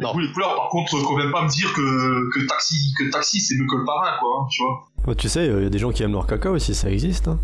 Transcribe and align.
Non. 0.00 0.12
goûts, 0.12 0.20
les 0.20 0.30
couleurs, 0.30 0.54
par 0.54 0.68
contre, 0.68 0.92
quand 1.02 1.16
même 1.16 1.32
pas 1.32 1.42
me 1.42 1.48
dire 1.48 1.72
que, 1.72 2.30
que 2.32 2.46
Taxi, 2.46 2.94
que 2.96 3.10
Taxi 3.10 3.40
c'est 3.40 3.56
mieux 3.56 3.66
que 3.66 3.74
le 3.74 3.84
parrain, 3.84 4.16
quoi, 4.20 4.42
hein, 4.42 4.46
tu 4.48 4.62
vois. 4.62 4.86
Ouais, 5.08 5.14
tu 5.16 5.28
sais, 5.28 5.46
il 5.46 5.62
y 5.64 5.66
a 5.66 5.70
des 5.70 5.78
gens 5.78 5.90
qui 5.90 6.04
aiment 6.04 6.12
leur 6.12 6.26
caca 6.26 6.52
aussi, 6.52 6.72
ça 6.72 6.88
existe. 6.88 7.26
Hein. 7.26 7.38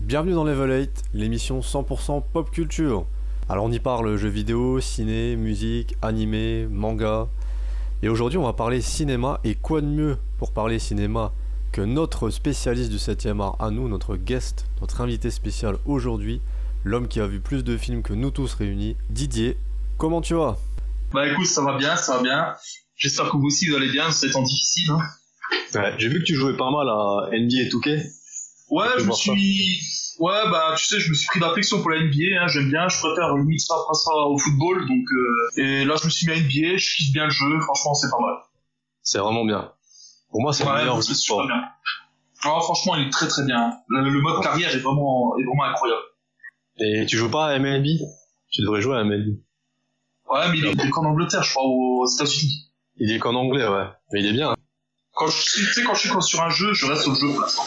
Bienvenue 0.00 0.34
dans 0.34 0.44
Level 0.44 0.78
8, 0.78 1.04
l'émission 1.14 1.60
100% 1.60 2.22
pop 2.34 2.50
culture. 2.50 3.06
Alors 3.48 3.64
on 3.64 3.72
y 3.72 3.78
parle 3.78 4.16
jeux 4.16 4.28
vidéo, 4.28 4.78
ciné, 4.80 5.36
musique, 5.36 5.96
animé, 6.02 6.66
manga. 6.70 7.28
Et 8.00 8.08
aujourd'hui 8.08 8.38
on 8.38 8.44
va 8.44 8.52
parler 8.52 8.80
cinéma 8.80 9.40
et 9.42 9.56
quoi 9.56 9.80
de 9.80 9.86
mieux 9.86 10.18
pour 10.38 10.52
parler 10.52 10.78
cinéma 10.78 11.32
que 11.72 11.80
notre 11.80 12.30
spécialiste 12.30 12.90
du 12.90 12.96
7ème 12.96 13.42
art 13.42 13.56
à 13.58 13.70
nous, 13.70 13.88
notre 13.88 14.16
guest, 14.16 14.66
notre 14.80 15.00
invité 15.00 15.32
spécial 15.32 15.78
aujourd'hui, 15.84 16.40
l'homme 16.84 17.08
qui 17.08 17.18
a 17.18 17.26
vu 17.26 17.40
plus 17.40 17.64
de 17.64 17.76
films 17.76 18.04
que 18.04 18.12
nous 18.12 18.30
tous 18.30 18.54
réunis, 18.54 18.96
Didier. 19.10 19.56
Comment 19.96 20.20
tu 20.20 20.34
vas? 20.34 20.58
Bah 21.12 21.26
écoute, 21.26 21.46
ça 21.46 21.60
va 21.62 21.76
bien, 21.76 21.96
ça 21.96 22.18
va 22.18 22.22
bien. 22.22 22.54
J'espère 22.94 23.30
que 23.30 23.36
vous 23.36 23.46
aussi 23.46 23.68
vous 23.68 23.74
allez 23.74 23.90
bien, 23.90 24.12
c'est 24.12 24.30
temps 24.30 24.42
difficile. 24.42 24.92
Hein. 24.92 25.00
Ouais, 25.74 25.94
j'ai 25.98 26.08
vu 26.08 26.20
que 26.20 26.24
tu 26.24 26.36
jouais 26.36 26.56
pas 26.56 26.70
mal 26.70 26.88
à 26.88 27.30
NBA 27.32 27.68
2K. 27.68 28.06
Ouais, 28.70 28.86
je 28.98 29.04
me 29.04 29.12
ça. 29.12 29.32
Ouais, 30.18 30.50
bah 30.50 30.74
tu 30.76 30.84
sais, 30.86 30.98
je 31.00 31.10
me 31.10 31.14
suis 31.14 31.26
pris 31.28 31.38
d'affection 31.40 31.80
pour 31.80 31.90
la 31.90 32.00
NBA, 32.00 32.40
hein, 32.42 32.48
j'aime 32.48 32.68
bien, 32.70 32.88
je 32.88 32.98
préfère 32.98 33.34
limite 33.36 33.60
ça 33.60 33.74
ça 33.92 34.12
au 34.14 34.36
football, 34.36 34.86
donc. 34.88 35.06
Euh... 35.12 35.62
Et 35.62 35.84
là, 35.84 35.94
je 36.00 36.06
me 36.06 36.10
suis 36.10 36.26
mis 36.26 36.32
à 36.32 36.36
NBA, 36.36 36.76
je 36.76 36.96
kiffe 36.96 37.12
bien 37.12 37.24
le 37.24 37.30
jeu, 37.30 37.60
franchement, 37.60 37.94
c'est 37.94 38.10
pas 38.10 38.18
mal. 38.20 38.34
C'est 39.02 39.18
vraiment 39.18 39.44
bien. 39.44 39.72
Pour 40.30 40.42
moi, 40.42 40.52
c'est 40.52 40.64
le 40.64 40.70
Ouais, 40.70 40.78
meilleur 40.78 41.00
c'est 41.02 41.08
jeu 41.08 41.14
de 41.14 41.18
super 41.18 41.36
sport. 41.36 41.46
bien. 41.46 41.62
Franchement, 42.40 42.96
il 42.96 43.06
est 43.06 43.10
très 43.10 43.28
très 43.28 43.44
bien. 43.44 43.72
Le, 43.88 44.08
le 44.10 44.20
mode 44.20 44.42
carrière 44.42 44.74
est 44.74 44.78
vraiment, 44.78 45.36
est 45.38 45.44
vraiment 45.44 45.64
incroyable. 45.64 46.02
Et 46.80 47.06
tu 47.06 47.16
joues 47.16 47.30
pas 47.30 47.46
à 47.48 47.58
MLB 47.58 47.86
Tu 48.52 48.62
devrais 48.62 48.80
jouer 48.80 48.96
à 48.96 49.04
MLB. 49.04 49.38
Ouais, 50.30 50.48
mais 50.50 50.58
il 50.58 50.66
est, 50.66 50.72
il 50.72 50.80
est 50.86 50.90
qu'en 50.90 51.04
Angleterre, 51.06 51.42
je 51.42 51.50
crois, 51.50 51.64
aux 51.64 52.06
États-Unis. 52.06 52.70
Il 52.98 53.12
est 53.12 53.18
qu'en 53.18 53.34
anglais, 53.34 53.66
ouais. 53.66 53.86
Mais 54.12 54.20
il 54.20 54.26
est 54.26 54.32
bien. 54.32 54.50
hein. 54.50 54.56
Quand 55.14 55.26
je, 55.28 55.42
tu 55.42 55.64
sais, 55.72 55.82
quand 55.82 55.94
je 55.94 56.00
suis 56.08 56.22
sur 56.22 56.42
un 56.42 56.50
jeu, 56.50 56.72
je 56.74 56.86
reste 56.86 57.06
au 57.08 57.14
jeu 57.14 57.28
pour 57.32 57.40
l'instant. 57.40 57.64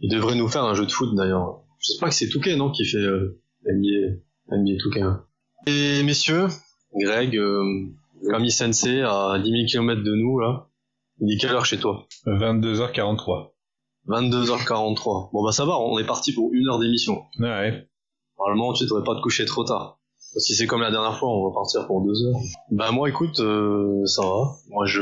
Il 0.00 0.10
devrait 0.10 0.34
nous 0.34 0.48
faire 0.48 0.64
un 0.64 0.74
jeu 0.74 0.84
de 0.84 0.90
foot 0.92 1.14
d'ailleurs. 1.14 1.60
Je 1.86 1.92
sais 1.92 1.98
pas 2.00 2.08
que 2.08 2.14
c'est 2.14 2.28
Touquet, 2.28 2.56
non, 2.56 2.70
qui 2.72 2.84
fait 2.84 2.96
euh, 2.98 3.40
NBA, 3.64 4.16
NBA 4.56 4.78
Touquet. 4.82 5.04
ouais. 5.04 5.12
Et 5.66 6.02
messieurs, 6.02 6.46
Greg, 6.98 7.36
euh, 7.36 7.62
Kami 8.30 8.50
Sensei, 8.50 9.02
à 9.02 9.38
10 9.42 9.50
000 9.50 9.66
km 9.66 10.02
de 10.02 10.14
nous, 10.14 10.38
là. 10.40 10.68
Il 11.20 11.32
est 11.32 11.36
quelle 11.38 11.52
heure 11.52 11.64
chez 11.66 11.78
toi? 11.78 12.06
22h43. 12.26 13.50
22h43. 14.08 15.30
Bon 15.32 15.42
bah 15.44 15.52
ça 15.52 15.64
va, 15.64 15.78
on 15.78 15.98
est 15.98 16.06
parti 16.06 16.32
pour 16.32 16.52
une 16.52 16.68
heure 16.68 16.78
d'émission. 16.78 17.22
Ouais. 17.40 17.88
Normalement, 18.38 18.72
tu 18.72 18.84
devrais 18.84 19.02
pas 19.02 19.14
te 19.16 19.20
coucher 19.22 19.44
trop 19.46 19.64
tard. 19.64 19.98
Si 20.18 20.54
c'est 20.54 20.66
comme 20.66 20.82
la 20.82 20.90
dernière 20.90 21.16
fois, 21.18 21.30
on 21.30 21.48
va 21.48 21.54
partir 21.54 21.86
pour 21.86 22.04
deux 22.04 22.26
heures. 22.26 22.36
Bah 22.70 22.90
moi, 22.92 23.08
écoute, 23.08 23.40
euh, 23.40 24.04
ça 24.04 24.22
va. 24.22 24.56
Moi, 24.68 24.84
je, 24.84 25.00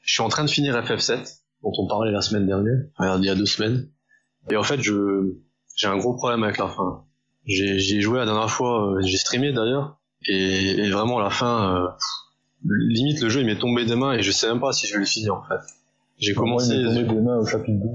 je 0.00 0.12
suis 0.12 0.22
en 0.22 0.28
train 0.28 0.44
de 0.44 0.50
finir 0.50 0.74
FF7, 0.76 1.38
dont 1.62 1.72
on 1.78 1.86
parlait 1.86 2.10
la 2.10 2.20
semaine 2.20 2.46
dernière, 2.46 2.78
enfin, 2.98 3.18
il 3.18 3.24
y 3.24 3.28
a 3.30 3.34
deux 3.36 3.46
semaines. 3.46 3.88
Et 4.50 4.56
en 4.56 4.64
fait, 4.64 4.80
je 4.82 5.36
j'ai 5.74 5.86
un 5.86 5.96
gros 5.96 6.14
problème 6.14 6.42
avec 6.44 6.58
la 6.58 6.68
fin. 6.68 7.04
J'ai 7.46 8.00
joué 8.00 8.18
la 8.18 8.24
dernière 8.24 8.50
fois, 8.50 8.92
euh, 8.92 9.00
j'ai 9.02 9.18
streamé 9.18 9.52
d'ailleurs, 9.52 9.98
et, 10.26 10.70
et 10.70 10.90
vraiment 10.90 11.18
la 11.18 11.30
fin, 11.30 11.76
euh, 11.76 11.88
limite 12.64 13.20
le 13.20 13.28
jeu 13.28 13.40
il 13.40 13.46
m'est 13.46 13.58
tombé 13.58 13.84
des 13.84 13.96
mains 13.96 14.14
et 14.14 14.22
je 14.22 14.30
sais 14.30 14.48
même 14.48 14.60
pas 14.60 14.72
si 14.72 14.86
je 14.86 14.94
vais 14.94 15.00
le 15.00 15.04
finir 15.04 15.34
en 15.34 15.42
fait. 15.42 15.60
J'ai 16.18 16.32
commencé. 16.32 16.76
des 16.76 17.04
mains 17.20 17.38
au 17.38 17.46
chapitre 17.46 17.78
12. 17.82 17.90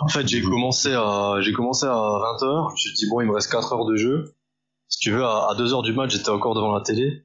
En 0.00 0.08
fait, 0.08 0.26
j'ai 0.26 0.40
commencé 0.40 0.92
à, 0.94 1.36
j'ai 1.40 1.52
commencé 1.52 1.84
à 1.84 1.90
20h. 1.90 2.68
Je 2.68 2.72
me 2.72 2.76
suis 2.76 2.92
dit, 2.94 3.06
bon, 3.10 3.20
il 3.20 3.26
me 3.26 3.34
reste 3.34 3.52
4 3.52 3.74
heures 3.74 3.84
de 3.84 3.96
jeu. 3.96 4.32
Si 4.88 4.98
tu 4.98 5.10
veux, 5.10 5.22
à, 5.22 5.48
à 5.50 5.54
2 5.56 5.74
heures 5.74 5.82
du 5.82 5.92
match, 5.92 6.12
j'étais 6.12 6.30
encore 6.30 6.54
devant 6.54 6.74
la 6.74 6.80
télé. 6.80 7.22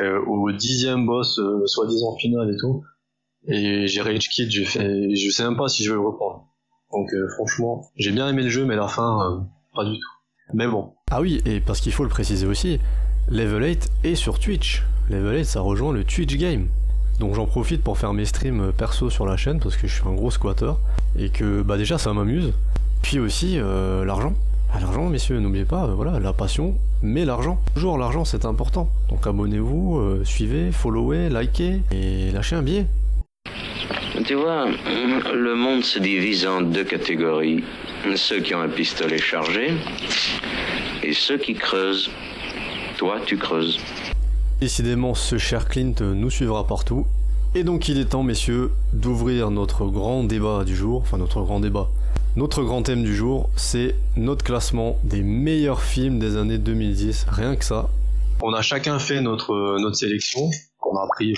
Euh, 0.00 0.20
au 0.26 0.50
dixième 0.52 1.06
boss, 1.06 1.38
euh, 1.38 1.64
soi-disant 1.66 2.16
final 2.16 2.52
et 2.52 2.56
tout. 2.56 2.84
Et 3.46 3.86
j'ai 3.86 4.02
rage 4.02 4.28
quit, 4.28 4.50
j'ai 4.50 4.64
fait, 4.64 5.14
je 5.14 5.30
sais 5.30 5.44
même 5.44 5.56
pas 5.56 5.68
si 5.68 5.84
je 5.84 5.90
vais 5.90 5.96
le 5.96 6.02
reprendre. 6.06 6.47
Donc, 6.92 7.12
euh, 7.12 7.28
franchement, 7.28 7.86
j'ai 7.96 8.12
bien 8.12 8.28
aimé 8.28 8.42
le 8.42 8.48
jeu, 8.48 8.64
mais 8.64 8.76
la 8.76 8.88
fin, 8.88 9.30
euh, 9.30 9.38
pas 9.74 9.84
du 9.84 9.92
tout. 9.92 10.08
Mais 10.54 10.66
bon. 10.66 10.92
Ah 11.10 11.20
oui, 11.20 11.42
et 11.44 11.60
parce 11.60 11.80
qu'il 11.80 11.92
faut 11.92 12.04
le 12.04 12.08
préciser 12.08 12.46
aussi, 12.46 12.80
Level 13.28 13.62
8 13.62 13.90
est 14.04 14.14
sur 14.14 14.38
Twitch. 14.38 14.82
Level 15.10 15.38
8, 15.40 15.44
ça 15.44 15.60
rejoint 15.60 15.92
le 15.92 16.04
Twitch 16.04 16.36
Game. 16.36 16.68
Donc 17.20 17.34
j'en 17.34 17.46
profite 17.46 17.82
pour 17.82 17.98
faire 17.98 18.14
mes 18.14 18.24
streams 18.24 18.60
euh, 18.60 18.72
perso 18.72 19.10
sur 19.10 19.26
la 19.26 19.36
chaîne 19.36 19.58
parce 19.58 19.76
que 19.76 19.86
je 19.86 19.94
suis 19.94 20.08
un 20.08 20.14
gros 20.14 20.30
squatter 20.30 20.72
et 21.18 21.30
que 21.30 21.62
bah 21.62 21.76
déjà 21.76 21.98
ça 21.98 22.12
m'amuse. 22.12 22.52
Puis 23.02 23.18
aussi 23.18 23.58
l'argent. 23.58 24.34
Ah, 24.72 24.80
l'argent, 24.80 25.08
messieurs, 25.08 25.38
n'oubliez 25.40 25.64
pas, 25.64 25.86
voilà, 25.86 26.18
la 26.18 26.32
passion, 26.32 26.74
mais 27.00 27.24
l'argent. 27.24 27.58
Toujours 27.74 27.96
l'argent, 27.96 28.24
c'est 28.24 28.44
important. 28.44 28.90
Donc 29.08 29.26
abonnez-vous, 29.26 30.24
suivez, 30.24 30.72
followez, 30.72 31.28
likez 31.30 31.80
et 31.92 32.32
lâchez 32.32 32.56
un 32.56 32.62
billet. 32.62 32.86
Tu 34.24 34.34
vois, 34.34 34.66
le 35.32 35.54
monde 35.54 35.84
se 35.84 35.98
divise 35.98 36.46
en 36.46 36.60
deux 36.60 36.84
catégories. 36.84 37.62
Ceux 38.16 38.40
qui 38.40 38.54
ont 38.54 38.60
un 38.60 38.68
pistolet 38.68 39.18
chargé 39.18 39.72
et 41.02 41.12
ceux 41.12 41.38
qui 41.38 41.54
creusent. 41.54 42.10
Toi, 42.96 43.18
tu 43.24 43.36
creuses. 43.36 43.78
Décidément, 44.60 45.14
ce 45.14 45.38
cher 45.38 45.68
Clint 45.68 45.94
nous 46.00 46.30
suivra 46.30 46.66
partout. 46.66 47.06
Et 47.54 47.62
donc 47.64 47.88
il 47.88 47.98
est 47.98 48.06
temps, 48.06 48.22
messieurs, 48.22 48.70
d'ouvrir 48.92 49.50
notre 49.50 49.86
grand 49.86 50.24
débat 50.24 50.64
du 50.64 50.76
jour, 50.76 51.00
enfin 51.00 51.16
notre 51.16 51.42
grand 51.42 51.60
débat. 51.60 51.88
Notre 52.36 52.62
grand 52.62 52.82
thème 52.82 53.02
du 53.02 53.14
jour, 53.16 53.48
c'est 53.56 53.94
notre 54.16 54.44
classement 54.44 54.98
des 55.02 55.22
meilleurs 55.22 55.82
films 55.82 56.18
des 56.18 56.36
années 56.36 56.58
2010, 56.58 57.26
rien 57.30 57.56
que 57.56 57.64
ça. 57.64 57.88
On 58.42 58.52
a 58.52 58.62
chacun 58.62 58.98
fait 58.98 59.20
notre, 59.20 59.78
notre 59.80 59.96
sélection 59.96 60.50
qu'on 60.78 60.96
a 60.96 61.06
pris. 61.08 61.34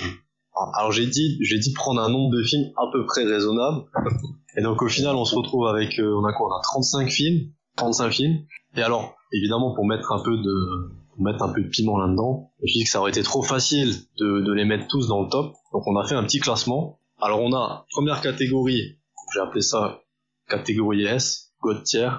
Alors 0.75 0.91
j'ai 0.91 1.07
dit, 1.07 1.37
j'ai 1.41 1.59
dit 1.59 1.73
prendre 1.73 2.01
un 2.01 2.09
nombre 2.09 2.35
de 2.35 2.43
films 2.43 2.71
à 2.77 2.83
peu 2.91 3.05
près 3.05 3.23
raisonnable. 3.23 3.83
Et 4.57 4.61
donc 4.61 4.81
au 4.81 4.87
final, 4.87 5.15
on 5.15 5.25
se 5.25 5.35
retrouve 5.35 5.67
avec, 5.67 5.97
euh, 5.99 6.19
on 6.19 6.25
a 6.25 6.33
quoi? 6.33 6.47
On 6.47 6.57
a 6.57 6.61
35 6.61 7.09
films, 7.09 7.51
35 7.77 8.11
films. 8.11 8.39
Et 8.75 8.81
alors, 8.81 9.15
évidemment, 9.31 9.73
pour 9.73 9.85
mettre 9.85 10.11
un 10.11 10.21
peu 10.21 10.37
de, 10.37 10.91
pour 11.09 11.23
mettre 11.23 11.41
un 11.43 11.53
peu 11.53 11.61
de 11.61 11.69
piment 11.69 11.97
là-dedans, 11.97 12.51
je 12.63 12.73
dis 12.73 12.83
que 12.83 12.89
ça 12.89 12.99
aurait 12.99 13.11
été 13.11 13.23
trop 13.23 13.41
facile 13.41 13.93
de, 14.19 14.41
de 14.41 14.53
les 14.53 14.65
mettre 14.65 14.87
tous 14.87 15.07
dans 15.07 15.23
le 15.23 15.29
top. 15.29 15.53
Donc 15.71 15.87
on 15.87 15.97
a 15.97 16.05
fait 16.05 16.15
un 16.15 16.23
petit 16.23 16.39
classement. 16.39 16.99
Alors 17.21 17.41
on 17.41 17.53
a 17.53 17.85
première 17.91 18.21
catégorie, 18.21 18.97
j'ai 19.33 19.39
appelé 19.39 19.61
ça 19.61 20.01
catégorie 20.49 21.05
S, 21.05 21.53
God 21.61 21.83
tier. 21.83 22.09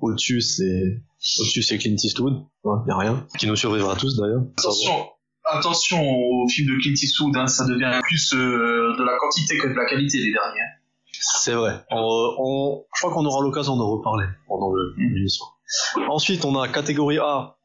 Au-dessus 0.00 0.40
c'est, 0.40 1.02
au-dessus 1.40 1.62
c'est 1.62 1.78
Clint 1.78 1.96
Eastwood, 1.96 2.44
ouais, 2.62 2.76
y 2.86 2.90
a 2.90 2.96
rien, 2.96 3.26
qui 3.38 3.46
nous 3.46 3.56
survivra 3.56 3.96
tous 3.96 4.16
d'ailleurs. 4.16 4.42
Attention, 4.56 4.92
attention 5.50 6.00
au 6.02 6.48
film 6.48 6.68
de 6.68 6.80
Clint 6.82 6.94
Eastwood, 6.94 7.36
hein, 7.36 7.46
ça 7.46 7.66
devient 7.66 7.98
plus 8.02 8.32
euh, 8.34 8.96
de 8.98 9.02
la 9.04 9.16
quantité 9.18 9.56
que 9.58 9.68
de 9.68 9.74
la 9.74 9.86
qualité 9.86 10.18
les 10.18 10.32
derniers. 10.32 10.60
hein. 10.60 10.78
C'est 11.20 11.52
vrai. 11.52 11.84
On, 11.90 12.34
on- 12.38 12.84
je 12.94 13.00
crois 13.00 13.12
qu'on 13.12 13.24
aura 13.26 13.42
l'occasion 13.42 13.76
d'en 13.76 13.90
reparler 13.90 14.26
pendant 14.46 14.70
le- 14.72 14.94
l'émission. 14.96 15.44
Ensuite, 16.08 16.44
on 16.44 16.58
a 16.60 16.68
catégorie 16.68 17.18
A, 17.18 17.56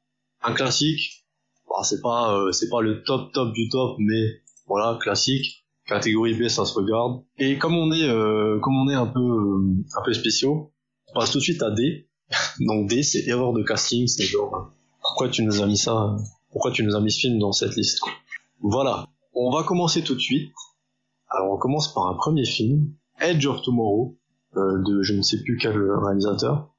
un 0.43 0.53
classique. 0.53 1.25
Bah, 1.69 1.83
c'est 1.83 2.01
pas, 2.01 2.35
euh, 2.37 2.51
c'est 2.51 2.69
pas 2.69 2.81
le 2.81 3.03
top 3.03 3.31
top 3.33 3.53
du 3.53 3.69
top, 3.69 3.95
mais 3.99 4.41
voilà, 4.67 4.97
classique. 5.01 5.65
Catégorie 5.85 6.33
B, 6.33 6.47
ça 6.47 6.65
se 6.65 6.73
regarde. 6.73 7.23
Et 7.37 7.57
comme 7.57 7.75
on 7.75 7.91
est, 7.91 8.07
euh, 8.07 8.57
comme 8.59 8.75
on 8.75 8.89
est 8.89 8.95
un 8.95 9.05
peu, 9.07 9.19
euh, 9.19 9.75
un 9.97 10.01
peu 10.03 10.13
spéciaux, 10.13 10.71
on 11.09 11.19
passe 11.19 11.31
tout 11.31 11.39
de 11.39 11.43
suite 11.43 11.61
à 11.61 11.71
D. 11.71 12.07
Donc 12.61 12.87
D, 12.89 13.03
c'est 13.03 13.27
erreur 13.27 13.53
de 13.53 13.61
casting, 13.63 14.07
c'est 14.07 14.23
genre, 14.23 14.55
euh, 14.55 14.73
pourquoi 15.01 15.29
tu 15.29 15.43
nous 15.43 15.61
as 15.61 15.65
mis 15.67 15.77
ça, 15.77 15.91
euh, 15.93 16.17
pourquoi 16.53 16.71
tu 16.71 16.83
nous 16.83 16.95
as 16.95 17.01
mis 17.01 17.11
ce 17.11 17.19
film 17.19 17.39
dans 17.39 17.51
cette 17.51 17.75
liste. 17.75 17.99
quoi. 17.99 18.13
Voilà. 18.61 19.07
On 19.33 19.51
va 19.51 19.63
commencer 19.63 20.03
tout 20.03 20.15
de 20.15 20.19
suite. 20.19 20.51
Alors 21.29 21.51
on 21.51 21.57
commence 21.57 21.93
par 21.93 22.07
un 22.07 22.13
premier 22.13 22.45
film, 22.45 22.93
Edge 23.19 23.45
of 23.47 23.61
Tomorrow, 23.63 24.17
euh, 24.55 24.81
de 24.85 25.01
je 25.01 25.13
ne 25.13 25.21
sais 25.23 25.41
plus 25.41 25.57
quel 25.57 25.75
réalisateur. 25.75 26.69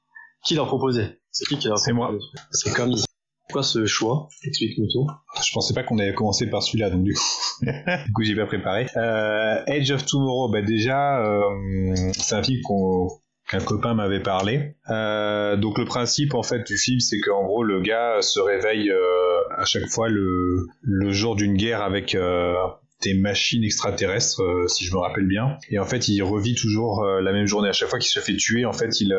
Qui 0.44 0.55
l'a 0.55 0.65
proposé 0.65 1.19
C'est 1.32 1.44
qui 1.47 1.59
qui 1.59 1.69
l'a 1.69 1.76
C'est 1.76 1.93
moi. 1.93 2.15
C'est 2.53 2.73
Camille. 2.73 3.03
Pourquoi 3.49 3.62
ce 3.62 3.85
choix 3.85 4.29
Explique-nous 4.44 4.87
tout. 4.93 5.06
Je 5.44 5.53
pensais 5.53 5.75
pas 5.75 5.82
qu'on 5.82 5.99
allait 5.99 6.15
commencer 6.15 6.49
par 6.49 6.62
celui-là, 6.62 6.91
donc 6.91 7.03
du 7.03 7.15
coup, 7.15 7.23
du 7.62 8.12
coup 8.12 8.23
j'ai 8.23 8.37
pas 8.37 8.47
préparé. 8.47 8.87
Euh, 8.97 9.62
Edge 9.67 9.91
of 9.91 10.05
Tomorrow, 10.06 10.50
bah 10.50 10.62
déjà, 10.62 11.21
euh, 11.25 11.94
c'est 12.12 12.37
un 12.37 12.43
film 12.43 12.61
qu'on 12.62 13.09
qu'un 13.49 13.61
copain 13.61 13.94
m'avait 13.94 14.23
parlé. 14.23 14.76
Euh, 14.91 15.56
donc 15.56 15.79
le 15.79 15.85
principe 15.85 16.35
en 16.35 16.43
fait 16.43 16.67
du 16.67 16.76
film, 16.79 17.00
c'est 17.00 17.21
qu'en 17.21 17.44
gros 17.44 17.62
le 17.62 17.81
gars 17.81 18.23
se 18.23 18.41
réveille 18.41 18.91
euh, 18.91 19.34
à 19.59 19.65
chaque 19.65 19.89
fois 19.89 20.09
le, 20.09 20.67
le 20.83 21.12
jour 21.12 21.37
d'une 21.37 21.55
guerre 21.55 21.83
avec 21.83 22.15
euh, 22.15 22.55
des 23.03 23.15
machines 23.15 23.65
extraterrestres, 23.65 24.43
euh, 24.43 24.67
si 24.69 24.85
je 24.85 24.93
me 24.93 24.99
rappelle 24.99 25.27
bien. 25.27 25.59
Et 25.71 25.79
en 25.79 25.85
fait, 25.85 26.09
il 26.09 26.23
revit 26.23 26.55
toujours 26.55 27.05
euh, 27.05 27.21
la 27.21 27.33
même 27.33 27.47
journée. 27.47 27.69
À 27.69 27.73
chaque 27.73 27.89
fois 27.89 27.99
qu'il 27.99 28.11
se 28.11 28.21
fait 28.21 28.37
tuer, 28.37 28.65
en 28.65 28.73
fait, 28.73 29.01
il, 29.01 29.15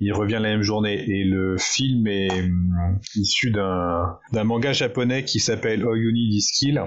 il 0.00 0.12
revient 0.12 0.38
la 0.40 0.50
même 0.50 0.62
journée. 0.62 1.04
Et 1.08 1.24
le 1.24 1.56
film 1.58 2.06
est 2.06 2.30
hum, 2.30 2.98
issu 3.14 3.50
d'un 3.50 4.44
manga 4.44 4.72
japonais 4.72 5.24
qui 5.24 5.40
s'appelle 5.40 5.82
All 5.82 5.98
You 5.98 6.10
Need 6.12 6.32
Is 6.34 6.50
Kill, 6.52 6.82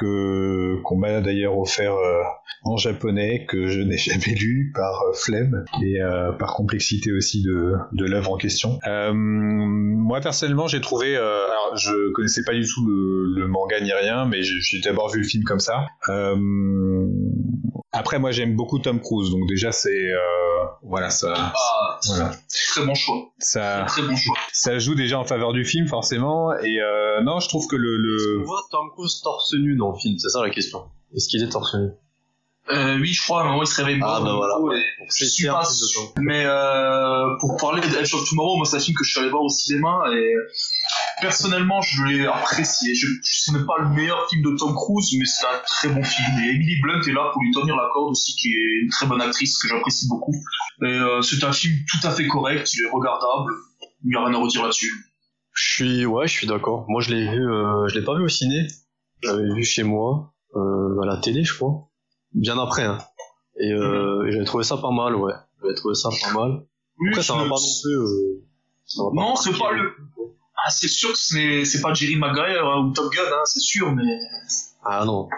qu'on 0.00 0.96
m'a 0.96 1.20
d'ailleurs 1.20 1.58
offert 1.58 1.94
euh, 1.94 2.22
en 2.64 2.76
japonais, 2.76 3.44
que 3.46 3.68
je 3.68 3.80
n'ai 3.80 3.98
jamais 3.98 4.34
lu 4.34 4.72
par 4.74 5.02
euh, 5.02 5.12
flemme 5.12 5.64
et 5.82 6.00
euh, 6.00 6.32
par 6.32 6.54
complexité 6.54 7.12
aussi 7.12 7.42
de, 7.42 7.74
de 7.92 8.04
l'œuvre 8.04 8.32
en 8.32 8.36
question. 8.36 8.78
Moi 9.12 10.20
personnellement, 10.20 10.66
j'ai 10.66 10.80
trouvé, 10.80 11.16
alors 11.16 11.76
je 11.76 12.12
connaissais 12.12 12.42
pas 12.44 12.52
du 12.52 12.62
tout 12.62 12.86
le, 12.86 13.46
manga 13.46 13.80
ni 13.80 13.92
rien, 13.92 14.26
mais 14.26 14.42
j'ai 14.42 14.80
d'abord 14.80 15.10
vu 15.10 15.18
le 15.20 15.26
film 15.26 15.44
comme 15.44 15.60
ça. 15.60 15.86
Après, 17.92 18.18
moi 18.20 18.30
j'aime 18.30 18.54
beaucoup 18.54 18.78
Tom 18.78 19.00
Cruise, 19.00 19.30
donc 19.30 19.48
déjà 19.48 19.72
c'est 19.72 19.90
euh, 20.12 20.18
voilà 20.82 21.10
ça, 21.10 21.34
Ah, 21.36 21.98
voilà, 22.06 22.30
très 22.72 22.84
bon 22.86 22.94
choix. 22.94 23.16
ça 23.38 23.84
Très 23.88 24.02
bon 24.02 24.14
choix. 24.16 24.36
ça 24.52 24.78
joue 24.78 24.94
déjà 24.94 25.18
en 25.18 25.24
faveur 25.24 25.52
du 25.52 25.64
film 25.64 25.88
forcément 25.88 26.52
et 26.56 26.80
euh, 26.80 27.20
non 27.22 27.40
je 27.40 27.48
trouve 27.48 27.66
que 27.66 27.74
le, 27.76 27.88
On 27.96 28.38
le... 28.38 28.44
voit 28.44 28.62
Tom 28.70 28.90
Cruise 28.92 29.20
torse 29.22 29.54
nu 29.54 29.74
dans 29.76 29.90
le 29.90 29.98
film, 29.98 30.16
c'est 30.18 30.28
ça 30.28 30.40
la 30.42 30.50
question. 30.50 30.84
Est-ce 31.16 31.28
qu'il 31.28 31.42
est 31.42 31.48
torse 31.48 31.74
nu? 31.74 31.88
Euh, 32.70 32.98
oui, 33.00 33.08
je 33.08 33.20
crois, 33.24 33.40
à 33.40 33.44
un 33.46 33.48
moment, 33.50 33.62
il 33.62 33.66
se 33.66 33.82
réveille 33.82 33.98
Ah, 34.00 34.20
du 34.20 34.30
voilà. 34.30 34.54
et 34.78 34.84
Je 35.14 35.24
c'est 35.24 35.30
suis 35.30 35.46
pas 35.46 35.64
sûr. 35.64 36.12
Mais 36.18 36.44
euh, 36.44 37.36
pour 37.40 37.56
parler 37.56 37.80
de 37.80 37.86
Edge 37.96 38.14
of 38.14 38.28
Tomorrow, 38.28 38.56
moi 38.56 38.66
c'est 38.66 38.76
un 38.76 38.80
film 38.80 38.96
que 38.96 39.04
je 39.04 39.10
suis 39.10 39.20
allé 39.20 39.30
voir 39.30 39.42
au 39.42 39.48
cinéma 39.48 40.04
et 40.12 40.34
personnellement 41.20 41.80
je 41.82 42.04
l'ai 42.04 42.26
apprécié. 42.26 42.94
Je, 42.94 43.06
ce 43.22 43.52
n'est 43.52 43.64
pas 43.64 43.78
le 43.78 43.88
meilleur 43.90 44.28
film 44.28 44.42
de 44.42 44.56
Tom 44.56 44.74
Cruise, 44.74 45.14
mais 45.18 45.24
c'est 45.24 45.46
un 45.46 45.60
très 45.66 45.88
bon 45.88 46.02
film. 46.02 46.38
Et 46.38 46.50
Emily 46.50 46.80
Blunt 46.80 47.02
est 47.02 47.12
là 47.12 47.30
pour 47.32 47.42
lui 47.42 47.50
tenir 47.52 47.76
la 47.76 47.88
corde 47.92 48.10
aussi, 48.10 48.34
qui 48.36 48.48
est 48.48 48.82
une 48.82 48.90
très 48.90 49.06
bonne 49.06 49.20
actrice 49.20 49.58
que 49.58 49.68
j'apprécie 49.68 50.06
beaucoup. 50.08 50.34
Et 50.82 50.86
euh, 50.86 51.22
c'est 51.22 51.42
un 51.44 51.52
film 51.52 51.74
tout 51.90 52.06
à 52.06 52.10
fait 52.10 52.26
correct, 52.26 52.72
il 52.74 52.84
est 52.84 52.90
regardable, 52.90 53.52
il 54.04 54.10
n'y 54.10 54.16
a 54.16 54.24
rien 54.24 54.34
à 54.34 54.38
redire 54.38 54.62
là-dessus. 54.62 54.92
Je 55.52 55.72
suis, 55.72 56.06
ouais, 56.06 56.26
je 56.26 56.32
suis 56.32 56.46
d'accord. 56.46 56.86
Moi, 56.88 57.02
je 57.02 57.10
l'ai 57.10 57.28
vu, 57.28 57.50
euh, 57.50 57.86
je 57.88 57.98
l'ai 57.98 58.04
pas 58.04 58.16
vu 58.16 58.24
au 58.24 58.28
ciné. 58.28 58.66
Je 59.22 59.28
l'avais 59.28 59.54
vu 59.54 59.64
chez 59.64 59.82
moi, 59.82 60.32
euh, 60.56 61.02
à 61.02 61.06
la 61.06 61.18
télé, 61.18 61.44
je 61.44 61.54
crois. 61.54 61.90
Bien 62.32 62.58
après, 62.58 62.84
hein. 62.84 62.98
Et, 63.58 63.72
euh, 63.72 64.26
et 64.26 64.32
j'avais 64.32 64.44
trouvé 64.44 64.64
ça 64.64 64.76
pas 64.78 64.90
mal, 64.90 65.14
ouais. 65.16 65.32
J'avais 65.62 65.74
trouvé 65.74 65.94
ça 65.94 66.08
pas 66.22 66.32
mal. 66.38 66.62
Oui, 66.98 67.08
Après, 67.10 67.22
ça 67.22 67.34
va 67.34 67.40
pas 67.42 67.48
non 67.48 67.56
plus. 67.82 67.96
Euh, 67.98 68.42
ça 68.86 69.02
va 69.04 69.10
pas 69.10 69.14
Non, 69.16 69.36
c'est 69.36 69.58
pas 69.58 69.72
le. 69.72 69.92
Ah, 70.62 70.70
c'est 70.70 70.88
sûr 70.88 71.10
que 71.12 71.18
c'est 71.18 71.64
c'est 71.64 71.80
pas 71.80 71.94
Jerry 71.94 72.16
Maguire 72.16 72.66
hein, 72.66 72.84
ou 72.86 72.92
Top 72.92 73.10
Gun, 73.12 73.22
hein, 73.22 73.42
c'est 73.44 73.60
sûr, 73.60 73.92
mais 73.94 74.02
Ah 74.84 75.04
non. 75.06 75.28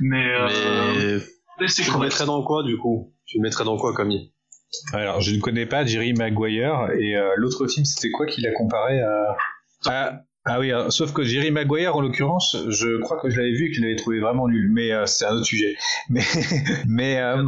mais, 0.00 0.24
euh, 0.24 1.18
Mais 1.60 1.66
tu 1.66 1.82
le 1.90 1.98
mettrais 1.98 2.26
dans 2.26 2.42
quoi, 2.44 2.62
du 2.62 2.76
coup? 2.78 3.12
Tu 3.26 3.38
le 3.38 3.42
mettrais 3.42 3.64
dans 3.64 3.76
quoi, 3.76 3.94
Camille? 3.94 4.32
Alors 4.94 5.20
je 5.20 5.34
ne 5.34 5.40
connais 5.40 5.66
pas 5.66 5.84
Jerry 5.84 6.14
Maguire 6.14 6.90
et 6.98 7.14
euh, 7.16 7.28
l'autre 7.36 7.66
film 7.66 7.84
c'était 7.84 8.10
quoi 8.10 8.24
qu'il 8.26 8.46
a 8.46 8.52
comparé 8.54 9.02
à 9.02 9.36
ah 10.44 10.58
oui 10.58 10.72
euh, 10.72 10.90
sauf 10.90 11.12
que 11.12 11.22
Jerry 11.22 11.50
Maguire 11.50 11.96
en 11.96 12.00
l'occurrence 12.00 12.56
je 12.68 13.00
crois 13.00 13.18
que 13.20 13.30
je 13.30 13.36
l'avais 13.36 13.52
vu 13.52 13.66
et 13.66 13.70
que 13.70 13.76
je 13.76 13.80
l'avais 13.82 13.96
trouvé 13.96 14.20
vraiment 14.20 14.48
nul 14.48 14.70
mais 14.72 14.92
euh, 14.92 15.06
c'est 15.06 15.24
un 15.24 15.34
autre 15.34 15.46
sujet 15.46 15.76
mais 16.10 16.22
mais 16.86 17.18
euh, 17.20 17.42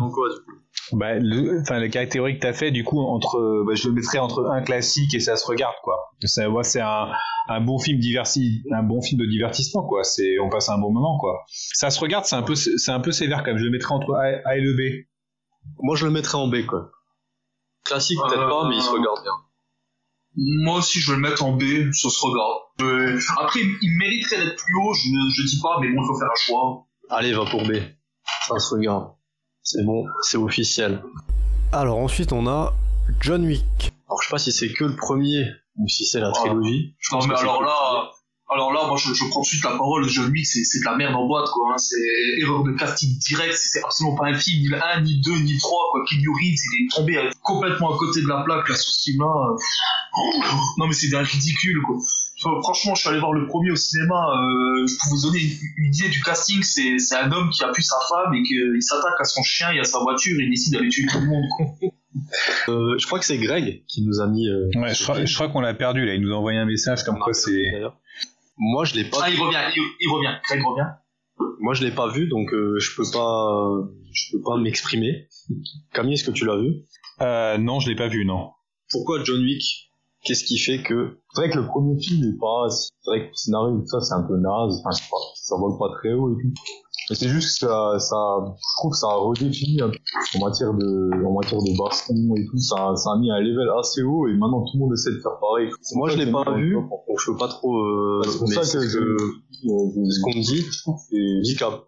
bah, 0.92 1.14
le, 1.14 1.60
enfin, 1.60 1.78
la 1.78 1.88
catégorie 1.88 2.36
que 2.36 2.40
t'as 2.40 2.52
fait, 2.52 2.70
du 2.70 2.84
coup, 2.84 3.00
entre, 3.00 3.64
bah, 3.66 3.74
je 3.74 3.88
le 3.88 3.94
mettrais 3.94 4.18
entre 4.18 4.46
un 4.50 4.60
classique 4.60 5.14
et 5.14 5.20
ça 5.20 5.36
se 5.36 5.46
regarde, 5.46 5.74
quoi. 5.82 5.96
Ça, 6.24 6.48
moi, 6.48 6.62
c'est 6.62 6.80
un, 6.80 7.10
un 7.48 7.60
bon 7.60 7.78
film 7.78 7.98
diverti, 7.98 8.62
un 8.70 8.82
bon 8.82 9.00
film 9.00 9.20
de 9.20 9.26
divertissement, 9.26 9.82
quoi. 9.86 10.04
C'est, 10.04 10.38
on 10.40 10.50
passe 10.50 10.68
un 10.68 10.78
bon 10.78 10.92
moment, 10.92 11.18
quoi. 11.18 11.44
Ça 11.48 11.90
se 11.90 11.98
regarde, 12.00 12.26
c'est 12.26 12.36
un 12.36 12.42
peu, 12.42 12.54
c'est 12.54 12.90
un 12.90 13.00
peu 13.00 13.12
sévère, 13.12 13.38
quand 13.38 13.52
même. 13.52 13.58
Je 13.58 13.64
le 13.64 13.70
mettrais 13.70 13.94
entre 13.94 14.12
A, 14.14 14.40
A 14.44 14.56
et 14.56 14.60
le 14.60 14.74
B. 14.74 15.06
Moi, 15.78 15.96
je 15.96 16.04
le 16.04 16.10
mettrais 16.12 16.36
en 16.36 16.48
B, 16.48 16.66
quoi. 16.66 16.90
Classique, 17.84 18.18
peut-être 18.26 18.42
Euh, 18.42 18.48
pas, 18.48 18.68
mais 18.68 18.76
il 18.76 18.82
se 18.82 18.90
regarde 18.90 19.22
bien. 19.22 19.32
Moi 20.36 20.78
aussi, 20.78 21.00
je 21.00 21.10
vais 21.10 21.16
le 21.16 21.22
mettre 21.22 21.44
en 21.44 21.52
B, 21.52 21.62
ça 21.92 22.08
se 22.10 22.18
regarde. 22.20 22.58
Euh, 22.82 23.20
après, 23.40 23.60
il 23.60 23.90
mériterait 23.98 24.38
d'être 24.44 24.56
plus 24.56 24.74
haut, 24.76 24.92
je, 24.94 25.08
ne- 25.10 25.30
je 25.30 25.42
dis 25.42 25.60
pas, 25.62 25.78
mais 25.80 25.88
bon, 25.92 26.02
il 26.02 26.06
faut 26.06 26.18
faire 26.18 26.28
un 26.28 26.40
choix. 26.44 26.86
Allez, 27.10 27.32
va 27.32 27.44
pour 27.44 27.62
B. 27.66 27.72
Ça 28.48 28.58
se 28.58 28.74
regarde. 28.74 29.12
C'est 29.62 29.84
bon, 29.84 30.04
c'est 30.22 30.36
officiel. 30.38 31.02
Alors 31.72 31.98
ensuite 31.98 32.32
on 32.32 32.46
a 32.46 32.72
John 33.20 33.44
Wick. 33.46 33.92
Alors, 34.06 34.20
je 34.22 34.28
sais 34.28 34.30
pas 34.30 34.38
si 34.38 34.52
c'est 34.52 34.72
que 34.72 34.84
le 34.84 34.96
premier 34.96 35.46
ou 35.76 35.88
si 35.88 36.04
c'est 36.04 36.20
la 36.20 36.30
trilogie. 36.32 36.94
Non, 37.12 37.26
mais 37.26 37.34
alors 37.34 37.62
là, 37.62 38.10
alors 38.50 38.72
là, 38.72 38.86
moi, 38.86 38.96
je, 38.96 39.12
je 39.14 39.24
prends 39.30 39.40
tout 39.40 39.46
de 39.46 39.46
suite 39.46 39.64
la 39.64 39.70
parole. 39.70 40.06
John 40.08 40.30
Wick, 40.30 40.46
c'est 40.46 40.60
de 40.80 40.84
la 40.84 40.94
merde 40.96 41.14
en 41.14 41.26
boîte, 41.26 41.48
quoi. 41.48 41.72
Hein. 41.72 41.78
C'est 41.78 41.96
erreur 42.42 42.62
de 42.62 42.72
casting 42.72 43.18
direct. 43.18 43.56
C'est 43.56 43.82
absolument 43.82 44.16
pas 44.16 44.26
un 44.26 44.34
film, 44.34 44.60
ni 44.62 44.68
le 44.68 44.76
1, 44.84 45.00
ni 45.00 45.16
le 45.16 45.22
2, 45.22 45.30
ni 45.42 45.52
le 45.54 45.58
3, 45.60 45.78
quoi. 45.90 46.04
Keanu 46.08 46.28
Reeves, 46.28 46.60
il 46.78 46.84
est 46.86 46.94
tombé 46.94 47.30
complètement 47.42 47.94
à 47.94 47.98
côté 47.98 48.20
de 48.20 48.28
la 48.28 48.42
plaque, 48.44 48.68
là, 48.68 48.76
sur 48.76 48.90
ce 48.92 49.02
film-là. 49.10 49.56
Non, 50.78 50.86
mais 50.86 50.92
c'est 50.92 51.08
d'un 51.08 51.22
ridicule, 51.22 51.80
quoi. 51.86 51.96
Enfin, 51.96 52.60
Franchement, 52.62 52.94
je 52.94 53.00
suis 53.00 53.08
allé 53.10 53.18
voir 53.20 53.32
le 53.32 53.46
premier 53.46 53.70
au 53.70 53.76
cinéma. 53.76 54.14
Euh, 54.14 54.84
pour 55.00 55.16
vous 55.16 55.22
donner 55.22 55.40
une, 55.40 55.58
une 55.86 55.94
idée 55.94 56.08
du 56.08 56.20
casting, 56.22 56.62
c'est 56.62 56.98
c'est 56.98 57.16
un 57.16 57.30
homme 57.32 57.50
qui 57.50 57.62
a 57.64 57.72
pu 57.72 57.82
sa 57.82 57.96
femme 58.08 58.34
et 58.34 58.42
qu'il 58.42 58.76
s'attaque 58.82 59.20
à 59.20 59.24
son 59.24 59.42
chien 59.42 59.70
et 59.72 59.80
à 59.80 59.84
sa 59.84 59.98
voiture 60.00 60.38
et 60.38 60.44
il 60.44 60.50
décide 60.50 60.74
d'aller 60.74 60.88
tuer 60.88 61.06
tout 61.06 61.18
le 61.20 61.26
monde, 61.26 61.44
quoi. 61.56 61.66
Euh, 62.68 62.96
je 62.96 63.06
crois 63.06 63.18
que 63.18 63.24
c'est 63.24 63.38
Greg 63.38 63.84
qui 63.88 64.02
nous 64.06 64.20
a 64.20 64.26
mis. 64.28 64.48
euh, 64.48 64.68
Ouais, 64.76 64.94
je 64.94 65.02
crois, 65.02 65.24
je 65.24 65.34
crois 65.34 65.48
qu'on 65.48 65.60
l'a 65.60 65.74
perdu, 65.74 66.06
là. 66.06 66.14
Il 66.14 66.20
nous 66.20 66.32
a 66.32 66.36
envoyé 66.36 66.58
un 66.58 66.64
message 66.64 67.02
comme 67.02 67.18
quoi 67.18 67.34
c'est, 67.34 67.72
d'ailleurs. 67.72 67.98
Moi, 68.56 68.84
je 68.84 68.94
l'ai 68.94 69.04
pas. 69.04 69.18
Ah, 69.24 69.30
il 69.30 69.38
revient, 69.38 69.58
il, 69.76 69.82
il 70.00 70.08
revient. 70.08 70.34
Greg 70.48 70.62
revient. 70.64 70.88
Moi, 71.60 71.74
je 71.74 71.84
l'ai 71.84 71.90
pas 71.90 72.08
vu, 72.08 72.28
donc 72.28 72.52
euh, 72.54 72.78
je 72.78 72.94
peux 72.96 73.04
pas. 73.12 73.68
Je 74.12 74.36
peux 74.36 74.42
pas 74.42 74.56
m'exprimer. 74.58 75.26
Camille, 75.92 76.14
est-ce 76.14 76.24
que 76.24 76.30
tu 76.30 76.44
l'as 76.46 76.56
vu? 76.56 76.84
Euh, 77.20 77.58
non, 77.58 77.80
je 77.80 77.90
l'ai 77.90 77.96
pas 77.96 78.08
vu, 78.08 78.24
non. 78.24 78.50
Pourquoi 78.90 79.22
John 79.24 79.40
Wick? 79.42 79.90
Qu'est-ce 80.24 80.44
qui 80.44 80.58
fait 80.58 80.82
que 80.82 81.18
C'est 81.34 81.42
vrai 81.42 81.50
que 81.50 81.58
le 81.58 81.66
premier 81.66 81.98
film 82.00 82.24
est 82.24 82.38
pas. 82.40 82.68
C'est 82.70 82.90
vrai 83.10 83.20
que 83.20 83.26
le 83.30 83.34
scénario 83.34 83.78
tout 83.80 83.86
ça, 83.86 84.00
c'est 84.00 84.14
un 84.14 84.22
peu 84.22 84.36
naze. 84.38 84.80
Enfin, 84.80 84.90
je 84.96 85.02
sais 85.02 85.10
pas, 85.10 85.16
ça 85.36 85.56
vole 85.56 85.78
pas 85.78 85.90
très 85.98 86.12
haut 86.14 86.30
et 86.32 86.42
tout. 86.42 86.52
Mais 87.10 87.16
c'est 87.16 87.28
juste 87.28 87.60
que 87.60 87.66
ça, 87.68 87.98
ça, 87.98 88.16
je 88.48 88.80
trouve 88.80 88.92
que 88.92 88.96
ça 88.96 89.08
a 89.08 89.16
redéfini 89.16 89.82
un 89.82 89.90
peu 89.90 89.98
en 90.38 90.46
matière 90.46 90.72
de, 90.72 91.26
en 91.26 91.32
matière 91.34 91.60
de 91.60 91.76
baston 91.76 92.14
et 92.36 92.46
tout. 92.48 92.56
Ça, 92.56 92.96
ça 92.96 93.10
a 93.12 93.18
mis 93.18 93.30
un 93.30 93.40
level 93.40 93.68
assez 93.78 94.02
haut 94.02 94.26
et 94.26 94.32
maintenant 94.32 94.62
tout 94.64 94.72
le 94.74 94.80
monde 94.80 94.92
essaie 94.94 95.10
de 95.12 95.20
faire 95.20 95.36
pareil. 95.38 95.68
Moi, 95.94 96.08
je 96.08 96.16
l'ai 96.16 96.32
pas 96.32 96.44
vu, 96.56 96.72
donc 96.72 97.18
je 97.20 97.30
peux 97.30 97.36
pas 97.36 97.48
trop. 97.48 97.76
Euh, 97.76 98.22
C'est 98.24 98.38
pour 98.38 98.48
mais 98.48 98.54
ça 98.54 98.64
c'est 98.64 98.78
que 98.78 98.84
que- 98.84 98.90
ce 100.10 100.20
qu'on 100.22 100.30
me 100.30 100.42
dit. 100.42 101.56
Qu'à- 101.56 101.84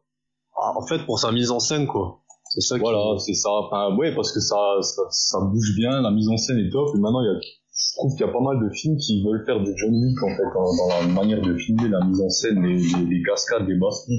ah, 0.60 0.72
en 0.76 0.86
fait, 0.86 0.98
pour 1.06 1.18
sa 1.18 1.32
mise 1.32 1.50
en 1.50 1.60
scène, 1.60 1.86
quoi. 1.86 2.20
C'est 2.50 2.60
ça. 2.60 2.76
Voilà, 2.78 3.18
c'est 3.18 3.34
ça. 3.34 3.48
Enfin, 3.50 3.96
ouais, 3.96 4.14
parce 4.14 4.32
que 4.32 4.40
ça, 4.40 4.56
ça, 4.82 5.02
ça 5.10 5.38
bouge 5.40 5.74
bien, 5.76 6.00
la 6.02 6.10
mise 6.10 6.28
en 6.28 6.36
scène 6.36 6.58
est 6.58 6.70
top. 6.70 6.88
Et 6.94 6.98
maintenant, 6.98 7.22
il 7.22 7.26
y 7.26 7.28
a, 7.34 7.40
je 7.76 7.92
trouve 7.96 8.12
qu'il 8.16 8.26
y 8.26 8.28
a 8.28 8.32
pas 8.32 8.40
mal 8.40 8.58
de 8.58 8.70
films 8.74 8.96
qui 8.96 9.22
veulent 9.24 9.44
faire 9.44 9.60
du 9.60 9.72
John 9.76 9.92
Wick, 9.92 10.22
en 10.22 10.28
fait, 10.28 10.42
dans, 10.54 10.76
dans 10.76 10.88
la 10.88 11.06
manière 11.12 11.42
de 11.42 11.56
filmer, 11.56 11.88
la 11.88 12.04
mise 12.04 12.20
en 12.20 12.28
scène, 12.30 12.62
les, 12.62 12.76
les, 12.78 13.04
les 13.04 13.22
cascades, 13.22 13.68
les 13.68 13.76
bastons. 13.78 14.12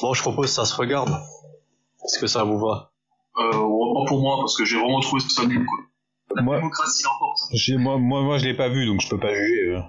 Bon, 0.00 0.14
je 0.14 0.22
propose 0.22 0.48
ça 0.48 0.64
se 0.64 0.74
regarde. 0.74 1.10
Est-ce 2.04 2.18
que 2.18 2.26
ça 2.26 2.44
vous 2.44 2.58
va? 2.58 2.92
Euh, 3.38 3.50
pas 3.52 4.04
pour 4.08 4.20
moi, 4.20 4.36
parce 4.38 4.56
que 4.56 4.64
j'ai 4.64 4.76
vraiment 4.78 5.00
trouvé 5.00 5.20
ça 5.28 5.44
nul, 5.46 5.64
quoi. 5.66 5.78
La 6.36 6.42
Moi- 6.42 6.56
démocratie 6.56 7.02
l'emporte. 7.04 7.38
J'ai, 7.52 7.76
moi, 7.76 7.98
moi, 7.98 8.22
moi, 8.22 8.38
je 8.38 8.44
l'ai 8.46 8.56
pas 8.56 8.68
vu, 8.68 8.86
donc 8.86 9.00
je 9.00 9.08
peux 9.08 9.18
pas 9.18 9.34
juger. 9.34 9.74
euh. 9.76 9.80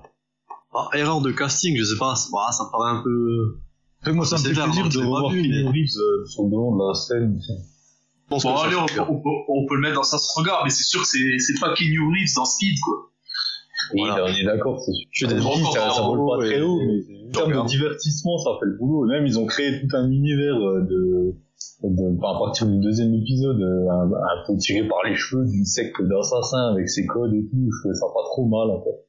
ah, 0.73 0.89
Erreur 0.93 1.21
de 1.21 1.31
casting, 1.31 1.75
je 1.77 1.83
sais 1.83 1.97
pas. 1.97 2.13
bah, 2.31 2.51
ça 2.51 2.63
me 2.65 2.71
paraît 2.71 2.91
un 2.91 3.03
peu. 3.03 3.59
Après, 4.01 4.13
moi, 4.13 4.25
ça 4.25 4.35
me 4.37 4.41
C'est 4.41 4.53
fait 4.53 4.61
plaisir 4.63 4.83
hein, 4.83 4.87
de 4.87 4.91
je 4.91 4.99
l'ai 4.99 5.03
pas 5.05 5.09
revoir 5.11 5.31
Keanu 5.33 5.67
Reeves 5.67 5.97
euh, 5.97 6.25
sur 6.25 6.43
le 6.43 6.49
devant 6.51 6.75
de 6.75 6.87
la 6.87 6.93
scène. 6.93 7.39
Je 8.29 8.35
pense 8.35 8.43
Bon, 8.43 8.53
que 8.53 8.59
ça 8.59 8.65
allez, 8.65 8.75
se 8.75 8.99
on, 9.01 9.21
peut, 9.21 9.29
on 9.47 9.65
peut 9.65 9.75
le 9.75 9.81
mettre 9.81 9.95
dans 9.95 10.03
ça 10.03 10.19
se 10.19 10.29
regarde, 10.37 10.61
mais 10.63 10.69
c'est 10.69 10.83
sûr 10.83 11.01
que 11.01 11.07
c'est 11.07 11.59
pas 11.59 11.73
Keanu 11.73 11.99
Reeves 11.99 12.35
dans 12.35 12.45
Speed, 12.45 12.77
quoi. 12.85 12.95
Oui, 13.93 14.01
Voilà. 14.05 14.25
on 14.25 14.27
est 14.27 14.43
d'accord. 14.43 14.79
c'est- 14.79 14.91
Je 15.09 15.25
suis 15.25 15.35
dis, 15.35 15.41
ça, 15.73 15.89
ça 15.89 16.01
vole 16.03 16.19
pas 16.29 16.45
très 16.45 16.61
haut, 16.61 16.79
mais 16.79 17.27
en 17.29 17.31
termes 17.31 17.63
de 17.63 17.67
divertissement, 17.67 18.37
ça 18.37 18.51
fait 18.59 18.67
le 18.67 18.77
boulot. 18.77 19.07
Même, 19.07 19.25
ils 19.25 19.39
ont 19.39 19.47
créé 19.47 19.81
tout 19.81 19.95
un 19.95 20.11
univers 20.11 20.55
euh, 20.55 20.81
de, 20.81 21.33
de, 21.83 22.17
enfin, 22.19 22.35
à 22.35 22.39
partir 22.39 22.67
du 22.67 22.77
deuxième 22.79 23.15
épisode, 23.15 23.59
euh, 23.59 23.89
un, 23.89 24.11
un 24.11 24.43
peu 24.45 24.55
tiré 24.57 24.87
par 24.87 24.99
les 25.05 25.15
cheveux 25.15 25.45
d'une 25.45 25.65
secte 25.65 25.99
d'assassins 26.03 26.71
avec 26.73 26.87
ses 26.87 27.07
codes 27.07 27.33
et 27.33 27.41
tout. 27.49 27.57
Je 27.71 27.79
trouvais 27.79 27.95
ça 27.95 28.05
pas 28.13 28.23
trop 28.25 28.45
mal, 28.45 28.69
en 28.69 28.83
fait. 28.83 29.07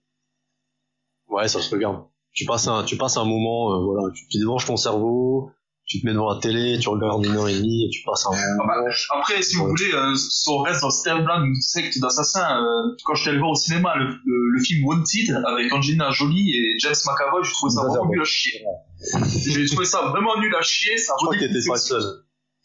Ouais, 1.29 1.47
ça 1.49 1.61
se 1.61 1.75
regarde. 1.75 2.05
Tu 2.33 2.47
passes 2.47 2.67
un, 2.69 2.85
tu 2.85 2.97
passes 2.97 3.17
un 3.19 3.25
moment, 3.25 3.75
euh, 3.75 3.85
voilà, 3.85 4.11
tu, 4.15 4.27
tu 4.29 4.39
débranches 4.39 4.65
ton 4.67 4.77
cerveau, 4.79 5.51
tu 5.91 6.01
te 6.01 6.07
mets 6.07 6.13
devant 6.13 6.33
la 6.33 6.39
télé, 6.41 6.79
tu 6.79 6.89
regardes 6.89 7.27
une 7.27 7.37
heure 7.37 7.49
et 7.49 7.55
demie 7.59 7.85
et 7.85 7.91
tu 7.91 8.05
passes 8.07 8.25
un 8.25 8.31
Ah 8.33 8.37
moment. 8.59 8.65
bah, 8.65 8.93
après, 9.19 9.43
si 9.43 9.57
vous 9.57 9.67
voulez, 9.67 9.93
euh, 9.93 10.15
on 10.47 10.59
reste 10.59 10.83
dans 10.83 10.91
ce 10.91 11.43
d'une 11.43 11.61
secte 11.61 11.99
d'assassins, 11.99 12.63
euh, 12.63 12.95
quand 13.05 13.15
j'étais 13.17 13.31
allé 13.31 13.41
voir 13.41 13.51
au 13.51 13.57
cinéma 13.57 13.97
le, 13.97 14.05
le, 14.25 14.51
le 14.51 14.63
film 14.63 14.87
Wanted 14.87 15.43
avec 15.49 15.73
Angelina 15.73 16.11
Jolie 16.13 16.53
et 16.55 16.79
James 16.79 16.95
McAvoy, 17.07 17.43
j'ai 17.43 17.53
trouvé 17.55 17.73
ça 17.75 17.83
vraiment 17.83 18.07
nul 18.09 18.21
à 18.21 18.25
chier. 18.25 18.63
J'ai 19.49 19.67
trouvé 19.67 19.85
ça 19.85 20.03
vraiment 20.11 20.39
nul 20.39 20.55
à 20.55 20.63
chier, 20.63 20.97
ça 20.97 21.13
Je 21.19 21.25
crois 21.25 21.37
que 21.37 21.41
t'étais 21.41 21.67
pas 21.67 21.77
seul. 21.77 22.03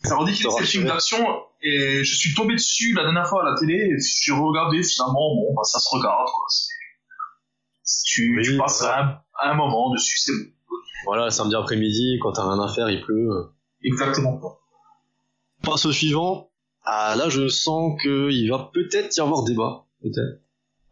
ça 0.04 0.18
redéfinit 0.18 0.54
Je 0.60 0.64
ces 0.64 0.72
films 0.72 0.86
d'action 0.86 1.26
et 1.64 2.04
je 2.04 2.16
suis 2.16 2.36
tombé 2.36 2.54
dessus 2.54 2.94
la 2.94 3.06
dernière 3.06 3.28
fois 3.28 3.42
à 3.42 3.50
la 3.50 3.56
télé 3.60 3.74
et 3.74 3.98
j'ai 4.00 4.34
regardé 4.34 4.84
finalement, 4.84 5.34
bon, 5.34 5.52
bah, 5.56 5.64
ça 5.64 5.80
se 5.80 5.88
regarde, 5.90 6.28
quoi. 6.28 6.46
Tu, 8.06 8.38
Oui, 8.38 8.44
tu 8.46 8.58
passes 8.58 8.84
un, 8.84 9.18
un 9.44 9.54
moment 9.56 9.92
dessus, 9.96 10.18
c'est 10.20 10.32
bon. 10.32 10.52
Voilà, 11.06 11.30
samedi 11.32 11.56
après-midi, 11.56 12.20
quand 12.22 12.32
t'as 12.34 12.44
rien 12.50 12.60
à 12.62 12.68
faire, 12.74 12.90
il 12.90 13.02
pleut. 13.02 13.30
Exactement. 13.84 14.40
passe 15.64 15.86
au 15.86 15.92
suivant. 15.92 16.50
Ah, 16.84 17.16
là, 17.18 17.30
je 17.30 17.48
sens 17.48 18.00
qu'il 18.02 18.50
va 18.50 18.70
peut-être 18.74 19.16
y 19.16 19.20
avoir 19.20 19.44
débat. 19.44 19.86
Peut-être. 20.02 20.42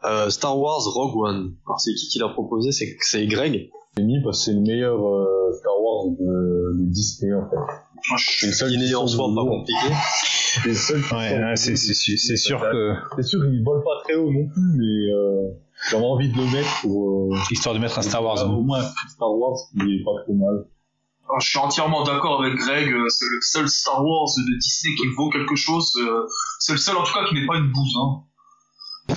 Euh, 0.06 0.30
Star 0.30 0.58
Wars 0.60 0.82
Rogue 0.86 1.16
One. 1.18 1.56
Alors, 1.66 1.80
c'est 1.80 1.94
qui 1.94 2.08
qui 2.10 2.20
l'a 2.20 2.30
proposé? 2.30 2.72
C'est 2.72 2.98
c'est 3.02 3.26
Greg. 3.28 3.70
J'ai 3.98 4.04
mis 4.04 4.22
parce 4.24 4.40
que 4.40 4.46
c'est 4.46 4.54
le 4.54 4.62
meilleur 4.62 5.00
euh, 5.08 5.52
Star 5.60 5.80
Wars 5.82 6.06
de, 6.20 6.80
de 6.80 6.86
Disney 6.92 7.32
en 7.34 7.48
fait. 7.50 7.56
C'est 8.18 8.48
le 8.48 8.54
seul 8.54 8.70
Qui 8.72 8.96
en 8.96 9.08
soi 9.08 9.28
pas 9.34 9.44
compliqué. 9.44 9.96
C'est 10.64 10.68
le 10.70 10.74
seul 10.76 11.02
qui 11.02 11.14
Ouais, 11.14 11.30
sort 11.30 11.40
ouais, 11.40 11.52
de 11.52 11.56
c'est 11.56 11.72
haut. 11.72 11.76
c'est 11.76 11.94
sûr, 11.94 12.18
c'est 12.20 12.36
sûr 12.38 12.60
que 12.60 12.94
C'est 13.16 13.24
sûr, 13.24 13.46
il 13.46 13.64
vole 13.64 13.84
pas 13.84 14.02
très 14.04 14.16
haut 14.16 14.32
non 14.32 14.48
plus, 14.48 14.74
mais 14.78 15.14
euh, 15.14 15.50
j'avais 15.90 16.06
envie 16.06 16.30
de 16.30 16.38
le 16.38 16.46
mettre 16.46 16.82
pour. 16.82 17.34
Euh, 17.34 17.38
histoire 17.52 17.76
de 17.76 17.80
mettre 17.80 18.00
un 18.00 18.02
Star 18.02 18.24
Wars. 18.24 18.40
hein. 18.40 18.50
Au 18.50 18.62
moins 18.62 18.82
un 18.82 19.10
Star 19.10 19.32
Wars 19.32 19.58
qui 19.72 19.82
est 19.82 20.04
pas 20.04 20.12
trop 20.24 20.34
mal. 20.34 20.66
Alors, 21.30 21.40
je 21.40 21.50
suis 21.50 21.60
entièrement 21.60 22.04
d'accord 22.04 22.44
avec 22.44 22.56
Greg, 22.56 22.92
euh, 22.94 23.08
c'est 23.10 23.26
le 23.26 23.40
seul 23.42 23.70
Star 23.70 24.04
Wars 24.06 24.28
de 24.38 24.58
Disney 24.60 24.96
qui 24.96 25.08
vaut 25.16 25.30
quelque 25.30 25.56
chose, 25.56 25.94
euh, 25.98 26.28
c'est 26.60 26.74
le 26.74 26.78
seul 26.78 26.98
en 26.98 27.04
tout 27.04 27.14
cas 27.14 27.26
qui 27.28 27.36
n'est 27.36 27.46
pas 27.48 27.58
une 27.58 27.72
bouse. 27.72 27.98
Hein. 27.98 28.24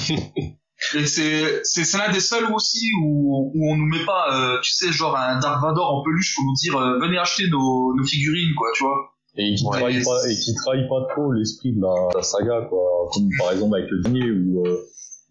Et 0.95 1.07
c'est 1.07 1.61
c'est 1.65 1.85
c'est 1.85 1.97
l'un 1.99 2.13
des 2.13 2.21
seuls 2.21 2.53
aussi 2.53 2.87
où, 3.03 3.51
où 3.55 3.73
on 3.73 3.77
nous 3.77 3.87
met 3.87 4.05
pas, 4.05 4.27
euh, 4.57 4.61
tu 4.61 4.71
sais, 4.73 4.93
genre 4.93 5.17
un 5.17 5.39
Dark 5.41 5.63
Vador 5.63 5.91
en 5.95 6.03
peluche 6.05 6.35
pour 6.37 6.45
nous 6.45 6.53
dire 6.55 6.77
euh, 6.77 6.99
venez 7.01 7.17
acheter 7.19 7.49
nos, 7.51 7.95
nos 7.95 8.05
figurines, 8.05 8.55
quoi, 8.57 8.69
tu 8.75 8.85
vois. 8.85 9.13
Et 9.39 9.55
qui 9.55 9.65
Ouais, 9.67 9.79
trahit 9.79 10.05
pas, 10.05 10.31
et 10.31 10.35
qui 10.37 10.55
trahit 10.55 10.87
pas 10.89 11.07
trop 11.15 11.33
l'esprit 11.33 11.73
de 11.73 11.81
la, 11.81 11.95
la 12.15 12.23
saga, 12.23 12.67
quoi. 12.69 12.81
Comme 13.13 13.29
par 13.39 13.53
exemple 13.53 13.75
avec 13.77 13.91
le 13.91 14.03
dernier, 14.03 14.31
où, 14.31 14.67
euh, 14.67 14.77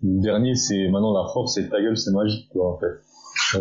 le 0.06 0.22
dernier, 0.22 0.56
c'est 0.56 0.88
maintenant 0.90 1.14
la 1.14 1.28
force 1.34 1.58
et 1.58 1.70
ta 1.70 1.82
gueule, 1.82 1.98
c'est 1.98 2.12
magique, 2.12 2.48
quoi, 2.52 2.74
en 2.74 2.80
fait. 2.80 3.60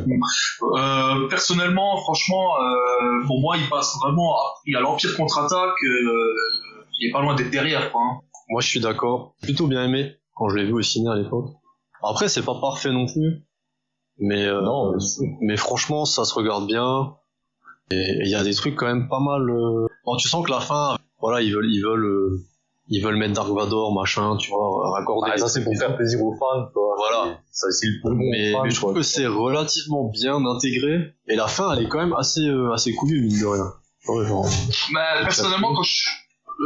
Euh, 0.62 1.28
personnellement, 1.28 1.96
franchement, 1.98 2.60
euh, 2.60 3.26
pour 3.26 3.40
moi, 3.40 3.56
il 3.56 3.68
passe 3.68 3.96
vraiment. 4.02 4.34
à- 4.34 4.54
Il 4.66 4.76
a 4.76 4.80
l'Empire 4.80 5.16
contre-attaque, 5.16 5.82
euh, 5.84 6.34
il 7.00 7.08
est 7.08 7.12
pas 7.12 7.20
loin 7.22 7.34
d'être 7.34 7.50
derrière, 7.50 7.90
quoi. 7.90 8.00
hein. 8.02 8.20
Moi, 8.50 8.60
je 8.60 8.68
suis 8.68 8.80
d'accord. 8.80 9.34
Plutôt 9.42 9.66
bien 9.66 9.84
aimé 9.84 10.16
quand 10.34 10.48
je 10.48 10.56
l'ai 10.56 10.64
vu 10.64 10.72
au 10.72 10.82
ciné 10.82 11.10
à 11.10 11.16
l'époque. 11.16 11.46
Après, 12.02 12.28
c'est 12.28 12.44
pas 12.44 12.60
parfait 12.60 12.92
non 12.92 13.06
plus. 13.06 13.44
Mais, 14.18 14.44
euh, 14.46 14.60
Non, 14.62 14.92
mais 14.92 14.98
mais 15.40 15.56
franchement, 15.56 16.04
ça 16.04 16.24
se 16.24 16.34
regarde 16.34 16.66
bien. 16.66 17.14
Et 17.90 18.18
il 18.20 18.28
y 18.28 18.34
a 18.34 18.44
des 18.44 18.54
trucs 18.54 18.76
quand 18.76 18.86
même 18.86 19.08
pas 19.08 19.20
mal. 19.20 19.48
euh, 19.50 19.86
Bon, 20.04 20.16
tu 20.16 20.28
sens 20.28 20.44
que 20.44 20.50
la 20.50 20.60
fin, 20.60 20.96
voilà, 21.20 21.40
ils 21.42 21.52
veulent, 21.54 21.70
ils 21.72 21.82
veulent, 21.82 22.04
euh, 22.06 22.40
ils 22.88 23.02
veulent 23.02 23.16
mettre 23.16 23.32
Dark 23.34 23.48
Vador, 23.48 23.94
machin, 23.94 24.36
tu 24.36 24.50
vois, 24.50 24.90
raccorder. 24.92 25.30
Ah, 25.34 25.38
ça, 25.38 25.48
c'est 25.48 25.64
pour 25.64 25.74
faire 25.76 25.96
plaisir 25.96 26.22
aux 26.22 26.34
fans, 26.36 26.66
quoi. 26.72 26.94
Voilà. 26.98 27.38
Ça, 27.50 27.66
c'est 27.70 27.86
le 27.86 28.00
plus 28.02 28.16
bon 28.16 28.24
Mais, 28.30 28.52
fan, 28.52 28.60
mais 28.64 28.70
je 28.70 28.76
trouve 28.76 28.92
quoi. 28.92 29.00
que 29.00 29.06
c'est 29.06 29.26
relativement 29.26 30.04
bien 30.12 30.44
intégré. 30.44 31.14
Et 31.28 31.36
la 31.36 31.46
fin, 31.48 31.72
elle 31.72 31.84
est 31.84 31.88
quand 31.88 31.98
même 31.98 32.14
assez, 32.14 32.46
euh, 32.46 32.72
assez 32.72 32.94
coulue, 32.94 33.22
mine 33.22 33.40
de 33.40 33.46
rien. 33.46 33.72
Ouais, 34.08 34.26
genre, 34.26 34.46
Mais 34.92 35.22
personnellement, 35.22 35.74
quand 35.74 35.82
je, 35.82 36.02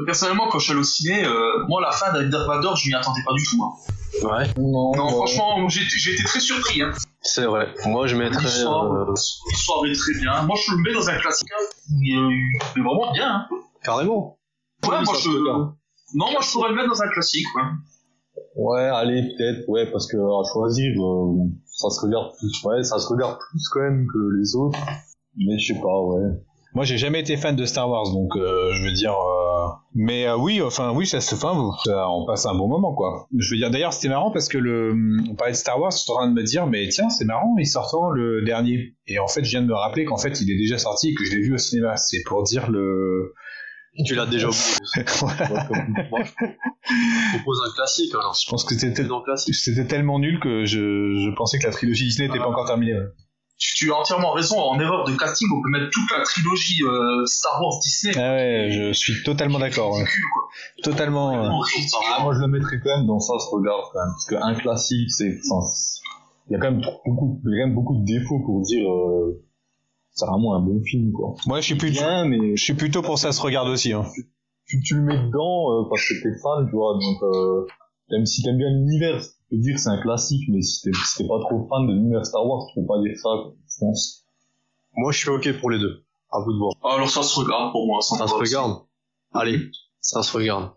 personnellement, 0.07 0.49
quand 0.49 0.59
je 0.59 0.65
suis 0.65 0.73
allé 0.73 0.81
au 0.81 0.85
ciné, 0.85 1.25
euh, 1.25 1.65
moi, 1.69 1.81
la 1.81 1.93
fin 1.93 2.13
d'Dark 2.13 2.49
Vador, 2.49 2.75
je 2.77 2.89
m'y 2.89 2.95
attendais 2.95 3.21
pas 3.25 3.33
du 3.35 3.45
tout. 3.45 3.63
hein. 3.63 4.27
ouais, 4.27 4.47
Non, 4.59 4.93
Non, 4.97 5.05
ouais. 5.07 5.13
franchement, 5.13 5.69
j'ai 5.69 5.83
j'ai 5.83 6.15
été 6.15 6.25
très 6.25 6.41
surpris. 6.41 6.83
Hein. 6.83 6.91
c'est 7.23 7.45
vrai. 7.45 7.73
Moi, 7.87 8.09
je 8.09 8.17
mettrais. 8.17 8.43
L'histoire, 8.43 8.93
euh, 8.93 9.87
est 9.87 9.95
très 9.95 10.15
bien. 10.21 10.43
Moi, 10.43 10.57
je 10.67 10.73
le 10.73 10.79
mets 10.79 10.93
dans 10.95 11.09
un 11.09 11.17
classique. 11.19 11.49
hein. 11.53 11.65
Il 11.91 12.13
est 12.13 12.37
il 12.75 12.81
est 12.81 12.85
vraiment 12.85 13.13
bien. 13.13 13.31
Hein. 13.37 13.47
carrément. 13.85 14.39
Ouais, 14.85 15.01
moi, 15.05 15.15
je. 15.23 15.29
Non, 16.15 16.27
moi, 16.33 16.41
je 16.43 16.51
pourrais 16.53 16.71
le 16.71 16.77
mettre 16.77 16.89
dans 16.89 17.03
un 17.03 17.09
classique. 17.09 17.47
Ouais. 17.57 17.63
Ouais, 18.57 18.81
allez, 18.83 19.23
peut-être, 19.37 19.69
ouais, 19.69 19.91
parce 19.91 20.07
que 20.07 20.17
à 20.17 20.43
choisir, 20.53 20.91
euh, 21.01 21.45
ça 21.67 21.91
se 21.91 22.01
regarde 22.05 22.33
plus, 22.39 22.65
ouais, 22.65 22.83
ça 22.83 22.99
se 22.99 23.07
regarde 23.09 23.37
plus 23.51 23.69
quand 23.73 23.81
même 23.81 24.07
que 24.13 24.19
les 24.39 24.55
autres. 24.57 24.79
Mais 25.37 25.59
je 25.59 25.75
sais 25.75 25.81
pas, 25.81 26.03
ouais. 26.03 26.31
Moi, 26.75 26.85
j'ai 26.85 26.99
jamais 26.99 27.21
été 27.21 27.37
fan 27.37 27.57
de 27.57 27.65
Star 27.65 27.89
Wars, 27.89 28.11
donc 28.13 28.37
euh, 28.37 28.73
je 28.75 28.85
veux 28.85 28.93
dire. 28.93 29.13
euh, 29.13 29.67
Mais 29.95 30.27
euh, 30.29 30.37
oui, 30.37 30.61
enfin 30.63 30.93
oui, 30.95 31.07
ça 31.07 31.21
se 31.21 31.35
ça- 31.35 32.09
on 32.11 32.27
passe 32.27 32.47
un 32.47 32.55
bon 32.55 32.69
moment, 32.69 32.95
quoi. 32.95 33.27
Je 33.37 33.51
veux 33.51 33.57
dire. 33.59 33.71
D'ailleurs, 33.71 33.93
c'était 33.93 34.09
marrant 34.09 34.31
parce 34.31 34.49
que 34.49 34.59
le, 34.59 34.93
on 35.31 35.35
parlait 35.35 35.53
de 35.53 35.57
Star 35.57 35.81
Wars, 35.81 35.91
je 35.91 35.99
suis 35.99 36.13
en 36.13 36.17
train 36.17 36.29
de 36.29 36.35
me 36.35 36.43
dire, 36.43 36.67
mais 36.67 36.87
tiens, 36.89 37.09
c'est 37.11 37.25
marrant, 37.25 37.55
il 37.59 37.67
sort 37.67 37.89
quand 37.91 38.11
le 38.11 38.43
dernier? 38.45 38.95
Et 39.07 39.19
en 39.19 39.27
fait, 39.29 39.45
je 39.45 39.51
viens 39.51 39.63
de 39.63 39.67
me 39.69 39.75
rappeler 39.75 40.05
qu'en 40.05 40.19
fait, 40.19 40.41
il 40.41 40.51
est 40.51 40.59
déjà 40.59 40.79
sorti 40.79 41.09
et 41.11 41.15
que 41.15 41.25
je 41.25 41.31
l'ai 41.33 41.41
vu 41.43 41.55
au 41.55 41.59
cinéma. 41.59 41.97
C'est 41.97 42.23
pour 42.27 42.43
dire 42.43 42.71
le. 42.71 43.33
Tu 44.07 44.15
l'as 44.15 44.27
déjà 44.27 44.49
oublié. 44.49 44.77
Moi, 46.11 46.21
je 46.25 47.37
propose 47.37 47.61
un 47.69 47.75
classique 47.75 48.15
alors. 48.15 48.37
Je 48.41 48.49
pense 48.51 48.65
que 48.65 48.75
c'était 48.75 49.87
tellement 49.87 50.19
nul 50.19 50.39
que 50.41 50.65
je, 50.65 50.79
je 51.17 51.35
pensais 51.37 51.59
que 51.59 51.67
la 51.67 51.73
trilogie 51.73 52.05
Disney 52.05 52.29
n'était 52.29 52.39
pas 52.39 52.49
encore 52.49 52.67
terminée. 52.67 52.95
ouais. 52.95 53.07
Tu, 53.61 53.75
tu 53.75 53.91
as 53.93 53.97
entièrement 53.97 54.31
raison. 54.33 54.57
En 54.61 54.79
erreur 54.79 55.03
de 55.05 55.17
casting, 55.17 55.49
on 55.53 55.61
peut 55.61 55.69
mettre 55.71 55.91
toute 55.91 56.09
la 56.17 56.23
trilogie 56.23 56.81
euh, 56.85 57.27
Star 57.27 57.61
Wars 57.61 57.81
Disney. 57.83 58.15
Ah 58.17 58.35
ouais, 58.35 58.69
je 58.71 58.93
suis 58.93 59.21
totalement 59.25 59.59
d'accord. 59.59 59.99
Totalement. 60.85 61.33
euh. 61.33 61.49
Ah, 62.09 62.23
moi, 62.23 62.35
je 62.35 62.41
le 62.41 62.47
mettrais 62.47 62.79
quand 62.81 62.97
même 62.99 63.07
dans 63.09 63.19
ça 63.19 63.33
se 63.39 63.49
regarde, 63.53 63.81
quand 63.93 63.99
même. 63.99 64.13
Parce 64.13 64.27
qu'un 64.27 64.55
classique, 64.55 65.11
c'est, 65.11 65.41
il 66.51 66.53
y 66.53 66.55
a 66.55 66.59
quand 66.61 66.71
même 66.71 66.83
beaucoup, 67.05 67.41
il 67.45 67.51
y 67.51 67.55
a 67.61 67.63
quand 67.63 67.67
même 67.67 67.75
beaucoup 67.75 67.97
de 67.99 68.05
défauts 68.05 68.39
pour 68.47 68.63
dire, 68.63 68.89
euh, 68.89 69.43
c'est 70.19 70.27
vraiment 70.27 70.55
un 70.57 70.61
bon 70.61 70.83
film, 70.83 71.13
quoi. 71.13 71.35
Moi, 71.47 71.61
je 71.61 71.67
suis 71.67 71.75
plus. 71.77 71.93
Bien, 71.93 72.25
mais 72.25 72.57
Je 72.57 72.63
suis 72.63 72.75
plutôt 72.75 73.03
pour 73.03 73.19
ça 73.19 73.31
se 73.33 73.41
regarde 73.41 73.69
aussi. 73.69 73.93
Hein. 73.93 74.05
tu, 74.67 74.81
tu 74.83 74.95
le 74.97 75.03
mets 75.03 75.17
dedans 75.17 75.71
euh, 75.73 75.89
parce 75.89 76.03
que 76.09 76.15
t'es 76.15 76.37
fan, 76.43 76.67
tu 76.69 76.75
vois. 76.75 76.95
Donc, 76.95 77.23
euh, 77.23 77.67
même 78.11 78.27
si 78.27 78.43
t'aimes 78.43 78.59
bien 78.59 78.69
l'univers, 78.71 79.21
tu 79.23 79.57
peux 79.57 79.57
dire 79.63 79.75
que 79.77 79.81
c'est 79.81 79.91
un 79.91 80.01
classique, 80.03 80.43
mais 80.49 80.61
si 80.61 80.83
t'es, 80.83 80.91
si 80.93 81.27
pas 81.27 81.39
trop 81.41 81.69
fan 81.69 81.87
de 81.87 81.93
l'univers 81.93 82.27
Star 82.27 82.45
Wars, 82.45 82.67
tu 82.73 82.81
peux 82.81 82.87
pas 82.87 83.01
dire 83.01 83.15
ça, 83.17 83.29
quoi, 83.43 83.55
je 83.69 83.77
pense. 83.79 84.25
Moi, 84.97 85.13
je 85.13 85.19
suis 85.19 85.31
ok 85.31 85.61
pour 85.61 85.71
les 85.71 85.79
deux. 85.79 86.03
À 86.33 86.41
vous 86.41 86.53
de 86.53 86.59
voir. 86.59 86.73
Ah, 86.83 86.95
Alors 86.97 87.09
ça 87.09 87.23
se 87.23 87.39
regarde 87.39 87.71
pour 87.73 87.87
moi. 87.87 88.01
Ça 88.03 88.17
se 88.17 88.23
aussi. 88.35 88.35
regarde. 88.55 88.81
Allez, 89.33 89.59
ça 90.01 90.23
se 90.23 90.37
regarde. 90.37 90.73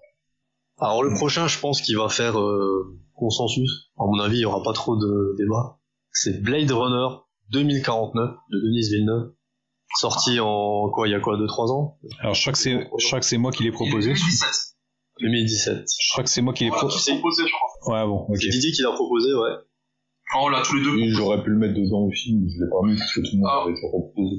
Alors 0.79 1.03
le 1.03 1.13
prochain, 1.15 1.48
je 1.48 1.60
pense 1.60 1.81
qu'il 1.81 1.98
va 1.98 2.07
faire 2.10 2.39
euh, 2.39 2.98
consensus. 3.15 3.91
À 4.00 4.03
mon 4.05 4.19
avis, 4.19 4.38
il 4.38 4.41
y 4.41 4.45
aura 4.45 4.63
pas 4.63 4.74
trop 4.74 4.95
de 4.95 5.36
débat. 5.38 5.79
C'est 6.12 6.41
Blade 6.41 6.71
Runner 6.71 7.15
2049 7.51 8.29
de 8.51 8.58
Denis 8.60 8.89
Villeneuve, 8.91 9.34
sorti 10.00 10.39
en 10.39 10.89
quoi 10.89 11.08
Il 11.08 11.12
y 11.12 11.15
a 11.15 11.20
quoi, 11.20 11.38
2-3 11.38 11.72
ans? 11.72 11.98
Alors, 12.20 12.34
je 12.34 12.41
crois 12.41 12.53
que 12.53 12.60
c'est, 12.60 12.89
je 12.98 13.08
crois 13.08 13.20
que 13.20 13.25
c'est 13.25 13.38
moi 13.38 13.51
qui 13.51 13.63
l'ai 13.63 13.72
proposé. 13.72 14.10
2017. 14.13 14.50
2017. 15.20 15.86
Je 16.00 16.12
crois 16.13 16.24
que 16.24 16.29
c'est 16.29 16.41
moi 16.41 16.53
qui 16.53 16.63
l'ai 16.65 16.70
proposé. 16.72 17.12
je 17.13 17.51
crois. 17.51 18.01
Ouais, 18.01 18.08
bon, 18.08 18.25
ok. 18.29 18.38
C'est 18.39 18.50
Didier 18.50 18.72
qui 18.72 18.81
l'a 18.81 18.91
proposé, 18.91 19.34
ouais. 19.34 19.51
Oh, 20.39 20.50
là, 20.50 20.62
tous 20.63 20.75
les 20.77 20.84
deux. 20.84 20.98
Et 20.98 21.10
j'aurais 21.10 21.43
pu 21.43 21.50
le 21.50 21.58
mettre 21.58 21.74
dedans 21.74 22.00
au 22.08 22.12
film, 22.12 22.48
je 22.48 22.63
l'ai 22.63 22.70
pas 22.70 22.81
mis 22.88 22.98
parce 22.98 23.12
que 23.13 23.20
tout 23.20 23.27
le 23.34 23.39
monde 23.39 23.50
Ah. 23.51 23.63
avait 23.63 23.74
déjà 23.74 23.88
proposé. 23.89 24.36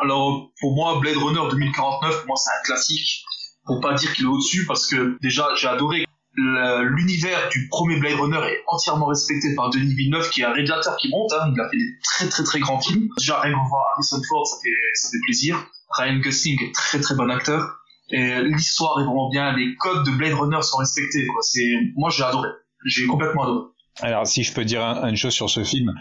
Alors, 0.00 0.50
pour 0.60 0.74
moi, 0.74 0.98
Blade 1.00 1.16
Runner 1.16 1.48
2049, 1.50 2.18
pour 2.18 2.26
moi, 2.26 2.36
c'est 2.36 2.50
un 2.50 2.62
classique. 2.64 3.22
Pour 3.64 3.80
pas 3.80 3.94
dire 3.94 4.12
qu'il 4.14 4.24
est 4.24 4.28
au-dessus, 4.28 4.66
parce 4.66 4.88
que 4.88 5.16
déjà, 5.22 5.46
j'ai 5.56 5.68
adoré. 5.68 6.04
L'univers 6.36 7.48
du 7.50 7.68
premier 7.68 7.96
Blade 7.98 8.14
Runner 8.18 8.38
est 8.46 8.62
entièrement 8.66 9.06
respecté 9.06 9.54
par 9.54 9.70
Denis 9.70 9.94
Villeneuve, 9.94 10.30
qui 10.30 10.40
est 10.40 10.44
un 10.44 10.52
réalisateur 10.52 10.96
qui 10.96 11.08
monte. 11.10 11.32
Hein. 11.32 11.52
Il 11.54 11.60
a 11.60 11.68
fait 11.68 11.76
des 11.76 11.98
très 12.02 12.28
très 12.28 12.42
très 12.44 12.60
grands 12.60 12.80
films. 12.80 13.08
Déjà, 13.18 13.40
rien 13.40 13.52
qu'on 13.52 13.68
voit 13.68 13.82
Harrison 13.94 14.20
Ford, 14.28 14.46
ça 14.46 14.56
fait, 14.62 14.70
ça 14.94 15.08
fait 15.10 15.18
plaisir. 15.26 15.66
Ryan 15.98 16.18
Gosling 16.20 16.58
est 16.62 16.74
très 16.74 17.00
très 17.00 17.14
bon 17.14 17.30
acteur. 17.30 17.78
L'histoire 18.10 19.00
est 19.00 19.04
vraiment 19.04 19.28
bien. 19.30 19.54
Les 19.56 19.74
codes 19.76 20.04
de 20.06 20.10
Blade 20.10 20.34
Runner 20.34 20.62
sont 20.62 20.78
respectés. 20.78 21.26
C'est, 21.42 21.70
moi, 21.96 22.10
j'ai 22.10 22.24
adoré. 22.24 22.48
J'ai 22.86 23.06
complètement 23.06 23.42
adoré. 23.44 23.66
Alors, 24.00 24.26
si 24.26 24.42
je 24.42 24.52
peux 24.54 24.64
dire 24.64 24.82
un- 24.84 25.08
une 25.08 25.16
chose 25.16 25.32
sur 25.34 25.50
ce 25.50 25.64
film, 25.64 25.92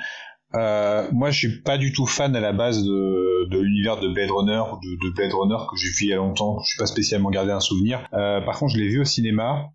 euh, 0.55 1.07
moi, 1.11 1.29
je 1.31 1.38
suis 1.39 1.61
pas 1.61 1.77
du 1.77 1.91
tout 1.93 2.05
fan 2.05 2.35
à 2.35 2.39
la 2.39 2.53
base 2.53 2.83
de, 2.83 3.47
l'univers 3.61 3.97
de 4.00 4.07
Blade 4.09 4.31
Runner, 4.31 4.61
de, 4.81 5.07
de 5.09 5.13
Blade 5.13 5.33
Runner 5.33 5.57
que 5.69 5.75
j'ai 5.77 5.89
vu 5.89 6.05
il 6.05 6.09
y 6.09 6.13
a 6.13 6.17
longtemps. 6.17 6.59
Je 6.63 6.69
suis 6.69 6.77
pas 6.77 6.85
spécialement 6.85 7.29
gardé 7.29 7.51
un 7.51 7.59
souvenir. 7.59 8.00
Euh, 8.13 8.39
par 8.41 8.57
contre, 8.57 8.73
je 8.73 8.79
l'ai 8.79 8.88
vu 8.88 9.01
au 9.01 9.05
cinéma. 9.05 9.65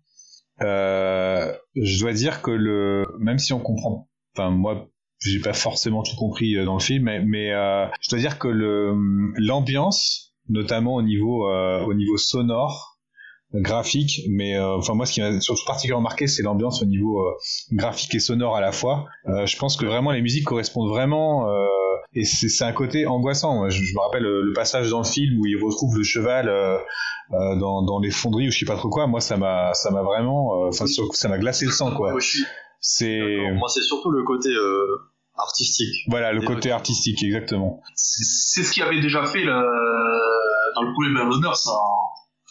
Euh, 0.61 1.53
je 1.75 1.99
dois 1.99 2.13
dire 2.13 2.41
que 2.41 2.51
le, 2.51 3.05
même 3.19 3.37
si 3.39 3.53
on 3.53 3.59
comprend, 3.59 4.09
enfin 4.35 4.49
moi, 4.49 4.87
j'ai 5.19 5.39
pas 5.39 5.53
forcément 5.53 6.03
tout 6.03 6.15
compris 6.15 6.55
euh, 6.55 6.65
dans 6.65 6.75
le 6.75 6.79
film, 6.79 7.03
mais, 7.03 7.21
mais 7.23 7.51
euh, 7.51 7.85
je 8.01 8.09
dois 8.09 8.19
dire 8.19 8.39
que 8.39 8.47
le 8.47 8.93
l'ambiance, 9.37 10.35
notamment 10.49 10.95
au 10.95 11.01
niveau 11.01 11.49
euh, 11.49 11.83
au 11.85 11.93
niveau 11.93 12.17
sonore, 12.17 12.97
graphique, 13.53 14.21
mais 14.29 14.55
euh, 14.55 14.77
enfin 14.77 14.93
moi 14.93 15.05
ce 15.05 15.13
qui 15.13 15.21
m'a 15.21 15.39
surtout 15.39 15.65
particulièrement 15.65 16.03
marqué 16.03 16.27
c'est 16.27 16.43
l'ambiance 16.43 16.81
au 16.81 16.85
niveau 16.85 17.23
graphique 17.71 18.13
et 18.15 18.19
sonore 18.19 18.55
à 18.55 18.61
la 18.61 18.71
fois. 18.71 19.05
Je 19.25 19.57
pense 19.57 19.77
que 19.77 19.85
vraiment 19.85 20.11
les 20.11 20.21
musiques 20.21 20.45
correspondent 20.45 20.89
vraiment 20.89 21.49
euh, 21.49 21.65
et 22.13 22.25
c'est 22.25 22.49
c'est 22.49 22.63
un 22.63 22.71
côté 22.73 23.05
angoissant. 23.05 23.69
Je, 23.69 23.83
je 23.83 23.93
me 23.93 23.99
rappelle 23.99 24.23
le, 24.23 24.41
le 24.43 24.53
passage 24.53 24.89
dans 24.89 24.99
le 24.99 25.05
film 25.05 25.39
où 25.39 25.45
il 25.45 25.55
retrouve 25.63 25.97
le 25.97 26.03
cheval 26.03 26.49
euh, 26.49 26.77
euh, 27.33 27.55
dans, 27.57 27.83
dans 27.83 27.99
les 27.99 28.11
fonderies 28.11 28.47
ou 28.47 28.51
je 28.51 28.59
sais 28.59 28.65
pas 28.65 28.77
trop 28.77 28.89
quoi. 28.89 29.07
Moi 29.07 29.19
ça 29.21 29.37
m'a 29.37 29.73
ça 29.73 29.91
m'a 29.91 30.01
vraiment 30.03 30.65
euh, 30.65 30.69
enfin 30.69 30.85
ça 30.87 31.27
m'a 31.29 31.37
glacé 31.37 31.65
le 31.65 31.71
sang 31.71 31.91
quoi. 31.95 32.11
Moi, 32.11 32.21
suis- 32.21 32.43
C'est 32.79 33.19
d'accord. 33.19 33.57
Moi, 33.57 33.67
c'est 33.69 33.81
surtout 33.81 34.11
le 34.11 34.23
côté 34.23 34.49
euh, 34.49 34.85
artistique. 35.37 35.93
voilà 36.07 36.31
le 36.31 36.41
côté 36.41 36.61
trucs. 36.61 36.71
artistique 36.71 37.21
exactement. 37.23 37.81
c'est 37.95 38.63
ce 38.63 38.71
qui 38.71 38.81
avait 38.81 39.01
déjà 39.01 39.25
fait 39.25 39.43
le, 39.43 39.53
dans 40.75 40.81
le 40.83 40.93
premier 40.93 41.09
Blade 41.13 41.27
Runner 41.31 41.55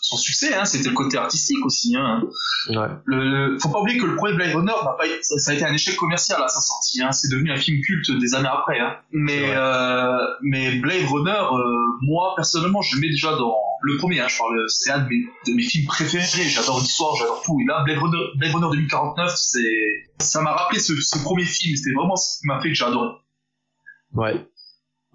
son 0.09 0.17
succès, 0.17 0.55
hein, 0.55 0.65
c'était 0.65 0.89
le 0.89 0.95
côté 0.95 1.17
artistique 1.19 1.65
aussi. 1.67 1.97
Hein. 1.97 2.23
Ouais. 2.69 2.87
Le, 3.07 3.59
faut 3.59 3.71
pas 3.71 3.81
oublier 3.81 3.99
que 3.99 4.07
le 4.07 4.15
premier 4.15 4.35
Blade 4.37 4.55
Runner, 4.55 4.73
été- 5.05 5.21
ça, 5.23 5.37
ça 5.39 5.51
a 5.51 5.55
été 5.55 5.65
un 5.65 5.73
échec 5.75 5.97
commercial 5.97 6.41
à 6.41 6.47
sa 6.47 6.61
sortie. 6.61 7.03
Hein. 7.03 7.11
C'est 7.11 7.29
devenu 7.29 7.51
un 7.51 7.57
film 7.57 7.81
culte 7.81 8.13
des 8.21 8.35
années 8.37 8.49
après. 8.49 8.79
Hein. 8.79 8.99
Mais, 9.11 9.53
euh, 9.57 10.17
mais 10.43 10.77
Blade 10.77 11.07
Runner, 11.11 11.31
euh, 11.33 11.59
moi 12.03 12.35
personnellement, 12.37 12.83
je 12.83 12.95
le 12.95 13.01
mets 13.01 13.09
déjà 13.09 13.33
dans 13.35 13.57
le 13.83 13.97
premier. 13.97 14.21
Hein, 14.21 14.29
je 14.29 14.39
parle, 14.39 14.65
c'est 14.69 14.93
un 14.93 15.01
de 15.01 15.09
mes, 15.09 15.25
de 15.49 15.53
mes 15.57 15.63
films 15.63 15.87
préférés. 15.87 16.49
J'adore 16.49 16.79
l'histoire, 16.79 17.17
j'adore 17.17 17.43
tout. 17.45 17.59
Et 17.61 17.65
là, 17.67 17.83
Blade 17.85 17.99
Runner, 17.99 18.25
Blade 18.37 18.55
Runner 18.55 18.69
2049, 18.77 19.33
c'est, 19.37 20.05
ça 20.21 20.41
m'a 20.41 20.53
rappelé 20.53 20.79
ce, 20.79 20.95
ce 20.95 21.19
premier 21.19 21.45
film. 21.45 21.75
C'était 21.77 21.95
vraiment 21.95 22.15
ce 22.15 22.39
qui 22.41 22.47
m'a 22.47 22.61
fait 22.61 22.73
que 22.73 22.85
adoré. 22.85 23.09
Ouais. 24.15 24.47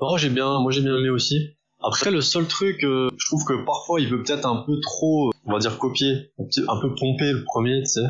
Non, 0.02 0.18
j'ai 0.18 0.30
bien, 0.30 0.60
moi 0.60 0.72
j'ai 0.72 0.82
bien 0.82 0.98
aimé 0.98 1.10
aussi. 1.10 1.56
Après, 1.84 2.12
le 2.12 2.22
seul 2.22 2.48
truc, 2.48 2.84
euh, 2.84 3.10
je 3.18 3.26
trouve 3.26 3.44
que 3.44 3.66
parfois 3.66 4.00
il 4.00 4.08
veut 4.08 4.22
peut-être 4.22 4.46
un 4.46 4.64
peu 4.66 4.80
trop, 4.82 5.30
euh, 5.30 5.32
on 5.46 5.54
va 5.54 5.60
dire 5.60 5.80
copier, 5.80 6.32
un, 6.38 6.80
peu 6.80 6.94
pomper 6.94 7.32
le 7.32 7.44
premier, 7.44 7.80
tu 7.82 7.92
sais, 7.92 8.06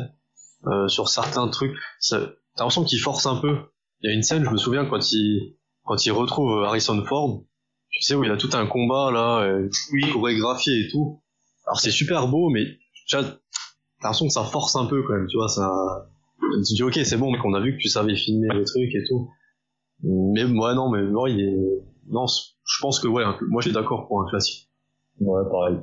euh, 0.66 0.88
sur 0.88 1.08
certains 1.08 1.48
trucs. 1.48 1.74
T'as 2.10 2.18
l'impression 2.58 2.84
qu'il 2.84 3.00
force 3.00 3.24
un 3.26 3.36
peu. 3.36 3.56
Il 4.02 4.10
y 4.10 4.12
a 4.12 4.14
une 4.14 4.22
scène, 4.22 4.44
je 4.44 4.50
me 4.50 4.58
souviens 4.58 4.84
quand 4.84 5.12
il 5.12 5.56
quand 5.84 6.04
il 6.06 6.12
retrouve 6.12 6.62
Harrison 6.64 7.02
Ford, 7.04 7.42
tu 7.90 8.02
sais 8.02 8.14
où 8.14 8.22
il 8.24 8.30
a 8.30 8.36
tout 8.36 8.50
un 8.52 8.66
combat 8.66 9.10
là, 9.10 9.40
euh, 9.40 9.68
chorégraphié 10.12 10.86
et 10.86 10.88
tout. 10.88 11.22
Alors 11.66 11.80
c'est 11.80 11.90
super 11.90 12.28
beau, 12.28 12.50
mais 12.50 12.64
tu 13.06 13.16
vois, 13.16 13.24
t'as 13.24 13.38
l'impression 14.02 14.26
que 14.26 14.32
ça 14.32 14.44
force 14.44 14.76
un 14.76 14.86
peu 14.86 15.02
quand 15.02 15.14
même, 15.14 15.26
tu 15.28 15.38
vois, 15.38 15.48
ça. 15.48 16.08
Tu 16.66 16.74
dis 16.74 16.82
ok, 16.82 17.00
c'est 17.04 17.16
bon, 17.16 17.32
mec, 17.32 17.40
on 17.44 17.54
a 17.54 17.60
vu 17.60 17.76
que 17.76 17.80
tu 17.80 17.88
savais 17.88 18.16
filmer 18.16 18.48
les 18.54 18.64
trucs 18.64 18.94
et 18.94 19.04
tout. 19.08 19.30
Mais 20.02 20.44
moi 20.44 20.74
non, 20.74 20.90
mais 20.90 21.02
moi 21.02 21.30
il 21.30 21.40
est 21.40 21.82
non, 22.10 22.26
je 22.64 22.80
pense 22.80 23.00
que 23.00 23.08
ouais, 23.08 23.24
moi 23.48 23.60
je 23.60 23.68
suis 23.68 23.72
d'accord 23.74 24.06
pour 24.08 24.22
un 24.22 24.28
classique. 24.28 24.68
Ouais, 25.20 25.42
pareil. 25.50 25.78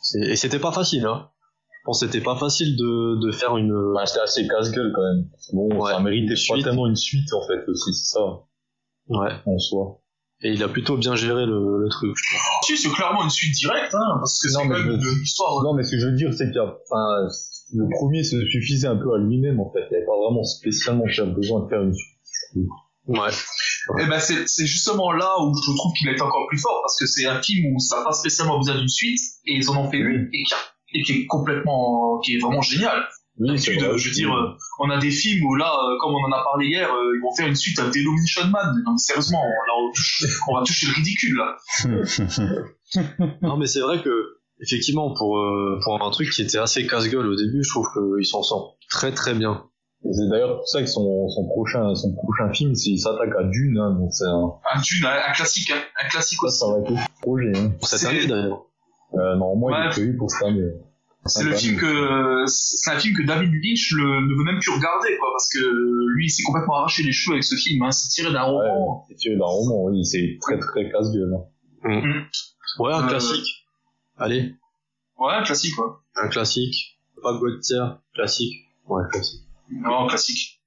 C'est- 0.00 0.20
Et 0.20 0.36
c'était 0.36 0.58
pas 0.58 0.72
facile, 0.72 1.04
hein. 1.06 1.28
Je 1.70 1.78
pense 1.84 2.00
que 2.00 2.06
c'était 2.06 2.22
pas 2.24 2.36
facile 2.36 2.76
de, 2.76 3.26
de 3.26 3.32
faire 3.32 3.56
une. 3.56 3.72
Bah, 3.94 4.04
c'était 4.06 4.20
assez 4.20 4.46
casse-gueule 4.46 4.92
quand 4.94 5.02
même. 5.02 5.28
Bon, 5.52 5.80
Ouais. 5.80 5.92
ça 5.92 6.00
méritait 6.00 6.34
pas 6.34 6.36
suite. 6.36 6.64
tellement 6.64 6.86
une 6.86 6.96
suite 6.96 7.32
en 7.32 7.46
fait 7.46 7.66
aussi, 7.68 7.94
c'est 7.94 8.12
ça, 8.14 8.20
Ouais. 9.08 9.32
en 9.46 9.58
soi. 9.58 10.00
Et 10.42 10.52
il 10.52 10.62
a 10.62 10.68
plutôt 10.68 10.96
bien 10.96 11.16
géré 11.16 11.46
le, 11.46 11.78
le 11.82 11.88
truc. 11.88 12.14
je 12.16 12.22
trouve. 12.28 12.40
Si, 12.64 12.76
c'est 12.76 12.90
clairement 12.90 13.24
une 13.24 13.30
suite 13.30 13.54
directe, 13.56 13.92
hein, 13.94 14.16
parce 14.20 14.40
que 14.40 14.52
Non, 14.52 14.60
c'est 14.60 14.68
mais 14.68 14.74
quand 14.76 14.84
même 14.84 15.00
je- 15.00 15.16
une 15.16 15.22
histoire. 15.22 15.62
Non, 15.64 15.74
mais 15.74 15.82
ce 15.82 15.90
que 15.92 15.98
je 15.98 16.06
veux 16.06 16.12
dire, 16.12 16.32
c'est 16.32 16.44
qu'il 16.46 16.54
y 16.54 16.58
a, 16.58 16.64
enfin, 16.64 17.26
le 17.74 17.88
premier 17.98 18.22
se 18.22 18.44
suffisait 18.46 18.86
un 18.86 18.96
peu 18.96 19.12
à 19.14 19.18
lui-même 19.18 19.58
en 19.58 19.72
fait. 19.72 19.80
Il 19.80 19.90
n'y 19.90 19.96
avait 19.96 20.06
pas 20.06 20.16
vraiment 20.16 20.44
spécialement 20.44 21.04
besoin 21.34 21.60
de 21.64 21.68
faire 21.68 21.82
une 21.82 21.94
suite. 21.94 22.18
Ouais. 23.08 23.30
Et 24.00 24.06
ben 24.06 24.18
c'est 24.20 24.46
c'est 24.48 24.66
justement 24.66 25.12
là 25.12 25.34
où 25.40 25.52
je 25.54 25.72
trouve 25.76 25.92
qu'il 25.94 26.08
a 26.08 26.12
été 26.12 26.22
encore 26.22 26.46
plus 26.48 26.58
fort, 26.58 26.80
parce 26.82 26.98
que 26.98 27.06
c'est 27.06 27.26
un 27.26 27.40
film 27.42 27.74
où 27.74 27.78
ça 27.78 27.98
n'a 27.98 28.04
pas 28.04 28.12
spécialement 28.12 28.58
besoin 28.58 28.76
d'une 28.76 28.88
suite, 28.88 29.20
et 29.46 29.54
ils 29.56 29.70
en 29.70 29.76
ont 29.76 29.90
fait 29.90 29.98
une, 29.98 30.28
et 30.32 30.42
qui, 30.44 30.54
a- 30.54 30.58
et 30.94 31.02
qui 31.02 31.12
est 31.12 31.26
complètement, 31.26 32.18
qui 32.20 32.34
est 32.36 32.38
vraiment 32.38 32.60
génial. 32.62 33.02
Oui, 33.40 33.48
D'habitude, 33.50 33.80
vrai. 33.82 33.96
je 33.98 34.08
veux 34.08 34.14
dire, 34.14 34.34
euh, 34.34 34.56
on 34.80 34.90
a 34.90 34.98
des 34.98 35.12
films 35.12 35.44
où 35.46 35.54
là, 35.54 35.72
euh, 35.72 35.96
comme 36.00 36.12
on 36.12 36.24
en 36.26 36.32
a 36.32 36.42
parlé 36.42 36.66
hier, 36.66 36.92
euh, 36.92 37.12
ils 37.16 37.20
vont 37.22 37.32
faire 37.36 37.46
une 37.46 37.54
suite 37.54 37.78
à 37.78 37.84
Denomination 37.88 38.46
Man. 38.48 38.82
Non, 38.84 38.92
mais 38.92 38.98
sérieusement, 38.98 39.42
là, 39.44 39.72
on, 39.80 39.92
touche- 39.92 40.24
on 40.48 40.58
va 40.58 40.64
toucher 40.64 40.86
le 40.88 40.94
ridicule, 40.94 41.36
là. 41.36 41.56
Non, 43.42 43.56
mais 43.56 43.66
c'est 43.66 43.80
vrai 43.80 44.02
que, 44.02 44.10
effectivement, 44.60 45.12
pour, 45.14 45.38
euh, 45.38 45.78
pour 45.84 46.02
un 46.02 46.10
truc 46.10 46.30
qui 46.30 46.42
était 46.42 46.58
assez 46.58 46.86
casse-gueule 46.86 47.26
au 47.28 47.36
début, 47.36 47.62
je 47.62 47.70
trouve 47.70 47.86
qu'il 47.92 48.26
s'en 48.26 48.42
sort 48.42 48.76
très 48.90 49.12
très 49.12 49.34
bien. 49.34 49.64
Et 50.04 50.12
C'est 50.12 50.28
d'ailleurs 50.30 50.56
pour 50.58 50.68
ça 50.68 50.80
que 50.80 50.86
son, 50.86 51.28
son 51.28 51.46
prochain, 51.48 51.94
son 51.94 52.14
prochain 52.14 52.52
film, 52.52 52.74
c'est- 52.74 52.90
il 52.90 52.98
s'attaque 52.98 53.34
à 53.38 53.44
Dune, 53.44 53.76
hein, 53.78 53.94
donc 53.98 54.12
c'est 54.14 54.24
un, 54.26 54.52
Un 54.74 54.80
Dune, 54.80 55.04
un, 55.04 55.30
un 55.30 55.32
classique, 55.32 55.70
hein, 55.72 55.80
un 56.02 56.08
classique 56.08 56.38
ça, 56.40 56.46
aussi. 56.46 56.58
ça 56.58 56.66
va 56.72 56.78
être 56.78 56.90
le 56.90 56.96
projet, 57.20 57.52
hein. 57.56 57.70
Pour 57.78 57.88
cette 57.88 58.08
année 58.08 58.26
d'ailleurs. 58.26 58.64
Euh, 59.14 59.36
normalement, 59.36 59.70
il 59.70 59.80
Ouais. 59.80 59.86
est 59.86 59.90
prévu 59.90 60.16
pour 60.16 60.30
cette 60.30 60.46
année. 60.48 60.70
C'est 61.26 61.42
le 61.44 61.52
film 61.54 61.76
que, 61.78 62.44
c'est 62.46 62.90
un 62.92 62.98
film 62.98 63.14
que 63.16 63.22
David 63.26 63.50
Lynch 63.52 63.92
le, 63.96 64.04
ne 64.28 64.34
veut 64.38 64.44
même 64.44 64.60
plus 64.60 64.70
regarder, 64.70 65.08
quoi, 65.18 65.28
parce 65.34 65.48
que 65.52 65.58
lui, 66.14 66.26
il 66.26 66.30
s'est 66.30 66.42
complètement 66.44 66.76
arraché 66.76 67.02
les 67.02 67.12
cheveux 67.12 67.34
avec 67.34 67.44
ce 67.44 67.56
film, 67.56 67.82
hein, 67.82 67.90
c'est 67.90 68.08
tiré 68.08 68.32
d'un 68.32 68.42
roman. 68.44 69.04
C'est 69.08 69.16
tiré 69.16 69.36
d'un 69.36 69.44
roman, 69.44 69.84
oui, 69.84 70.04
c'est 70.06 70.38
très 70.40 70.58
très 70.58 70.90
casse-gueule. 70.90 71.34
hein. 71.34 72.12
Ouais, 72.78 72.92
un 72.92 73.04
Euh, 73.04 73.08
classique. 73.08 73.66
Allez, 74.16 74.54
Ouais, 75.18 75.32
un 75.34 75.42
classique, 75.42 75.74
quoi. 75.74 76.00
un 76.16 76.28
classique. 76.28 76.98
Pas 77.22 77.36
Gauthier, 77.36 77.82
classique. 78.14 78.54
Ouais, 78.88 79.02
classique. 79.10 79.42
Non, 79.70 80.06
classique. 80.06 80.60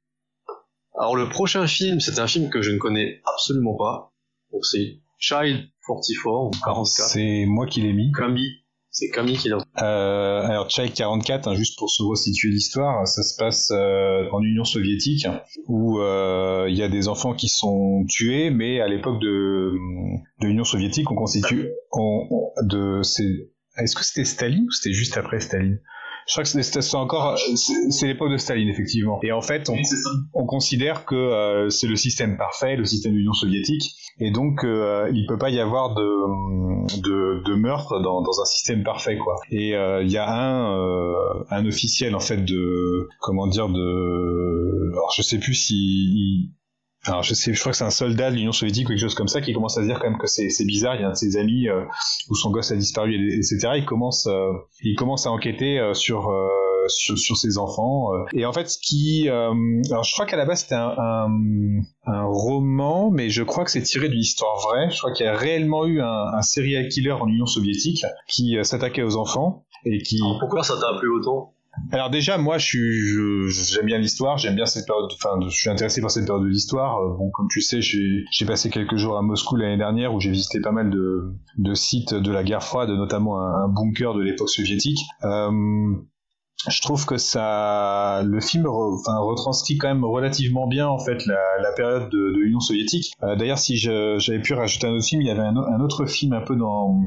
Alors 0.98 1.15
le 1.15 1.29
prochain 1.29 1.67
film, 1.67 2.00
c'est 2.00 2.20
un 2.20 2.27
film 2.27 2.50
que 2.50 2.62
je 2.62 2.72
ne 2.72 2.77
connais 2.77 3.22
absolument 3.25 3.75
pas. 3.75 4.13
Donc 4.51 4.65
c'est 4.65 5.00
Child 5.17 5.67
44 5.88 6.48
ou 6.48 6.51
44. 6.65 6.86
C'est 7.10 7.46
moi 7.48 7.65
qui 7.65 7.81
l'ai 7.81 7.93
mis. 7.93 8.12
Camille. 8.12 8.58
C'est 8.93 9.10
Camille 9.10 9.38
qui 9.38 9.48
l'a. 9.48 9.58
Euh, 9.81 10.41
alors 10.46 10.70
Child 10.70 10.93
44, 10.93 11.48
hein, 11.48 11.55
juste 11.55 11.79
pour 11.79 11.89
se 11.89 12.03
resituer 12.03 12.50
l'histoire, 12.50 13.08
ça 13.08 13.24
se 13.24 13.38
passe 13.38 13.72
euh, 13.72 14.27
en 14.34 14.41
Union 14.43 14.65
soviétique 14.65 15.25
où 15.67 16.02
euh, 16.02 16.65
il 16.69 16.75
y 16.75 16.84
a 16.84 16.89
des 16.89 17.08
enfants 17.08 17.34
qui 17.34 17.47
sont 17.47 18.04
tués, 18.10 18.49
mais 18.49 18.82
à 18.82 18.89
l'époque 18.89 19.21
de, 19.21 19.71
de 20.41 20.47
l'Union 20.47 20.65
soviétique, 20.65 21.10
on 21.10 21.15
constitue 21.15 21.69
on, 21.93 22.28
on- 22.30 22.52
de 22.65 23.02
c'est 23.02 23.49
est-ce 23.78 23.95
que 23.95 24.04
c'était 24.04 24.25
Staline 24.25 24.65
ou 24.67 24.71
c'était 24.71 24.93
juste 24.93 25.15
après 25.15 25.39
Staline? 25.39 25.80
Je 26.27 26.34
crois 26.34 26.43
que 26.43 26.49
c'était 26.49 26.95
encore 26.95 27.38
c'est 27.55 27.91
c'est 27.91 28.07
l'époque 28.07 28.31
de 28.31 28.38
Staline 28.38 28.69
effectivement. 28.69 29.19
Et 29.23 29.31
en 29.31 29.41
fait, 29.41 29.69
on, 29.69 29.73
Oui, 29.73 29.86
c'est 29.86 29.95
ça. 29.97 30.10
on 30.34 30.45
considère 30.45 31.05
que 31.05 31.15
euh, 31.15 31.69
c'est 31.69 31.88
le 31.88 31.95
système 31.95 32.38
parfait, 32.38 32.75
le 32.75 32.86
système 32.86 33.13
de 33.13 33.17
l'Union 33.17 33.34
soviétique, 33.34 33.84
et 34.19 34.31
donc 34.31 34.63
euh, 34.63 35.10
il 35.13 35.25
peut 35.27 35.38
pas 35.38 35.49
y 35.49 35.60
avoir 35.60 35.93
de, 35.95 37.01
de, 37.01 37.43
de 37.43 37.55
meurtre 37.55 37.99
dans, 38.01 38.21
dans 38.21 38.41
un 38.41 38.45
système 38.45 38.84
parfait, 38.84 39.17
quoi. 39.17 39.36
Et 39.51 39.75
euh, 39.75 40.03
il 40.03 40.12
y 40.12 40.17
a 40.17 40.29
un, 40.31 40.77
euh, 40.77 41.13
un 41.49 41.65
officiel 41.65 42.15
en 42.15 42.19
fait 42.19 42.38
de 42.38 43.07
comment 43.19 43.47
dire 43.47 43.67
de, 43.69 44.91
alors 44.93 45.12
je 45.15 45.21
sais 45.21 45.39
plus 45.39 45.55
si 45.55 45.75
il- 45.75 46.51
alors 47.05 47.23
je 47.23 47.33
sais, 47.33 47.53
je 47.53 47.59
crois 47.59 47.71
que 47.71 47.77
c'est 47.77 47.83
un 47.83 47.89
soldat 47.89 48.29
de 48.29 48.35
l'Union 48.35 48.51
soviétique 48.51 48.85
ou 48.85 48.89
quelque 48.89 48.99
chose 48.99 49.15
comme 49.15 49.27
ça 49.27 49.41
qui 49.41 49.53
commence 49.53 49.77
à 49.77 49.81
se 49.81 49.87
dire 49.87 49.97
quand 49.99 50.09
même 50.09 50.19
que 50.19 50.27
c'est 50.27 50.49
c'est 50.49 50.65
bizarre. 50.65 50.95
Il 50.95 51.01
y 51.01 51.03
a 51.03 51.07
un 51.07 51.11
de 51.11 51.15
ses 51.15 51.35
amis 51.37 51.67
euh, 51.67 51.83
où 52.29 52.35
son 52.35 52.51
gosse 52.51 52.71
a 52.71 52.75
disparu, 52.75 53.15
et- 53.15 53.35
etc. 53.37 53.69
Il 53.77 53.85
commence, 53.85 54.27
euh, 54.27 54.51
il 54.83 54.95
commence 54.95 55.25
à 55.25 55.31
enquêter 55.31 55.79
euh, 55.79 55.95
sur 55.95 56.29
euh, 56.29 56.47
sur, 56.87 57.17
sur 57.17 57.37
ses 57.37 57.57
enfants. 57.57 58.09
Et 58.33 58.45
en 58.45 58.53
fait, 58.53 58.69
ce 58.69 58.77
qui, 58.79 59.29
alors 59.29 60.03
je 60.03 60.13
crois 60.13 60.25
qu'à 60.25 60.35
la 60.37 60.45
base 60.45 60.61
c'était 60.61 60.75
un, 60.75 61.27
un, 62.05 62.23
roman, 62.25 63.11
mais 63.11 63.29
je 63.29 63.43
crois 63.43 63.63
que 63.65 63.71
c'est 63.71 63.83
tiré 63.83 64.09
d'une 64.09 64.19
histoire 64.19 64.55
vraie. 64.67 64.89
Je 64.89 64.97
crois 64.97 65.11
qu'il 65.11 65.25
y 65.25 65.29
a 65.29 65.35
réellement 65.37 65.85
eu 65.85 66.01
un, 66.01 66.41
serial 66.41 66.87
killer 66.89 67.11
en 67.11 67.27
Union 67.27 67.45
soviétique 67.45 68.03
qui 68.27 68.57
s'attaquait 68.63 69.03
aux 69.03 69.15
enfants 69.15 69.63
et 69.85 69.99
qui 70.01 70.19
Pourquoi 70.39 70.63
ça 70.63 70.73
t'a 70.79 70.97
plu 70.99 71.09
autant? 71.11 71.53
Alors 71.91 72.10
déjà, 72.10 72.38
moi, 72.38 72.58
je 72.58 72.65
suis, 72.65 73.50
j'aime 73.74 73.86
bien 73.86 73.98
l'histoire, 73.98 74.38
j'aime 74.38 74.56
bien 74.56 74.65
cette 74.65 74.86
période. 74.86 75.10
Enfin, 75.13 75.39
je 75.48 75.56
suis 75.56 75.70
intéressé 75.70 76.02
par 76.02 76.12
cette 76.12 76.26
période 76.26 76.44
de 76.44 76.50
l'histoire. 76.50 77.00
Euh, 77.00 77.17
Bon, 77.17 77.30
comme 77.32 77.48
tu 77.50 77.62
sais, 77.62 77.80
j'ai 77.82 78.46
passé 78.46 78.70
quelques 78.70 78.96
jours 78.96 79.17
à 79.17 79.22
Moscou 79.22 79.56
l'année 79.56 79.78
dernière 79.78 80.13
où 80.13 80.20
j'ai 80.20 80.32
visité 80.32 80.60
pas 80.62 80.72
mal 80.72 80.89
de, 80.89 81.34
de 81.58 81.74
sites 81.74 82.13
de 82.13 82.32
la 82.32 82.44
guerre 82.44 82.63
froide, 82.63 82.89
notamment 82.89 83.39
un, 83.39 83.65
un 83.65 83.67
bunker 83.67 84.13
de 84.13 84.22
l'époque 84.22 84.50
soviétique. 84.50 85.00
Euh, 85.24 85.52
je 86.70 86.82
trouve 86.82 87.06
que 87.08 87.17
ça, 87.17 88.22
le 88.24 88.39
film, 88.39 88.67
enfin, 88.67 89.17
retranscrit 89.17 89.78
quand 89.78 89.88
même 89.88 90.06
relativement 90.06 90.67
bien 90.67 90.88
en 90.88 91.00
fait 91.00 91.26
la, 91.26 91.39
la 91.62 91.72
période 91.74 92.10
de, 92.12 92.17
de 92.17 92.39
l'Union 92.39 92.60
soviétique. 92.60 93.13
Euh, 93.24 93.36
D'ailleurs, 93.36 93.58
si 93.58 93.78
j'avais 93.78 94.41
pu 94.41 94.54
rajouter 94.54 94.86
un 94.88 94.91
autre 94.91 95.06
film, 95.06 95.22
il 95.22 95.28
y 95.28 95.32
avait 95.32 95.41
un, 95.41 95.58
un 95.58 95.80
autre 95.82 96.06
film 96.06 96.34
un 96.34 96.41
peu 96.41 96.56
dans 96.56 97.02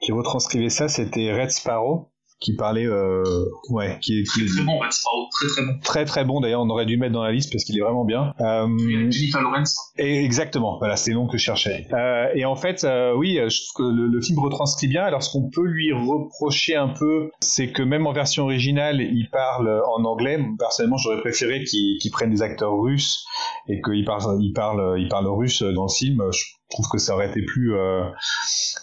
qui 0.00 0.12
retranscrivait 0.12 0.68
ça, 0.68 0.88
c'était 0.88 1.32
Red 1.38 1.50
Sparrow 1.50 2.12
qui 2.44 2.54
parlait, 2.54 2.86
euh, 2.86 3.22
ouais, 3.70 3.98
qui, 4.02 4.22
qui 4.24 4.44
Très 4.44 4.46
très 4.46 4.64
bon, 4.64 4.78
Red 4.78 4.92
Sparrow, 4.92 5.28
très 5.32 5.46
très 5.48 5.62
bon. 5.62 5.78
très 5.82 6.04
très 6.04 6.24
bon 6.24 6.40
d'ailleurs 6.40 6.60
on 6.60 6.68
aurait 6.68 6.84
dû 6.84 6.94
le 6.94 7.00
mettre 7.00 7.14
dans 7.14 7.22
la 7.22 7.32
liste 7.32 7.50
parce 7.50 7.64
qu'il 7.64 7.76
est 7.78 7.80
vraiment 7.80 8.04
bien. 8.04 8.34
Euh, 8.40 8.68
Jennifer 9.10 9.40
Lawrence. 9.40 9.76
et 9.96 10.22
exactement 10.24 10.78
voilà 10.78 10.96
c'est 10.96 11.10
le 11.10 11.16
nom 11.16 11.26
que 11.26 11.38
je 11.38 11.42
cherchais. 11.42 11.86
Euh, 11.92 12.26
et 12.34 12.44
en 12.44 12.54
fait 12.56 12.84
euh, 12.84 13.14
oui 13.16 13.38
je 13.48 13.62
trouve 13.72 13.86
que 13.86 13.96
le, 13.96 14.06
le 14.08 14.20
film 14.20 14.38
retranscrit 14.40 14.88
bien. 14.88 15.04
Alors 15.04 15.22
ce 15.22 15.30
qu'on 15.30 15.48
peut 15.48 15.64
lui 15.64 15.92
reprocher 15.92 16.76
un 16.76 16.88
peu 16.88 17.30
c'est 17.40 17.72
que 17.72 17.82
même 17.82 18.06
en 18.06 18.12
version 18.12 18.44
originale 18.44 19.00
il 19.00 19.28
parle 19.32 19.82
en 19.96 20.04
anglais. 20.04 20.38
Personnellement 20.58 20.98
j'aurais 20.98 21.20
préféré 21.20 21.64
qu'il 21.64 21.96
qu'il 21.98 22.10
prenne 22.10 22.30
des 22.30 22.42
acteurs 22.42 22.78
russes 22.78 23.24
et 23.68 23.80
qu'il 23.80 24.04
parle 24.04 24.38
il 24.42 24.52
parle 24.52 25.00
il 25.00 25.08
parle 25.08 25.26
russe 25.28 25.62
dans 25.62 25.84
le 25.84 25.92
film. 25.92 26.22
Je 26.32 26.42
trouve 26.70 26.86
que 26.90 26.98
ça 26.98 27.14
aurait 27.14 27.28
été 27.28 27.42
plus 27.42 27.74
euh, 27.74 28.02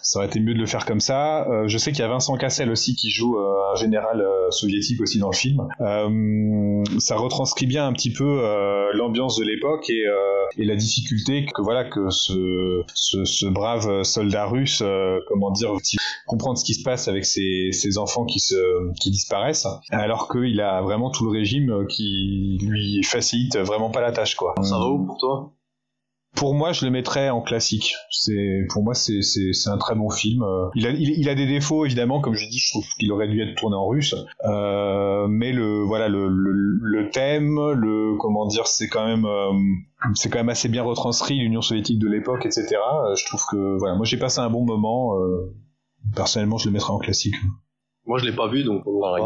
ça 0.02 0.18
aurait 0.18 0.28
été 0.28 0.40
mieux 0.40 0.54
de 0.54 0.58
le 0.58 0.66
faire 0.66 0.86
comme 0.86 1.00
ça. 1.00 1.48
Euh, 1.48 1.68
je 1.68 1.78
sais 1.78 1.92
qu'il 1.92 2.00
y 2.00 2.04
a 2.04 2.08
Vincent 2.08 2.36
Cassel 2.36 2.70
aussi 2.70 2.94
qui 2.94 3.10
joue 3.10 3.38
euh, 3.38 3.72
un 3.72 3.76
général 3.76 4.24
soviétique 4.50 5.00
aussi 5.00 5.18
dans 5.18 5.30
le 5.30 5.36
film. 5.36 5.66
Ça 6.98 7.16
retranscrit 7.16 7.66
bien 7.66 7.86
un 7.86 7.92
petit 7.92 8.12
peu 8.12 8.42
l'ambiance 8.94 9.36
de 9.38 9.44
l'époque 9.44 9.88
et, 9.88 10.04
et 10.58 10.64
la 10.64 10.76
difficulté 10.76 11.46
que 11.46 11.62
voilà 11.62 11.84
que 11.84 12.10
ce, 12.10 12.82
ce, 12.94 13.24
ce 13.24 13.46
brave 13.46 14.02
soldat 14.02 14.46
russe, 14.46 14.82
comment 15.28 15.50
dire, 15.50 15.72
comprendre 16.26 16.58
ce 16.58 16.64
qui 16.64 16.74
se 16.74 16.82
passe 16.82 17.08
avec 17.08 17.24
ses, 17.24 17.70
ses 17.72 17.98
enfants 17.98 18.24
qui 18.24 18.40
se 18.40 18.56
qui 19.00 19.10
disparaissent, 19.10 19.66
alors 19.90 20.28
qu'il 20.28 20.60
a 20.60 20.82
vraiment 20.82 21.10
tout 21.10 21.24
le 21.24 21.30
régime 21.30 21.86
qui 21.88 22.58
lui 22.62 23.02
facilite 23.04 23.56
vraiment 23.58 23.90
pas 23.90 24.00
la 24.00 24.12
tâche 24.12 24.34
quoi. 24.34 24.54
Ça 24.62 24.78
va 24.78 24.86
où 24.86 25.06
pour 25.06 25.18
toi? 25.18 25.52
Pour 26.34 26.54
moi, 26.54 26.72
je 26.72 26.84
le 26.86 26.90
mettrais 26.90 27.28
en 27.30 27.42
classique. 27.42 27.94
C'est 28.10 28.66
pour 28.70 28.82
moi, 28.82 28.94
c'est 28.94 29.20
c'est 29.22 29.52
c'est 29.52 29.68
un 29.70 29.76
très 29.78 29.94
bon 29.94 30.08
film. 30.10 30.42
Euh, 30.42 30.68
Il 30.74 30.86
a 30.86 30.90
il, 30.90 31.10
il 31.18 31.28
a 31.28 31.34
des 31.34 31.46
défauts 31.46 31.84
évidemment, 31.84 32.20
comme 32.20 32.34
je 32.34 32.48
dis, 32.48 32.58
je 32.58 32.70
trouve 32.72 32.84
qu'il 32.98 33.12
aurait 33.12 33.28
dû 33.28 33.40
être 33.42 33.54
tourné 33.54 33.76
en 33.76 33.86
russe. 33.86 34.14
Euh, 34.44 35.26
mais 35.28 35.52
le 35.52 35.82
voilà 35.82 36.08
le, 36.08 36.28
le 36.28 36.52
le 36.80 37.10
thème, 37.10 37.56
le 37.72 38.16
comment 38.18 38.46
dire, 38.46 38.66
c'est 38.66 38.88
quand 38.88 39.06
même 39.06 39.24
euh, 39.26 39.52
c'est 40.14 40.30
quand 40.30 40.38
même 40.38 40.48
assez 40.48 40.68
bien 40.68 40.82
retranscrit 40.82 41.38
l'Union 41.38 41.60
soviétique 41.62 41.98
de 41.98 42.08
l'époque, 42.08 42.46
etc. 42.46 42.66
Je 43.16 43.26
trouve 43.26 43.42
que 43.50 43.78
voilà, 43.78 43.94
moi 43.94 44.06
j'ai 44.06 44.16
passé 44.18 44.40
un 44.40 44.50
bon 44.50 44.64
moment. 44.64 45.18
euh, 45.20 45.54
personnellement, 46.16 46.56
je 46.58 46.66
le 46.66 46.72
mettrais 46.72 46.92
en 46.92 46.98
classique. 46.98 47.34
Moi 48.06 48.18
je 48.18 48.24
l'ai 48.24 48.34
pas 48.34 48.48
vu 48.48 48.64
donc 48.64 48.82
Pareil. 48.84 49.24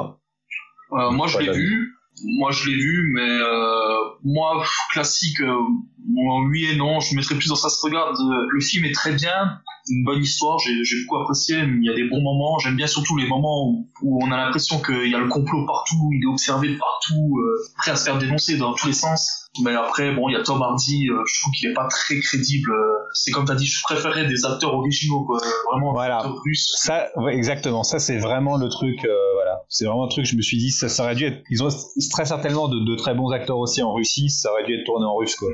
Euh, 0.92 1.10
moi, 1.10 1.26
je 1.26 1.38
l'ai 1.38 1.50
vu. 1.52 1.92
moi 2.38 2.50
je 2.52 2.68
l'ai 2.68 2.76
vu, 2.76 3.12
mais 3.14 3.20
euh, 3.28 3.95
moi 4.26 4.64
classique, 4.92 5.40
euh, 5.40 5.54
bon, 5.98 6.46
oui 6.50 6.66
et 6.70 6.76
non, 6.76 6.98
je 7.00 7.14
mettrais 7.14 7.36
plus 7.36 7.48
dans 7.48 7.54
ça 7.56 7.68
se 7.68 7.80
regarde. 7.84 8.16
Euh, 8.20 8.46
Le 8.50 8.60
film 8.60 8.84
est 8.84 8.92
très 8.94 9.12
bien, 9.12 9.60
une 9.88 10.04
bonne 10.04 10.20
histoire, 10.20 10.58
j'ai 10.58 10.72
beaucoup 11.04 11.22
apprécié, 11.22 11.58
il 11.58 11.84
y 11.84 11.90
a 11.90 11.94
des 11.94 12.08
bons 12.08 12.20
moments. 12.22 12.58
J'aime 12.58 12.74
bien 12.76 12.88
surtout 12.88 13.16
les 13.16 13.28
moments 13.28 13.68
où, 13.68 13.88
où 14.02 14.24
on 14.24 14.30
a 14.32 14.36
l'impression 14.36 14.80
qu'il 14.80 15.08
y 15.08 15.14
a 15.14 15.18
le 15.18 15.28
complot 15.28 15.64
partout, 15.64 16.10
il 16.12 16.22
est 16.24 16.26
observé 16.30 16.70
de 16.70 16.76
partout, 16.76 17.38
euh, 17.38 17.56
prêt 17.78 17.92
à 17.92 17.96
se 17.96 18.04
faire 18.04 18.18
dénoncer 18.18 18.56
dans 18.56 18.74
tous 18.74 18.88
les 18.88 18.92
sens. 18.92 19.44
Mais 19.62 19.74
après, 19.74 20.14
bon, 20.14 20.28
il 20.28 20.32
y 20.32 20.36
a 20.36 20.42
Tom 20.42 20.60
Hardy, 20.60 21.08
euh, 21.08 21.22
je 21.26 21.40
trouve 21.40 21.52
qu'il 21.54 21.70
est 21.70 21.74
pas 21.74 21.86
très 21.88 22.18
crédible. 22.20 22.70
euh, 22.72 23.08
C'est 23.14 23.30
comme 23.30 23.46
t'as 23.46 23.54
dit, 23.54 23.64
je 23.66 23.80
préférais 23.84 24.26
des 24.26 24.44
acteurs 24.44 24.74
originaux, 24.74 25.24
quoi. 25.24 25.38
Vraiment, 25.72 25.92
Voilà. 25.92 26.18
russes. 26.44 26.66
Ça, 26.76 27.06
ouais, 27.16 27.34
exactement. 27.34 27.82
Ça, 27.82 27.98
c'est 27.98 28.18
vraiment 28.18 28.58
le 28.58 28.68
truc. 28.68 29.02
euh, 29.04 29.35
c'est 29.68 29.84
vraiment 29.84 30.04
un 30.04 30.08
truc. 30.08 30.24
Je 30.24 30.36
me 30.36 30.42
suis 30.42 30.56
dit, 30.58 30.70
ça, 30.70 30.88
ça 30.88 31.04
aurait 31.04 31.14
dû 31.14 31.24
être. 31.24 31.42
Ils 31.50 31.62
ont 31.62 31.68
très 32.10 32.24
certainement 32.24 32.68
de, 32.68 32.78
de 32.84 32.94
très 32.96 33.14
bons 33.14 33.30
acteurs 33.30 33.58
aussi 33.58 33.82
en 33.82 33.92
Russie. 33.94 34.30
Ça 34.30 34.52
aurait 34.52 34.64
dû 34.64 34.74
être 34.78 34.84
tourné 34.84 35.04
en 35.06 35.16
russe, 35.16 35.36
quoi. 35.36 35.48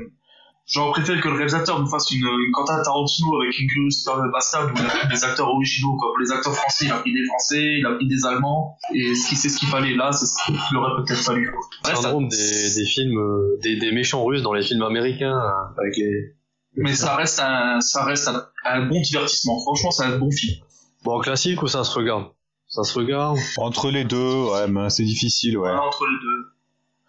J'aurais 0.65 0.91
préféré 0.91 1.19
que 1.19 1.27
le 1.27 1.35
réalisateur 1.35 1.77
nous 1.77 1.89
fasse 1.89 2.09
une, 2.11 2.19
une 2.25 2.51
Quentin 2.53 2.81
Tarantino 2.81 3.41
avec 3.41 3.53
Inglourious 3.59 4.31
Bastard 4.31 4.67
où 4.67 4.77
il 4.77 4.85
a 4.85 4.89
pris 4.89 5.07
des 5.09 5.23
acteurs 5.25 5.49
originaux. 5.49 5.97
Quoi. 5.97 6.07
Pour 6.13 6.19
les 6.21 6.31
acteurs 6.31 6.53
français, 6.55 6.85
il 6.85 6.91
a 6.91 6.99
pris 6.99 7.11
des 7.11 7.25
Français, 7.27 7.79
il 7.79 7.85
a 7.85 7.91
pris 7.95 8.07
des 8.07 8.25
Allemands, 8.25 8.77
et 8.95 9.13
ce 9.13 9.27
qui 9.27 9.35
c'est 9.35 9.49
ce 9.49 9.59
qu'il 9.59 9.67
fallait 9.67 9.93
là, 9.93 10.13
c'est 10.13 10.25
ce 10.25 10.35
qu'il 10.45 10.77
aurait 10.77 11.03
peut-être 11.03 11.19
fallu. 11.19 11.51
Quoi. 11.51 11.59
Ouais, 11.83 11.95
ça- 11.97 12.03
Syndrome 12.03 12.29
des, 12.29 12.75
des 12.75 12.85
films, 12.85 13.17
euh, 13.17 13.59
des, 13.61 13.75
des 13.75 13.91
méchants 13.91 14.23
russes 14.23 14.41
dans 14.41 14.53
les 14.53 14.63
films 14.63 14.83
américains, 14.83 15.37
euh, 15.37 15.81
avec 15.81 15.97
les... 15.97 16.33
mais 16.77 16.93
ça 16.93 17.17
reste 17.17 17.41
un, 17.43 17.81
ça 17.81 18.05
reste 18.05 18.29
un, 18.29 18.45
un 18.63 18.85
bon 18.87 19.01
divertissement. 19.01 19.59
Franchement, 19.59 19.91
c'est 19.91 20.05
un 20.05 20.17
bon 20.17 20.31
film. 20.31 20.63
Bon, 21.03 21.19
classique 21.19 21.61
ou 21.61 21.67
ça 21.67 21.83
se 21.83 21.93
regarde? 21.93 22.27
Ça 22.73 22.83
se 22.83 22.97
regarde 22.97 23.37
Entre 23.57 23.91
les 23.91 24.03
deux, 24.03 24.45
ouais, 24.51 24.67
mais 24.67 24.89
c'est 24.89 25.03
difficile, 25.03 25.57
ouais. 25.57 25.69
Voilà, 25.69 25.83
entre 25.83 26.05
les 26.05 26.19
deux. 26.21 26.47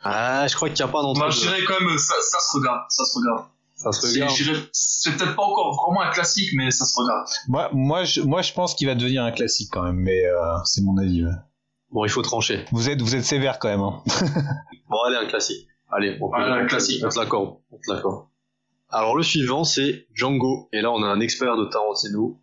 Ah, 0.03 0.46
je 0.46 0.55
crois 0.57 0.68
qu'il 0.68 0.77
n'y 0.85 0.90
a 0.90 0.92
pas 0.92 1.00
d'entre 1.00 1.24
deux. 1.24 1.31
je 1.31 1.40
dirais 1.40 1.64
quand 1.66 1.81
même, 1.81 1.96
ça, 1.96 2.14
ça 2.20 2.38
se 2.38 2.59
regarde, 2.59 2.83
ça 2.90 3.05
se 3.05 3.18
regarde. 3.18 3.46
Ça 3.74 3.90
se 3.92 4.07
C'est, 4.07 4.14
regarde. 4.20 4.37
je 4.37 4.42
dirais, 4.44 4.59
c'est 4.72 5.16
peut-être 5.16 5.35
pas 5.35 5.42
encore 5.42 5.74
vraiment 5.74 6.03
un 6.03 6.11
classique, 6.11 6.50
mais 6.55 6.70
ça 6.70 6.85
se 6.85 6.94
regarde. 7.00 7.27
Moi, 7.48 7.70
moi, 7.72 8.05
je, 8.05 8.20
moi, 8.20 8.42
je 8.42 8.53
pense 8.53 8.74
qu'il 8.74 8.87
va 8.87 8.94
devenir 8.94 9.24
un 9.24 9.33
classique 9.33 9.70
quand 9.72 9.83
même, 9.83 9.96
mais 9.96 10.24
euh, 10.27 10.57
c'est 10.64 10.83
mon 10.83 10.98
avis. 10.98 11.24
ouais. 11.24 11.33
Bon, 11.90 12.05
il 12.05 12.11
faut 12.11 12.22
trancher. 12.22 12.64
Vous 12.72 12.90
êtes, 12.90 13.00
vous 13.00 13.14
êtes 13.14 13.24
sévère 13.24 13.59
quand 13.59 13.68
même. 13.68 13.81
Hein. 13.81 14.03
Bon, 14.90 14.98
allez, 15.07 15.16
un 15.16 15.27
classique. 15.27 15.66
Allez, 15.90 16.18
on 16.20 16.29
peut 16.31 16.37
Voilà, 16.37 16.57
un 16.57 16.66
classique. 16.66 17.03
On 17.05 17.09
te 17.09 17.18
l'accorde. 17.18 17.57
On 17.70 17.77
te 17.79 17.90
l'accorde. 17.90 18.27
Alors, 18.90 19.16
le 19.16 19.22
suivant, 19.22 19.64
c'est 19.64 20.07
Django. 20.12 20.68
Et 20.72 20.83
là, 20.83 20.92
on 20.92 21.03
a 21.03 21.07
un 21.07 21.20
expert 21.20 21.57
de 21.57 21.64
Tarantino 21.64 22.38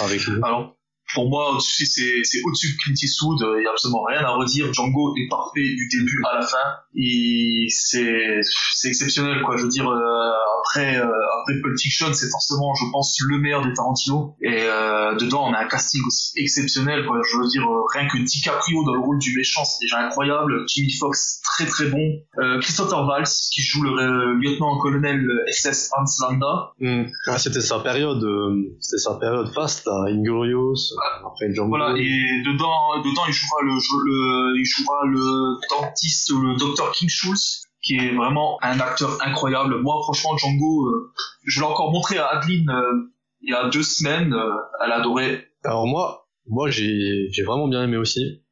avec 0.00 0.26
nous. 0.26 0.44
Alors, 0.44 0.74
pour 1.14 1.30
moi, 1.30 1.56
c'est, 1.60 1.86
c'est 1.86 2.38
au-dessus 2.44 2.72
de 2.72 2.76
Clint 2.82 2.94
Eastwood, 3.02 3.38
il 3.40 3.60
n'y 3.60 3.66
a 3.66 3.70
absolument 3.70 4.02
rien 4.02 4.20
à 4.20 4.30
redire. 4.30 4.72
Django 4.72 5.14
est 5.16 5.28
parfait 5.28 5.62
du 5.62 5.88
début 5.88 6.22
à 6.30 6.40
la 6.40 6.42
fin. 6.46 6.58
Et 6.94 7.66
c'est, 7.70 8.40
c'est 8.74 8.88
exceptionnel, 8.88 9.42
quoi. 9.42 9.56
Je 9.56 9.62
veux 9.62 9.68
dire, 9.68 9.88
euh, 9.88 10.30
après, 10.60 10.96
euh, 10.96 11.08
Pulp 11.62 11.78
Fiction, 11.78 12.12
c'est 12.12 12.30
forcément, 12.30 12.74
je 12.74 12.84
pense, 12.92 13.16
le 13.26 13.38
meilleur 13.38 13.64
des 13.64 13.72
Tarantino. 13.72 14.36
Et 14.42 14.62
euh, 14.62 15.14
dedans, 15.16 15.48
on 15.48 15.52
a 15.52 15.60
un 15.60 15.68
casting 15.68 16.02
aussi 16.06 16.32
exceptionnel, 16.36 17.06
quoi. 17.06 17.20
Je 17.30 17.36
veux 17.38 17.48
dire, 17.48 17.62
euh, 17.62 17.82
rien 17.94 18.08
que 18.08 18.18
DiCaprio 18.18 18.84
dans 18.84 18.94
le 18.94 19.00
rôle 19.00 19.18
du 19.18 19.36
méchant, 19.36 19.64
c'est 19.64 19.84
déjà 19.84 20.06
incroyable. 20.06 20.64
Jimmy 20.68 20.92
Fox, 20.92 21.40
très 21.42 21.66
très 21.66 21.86
bon. 21.86 21.98
Euh, 22.38 22.60
Christopher 22.60 23.06
Valls, 23.06 23.28
qui 23.52 23.62
joue 23.62 23.82
le 23.82 24.34
lieutenant-colonel 24.34 25.26
SS 25.50 25.90
Hans 25.96 26.04
Landa. 26.28 26.72
Hmm. 26.80 27.04
Ah, 27.26 27.38
c'était 27.38 27.60
sa 27.60 27.80
période, 27.80 28.24
c'était 28.80 28.98
sa 28.98 29.14
période 29.14 29.52
faste, 29.52 29.86
là. 29.86 30.04
Inglorious, 30.08 30.92
euh, 30.92 31.26
après 31.26 31.52
Django. 31.52 31.68
Voilà, 31.70 31.96
et 31.96 32.42
dedans, 32.44 32.98
dedans 33.04 33.22
il 33.26 33.32
jouera 33.32 33.62
le, 33.62 33.74
le, 33.74 34.58
il 34.58 34.64
jouera 34.64 35.04
le 35.06 35.56
dentiste, 35.70 36.30
le 36.30 36.56
docteur 36.56 36.92
King 36.92 37.08
Schultz, 37.08 37.62
qui 37.88 37.96
est 37.96 38.14
vraiment 38.14 38.58
un 38.60 38.78
acteur 38.80 39.16
incroyable. 39.24 39.80
Moi, 39.80 39.98
franchement, 40.02 40.36
Django, 40.36 40.86
euh, 40.88 41.12
je 41.46 41.60
l'ai 41.60 41.66
encore 41.66 41.90
montré 41.90 42.18
à 42.18 42.26
Adeline 42.26 42.68
euh, 42.68 43.08
il 43.40 43.50
y 43.50 43.54
a 43.54 43.68
deux 43.68 43.82
semaines, 43.82 44.34
euh, 44.34 44.56
elle 44.84 44.92
adorait. 44.92 45.46
Alors 45.64 45.86
moi, 45.86 46.28
moi 46.46 46.70
j'ai 46.70 47.28
j'ai 47.30 47.42
vraiment 47.42 47.68
bien 47.68 47.84
aimé 47.84 47.96
aussi. 47.96 48.42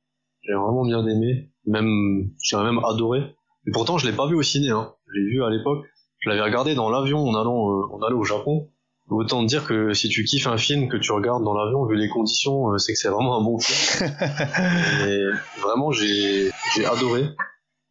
J'ai 0.43 0.55
vraiment 0.55 0.85
bien 0.85 1.07
aimé, 1.07 1.51
même 1.67 2.31
j'ai 2.41 2.57
même 2.57 2.81
adoré. 2.85 3.21
Et 3.67 3.73
pourtant 3.73 3.99
je 3.99 4.09
l'ai 4.09 4.17
pas 4.17 4.27
vu 4.27 4.37
au 4.37 4.43
ciné. 4.43 4.71
Hein. 4.71 4.95
Je 5.07 5.21
l'ai 5.21 5.27
vu 5.27 5.45
à 5.45 5.51
l'époque. 5.51 5.85
Je 6.21 6.31
l'avais 6.31 6.43
regardé 6.43 6.75
dans 6.75 6.89
l'avion 6.89 7.19
en 7.19 7.35
allant 7.35 7.71
euh, 7.71 7.95
en 7.95 8.01
allant 8.03 8.19
au 8.19 8.25
Japon. 8.25 8.71
Autant 9.09 9.43
te 9.43 9.49
dire 9.49 9.67
que 9.67 9.93
si 9.93 10.09
tu 10.09 10.25
kiffes 10.25 10.49
un 10.49 10.57
film 10.57 10.89
que 10.89 10.97
tu 10.97 11.13
regardes 11.13 11.45
dans 11.45 11.55
l'avion, 11.55 11.87
vu 11.87 11.97
les 11.97 12.09
conditions, 12.09 12.73
euh, 12.73 12.79
c'est 12.79 12.93
que 12.93 12.99
c'est 12.99 13.09
vraiment 13.09 13.39
un 13.39 13.43
bon 13.43 13.59
film. 13.59 14.11
Et 15.07 15.61
vraiment 15.61 15.93
j'ai 15.93 16.51
j'ai 16.75 16.87
adoré, 16.87 17.25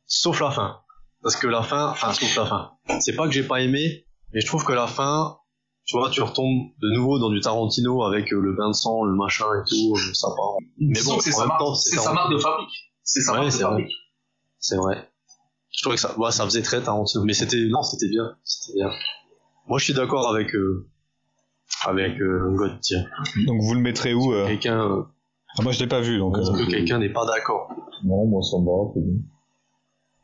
sauf 0.06 0.42
la 0.42 0.52
fin. 0.52 0.80
Parce 1.26 1.36
que 1.38 1.48
la 1.48 1.64
fin, 1.64 1.90
enfin 1.90 2.14
sauf 2.14 2.36
la 2.38 2.46
fin. 2.46 2.72
C'est 3.02 3.16
pas 3.16 3.26
que 3.26 3.32
j'ai 3.34 3.42
pas 3.44 3.60
aimé, 3.62 4.06
mais 4.32 4.42
je 4.42 4.46
trouve 4.46 4.64
que 4.64 4.74
la 4.74 4.86
fin, 4.86 5.38
tu 5.84 5.98
vois, 5.98 6.12
tu 6.12 6.22
retombes 6.22 6.70
de 6.82 6.90
nouveau 6.94 7.18
dans 7.18 7.32
du 7.32 7.40
Tarantino 7.42 8.04
avec 8.04 8.32
euh, 8.32 8.40
le 8.40 8.54
bain 8.56 8.68
de 8.70 8.74
sang, 8.76 9.04
le 9.04 9.16
machin 9.16 9.46
et 9.56 9.68
tout, 9.68 9.96
euh, 9.96 10.14
ça 10.14 10.28
part. 10.38 10.54
Mais 10.80 11.00
bon, 11.04 11.20
c'est 11.20 11.32
sa, 11.32 11.48
sa 12.04 12.14
marque 12.14 12.32
de 12.32 12.38
fabrique. 12.38 12.92
C'est 13.02 13.22
sa 13.22 13.32
Ouais, 13.32 13.38
marque 13.40 13.48
de 13.48 13.52
c'est 13.58 13.64
vrai. 13.64 13.72
fabrique. 13.72 13.94
C'est 14.60 14.78
vrai. 14.78 15.10
Je 15.72 15.82
trouvais 15.82 15.96
que 15.96 16.02
ça, 16.02 16.16
ouais, 16.20 16.32
ça 16.32 16.46
faisait 16.46 16.62
très 16.62 16.82
Tarantino, 16.84 17.24
mais 17.26 17.34
c'était, 17.34 17.66
non, 17.70 17.82
c'était 17.82 18.08
bien, 18.08 18.36
c'était 18.44 18.78
bien. 18.78 18.92
Moi, 19.68 19.80
je 19.80 19.84
suis 19.86 19.94
d'accord 19.96 20.30
avec, 20.30 20.54
euh, 20.54 20.88
avec 21.88 22.22
euh, 22.22 22.52
God, 22.56 22.78
tiens. 22.82 23.04
Donc 23.48 23.62
vous 23.64 23.74
le 23.74 23.80
mettrez 23.82 24.14
où 24.14 24.32
euh? 24.32 24.46
Quelqu'un, 24.46 24.80
euh, 24.80 25.02
Ah, 25.58 25.64
Moi, 25.64 25.72
je 25.72 25.80
l'ai 25.80 25.88
pas 25.88 26.02
vu, 26.02 26.20
donc. 26.20 26.38
est-ce 26.38 26.52
euh, 26.52 26.66
que 26.66 26.70
quelqu'un 26.70 27.00
n'est 27.00 27.12
pas 27.12 27.26
d'accord 27.26 27.70
Non, 28.04 28.26
moi 28.28 28.44
ça 28.44 28.58
me 28.60 28.66
va. 28.66 28.94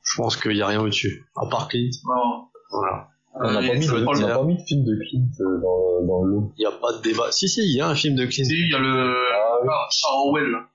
Je 0.03 0.17
pense 0.17 0.35
qu'il 0.37 0.55
y 0.57 0.61
a 0.61 0.67
rien 0.67 0.81
au-dessus. 0.81 1.25
À 1.35 1.45
part 1.47 1.67
Clint, 1.67 1.89
Non. 2.05 2.47
voilà. 2.71 3.07
On 3.33 3.43
n'a 3.43 3.49
Euh, 3.61 3.67
pas, 3.67 3.73
mis 3.75 3.81
je 3.81 3.91
de- 3.93 3.97
veux 3.99 4.03
pas 4.05 4.11
on 4.11 4.13
le 4.13 4.19
n'a 4.19 4.35
pas 4.37 4.43
mis 4.43 4.57
de 4.57 4.63
film 4.63 4.83
de 4.83 4.95
Clint 5.09 5.29
euh, 5.39 5.61
dans, 5.61 6.05
dans 6.05 6.23
le 6.23 6.31
lot. 6.31 6.53
Il 6.57 6.61
n'y 6.61 6.65
a 6.65 6.71
pas 6.71 6.91
de 6.97 7.01
débat. 7.01 7.31
Si, 7.31 7.47
si, 7.47 7.61
il 7.61 7.75
y 7.75 7.79
a 7.81 7.87
un 7.87 7.95
film 7.95 8.15
de 8.15 8.25
Clint. 8.25 8.43
Si, 8.45 8.53
il 8.59 8.69
y 8.69 8.73
a 8.75 8.79
le 8.79 9.13
Ah, 9.33 9.57
oui. 9.63 9.69
ah, 9.71 9.87
Charles 9.89 10.65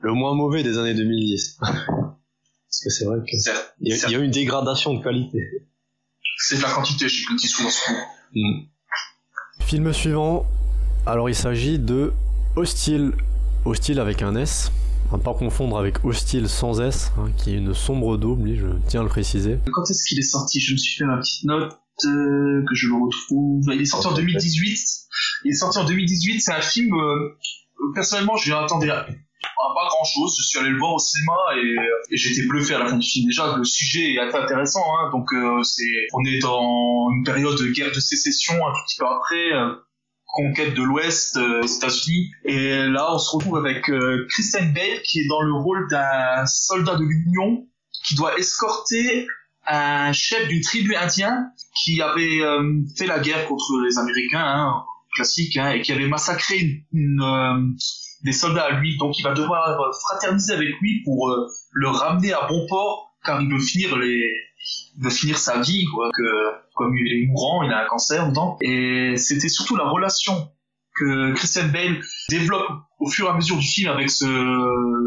Le 0.00 0.12
moins 0.12 0.34
mauvais 0.34 0.62
des 0.62 0.76
années 0.78 0.94
2010. 0.94 1.58
Parce 1.60 2.82
que 2.82 2.90
c'est 2.90 3.04
vrai 3.06 3.18
que 3.20 3.36
Certes, 3.38 3.74
il 3.80 3.94
y, 3.94 3.98
y 4.10 4.14
a 4.16 4.18
eu 4.18 4.24
une 4.24 4.30
dégradation 4.32 4.92
de 4.94 5.02
qualité. 5.02 5.38
c'est 6.38 6.56
de 6.56 6.62
la 6.62 6.70
quantité 6.72 7.08
chez 7.08 7.24
Clint 7.24 7.36
Eastwood 7.42 7.66
en 7.68 7.70
ce 7.70 7.90
moment. 7.92 8.04
Hmm. 8.34 8.62
Film 9.60 9.92
suivant, 9.92 10.44
alors 11.06 11.28
il 11.30 11.34
s'agit 11.36 11.78
de 11.78 12.12
Hostile, 12.56 13.12
Hostile 13.64 14.00
avec 14.00 14.20
un 14.22 14.34
S, 14.36 14.70
à 15.12 15.16
ne 15.16 15.22
pas 15.22 15.34
confondre 15.34 15.78
avec 15.78 16.04
Hostile 16.04 16.48
sans 16.48 16.80
S, 16.80 17.12
hein, 17.18 17.26
qui 17.36 17.50
est 17.50 17.58
une 17.58 17.74
sombre 17.74 18.16
daube, 18.16 18.44
lui, 18.44 18.56
je 18.56 18.66
tiens 18.88 19.00
à 19.00 19.02
le 19.04 19.08
préciser. 19.08 19.58
Quand 19.72 19.88
est-ce 19.90 20.04
qu'il 20.08 20.18
est 20.18 20.22
sorti? 20.22 20.60
Je 20.60 20.72
me 20.72 20.76
suis 20.78 20.98
fait 20.98 21.04
ma 21.04 21.18
petite 21.18 21.44
note 21.44 21.72
euh, 22.06 22.64
que 22.68 22.74
je 22.74 22.88
le 22.88 22.94
retrouve. 22.94 23.62
Il 23.72 23.80
est 23.80 23.84
sorti 23.84 24.06
en 24.08 24.14
2018. 24.14 24.78
Il 25.44 25.50
est 25.50 25.54
sorti 25.54 25.78
en 25.78 25.84
2018. 25.84 26.40
C'est 26.40 26.52
un 26.52 26.60
film. 26.60 26.94
euh, 26.94 27.36
personnellement, 27.94 28.36
je 28.36 28.46
lui 28.46 28.54
attendais 28.54 28.90
à- 28.90 29.00
à 29.06 29.74
pas 29.74 29.88
grand 29.88 30.04
chose. 30.04 30.34
Je 30.40 30.46
suis 30.46 30.58
allé 30.58 30.70
le 30.70 30.78
voir 30.78 30.94
au 30.94 30.98
cinéma 30.98 31.32
et, 31.62 32.16
j'étais 32.16 32.46
bluffé 32.48 32.74
à 32.74 32.78
la 32.80 32.86
fin 32.86 32.96
du 32.96 33.06
film. 33.06 33.26
Déjà, 33.26 33.56
le 33.56 33.64
sujet 33.64 34.14
est 34.14 34.18
assez 34.18 34.36
intéressant. 34.36 34.82
Hein, 34.98 35.10
donc, 35.12 35.32
euh, 35.32 35.60
on 36.14 36.24
est 36.24 36.38
dans 36.40 37.08
une 37.14 37.22
période 37.24 37.56
de 37.58 37.66
guerre 37.68 37.92
de 37.94 38.00
sécession 38.00 38.54
un 38.54 38.72
petit 38.84 38.96
peu 38.98 39.04
après. 39.06 39.52
Conquête 40.34 40.74
de 40.74 40.82
l'Ouest 40.82 41.36
euh, 41.36 41.62
États-Unis 41.62 42.30
et 42.44 42.86
là 42.86 43.14
on 43.14 43.18
se 43.18 43.36
retrouve 43.36 43.56
avec 43.56 43.88
euh, 43.88 44.26
Christian 44.28 44.66
Bale 44.74 45.00
qui 45.04 45.20
est 45.20 45.28
dans 45.28 45.42
le 45.42 45.52
rôle 45.52 45.86
d'un 45.90 46.44
soldat 46.46 46.96
de 46.96 47.04
l'Union 47.04 47.66
qui 48.04 48.14
doit 48.16 48.38
escorter 48.38 49.26
un 49.66 50.12
chef 50.12 50.48
d'une 50.48 50.60
tribu 50.60 50.94
indienne 50.94 51.50
qui 51.82 52.00
avait 52.02 52.40
euh, 52.40 52.82
fait 52.96 53.06
la 53.06 53.18
guerre 53.18 53.46
contre 53.46 53.80
les 53.84 53.98
Américains, 53.98 54.44
hein, 54.44 54.84
classique, 55.14 55.56
hein, 55.56 55.70
et 55.70 55.80
qui 55.80 55.92
avait 55.92 56.08
massacré 56.08 56.84
une, 56.92 57.22
euh, 57.22 57.72
des 58.24 58.32
soldats 58.32 58.66
à 58.66 58.70
lui. 58.80 58.96
Donc 58.98 59.18
il 59.18 59.22
va 59.22 59.32
devoir 59.32 59.78
fraterniser 60.00 60.52
avec 60.52 60.68
lui 60.80 61.02
pour 61.04 61.30
euh, 61.30 61.46
le 61.72 61.88
ramener 61.88 62.32
à 62.32 62.46
bon 62.46 62.66
port, 62.68 63.16
car 63.24 63.40
il 63.40 63.50
veut 63.50 63.60
finir 63.60 63.96
les, 63.96 64.22
il 64.96 65.04
veut 65.04 65.10
finir 65.10 65.38
sa 65.38 65.60
vie, 65.60 65.86
quoi, 65.94 66.10
que 66.14 66.50
comme 66.74 66.96
il 66.96 67.06
est 67.12 67.26
mourant, 67.26 67.62
il 67.62 67.72
a 67.72 67.84
un 67.84 67.86
cancer 67.86 68.28
dedans. 68.28 68.56
Et 68.60 69.16
c'était 69.16 69.48
surtout 69.48 69.76
la 69.76 69.88
relation 69.88 70.50
que 70.94 71.32
Christian 71.34 71.68
Bale 71.72 72.00
développe 72.28 72.68
au 73.00 73.08
fur 73.08 73.26
et 73.26 73.30
à 73.30 73.34
mesure 73.34 73.56
du 73.56 73.66
film 73.66 73.90
avec 73.90 74.10
ce 74.10 74.26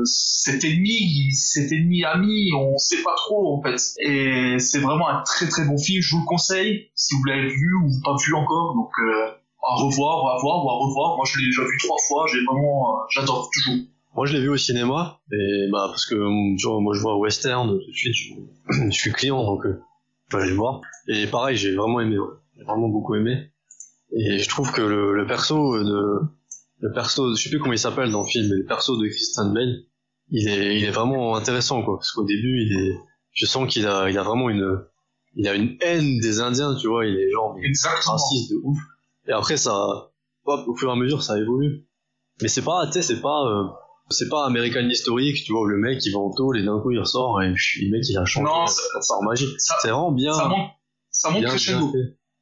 cet 0.03 0.63
ennemi, 0.63 1.32
cet 1.34 1.71
ennemi 1.71 2.03
ami, 2.03 2.51
on 2.53 2.77
sait 2.77 3.01
pas 3.03 3.15
trop 3.15 3.58
en 3.58 3.62
fait. 3.62 3.82
Et 4.01 4.60
c'est 4.60 4.80
vraiment 4.80 5.10
un 5.10 5.23
très 5.23 5.47
très 5.47 5.65
bon 5.65 5.77
film, 5.77 6.01
je 6.01 6.15
vous 6.15 6.21
le 6.21 6.25
conseille 6.25 6.89
si 6.95 7.15
vous 7.15 7.23
l'avez 7.25 7.47
vu 7.47 7.73
ou 7.75 7.89
pas 8.03 8.15
vu 8.25 8.34
encore. 8.34 8.75
Donc 8.75 8.91
euh, 8.99 9.32
à 9.63 9.75
revoir, 9.75 10.36
à 10.36 10.41
voir 10.41 10.58
à 10.58 10.86
revoir. 10.86 11.15
Moi 11.15 11.25
je 11.32 11.39
l'ai 11.39 11.45
déjà 11.45 11.63
vu 11.63 11.77
trois 11.84 11.97
fois, 12.08 12.25
j'ai 12.32 12.43
vraiment, 12.43 12.89
euh, 12.89 13.06
j'adore 13.10 13.49
toujours. 13.53 13.86
Moi, 14.15 14.25
je 14.25 14.34
l'ai 14.34 14.41
vu 14.41 14.49
au 14.49 14.58
cinéma, 14.58 15.19
et 15.32 15.69
bah 15.71 15.86
parce 15.89 16.08
que 16.08 16.15
vois, 16.15 16.82
moi 16.82 16.95
je 16.95 17.01
vois 17.01 17.17
western 17.17 17.69
tout 17.69 17.77
de 17.77 17.95
suite, 17.95 18.15
je, 18.15 18.34
je 18.89 18.89
suis 18.89 19.12
client 19.12 19.43
donc 19.43 19.63
euh, 19.67 19.80
je 20.27 20.35
peux 20.35 20.41
aller 20.41 20.51
le 20.51 20.57
voir. 20.57 20.81
Et 21.07 21.27
pareil, 21.27 21.57
j'ai 21.57 21.75
vraiment 21.75 21.99
aimé, 21.99 22.17
ouais. 22.17 22.35
j'ai 22.57 22.63
vraiment 22.63 22.89
beaucoup 22.89 23.15
aimé. 23.15 23.51
Et 24.11 24.39
je 24.39 24.49
trouve 24.49 24.71
que 24.71 24.81
le, 24.81 25.13
le 25.13 25.25
perso 25.25 25.77
de 25.83 26.19
le 26.79 26.91
perso, 26.91 27.35
je 27.35 27.41
sais 27.41 27.49
plus 27.49 27.59
comment 27.59 27.73
il 27.73 27.79
s'appelle 27.79 28.11
dans 28.11 28.21
le 28.21 28.27
film, 28.27 28.49
mais 28.49 28.57
le 28.57 28.65
perso 28.65 28.95
de 28.97 29.07
Christian 29.07 29.51
Bale, 29.51 29.83
il 30.29 30.47
est 30.47 30.77
il 30.77 30.83
est 30.83 30.91
vraiment 30.91 31.35
intéressant 31.35 31.83
quoi, 31.83 31.97
parce 31.97 32.11
qu'au 32.11 32.23
début 32.23 32.61
il 32.61 32.77
est 32.77 32.97
je 33.37 33.45
sens 33.45 33.71
qu'il 33.71 33.87
a, 33.87 34.09
il 34.09 34.17
a 34.17 34.23
vraiment 34.23 34.49
une, 34.49 34.83
il 35.35 35.47
a 35.47 35.53
une 35.53 35.77
haine 35.81 36.19
des 36.19 36.41
Indiens, 36.41 36.75
tu 36.75 36.87
vois, 36.87 37.05
il 37.05 37.15
est 37.15 37.31
genre 37.31 37.55
raciste 37.83 38.49
de 38.49 38.55
ouf. 38.63 38.79
Et 39.27 39.31
après 39.31 39.57
ça, 39.57 40.09
hop, 40.45 40.67
au 40.67 40.75
fur 40.75 40.89
et 40.89 40.91
à 40.91 40.95
mesure, 40.95 41.21
ça 41.21 41.37
évolue. 41.37 41.87
Mais 42.41 42.47
c'est 42.47 42.63
pas, 42.63 42.87
tu 42.87 42.93
sais, 42.93 43.01
c'est 43.03 43.21
pas, 43.21 43.45
euh, 43.45 43.63
c'est 44.09 44.29
pas 44.29 44.45
American 44.45 44.87
historique, 44.89 45.43
tu 45.43 45.51
vois, 45.51 45.61
où 45.61 45.65
le 45.65 45.77
mec 45.77 46.03
il 46.05 46.11
va 46.13 46.19
en 46.19 46.31
tôle 46.31 46.59
et 46.59 46.63
d'un 46.63 46.79
coup 46.79 46.91
il 46.91 46.99
ressort 46.99 47.41
et 47.41 47.47
le 47.47 47.89
mec 47.91 48.03
il 48.09 48.17
a 48.17 48.25
changé 48.25 48.45
Non, 48.45 48.63
euh, 48.63 48.67
ça- 48.67 48.81
par 49.09 49.21
magie. 49.23 49.47
Ça, 49.57 49.75
C'est 49.81 49.89
vraiment 49.89 50.11
bien. 50.11 50.33
ça 50.33 50.47
monte, 50.47 50.69
ça 51.11 51.29
monte 51.29 51.41
bien, 51.43 51.55
bien. 51.55 51.91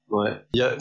Ouais. 0.10 0.32
Il 0.54 0.60
y 0.60 0.62
a 0.62 0.78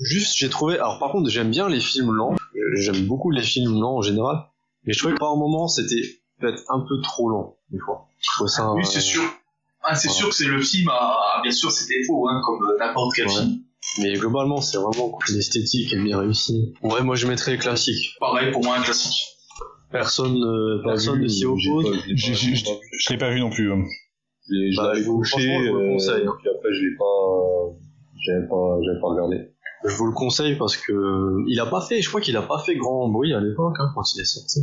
juste, 0.00 0.34
j'ai 0.36 0.48
trouvé. 0.50 0.74
Alors 0.74 0.98
par 0.98 1.10
contre, 1.12 1.30
j'aime 1.30 1.50
bien 1.50 1.68
les 1.68 1.80
films 1.80 2.12
lents. 2.12 2.34
J'aime 2.74 3.06
beaucoup 3.06 3.30
les 3.30 3.42
films 3.42 3.80
lents 3.80 3.96
en 3.96 4.02
général. 4.02 4.36
Mais 4.84 4.92
je 4.92 4.98
trouvais 4.98 5.14
que 5.14 5.18
par 5.18 5.36
moment 5.36 5.68
c'était 5.68 6.02
peut-être 6.40 6.62
un 6.68 6.80
peu 6.80 7.00
trop 7.02 7.28
lent 7.30 7.56
des 7.70 7.78
fois. 7.78 8.06
Ça. 8.46 8.72
Oui, 8.72 8.82
euh, 8.82 8.84
c'est 8.84 9.00
sûr. 9.00 9.22
Ah, 9.82 9.94
c'est 9.94 10.10
sûr 10.10 10.28
que 10.28 10.34
c'est 10.34 10.44
le 10.46 10.60
film 10.60 10.88
a, 10.90 11.40
bien 11.42 11.52
sûr, 11.52 11.70
ses 11.72 11.86
défauts, 11.86 12.28
hein, 12.28 12.40
comme 12.44 12.62
euh, 12.64 12.76
n'importe 12.78 13.14
quel 13.14 13.26
Ouais. 13.28 13.32
film. 13.34 13.58
Mais 13.98 14.12
globalement, 14.14 14.60
c'est 14.60 14.76
vraiment 14.76 15.18
l'esthétique 15.30 15.92
est 15.92 16.02
bien 16.02 16.18
réussie. 16.18 16.74
Ouais, 16.82 17.00
moi 17.02 17.14
je 17.14 17.26
mettrais 17.26 17.56
classique. 17.58 18.10
Pareil, 18.20 18.50
pour 18.52 18.62
moi, 18.64 18.76
un 18.76 18.82
classique. 18.82 19.24
Personne, 19.90 20.42
euh, 20.44 20.82
personne 20.84 21.20
ne 21.22 21.28
s'y 21.28 21.40
J'ai 21.40 21.46
oppose. 21.46 21.96
je 22.14 23.12
l'ai 23.12 23.18
pas- 23.18 23.30
vu 23.30 23.40
non 23.40 23.50
plus. 23.50 23.72
hein. 23.72 23.82
Je 24.50 24.76
Bah, 24.76 24.88
l'avais 24.88 25.00
je 25.02 25.06
vous- 25.06 25.18
couché, 25.18 25.40
je 25.40 25.70
vous 25.70 25.76
le 25.76 25.82
euh, 25.84 25.92
conseille, 25.94 26.26
hein. 26.26 26.34
puis 26.40 26.48
après 26.50 26.72
je 26.72 26.80
l'ai 26.82 26.96
pas, 26.96 27.78
j'avais 28.24 28.46
pas, 28.48 28.78
j'avais 28.84 29.00
pas 29.00 29.08
regardé. 29.08 29.36
Je 29.84 29.94
vous 29.94 30.06
le 30.06 30.12
conseille 30.12 30.56
parce 30.56 30.76
que 30.76 31.36
il 31.46 31.60
a 31.60 31.66
pas 31.66 31.80
fait, 31.82 32.00
je 32.02 32.08
crois 32.08 32.20
qu'il 32.20 32.36
a 32.36 32.42
pas 32.42 32.58
fait 32.58 32.76
grand 32.76 33.08
bruit 33.08 33.32
à 33.34 33.40
l'époque 33.40 33.76
hein, 33.78 33.90
quand 33.94 34.02
il 34.14 34.20
est 34.20 34.24
sorti. 34.24 34.60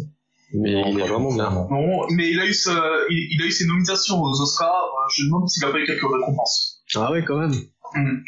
Mais 0.53 0.73
Non, 0.73 0.87
il 0.89 0.99
est 0.99 1.07
vraiment 1.07 1.33
bien. 1.33 1.49
Non, 1.71 2.07
mais 2.11 2.29
il 2.29 2.39
a 2.39 2.45
eu, 2.45 2.53
ce, 2.53 2.69
il, 3.09 3.27
il 3.31 3.41
a 3.41 3.45
eu 3.45 3.51
ses 3.51 3.65
nominations 3.65 4.21
aux 4.21 4.41
Oscars. 4.41 4.69
euh, 4.69 5.09
Je 5.15 5.23
me 5.23 5.27
demande 5.29 5.49
s'il 5.49 5.63
a 5.65 5.71
pas 5.71 5.79
eu 5.79 5.85
quelques 5.85 6.01
récompenses. 6.03 6.83
Ah 6.95 7.11
ouais, 7.11 7.23
quand 7.23 7.37
même. 7.39 7.53
Mhm. 7.95 8.23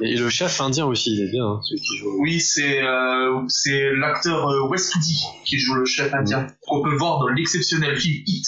Et 0.00 0.16
le 0.16 0.28
chef 0.28 0.60
indien 0.60 0.86
aussi, 0.86 1.14
il 1.14 1.22
est 1.22 1.30
bien, 1.30 1.46
hein, 1.46 1.60
celui 1.62 1.80
qui 1.80 1.96
joue. 1.98 2.16
Oui, 2.20 2.40
c'est 2.40 2.82
euh, 2.82 3.42
c'est 3.48 3.92
l'acteur 3.94 4.48
euh, 4.48 4.68
Wes 4.68 4.78
Studi 4.78 5.22
qui 5.44 5.58
joue 5.58 5.74
le 5.74 5.84
chef 5.84 6.12
indien. 6.12 6.46
Qu'on 6.66 6.82
peut 6.82 6.96
voir 6.96 7.20
dans 7.20 7.28
l'exceptionnel 7.28 7.96
film 7.98 8.22
Hit. 8.26 8.46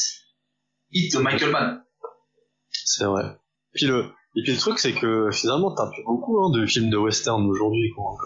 Hit 0.92 1.14
de 1.14 1.18
Michael 1.20 1.50
Mann. 1.50 1.84
C'est 2.70 3.04
vrai. 3.04 3.38
Puis 3.74 3.86
le, 3.86 4.06
et 4.34 4.42
puis 4.42 4.52
le 4.52 4.58
truc, 4.58 4.78
c'est 4.78 4.92
que 4.92 5.30
finalement, 5.30 5.72
t'as 5.74 5.88
plus 5.90 6.02
beaucoup 6.04 6.40
hein, 6.40 6.50
de 6.50 6.66
films 6.66 6.90
de 6.90 6.96
western 6.96 7.44
aujourd'hui. 7.46 7.90
Quoi. 7.94 8.16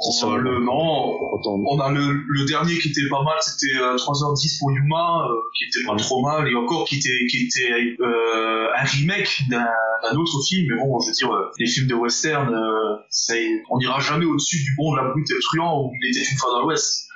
Euh, 0.00 1.56
on 1.66 1.78
a 1.80 1.90
le, 1.92 2.22
le 2.26 2.44
dernier 2.46 2.74
qui 2.78 2.88
était 2.88 3.08
pas 3.10 3.22
mal, 3.22 3.36
c'était 3.40 3.76
euh, 3.78 3.96
3h10 3.96 4.58
pour 4.58 4.72
Yuma, 4.72 5.26
euh, 5.28 5.34
qui 5.56 5.64
était 5.64 5.86
pas 5.86 5.96
trop 5.96 6.22
mal, 6.22 6.48
et 6.48 6.54
encore 6.54 6.84
qui 6.86 6.96
était, 6.96 7.26
qui 7.30 7.44
était 7.46 7.72
euh, 8.00 8.68
un 8.76 8.84
remake 8.84 9.42
d'un 9.50 9.66
d'un 10.02 10.16
autre 10.16 10.38
film. 10.48 10.66
Mais 10.70 10.80
bon, 10.82 10.98
je 11.00 11.08
veux 11.08 11.12
dire, 11.12 11.30
euh, 11.30 11.50
les 11.58 11.66
films 11.66 11.86
de 11.86 11.94
western, 11.94 12.48
euh, 12.54 12.96
c'est- 13.10 13.62
on 13.68 13.76
n'ira 13.78 14.00
jamais 14.00 14.24
au-dessus 14.24 14.56
du 14.64 14.74
bon, 14.76 14.92
de 14.92 14.96
la 14.96 15.08
brute 15.10 15.30
et 15.30 15.34
le 15.34 15.40
truand 15.40 15.82
où 15.84 15.92
il 16.00 16.08
était 16.10 16.24
une 16.30 16.38
fois 16.38 16.50
dans 16.52 16.62
l'Ouest. 16.62 17.08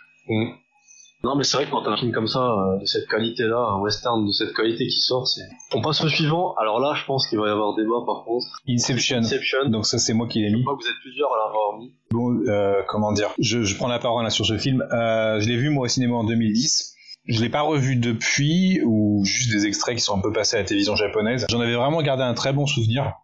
Non, 1.24 1.36
mais 1.36 1.42
c'est 1.44 1.56
vrai 1.56 1.66
que 1.66 1.70
quand 1.70 1.86
un 1.88 1.96
film 1.96 2.12
comme 2.12 2.26
ça, 2.26 2.38
euh, 2.40 2.78
de 2.78 2.84
cette 2.84 3.08
qualité-là, 3.08 3.56
un 3.56 3.80
western 3.80 4.24
de 4.26 4.30
cette 4.30 4.52
qualité 4.52 4.86
qui 4.86 4.98
sort, 5.00 5.26
c'est. 5.26 5.42
On 5.74 5.80
passe 5.80 6.04
au 6.04 6.08
suivant. 6.08 6.54
Alors 6.60 6.80
là, 6.80 6.92
je 6.94 7.04
pense 7.06 7.26
qu'il 7.26 7.38
va 7.38 7.48
y 7.48 7.50
avoir 7.50 7.74
débat 7.74 8.04
par 8.06 8.24
contre. 8.24 8.46
Inception. 8.68 9.18
Inception. 9.18 9.68
Donc 9.70 9.86
ça 9.86 9.98
c'est 9.98 10.12
moi 10.12 10.28
qui 10.28 10.40
l'ai 10.40 10.50
Je 10.50 10.56
mis. 10.56 10.62
crois 10.62 10.76
que 10.76 10.82
vous 10.82 10.88
êtes 10.88 11.00
plusieurs 11.02 11.30
à 11.32 11.46
l'avoir 11.46 11.78
mis. 11.78 11.94
Bon, 12.10 12.36
euh, 12.48 12.82
comment 12.88 13.12
dire? 13.12 13.30
Je, 13.38 13.62
je 13.62 13.76
prends 13.76 13.88
la 13.88 13.98
parole 13.98 14.22
là 14.22 14.30
sur 14.30 14.44
ce 14.46 14.58
film. 14.58 14.82
Euh, 14.92 15.40
je 15.40 15.48
l'ai 15.48 15.56
vu 15.56 15.70
moi 15.70 15.86
au 15.86 15.88
cinéma 15.88 16.14
en 16.16 16.24
2010. 16.24 16.94
Je 17.26 17.40
l'ai 17.40 17.48
pas 17.48 17.62
revu 17.62 17.96
depuis 17.96 18.82
ou 18.84 19.22
juste 19.24 19.50
des 19.50 19.66
extraits 19.66 19.96
qui 19.96 20.02
sont 20.02 20.18
un 20.18 20.20
peu 20.20 20.30
passés 20.30 20.56
à 20.56 20.60
la 20.60 20.66
télévision 20.66 20.94
japonaise. 20.94 21.46
J'en 21.48 21.60
avais 21.60 21.74
vraiment 21.74 22.02
gardé 22.02 22.22
un 22.22 22.34
très 22.34 22.52
bon 22.52 22.66
souvenir. 22.66 23.14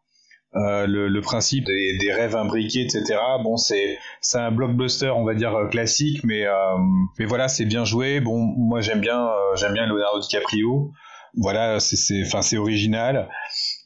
Euh, 0.56 0.86
le, 0.88 1.20
principe 1.20 1.66
des, 1.66 2.12
rêves 2.12 2.34
imbriqués, 2.34 2.82
etc. 2.82 3.18
Bon, 3.44 3.56
c'est 3.56 3.98
c'est 4.20 4.38
un 4.38 4.50
blockbuster, 4.50 5.10
on 5.10 5.24
va 5.24 5.34
dire 5.34 5.54
euh, 5.54 5.68
classique, 5.68 6.24
mais 6.24 6.44
euh, 6.44 6.52
mais 7.18 7.24
voilà, 7.24 7.46
c'est 7.46 7.66
bien 7.66 7.84
joué. 7.84 8.20
Bon, 8.20 8.38
moi 8.56 8.80
j'aime 8.80 9.00
bien 9.00 9.28
j'aime 9.54 9.74
bien 9.74 9.86
Leonardo 9.86 10.18
DiCaprio. 10.20 10.90
Voilà, 11.36 11.78
c'est 11.78 11.96
c'est 11.96 12.22
enfin 12.26 12.42
c'est 12.42 12.58
original. 12.58 13.28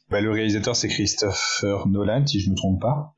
Bah, 0.09 0.21
le 0.21 0.31
réalisateur 0.31 0.75
c'est 0.75 0.87
Christopher 0.87 1.87
Nolan 1.87 2.25
si 2.25 2.39
je 2.39 2.49
me 2.49 2.55
trompe 2.55 2.81
pas. 2.81 3.11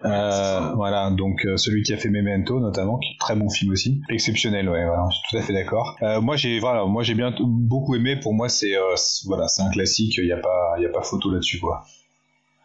Voilà, 0.75 1.09
donc 1.11 1.45
celui 1.55 1.83
qui 1.83 1.93
a 1.93 1.97
fait 1.97 2.09
Memento 2.09 2.59
notamment, 2.59 2.97
qui 2.97 3.11
est 3.13 3.19
très 3.19 3.35
bon 3.35 3.49
film 3.49 3.71
aussi, 3.71 4.01
exceptionnel, 4.09 4.69
ouais, 4.69 4.85
je 5.09 5.15
suis 5.15 5.23
tout 5.29 5.37
à 5.37 5.41
fait 5.41 5.53
d'accord. 5.53 5.95
Moi 6.21 6.35
j'ai 6.35 6.59
voilà, 6.59 6.85
moi 6.85 7.03
j'ai 7.03 7.13
bien 7.13 7.33
beaucoup 7.39 7.95
aimé. 7.95 8.17
Pour 8.17 8.33
moi 8.33 8.49
c'est 8.49 8.73
c'est- 8.97 9.25
voilà, 9.25 9.47
c'est 9.47 9.61
un 9.61 9.69
classique, 9.69 10.17
il 10.17 10.27
y 10.27 10.33
a 10.33 10.37
pas 10.37 10.75
il 10.77 10.83
y 10.83 10.85
a 10.85 10.89
pas 10.89 11.01
photo 11.01 11.31
là-dessus 11.31 11.59
quoi. 11.59 11.85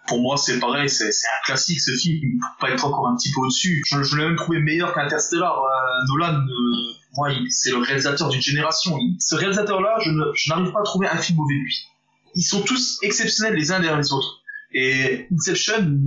Pour 0.08 0.20
moi, 0.20 0.36
c'est 0.36 0.58
pareil, 0.58 0.90
c'est 0.90 1.06
un 1.06 1.44
classique 1.46 1.80
ce 1.80 1.92
film, 1.92 2.18
il 2.22 2.38
peut 2.38 2.66
pas 2.66 2.70
être 2.70 2.84
encore 2.84 3.08
un 3.08 3.16
petit 3.16 3.30
peu 3.32 3.40
au-dessus. 3.40 3.82
Je, 3.86 4.02
je 4.02 4.16
l'ai 4.16 4.24
même 4.24 4.36
trouvé 4.36 4.58
meilleur 4.58 4.92
qu'Interstellar. 4.94 5.56
Euh, 5.56 6.06
Nolan, 6.08 6.40
euh, 6.40 6.92
moi, 7.14 7.30
c'est 7.50 7.70
le 7.70 7.78
réalisateur 7.78 8.28
d'une 8.28 8.40
génération. 8.40 8.98
Ce 9.20 9.36
réalisateur-là, 9.36 9.98
je, 10.00 10.10
n'arrive 10.48 10.72
pas 10.72 10.80
à 10.80 10.84
trouver 10.84 11.06
un 11.06 11.18
film 11.18 11.38
mauvais 11.38 11.54
lui. 11.54 11.86
Ils 12.34 12.42
sont 12.42 12.62
tous 12.62 12.98
exceptionnels 13.02 13.54
les 13.54 13.70
uns 13.70 13.80
derrière 13.80 13.98
les 13.98 14.12
autres. 14.12 14.40
Et 14.74 15.28
Inception, 15.32 15.98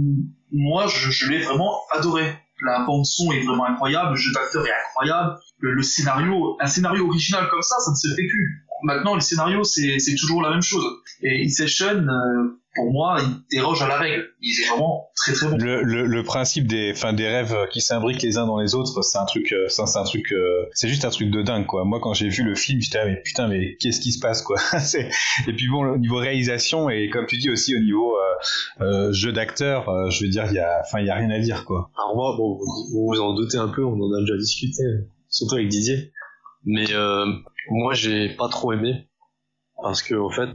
moi, 0.52 0.88
je, 0.88 1.12
je 1.12 1.30
l'ai 1.30 1.42
vraiment 1.44 1.80
adoré. 1.92 2.38
La 2.64 2.86
bande 2.86 3.06
son 3.06 3.32
est 3.32 3.42
vraiment 3.42 3.66
incroyable, 3.66 4.12
le 4.12 4.16
jeu 4.16 4.32
d'acteur 4.34 4.66
est 4.66 4.72
incroyable, 4.88 5.38
le, 5.60 5.74
le 5.74 5.84
scénario, 5.84 6.58
un 6.62 6.68
scénario 6.68 7.06
original 7.06 7.50
comme 7.50 7.62
ça, 7.62 7.76
ça 7.80 7.92
ne 7.92 7.96
se 7.96 8.08
fait 8.16 8.28
plus. 8.28 8.66
Maintenant, 8.84 9.16
le 9.16 9.22
scénario, 9.22 9.64
c'est 9.64 10.16
toujours 10.18 10.42
la 10.42 10.52
même 10.52 10.62
chose. 10.62 10.86
Et 11.22 11.46
Inception, 11.46 12.08
euh, 12.08 12.60
pour 12.76 12.92
moi, 12.92 13.18
il 13.22 13.58
déroge 13.58 13.82
à 13.82 13.88
la 13.88 13.98
règle. 13.98 14.26
Il 14.42 14.62
est 14.62 14.68
vraiment 14.70 15.10
très 15.16 15.34
très 15.34 15.48
bon. 15.48 15.58
Le, 15.58 15.82
le, 15.82 16.06
le 16.06 16.24
principe 16.24 16.68
des 16.68 16.92
enfin 16.92 17.14
des 17.14 17.28
rêves 17.28 17.56
qui 17.72 17.82
s'imbriquent 17.82 18.22
les 18.22 18.38
uns 18.38 18.46
dans 18.46 18.60
les 18.60 18.76
autres, 18.76 19.02
c'est 19.02 19.18
un 19.18 19.26
truc 19.26 19.52
euh, 19.54 19.68
ça, 19.70 19.86
c'est 19.86 19.98
un 20.00 20.04
truc 20.04 20.32
euh, 20.34 20.66
c'est 20.74 20.88
juste 20.90 21.06
un 21.06 21.10
truc 21.10 21.32
de 21.32 21.42
dingue 21.42 21.66
quoi. 21.66 21.86
Moi 21.86 22.00
quand 22.02 22.14
j'ai 22.14 22.30
vu 22.30 22.44
le 22.44 22.56
film, 22.56 22.82
j'étais 22.82 22.98
là 23.00 23.06
mais 23.06 23.22
putain 23.24 23.48
mais 23.48 23.76
qu'est-ce 23.80 24.00
qui 24.02 24.12
se 24.12 24.20
passe 24.20 24.42
quoi? 24.42 24.58
C'est- 24.80 25.10
et 25.48 25.54
puis 25.54 25.68
bon 25.70 25.86
au 25.94 25.98
niveau 25.98 26.18
réalisation 26.18 26.90
et 26.90 27.10
comme 27.10 27.26
tu 27.26 27.38
dis 27.38 27.50
aussi 27.50 27.76
au 27.76 27.80
niveau 27.80 28.16
euh, 28.18 28.22
euh, 28.86 29.12
jeu 29.14 29.32
d'acteur, 29.32 29.88
euh, 29.90 30.10
je 30.10 30.26
veux 30.26 30.30
dire 30.30 30.46
il 30.50 30.56
y 30.56 30.60
a 30.60 30.82
enfin 30.84 31.00
il 31.00 31.08
y 31.08 31.10
a 31.10 31.16
rien 31.16 31.30
à 31.30 31.40
dire 31.40 31.66
quoi. 31.66 31.90
Alors 31.98 32.16
moi, 32.16 32.36
bon, 32.38 32.58
vous 32.58 32.66
vous 32.94 33.08
vous 33.08 33.22
en 33.22 33.34
doutez 33.34 33.58
un 33.58 33.70
peu, 33.70 33.84
on 33.86 33.94
en 33.94 34.14
a 34.14 34.20
déjà 34.20 34.38
discuté, 34.38 34.84
surtout 35.30 35.56
avec 35.56 35.70
Didier. 35.70 36.12
Mais 36.66 36.92
euh, 36.94 37.26
moi, 37.70 37.94
j'ai 37.94 38.30
pas 38.30 38.50
trop 38.50 38.74
aimé 38.74 39.08
parce 39.82 40.02
que 40.02 40.16
en 40.16 40.30
fait, 40.30 40.50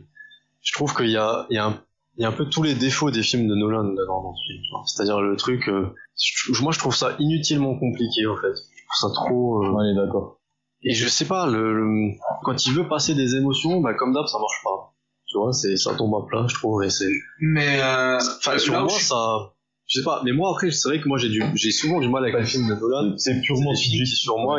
je 0.62 0.72
trouve 0.72 0.94
qu'il 0.94 1.10
y 1.10 1.16
a, 1.16 1.46
il 1.50 1.54
y 1.54 1.58
a 1.58 1.66
un 1.66 1.80
il 2.20 2.22
y 2.22 2.26
a 2.26 2.28
un 2.28 2.32
peu 2.32 2.44
tous 2.50 2.62
les 2.62 2.74
défauts 2.74 3.10
des 3.10 3.22
films 3.22 3.48
de 3.48 3.54
Nolan 3.54 3.84
dedans 3.84 4.22
dans 4.22 4.34
ce 4.34 4.42
film. 4.46 4.62
C'est-à-dire 4.86 5.20
le 5.22 5.36
truc, 5.36 5.66
euh, 5.68 5.94
je- 6.22 6.62
moi 6.62 6.70
je 6.70 6.78
trouve 6.78 6.94
ça 6.94 7.16
inutilement 7.18 7.74
compliqué 7.78 8.26
en 8.26 8.36
fait. 8.36 8.52
Je 8.54 9.00
trouve 9.00 9.10
ça 9.10 9.14
trop. 9.14 9.64
euh, 9.64 9.72
On 9.74 9.82
est 9.84 9.94
d'accord. 9.94 10.38
Et 10.82 10.92
je 10.94 11.08
sais 11.08 11.24
pas, 11.24 11.46
le, 11.46 11.72
le- 11.74 12.10
quand 12.44 12.66
il 12.66 12.74
veut 12.74 12.86
passer 12.88 13.14
des 13.14 13.36
émotions, 13.36 13.80
bah 13.80 13.94
comme 13.94 14.12
d'hab 14.12 14.26
ça 14.26 14.38
marche 14.38 14.60
pas. 14.62 14.92
Tu 15.28 15.38
vois, 15.38 15.52
c'est 15.52 15.76
ça 15.76 15.94
tombe 15.94 16.14
à 16.14 16.26
plat, 16.26 16.44
je 16.46 16.54
trouve. 16.56 16.82
Et 16.84 16.90
c'est. 16.90 17.08
Mais 17.40 17.80
euh, 17.80 18.18
Enfin, 18.38 18.58
sur 18.58 18.74
moi 18.80 18.88
je 18.98 19.02
ça. 19.02 19.52
Je 19.86 19.98
sais 20.00 20.04
pas, 20.04 20.20
mais 20.24 20.30
moi 20.32 20.52
après 20.52 20.70
c'est 20.70 20.88
vrai 20.88 21.00
que 21.00 21.08
moi 21.08 21.18
j'ai 21.18 21.30
du, 21.30 21.42
j'ai 21.54 21.72
souvent 21.72 21.98
du 22.00 22.08
mal 22.08 22.22
avec 22.22 22.34
les 22.36 22.44
films 22.44 22.68
de 22.68 22.74
Nolan. 22.74 23.14
C'est 23.16 23.40
purement 23.40 23.74
sur 23.74 24.36
moi, 24.38 24.58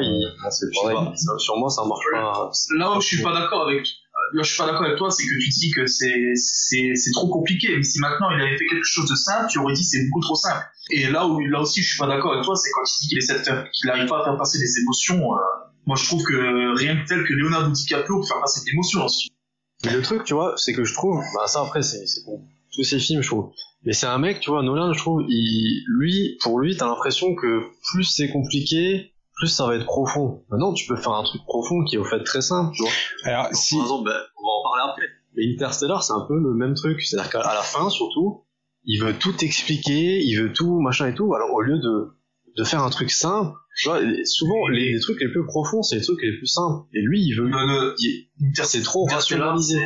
pas, 0.94 1.16
ça- 1.16 1.38
sur 1.38 1.58
moi 1.58 1.70
ça 1.70 1.84
marche 1.86 2.04
pas. 2.12 2.52
là 2.78 2.98
où 2.98 3.02
je 3.02 3.08
suis 3.08 3.22
pas 3.24 3.34
d'accord 3.34 3.68
avec 3.68 3.88
là 4.34 4.44
je 4.44 4.50
suis 4.50 4.58
pas 4.58 4.66
d'accord 4.66 4.86
avec 4.86 4.98
toi, 4.98 5.10
c'est 5.12 5.24
que 5.24 5.44
tu 5.44 5.50
dis 5.50 5.72
que 5.72 5.86
c'est 5.86 7.12
trop 7.14 7.28
compliqué. 7.30 7.76
Mais 7.76 7.84
si 7.84 8.00
maintenant 8.00 8.30
il 8.32 8.42
avait 8.42 8.58
fait 8.58 8.66
quelque 8.66 8.86
chose 8.86 9.10
de 9.10 9.16
simple, 9.16 9.48
tu 9.50 9.60
aurais 9.60 9.74
dit 9.74 9.84
c'est 9.84 10.06
beaucoup 10.08 10.22
trop 10.22 10.36
simple. 10.36 10.64
Et 10.92 11.08
là 11.08 11.28
où 11.28 11.40
là 11.40 11.62
aussi 11.62 11.82
je 11.82 11.90
suis 11.90 11.98
pas 12.00 12.08
d'accord 12.08 12.34
avec 12.34 12.46
toi, 12.46 12.56
c'est 12.56 12.70
quand 12.72 12.84
il 12.84 13.02
dit 13.02 13.08
qu'il 13.10 13.18
essaie 13.18 13.40
de 13.40 13.70
qu'il 13.72 13.90
arrive 13.90 14.08
pas 14.08 14.22
à 14.22 14.24
faire 14.24 14.38
passer 14.38 14.60
des 14.60 14.80
émotions. 14.80 15.34
euh, 15.34 15.38
moi 15.86 15.96
je 15.96 16.06
trouve 16.06 16.24
que 16.24 16.78
rien 16.78 16.96
que 17.02 17.08
tel 17.08 17.24
que 17.24 17.34
Leonardo 17.34 17.72
DiCaprio 17.72 18.22
peut 18.22 18.28
faire 18.28 18.42
passer 18.42 18.62
des 18.66 18.72
émotions 18.72 19.08
film. 19.10 19.36
Mais 19.86 19.94
le 19.94 20.02
truc, 20.02 20.24
tu 20.24 20.34
vois, 20.34 20.54
c'est 20.58 20.74
que 20.74 20.84
je 20.84 20.94
trouve, 20.94 21.24
bah 21.34 21.48
ça 21.48 21.62
après 21.62 21.82
c'est 21.82 22.06
pour 22.24 22.42
tous 22.74 22.84
ces 22.84 23.00
films, 23.00 23.22
je 23.22 23.28
trouve. 23.28 23.52
Mais 23.84 23.94
c'est 23.94 24.06
un 24.06 24.20
mec, 24.20 24.40
tu 24.40 24.52
vois, 24.52 24.62
Nolan, 24.62 24.94
je 24.94 25.00
trouve, 25.00 25.24
il, 25.28 25.84
lui, 25.88 26.38
pour 26.42 26.60
lui, 26.60 26.78
t'as 26.78 26.86
l'impression 26.86 27.34
que 27.36 27.64
plus 27.92 28.04
c'est 28.04 28.30
compliqué, 28.30 29.11
plus 29.42 29.48
ça 29.50 29.66
va 29.66 29.76
être 29.76 29.86
profond. 29.86 30.44
Maintenant, 30.50 30.72
tu 30.74 30.86
peux 30.88 30.96
faire 30.96 31.14
un 31.14 31.24
truc 31.24 31.42
profond 31.46 31.84
qui 31.84 31.96
est 31.96 31.98
au 31.98 32.04
fait 32.06 32.24
très 32.24 32.42
simple, 32.42 32.74
tu 32.76 32.84
vois. 32.84 32.92
Alors 33.26 33.48
si 33.54 33.76
Par 33.76 33.84
exemple, 33.86 34.06
ben, 34.10 34.16
on 34.38 34.44
va 34.48 34.52
en 34.54 34.64
parler 34.70 34.92
après. 34.92 35.06
Mais 35.36 35.44
Interstellar, 35.52 36.04
c'est 36.04 36.14
un 36.14 36.26
peu 36.28 36.38
le 36.38 36.54
même 36.54 36.76
truc. 36.76 37.02
C'est-à-dire 37.02 37.32
qu'à 37.32 37.40
la 37.40 37.62
fin, 37.62 37.90
surtout, 37.90 38.44
il 38.86 39.02
veut 39.02 39.14
tout 39.18 39.36
expliquer, 39.44 40.22
il 40.24 40.36
veut 40.36 40.54
tout, 40.54 40.80
machin 40.80 41.08
et 41.08 41.16
tout. 41.16 41.34
Alors, 41.34 41.52
au 41.54 41.62
lieu 41.62 41.80
de, 41.80 42.12
de 42.58 42.64
faire 42.64 42.84
un 42.84 42.90
truc 42.90 43.10
simple, 43.12 43.52
tu 43.82 43.90
vois, 43.90 44.00
souvent, 44.26 44.68
les, 44.68 44.92
les 44.94 45.00
trucs 45.00 45.20
les 45.22 45.30
plus 45.32 45.46
profonds, 45.46 45.82
c'est 45.82 45.96
les 45.96 46.02
trucs 46.04 46.22
les 46.22 46.38
plus 46.38 46.48
simples. 46.48 46.86
Et 46.94 47.02
lui, 47.02 47.22
il 47.24 47.34
veut, 47.34 47.48
Le- 47.48 47.66
le- 47.68 47.96
il- 48.00 48.28
Inter- 48.46 48.64
c'est 48.66 48.82
trop 48.84 49.06
rationalisé. 49.06 49.80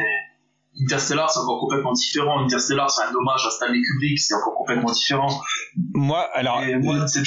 Interstellar, 0.81 1.29
c'est 1.29 1.39
encore 1.39 1.59
complètement 1.59 1.93
différent. 1.93 2.39
Interstellar, 2.43 2.89
c'est 2.91 3.03
un 3.03 3.13
hommage 3.15 3.45
à 3.45 3.49
Stanley 3.49 3.81
Kubrick, 3.81 4.19
c'est 4.19 4.33
encore 4.35 4.55
complètement 4.55 4.91
différent. 4.91 5.29
moi 5.93 6.27
alors 6.33 6.61
moi, 6.81 7.07
c'est- 7.07 7.23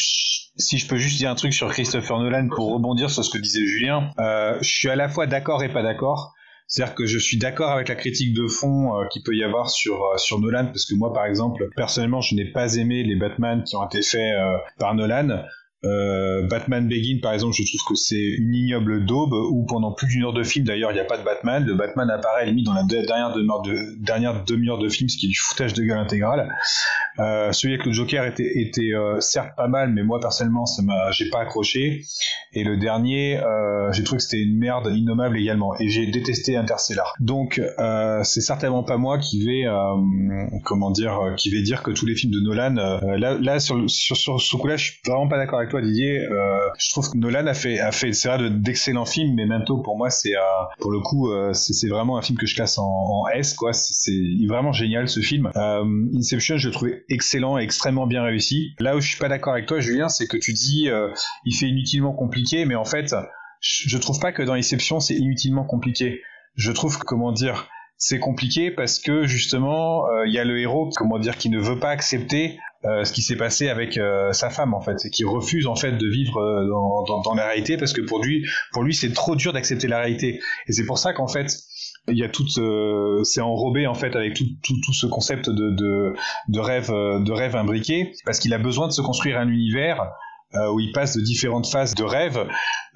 si 0.61 0.77
je 0.79 0.87
peux 0.89 0.97
juste 0.97 1.19
dire 1.19 1.31
un 1.31 1.35
truc 1.35 1.55
sur 1.55 1.69
Christopher 1.71 2.19
Nolan 2.19 2.49
pour 2.55 2.73
rebondir 2.73 3.11
sur 3.11 3.25
ce 3.25 3.31
que 3.31 3.39
disait 3.39 3.65
Julien, 3.65 4.11
euh, 4.19 4.59
je 4.61 4.69
suis 4.69 4.91
à 4.91 4.97
la 4.97 5.09
fois 5.09 5.27
d'accord 5.27 5.63
et 5.63 5.73
pas 5.73 5.83
d'accord. 5.83 6.35
C'est-à-dire 6.71 6.95
que 6.95 7.07
je 7.07 7.17
suis 7.19 7.39
d'accord 7.39 7.71
avec 7.71 7.89
la 7.89 7.95
critique 7.95 8.35
de 8.35 8.47
fond 8.47 8.95
euh, 9.01 9.07
qu'il 9.11 9.23
peut 9.23 9.35
y 9.35 9.43
avoir 9.43 9.71
sur 9.71 9.95
euh, 9.95 10.19
sur 10.19 10.39
Nolan, 10.39 10.67
parce 10.67 10.85
que 10.85 10.95
moi, 10.95 11.15
par 11.15 11.25
exemple, 11.25 11.67
personnellement, 11.75 12.21
je 12.21 12.35
n'ai 12.35 12.45
pas 12.45 12.75
aimé 12.75 13.03
les 13.05 13.17
Batman 13.17 13.65
qui 13.65 13.75
ont 13.77 13.87
été 13.87 14.03
faits 14.03 14.21
euh, 14.21 14.59
par 14.79 14.95
Nolan. 14.95 15.45
Euh, 15.85 16.47
Batman 16.49 16.89
Begin, 16.89 17.21
par 17.23 17.33
exemple, 17.33 17.55
je 17.55 17.63
trouve 17.63 17.81
que 17.91 17.95
c'est 17.95 18.17
une 18.21 18.53
ignoble 18.53 19.07
daube 19.07 19.33
où 19.33 19.65
pendant 19.67 19.93
plus 19.93 20.09
d'une 20.09 20.25
heure 20.25 20.33
de 20.33 20.43
film, 20.43 20.65
d'ailleurs, 20.65 20.91
il 20.91 20.95
n'y 20.95 21.01
a 21.01 21.05
pas 21.05 21.19
de 21.19 21.25
Batman. 21.25 21.65
Le 21.65 21.75
Batman 21.75 22.11
apparaît 22.11 22.47
limite 22.47 22.67
dans 22.67 22.75
la 22.75 22.83
de- 22.83 23.07
dernière 23.07 23.33
demi-heure 23.33 23.63
de, 23.63 24.45
demi-heure 24.45 24.79
de 24.79 24.89
film, 24.89 25.09
ce 25.09 25.17
qui 25.17 25.27
est 25.27 25.29
du 25.29 25.39
foutage 25.39 25.75
de 25.75 25.83
gueule 25.85 25.99
intégral. 25.99 26.49
Celui 27.19 27.75
avec 27.75 27.87
le 27.87 27.93
Joker 27.93 28.25
était, 28.25 28.61
était 28.61 28.95
euh, 28.95 29.21
certes 29.21 29.57
pas 29.57 29.69
mal, 29.69 29.93
mais 29.93 30.03
moi 30.03 30.21
personnellement, 30.21 30.67
ça 30.67 30.83
m'a, 30.83 31.11
j'ai 31.11 31.29
pas 31.31 31.41
accroché. 31.41 32.03
Et 32.53 32.65
le 32.65 32.77
dernier, 32.77 33.39
euh, 33.39 33.93
j'ai 33.93 34.03
trouvé 34.05 34.19
que 34.19 34.23
c'était 34.25 34.43
une 34.43 34.59
merde 34.59 34.91
innommable 34.95 35.37
également. 35.39 35.79
Et 35.79 35.89
j'ai 35.89 36.07
détesté 36.07 36.57
Interstellar. 36.57 37.13
Donc, 37.21 37.61
euh, 37.79 38.23
c'est 38.25 38.41
certainement 38.41 38.83
pas 38.83 38.97
moi 38.97 39.19
qui 39.19 39.45
vais, 39.45 39.67
euh, 39.67 40.47
comment 40.65 40.91
dire, 40.91 41.19
euh, 41.21 41.35
qui 41.35 41.51
vais 41.51 41.63
dire 41.63 41.83
que 41.83 41.91
tous 41.91 42.07
les 42.07 42.15
films 42.15 42.33
de 42.33 42.41
Nolan, 42.41 42.75
là, 43.19 43.37
là 43.41 43.61
sur, 43.61 43.89
sur, 43.91 44.17
sur 44.17 44.41
ce 44.41 44.57
coup-là, 44.57 44.77
je 44.77 44.93
suis 44.93 45.01
vraiment 45.07 45.29
pas 45.29 45.37
d'accord 45.37 45.59
avec 45.59 45.71
toi, 45.71 45.83
Didier. 45.83 46.27
Je 46.79 46.91
trouve 46.91 47.11
que 47.11 47.19
Nolan 47.19 47.47
a 47.47 47.55
fait, 47.55 47.81
a 47.81 47.93
fait, 47.93 48.13
c'est 48.13 48.29
vrai, 48.29 48.39
de- 48.39 48.49
d'excellents 48.49 49.05
films, 49.05 49.35
mais 49.35 49.45
Memento, 49.47 49.79
pour 49.79 49.97
moi, 49.97 50.11
c'est, 50.11 50.33
pour 50.81 50.91
le 50.91 51.01
coup, 51.01 51.31
c'est 51.53 51.89
vraiment 51.89 52.19
un 52.19 52.23
film 52.23 52.39
que 52.39 52.47
je 52.47 52.55
classe 52.55 52.79
en, 52.79 52.85
en 52.87 53.27
S, 53.29 53.55
quoi. 53.55 53.73
C'est 53.73 54.13
vraiment 54.49 54.73
génial 54.73 55.09
ce 55.09 55.21
film. 55.21 55.51
Inception, 56.15 56.57
je 56.57 56.69
le 56.69 56.73
trouvais 56.75 57.05
excellent 57.09 57.59
et 57.59 57.63
extrêmement 57.63 58.07
bien 58.07 58.23
réussi. 58.23 58.75
Là 58.79 58.97
où 58.97 59.01
je 59.01 59.09
suis 59.09 59.19
pas 59.19 59.29
d'accord 59.29 59.55
avec 59.55 59.67
toi, 59.67 59.81
Julien, 59.81 60.09
c'est 60.09 60.27
que 60.27 60.37
tu 60.37 60.53
dis, 60.53 60.89
euh, 60.89 61.09
il 61.45 61.55
fait 61.55 61.67
inutilement 61.67 62.13
compliqué, 62.13 62.65
mais 62.65 62.75
en 62.75 62.85
fait, 62.85 63.15
je 63.61 63.89
je 63.89 63.99
trouve 63.99 64.21
pas 64.21 64.33
que 64.33 64.43
dans 64.43 64.55
Inception, 64.55 65.01
c'est 65.01 65.15
inutilement 65.15 65.65
compliqué. 65.65 66.23
Je 66.57 66.73
trouve 66.73 66.99
que, 66.99 67.05
comment 67.05 67.33
dire, 67.33 67.69
c'est 67.97 68.19
compliqué 68.21 68.71
parce 68.71 68.99
que 68.99 69.27
justement, 69.27 70.07
euh, 70.09 70.27
il 70.27 70.33
y 70.33 70.39
a 70.39 70.45
le 70.45 70.61
héros, 70.61 70.91
comment 70.97 71.19
dire, 71.19 71.37
qui 71.37 71.51
ne 71.51 71.59
veut 71.59 71.79
pas 71.79 71.91
accepter 71.91 72.59
euh, 72.85 73.05
ce 73.05 73.13
qui 73.13 73.23
s'est 73.23 73.37
passé 73.37 73.69
avec 73.69 73.99
sa 74.33 74.51
femme 74.51 74.73
en 74.73 74.81
fait, 74.81 75.05
et 75.05 75.11
qui 75.11 75.25
refuse 75.25 75.67
en 75.67 75.75
fait 75.75 75.93
de 75.93 76.09
vivre 76.09 76.41
dans 77.25 77.35
la 77.35 77.47
réalité 77.47 77.77
parce 77.77 77.93
que 77.93 78.01
pour 78.01 78.23
lui, 78.23 78.47
pour 78.73 78.85
lui, 78.85 78.95
c'est 78.95 79.13
trop 79.13 79.35
dur 79.35 79.53
d'accepter 79.53 79.89
la 79.89 79.99
réalité. 79.99 80.41
Et 80.69 80.73
c'est 80.73 80.87
pour 80.87 80.99
ça 80.99 81.13
qu'en 81.13 81.27
fait, 81.27 81.51
il 82.09 82.19
y 82.19 82.25
a 82.25 82.29
tout, 82.29 82.47
euh, 82.59 83.23
c'est 83.25 83.41
enrobé 83.41 83.87
en 83.87 83.95
fait 83.95 84.15
avec 84.17 84.35
tout, 84.35 84.47
tout, 84.63 84.75
tout 84.85 84.93
ce 84.93 85.07
concept 85.07 85.49
de, 85.51 85.71
de, 85.71 86.15
de 86.49 86.61
rêve, 86.61 86.91
euh, 86.91 87.21
de 87.21 87.33
rêve 87.33 87.57
imbriqué, 87.57 88.13
parce 88.25 88.39
qu'il 88.39 88.53
a 88.55 88.59
besoin 88.59 88.87
de 88.87 88.93
se 88.93 89.03
construire 89.03 89.39
un 89.39 89.49
univers 89.49 90.01
euh, 90.55 90.71
où 90.73 90.81
il 90.81 90.93
passe 90.93 91.15
de 91.17 91.21
différentes 91.21 91.67
phases 91.67 91.95
de 91.95 92.05
rêve. 92.05 92.47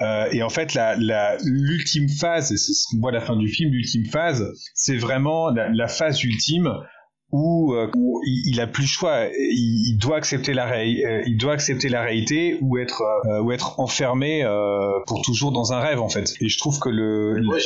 Euh, 0.00 0.26
et 0.32 0.42
en 0.42 0.48
fait, 0.48 0.74
la, 0.74 0.96
la, 0.96 1.36
l'ultime 1.44 2.08
phase, 2.08 2.48
c'est 2.48 2.56
ce 2.56 2.86
qu'on 2.90 3.00
voit 3.00 3.10
à 3.10 3.14
la 3.14 3.20
fin 3.20 3.36
du 3.36 3.48
film, 3.48 3.70
l'ultime 3.70 4.06
phase, 4.06 4.44
c'est 4.74 4.96
vraiment 4.96 5.50
la, 5.50 5.68
la 5.68 5.86
phase 5.86 6.24
ultime 6.24 6.72
où, 7.32 7.74
euh, 7.74 7.90
où 7.96 8.20
il, 8.24 8.52
il 8.54 8.60
a 8.60 8.66
plus 8.66 8.82
le 8.82 8.88
choix. 8.88 9.26
Il, 9.36 9.88
il 9.94 9.96
doit 9.98 10.16
accepter 10.16 10.52
la 10.54 10.66
ré- 10.66 11.04
euh, 11.04 11.22
il 11.26 11.36
doit 11.38 11.52
accepter 11.54 11.88
la 11.88 12.02
réalité 12.02 12.58
ou 12.60 12.78
être 12.78 13.02
euh, 13.26 13.40
ou 13.40 13.50
être 13.52 13.80
enfermé 13.80 14.44
euh, 14.44 15.00
pour 15.06 15.22
toujours 15.22 15.50
dans 15.52 15.72
un 15.72 15.80
rêve 15.80 16.00
en 16.00 16.08
fait. 16.08 16.34
Et 16.40 16.48
je 16.48 16.58
trouve 16.58 16.78
que 16.78 16.88
le, 16.90 17.40
Moi. 17.42 17.56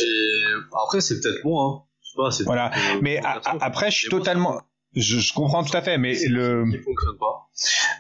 Après, 0.85 1.00
c'est 1.00 1.20
peut-être 1.20 1.44
moi, 1.44 1.64
hein. 1.64 1.83
Je 2.02 2.11
sais 2.11 2.16
pas, 2.16 2.31
c'est 2.31 2.44
Voilà. 2.44 2.70
euh, 2.72 2.98
mais 3.02 3.18
a- 3.18 3.40
a- 3.44 3.64
après, 3.64 3.90
je 3.90 3.96
suis 3.96 4.09
totalement, 4.09 4.61
je, 4.94 5.18
je 5.18 5.33
comprends 5.35 5.64
tout 5.64 5.76
à 5.76 5.83
fait, 5.83 5.98
mais 5.98 6.14
le, 6.29 6.64
qui 6.70 6.79
fonctionne 6.79 7.18
pas. 7.18 7.48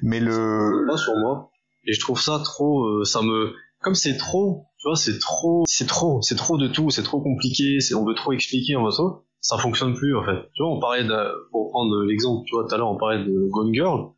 mais 0.02 0.20
le, 0.20 0.86
Pas 0.88 0.96
sur 0.96 1.16
moi. 1.16 1.50
Et 1.88 1.92
je 1.92 2.00
trouve 2.00 2.20
ça 2.20 2.40
trop. 2.44 2.84
euh, 2.84 3.04
ça 3.04 3.22
me. 3.22 3.52
Comme 3.80 3.94
c'est 3.94 4.16
trop. 4.16 4.64
Tu 4.78 4.88
vois, 4.88 4.96
c'est 4.96 5.18
trop. 5.18 5.62
C'est 5.68 5.86
trop. 5.86 6.20
C'est 6.22 6.34
trop 6.36 6.58
de 6.58 6.66
tout. 6.68 6.90
C'est 6.90 7.02
trop 7.04 7.20
compliqué. 7.20 7.78
C'est, 7.80 7.94
on 7.94 8.04
veut 8.04 8.14
trop 8.14 8.32
expliquer 8.32 8.74
en 8.76 8.84
façon. 8.84 9.20
Ça 9.48 9.58
fonctionne 9.58 9.94
plus, 9.94 10.16
en 10.16 10.24
fait. 10.24 10.50
Tu 10.54 10.62
vois, 10.62 10.72
on 10.72 10.80
parlait 10.80 11.04
de. 11.04 11.48
Pour 11.52 11.70
prendre 11.70 12.02
l'exemple, 12.02 12.42
tu 12.46 12.56
vois, 12.56 12.66
tout 12.66 12.74
à 12.74 12.78
l'heure, 12.78 12.90
on 12.90 12.96
parlait 12.96 13.22
de 13.24 13.48
Gone 13.48 13.72
Girl. 13.72 14.10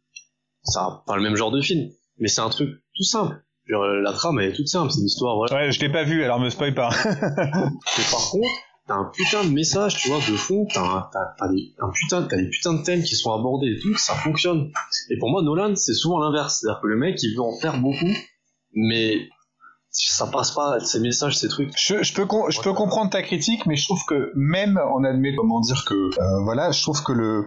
Un- 0.75 1.03
pas 1.07 1.17
le 1.17 1.23
même 1.23 1.37
genre 1.37 1.51
de 1.51 1.61
film. 1.61 1.91
Mais 2.19 2.29
c'est 2.29 2.41
un 2.41 2.49
truc 2.49 2.71
tout 2.97 3.03
simple. 3.03 3.37
Genre, 3.67 3.85
la 3.87 4.13
trame, 4.15 4.41
elle 4.41 4.51
est 4.51 4.55
toute 4.55 4.69
simple. 4.69 4.91
C'est 4.91 5.01
une 5.01 5.07
histoire, 5.07 5.37
voilà. 5.37 5.55
ouais, 5.55 5.71
je 5.71 5.81
l'ai 5.81 5.91
pas 5.93 6.03
vu, 6.03 6.25
alors 6.25 6.41
me 6.41 6.49
spoil 6.49 6.75
pas. 6.75 6.89
Mais 7.05 8.05
par 8.11 8.31
contre, 8.31 8.49
t'as 8.87 8.95
un 8.95 9.11
putain 9.15 9.45
de 9.45 9.51
message, 9.51 9.97
tu 9.99 10.09
vois, 10.09 10.17
de 10.17 10.37
fond, 10.37 10.67
t'as 10.73 10.81
un, 10.81 11.09
t'as, 11.13 11.35
t'as 11.39 11.49
des, 11.49 11.75
un 11.79 11.91
putain, 11.91 12.23
t'as 12.23 12.37
des 12.39 12.49
putains 12.49 12.73
de 12.73 12.83
thèmes 12.83 13.03
qui 13.03 13.15
sont 13.15 13.33
abordés 13.35 13.69
et 13.69 13.79
tout, 13.81 13.95
ça 13.99 14.15
fonctionne. 14.15 14.73
Et 15.11 15.19
pour 15.19 15.29
moi, 15.31 15.43
Nolan, 15.43 15.75
c'est 15.77 15.93
souvent 15.93 16.19
l'inverse. 16.21 16.61
C'est-à-dire 16.61 16.81
que 16.81 16.87
le 16.87 16.97
mec, 16.97 17.23
il 17.23 17.35
veut 17.35 17.43
en 17.43 17.59
faire 17.61 17.79
beaucoup, 17.79 18.15
mais 18.73 19.29
ça 20.07 20.27
passe 20.29 20.53
pas, 20.53 20.79
ces 20.81 21.01
messages, 21.01 21.37
ces 21.37 21.49
trucs. 21.49 21.73
Je, 21.77 22.03
je 22.03 22.15
peux 22.15 22.27
je 22.51 22.61
peux 22.61 22.73
comprendre 22.73 23.11
ta 23.11 23.23
critique, 23.23 23.67
mais 23.67 23.77
je 23.77 23.85
trouve 23.85 24.03
que 24.07 24.31
même 24.35 24.81
on 24.95 25.03
admet 25.05 25.35
comment 25.35 25.61
dire 25.61 25.85
que 25.87 25.95
euh, 25.95 26.41
voilà, 26.45 26.71
je 26.71 26.81
trouve 26.83 27.03
que 27.03 27.13
le 27.13 27.45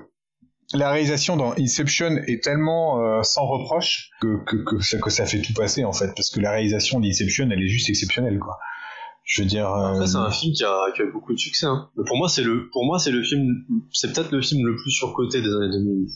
la 0.74 0.90
réalisation 0.90 1.36
dans 1.36 1.54
Inception 1.58 2.16
est 2.28 2.42
tellement 2.44 3.02
euh, 3.02 3.24
sans 3.24 3.46
reproche 3.46 4.10
que, 4.22 4.42
que, 4.46 4.56
que, 4.56 4.80
ça, 4.82 4.98
que 5.00 5.10
ça 5.10 5.26
fait 5.26 5.42
tout 5.42 5.54
passer 5.54 5.84
en 5.84 5.92
fait, 5.92 6.14
parce 6.16 6.30
que 6.30 6.40
la 6.40 6.52
réalisation 6.52 7.00
d'Inception 7.02 7.50
elle 7.52 7.62
est 7.62 7.68
juste 7.68 7.90
exceptionnelle 7.90 8.40
quoi. 8.40 8.58
Je 9.24 9.44
veux 9.44 9.48
dire. 9.48 9.72
euh, 9.72 9.94
Après, 9.94 10.08
c'est 10.08 10.16
un 10.18 10.32
film 10.32 10.54
qui 10.54 10.64
a, 10.64 10.78
qui 10.96 11.02
a 11.02 11.06
eu 11.06 11.12
beaucoup 11.12 11.34
de 11.34 11.38
succès. 11.38 11.66
Hein. 11.68 11.90
Mais 11.96 12.04
pour 12.08 12.18
moi, 12.18 12.28
c'est 12.28 12.42
le, 12.42 12.70
pour 12.72 12.86
moi, 12.86 12.98
c'est 13.00 13.12
le 13.12 13.22
film, 13.24 13.64
c'est 13.94 14.12
peut-être 14.14 14.32
le 14.32 14.42
film 14.42 14.66
le 14.66 14.76
plus 14.76 14.90
surcoté 14.92 15.42
des 15.42 15.48
années 15.48 15.70
2000. 15.70 16.08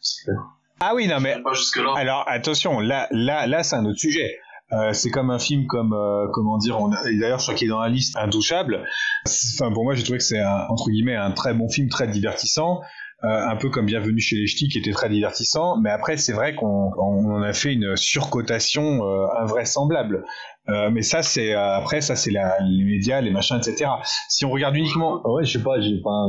C'est 0.00 0.24
clair. 0.24 0.36
Ah 0.80 0.92
oui 0.94 1.08
non 1.08 1.18
mais 1.20 1.36
Pas. 1.42 1.52
Alors 1.96 2.24
attention, 2.26 2.80
là, 2.80 3.06
là, 3.10 3.46
là, 3.46 3.62
c'est 3.64 3.76
un 3.76 3.84
autre 3.84 3.98
sujet. 3.98 4.38
Euh, 4.72 4.92
c'est 4.92 5.08
comme 5.10 5.30
un 5.30 5.38
film 5.38 5.66
comme 5.66 5.94
euh, 5.94 6.26
comment 6.34 6.58
dire 6.58 6.78
on 6.78 6.92
a- 6.92 7.10
et 7.10 7.16
d'ailleurs 7.18 7.38
je 7.38 7.44
crois 7.46 7.54
qu'il 7.54 7.68
est 7.68 7.70
dans 7.70 7.80
la 7.80 7.88
liste 7.88 8.18
intouchable 8.18 8.84
enfin 9.26 9.72
pour 9.72 9.82
moi 9.84 9.94
j'ai 9.94 10.02
trouvé 10.02 10.18
que 10.18 10.24
c'est 10.24 10.40
un, 10.40 10.66
entre 10.68 10.90
guillemets 10.90 11.16
un 11.16 11.30
très 11.30 11.54
bon 11.54 11.70
film 11.70 11.88
très 11.88 12.06
divertissant 12.06 12.80
euh, 13.24 13.28
un 13.48 13.56
peu 13.56 13.70
comme 13.70 13.86
Bienvenue 13.86 14.20
chez 14.20 14.36
les 14.36 14.46
Ch'tis 14.46 14.68
qui 14.68 14.76
était 14.78 14.92
très 14.92 15.08
divertissant 15.08 15.78
mais 15.80 15.88
après 15.88 16.18
c'est 16.18 16.34
vrai 16.34 16.54
qu'on 16.54 16.92
on 16.98 17.40
a 17.40 17.52
fait 17.54 17.72
une 17.72 17.96
surcotation 17.96 19.02
euh, 19.06 19.26
invraisemblable 19.40 20.24
Euh, 20.68 20.90
mais 20.90 21.00
ça 21.00 21.22
c'est 21.22 21.54
après 21.54 22.02
ça 22.02 22.14
c'est 22.14 22.30
la- 22.30 22.58
les 22.60 22.84
médias 22.84 23.22
les 23.22 23.30
machins 23.30 23.56
etc 23.56 23.90
si 24.28 24.44
on 24.44 24.50
regarde 24.50 24.76
uniquement 24.76 25.22
Ah 25.24 25.30
ouais, 25.32 25.44
je 25.44 25.56
sais 25.56 25.64
pas, 25.64 25.80
j'ai 25.80 25.98
pas. 26.02 26.26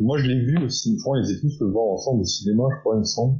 Moi, 0.00 0.18
je 0.18 0.26
l'ai 0.26 0.40
vu 0.40 0.58
aussi. 0.64 0.96
Je 0.96 1.02
crois 1.02 1.20
qu'ils 1.20 1.30
étaient 1.30 1.42
tous 1.42 1.60
le 1.60 1.70
voir 1.70 1.84
ensemble 1.92 2.22
au 2.22 2.24
cinéma, 2.24 2.64
je 2.74 2.80
crois, 2.80 2.94
il 2.96 3.00
me 3.00 3.04
semble. 3.04 3.34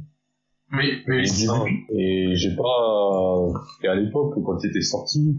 J'ai 0.79 1.25
ça. 1.25 1.63
vu. 1.63 1.85
Et 1.97 2.35
j'ai 2.35 2.55
pas. 2.55 3.47
Et 3.83 3.87
à 3.87 3.95
l'époque, 3.95 4.35
quand 4.43 4.59
c'était 4.59 4.81
sorti, 4.81 5.35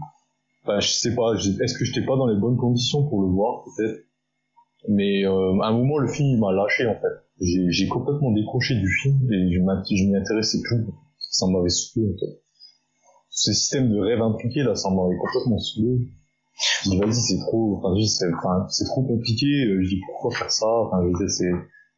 enfin, 0.63 0.79
je 0.79 0.87
sais 0.87 1.15
pas, 1.15 1.33
est-ce 1.35 1.77
que 1.77 1.85
j'étais 1.85 2.05
pas 2.05 2.15
dans 2.15 2.27
les 2.27 2.39
bonnes 2.39 2.57
conditions 2.57 3.07
pour 3.07 3.21
le 3.21 3.29
voir, 3.29 3.63
peut-être? 3.63 4.05
Mais 4.89 5.25
euh, 5.25 5.59
à 5.61 5.67
un 5.67 5.73
moment, 5.73 5.97
le 5.97 6.07
film 6.07 6.29
il 6.29 6.39
m'a 6.39 6.51
lâché, 6.51 6.85
en 6.85 6.95
fait. 6.95 7.23
J'ai 7.39 7.87
complètement 7.87 8.31
décroché 8.31 8.75
du 8.75 8.87
film 9.01 9.31
et 9.31 9.51
je 9.51 9.59
m'y 9.59 10.15
intéressais 10.15 10.59
plus. 10.63 10.85
Ça 11.17 11.47
m'avait 11.47 11.69
saoulé, 11.69 12.13
en 12.13 12.17
fait. 12.19 12.41
Ce 13.29 13.53
système 13.53 13.91
de 13.91 13.99
rêve 13.99 14.21
impliqué, 14.21 14.61
là, 14.61 14.75
ça 14.75 14.89
m'avait 14.89 15.17
complètement 15.17 15.57
saoulé. 15.57 16.09
Je 16.83 16.91
dis, 16.91 16.97
vas-y, 16.99 17.13
c'est 17.13 17.39
trop, 17.39 17.77
enfin, 17.77 17.95
dis, 17.95 18.07
c'est, 18.07 18.85
trop 18.85 19.01
compliqué, 19.01 19.47
euh, 19.65 19.81
je 19.81 19.89
dis, 19.89 20.01
pourquoi 20.05 20.31
faire 20.37 20.51
ça, 20.51 20.67
enfin, 20.67 20.97
je 21.03 21.17
dire, 21.17 21.29
c'est, 21.29 21.51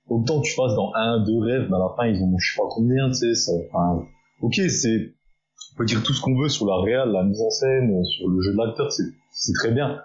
autant 0.10 0.42
tu 0.42 0.54
fasses 0.54 0.76
dans 0.76 0.92
un, 0.96 1.24
deux 1.24 1.40
rêves, 1.40 1.68
mais 1.70 1.76
à 1.76 1.80
la 1.80 1.94
fin, 1.96 2.06
ils 2.08 2.22
ont, 2.22 2.38
je 2.38 2.52
sais 2.52 2.58
pas 2.58 2.68
combien, 2.70 3.10
tu 3.10 3.16
sais, 3.16 3.36
ça, 3.36 3.52
enfin, 3.68 4.06
ok, 4.42 4.56
c'est, 4.70 5.14
on 5.74 5.78
peut 5.78 5.86
dire 5.86 6.04
tout 6.04 6.14
ce 6.14 6.22
qu'on 6.22 6.38
veut 6.40 6.50
sur 6.50 6.66
la 6.66 6.82
réal, 6.82 7.12
la 7.12 7.24
mise 7.24 7.42
en 7.42 7.50
scène, 7.50 8.04
sur 8.06 8.30
le 8.30 8.42
jeu 8.42 8.54
de 8.54 8.58
l'acteur, 8.58 8.92
c'est, 8.92 9.54
très 9.54 9.72
bien. 9.72 10.00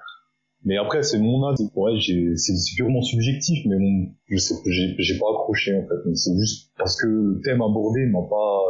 Mais 0.65 0.77
après, 0.77 1.03
c'est 1.03 1.19
mon 1.19 1.43
avis. 1.47 1.71
Ouais, 1.75 1.93
c'est, 2.37 2.55
purement 2.77 3.01
subjectif, 3.03 3.65
mais 3.67 3.77
bon, 3.79 4.13
je 4.29 4.37
sais, 4.37 4.55
j'ai, 4.67 4.95
j'ai 4.99 5.19
pas 5.19 5.27
accroché, 5.31 5.75
en 5.75 5.83
fait. 5.83 6.15
C'est 6.15 6.37
juste 6.37 6.71
parce 6.77 7.01
que 7.01 7.07
le 7.07 7.41
thème 7.43 7.63
abordé 7.63 8.05
m'a 8.07 8.23
pas, 8.29 8.61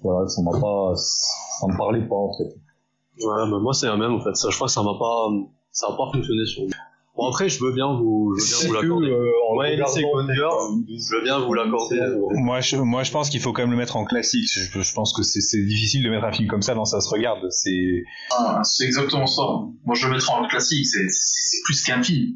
voilà, 0.00 0.28
ça 0.28 0.42
m'a 0.42 0.50
pas, 0.50 0.92
ça 0.96 1.66
me 1.66 1.76
parlait 1.76 2.06
pas, 2.06 2.16
en 2.16 2.32
fait. 2.36 2.54
Ouais, 3.24 3.50
bah 3.50 3.58
moi, 3.58 3.72
c'est 3.72 3.86
la 3.86 3.96
même, 3.96 4.12
en 4.12 4.20
fait. 4.20 4.32
Je 4.34 4.54
crois 4.54 4.66
que 4.66 4.72
ça 4.72 4.82
m'a 4.82 4.98
pas, 4.98 5.28
ça 5.70 5.86
a 5.88 5.96
pas 5.96 6.10
fonctionné 6.12 6.44
sur 6.44 6.64
moi. 6.64 6.72
Bon, 7.16 7.28
après, 7.28 7.48
je 7.48 7.64
veux 7.64 7.72
bien 7.72 7.96
vous, 7.96 8.36
je 8.38 8.42
veux 8.42 8.46
bien 8.46 8.56
C'est 8.58 8.66
vous 8.66 8.72
l'accorder. 8.74 9.08
euh, 9.08 9.14
euh, 9.14 9.30
je 10.88 11.14
veux 11.16 11.22
bien 11.22 11.38
vous 11.38 11.54
l'accorder. 11.54 11.98
Moi 12.34 12.60
je, 12.60 12.76
moi, 12.76 13.04
je 13.04 13.10
pense 13.10 13.30
qu'il 13.30 13.40
faut 13.40 13.54
quand 13.54 13.62
même 13.62 13.70
le 13.70 13.76
mettre 13.78 13.96
en 13.96 14.04
classique. 14.04 14.46
Je, 14.52 14.80
je 14.82 14.92
pense 14.92 15.14
que 15.14 15.22
c'est 15.22 15.40
c'est 15.40 15.62
difficile 15.64 16.02
de 16.02 16.10
mettre 16.10 16.24
un 16.24 16.32
film 16.32 16.46
comme 16.48 16.60
ça 16.62 16.74
dans 16.74 16.84
Ça 16.84 17.00
se 17.00 17.08
regarde. 17.08 17.48
C'est 17.50 18.02
Ah, 18.32 18.60
c'est 18.64 18.84
exactement 18.84 19.26
ça. 19.26 19.42
Moi, 19.84 19.94
je 19.94 20.06
le 20.06 20.12
mettrais 20.12 20.34
en 20.34 20.46
classique. 20.46 20.86
C'est, 20.86 21.06
plus 21.64 21.82
qu'un 21.84 22.02
film. 22.02 22.34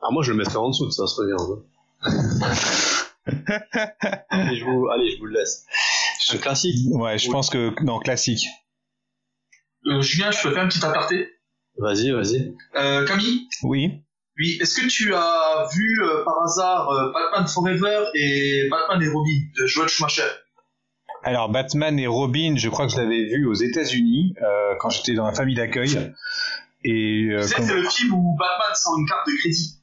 Ah, 0.00 0.08
moi, 0.10 0.22
je 0.22 0.30
le 0.32 0.38
mettrais 0.38 0.56
en 0.56 0.70
dessous 0.70 0.86
de 0.86 0.90
ça, 0.90 1.06
se 1.06 1.20
regarde. 1.20 1.62
allez, 4.30 4.58
je 4.58 4.64
vous, 4.64 4.88
allez, 4.92 5.10
je 5.12 5.18
vous 5.18 5.26
le 5.26 5.34
laisse. 5.38 5.66
Un 6.32 6.38
classique. 6.38 6.76
ouais, 6.92 7.18
je 7.18 7.30
pense 7.30 7.50
que 7.50 7.72
non 7.84 7.98
classique. 7.98 8.46
Euh, 9.86 10.00
Julien, 10.00 10.30
je 10.30 10.42
peux 10.42 10.52
faire 10.54 10.64
un 10.64 10.68
petit 10.68 10.82
aparté. 10.84 11.28
Vas-y, 11.76 12.10
vas-y. 12.12 12.54
Euh, 12.76 13.06
Camille, 13.06 13.48
Oui. 13.62 14.03
Oui, 14.38 14.58
est-ce 14.60 14.80
que 14.80 14.86
tu 14.88 15.14
as 15.14 15.68
vu 15.72 16.02
euh, 16.02 16.24
par 16.24 16.42
hasard 16.42 16.90
euh, 16.90 17.12
Batman 17.12 17.46
Forever 17.46 18.06
et 18.14 18.68
Batman 18.68 19.02
et 19.02 19.08
Robin 19.08 19.40
de 19.56 19.66
Joel 19.66 19.88
Schumacher? 19.88 20.28
Alors 21.22 21.48
Batman 21.48 21.98
et 21.98 22.06
Robin, 22.06 22.54
je 22.56 22.68
crois 22.68 22.86
que 22.86 22.92
je 22.92 22.98
l'avais 22.98 23.24
vu 23.26 23.46
aux 23.46 23.54
États-Unis 23.54 24.34
euh, 24.42 24.74
quand 24.80 24.90
j'étais 24.90 25.14
dans 25.14 25.26
la 25.26 25.32
famille 25.32 25.54
d'accueil. 25.54 26.12
et 26.84 27.28
Tu 27.30 27.42
sais, 27.42 27.62
c'est 27.62 27.74
le 27.74 27.88
film 27.88 28.14
où 28.14 28.36
Batman 28.36 28.74
sort 28.74 28.98
une 28.98 29.06
carte 29.06 29.26
de 29.28 29.36
crédit. 29.38 29.78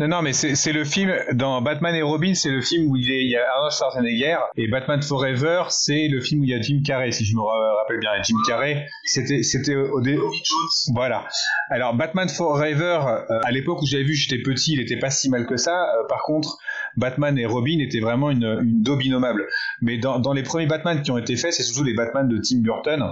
Non, 0.00 0.08
non, 0.08 0.22
mais 0.22 0.32
c'est 0.32 0.72
le 0.72 0.84
film 0.86 1.12
dans 1.34 1.60
Batman 1.60 1.94
et 1.94 2.00
Robin, 2.00 2.32
c'est 2.34 2.48
le 2.48 2.62
film 2.62 2.90
où 2.90 2.96
il, 2.96 3.10
est, 3.10 3.22
il 3.22 3.30
y 3.30 3.36
a 3.36 3.42
Arnold 3.54 3.70
Schwarzenegger 3.74 4.38
et 4.56 4.66
Batman 4.66 5.02
Forever, 5.02 5.64
c'est 5.68 6.08
le 6.08 6.22
film 6.22 6.40
où 6.40 6.44
il 6.44 6.50
y 6.50 6.54
a 6.54 6.60
Jim 6.62 6.80
Carrey, 6.82 7.12
si 7.12 7.26
je 7.26 7.36
me 7.36 7.42
ra- 7.42 7.74
rappelle 7.82 7.98
bien. 8.00 8.14
Et 8.14 8.22
Jim 8.22 8.36
Carrey, 8.46 8.86
c'était 9.04 9.42
c'était 9.42 9.76
au 9.76 10.00
dé... 10.00 10.16
Tommy 10.16 10.36
Jones. 10.42 10.94
Voilà. 10.94 11.28
Alors 11.68 11.92
Batman 11.94 12.30
Forever, 12.30 13.00
euh, 13.28 13.40
à 13.44 13.50
l'époque 13.50 13.82
où 13.82 13.86
j'avais 13.86 14.04
vu, 14.04 14.14
j'étais 14.14 14.42
petit, 14.42 14.72
il 14.72 14.80
était 14.80 14.98
pas 14.98 15.10
si 15.10 15.28
mal 15.28 15.44
que 15.46 15.58
ça. 15.58 15.74
Euh, 15.94 16.06
par 16.08 16.22
contre, 16.22 16.56
Batman 16.96 17.36
et 17.38 17.44
Robin 17.44 17.78
étaient 17.80 18.00
vraiment 18.00 18.30
une, 18.30 18.58
une 18.62 18.82
daube 18.82 19.02
innommable. 19.02 19.46
Mais 19.82 19.98
dans, 19.98 20.18
dans 20.18 20.32
les 20.32 20.42
premiers 20.42 20.66
Batman 20.66 21.02
qui 21.02 21.10
ont 21.10 21.18
été 21.18 21.36
faits, 21.36 21.52
c'est 21.52 21.62
surtout 21.62 21.84
les 21.84 21.94
Batman 21.94 22.26
de 22.26 22.38
Tim 22.38 22.60
Burton 22.62 23.04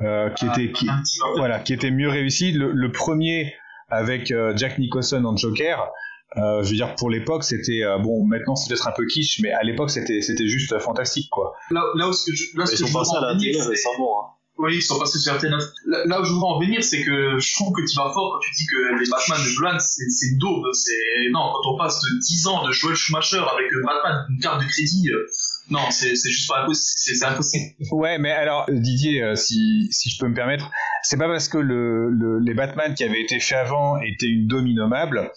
euh, 0.00 0.30
qui 0.30 0.46
Ah, 0.48 0.52
étaient 0.52 0.70
qui, 0.70 0.86
voilà, 1.38 1.58
qui 1.58 1.72
était 1.72 1.90
mieux 1.90 2.08
réussi. 2.08 2.52
Le, 2.52 2.70
le 2.70 2.92
premier 2.92 3.52
avec 3.88 4.30
euh, 4.30 4.52
Jack 4.54 4.78
Nicholson 4.78 5.24
en 5.24 5.36
Joker, 5.36 5.90
euh, 6.36 6.62
je 6.62 6.70
veux 6.70 6.76
dire 6.76 6.94
pour 6.96 7.10
l'époque 7.10 7.44
c'était 7.44 7.82
euh, 7.84 7.98
bon. 7.98 8.24
Maintenant 8.24 8.56
c'est 8.56 8.68
peut-être 8.68 8.86
un 8.88 8.92
peu 8.92 9.06
quiche, 9.06 9.40
mais 9.42 9.50
à 9.52 9.62
l'époque 9.62 9.90
c'était 9.90 10.20
c'était 10.22 10.46
juste 10.48 10.78
fantastique 10.78 11.28
quoi. 11.30 11.54
Là, 11.70 11.82
là 11.96 12.08
où 12.08 12.12
ce 12.12 12.30
que 12.30 12.36
je, 12.36 12.44
là, 12.56 12.66
ce 12.66 12.72
Ils 12.74 12.78
que 12.80 12.86
je 12.86 12.92
sont 12.92 12.98
passés 12.98 13.10
voudrais 13.14 13.26
à 13.26 13.30
en 13.30 13.32
la 13.34 13.38
télé 13.38 13.50
venir, 13.52 13.64
c'est- 13.64 13.70
récemment. 13.70 14.20
Hein. 14.20 14.26
Oui, 14.62 14.74
ils 14.76 14.82
sont 14.82 14.98
passés 14.98 15.18
sur 15.18 15.34
RTL. 15.34 15.50
Là, 15.86 16.04
là 16.04 16.20
où 16.20 16.24
je 16.26 16.32
voudrais 16.34 16.50
en 16.50 16.60
venir, 16.60 16.84
c'est 16.84 17.02
que 17.02 17.38
je 17.38 17.54
trouve 17.54 17.72
que 17.72 17.80
tu 17.80 17.96
vas 17.96 18.12
fort 18.12 18.32
quand 18.34 18.40
tu 18.40 18.50
dis 18.58 18.66
que 18.66 19.00
les 19.02 19.08
Batman 19.08 19.38
de 19.42 19.58
Nolan, 19.58 19.78
c'est 19.78 20.36
daube. 20.36 20.66
C'est 20.74 21.30
non, 21.32 21.50
quand 21.54 21.72
on 21.74 21.78
passe 21.78 22.02
de 22.02 22.18
10 22.20 22.46
ans 22.46 22.66
de 22.66 22.70
Joel 22.70 22.94
Schumacher 22.94 23.38
avec 23.38 23.72
euh, 23.72 23.82
Batman 23.86 24.26
une 24.28 24.38
carte 24.38 24.60
de 24.60 24.66
crédit, 24.68 25.08
euh, 25.10 25.26
non, 25.70 25.80
c'est 25.90 26.14
c'est 26.14 26.28
juste 26.28 26.46
pas 26.46 26.64
impossible. 26.64 27.16
C'est 27.18 27.24
impossible. 27.24 27.74
Ouais, 27.92 28.18
mais 28.18 28.32
alors 28.32 28.66
Didier, 28.68 29.22
euh, 29.22 29.34
si, 29.34 29.88
si 29.92 30.10
je 30.10 30.18
peux 30.20 30.28
me 30.28 30.34
permettre, 30.34 30.70
c'est 31.04 31.16
pas 31.16 31.28
parce 31.28 31.48
que 31.48 31.56
le, 31.56 32.10
le- 32.10 32.38
les 32.40 32.52
Batman 32.52 32.92
qui 32.94 33.02
avaient 33.04 33.22
été 33.22 33.40
faits 33.40 33.56
avant 33.56 33.98
étaient 34.02 34.26
une 34.28 34.46
dôme 34.46 34.66
innommable 34.66 35.32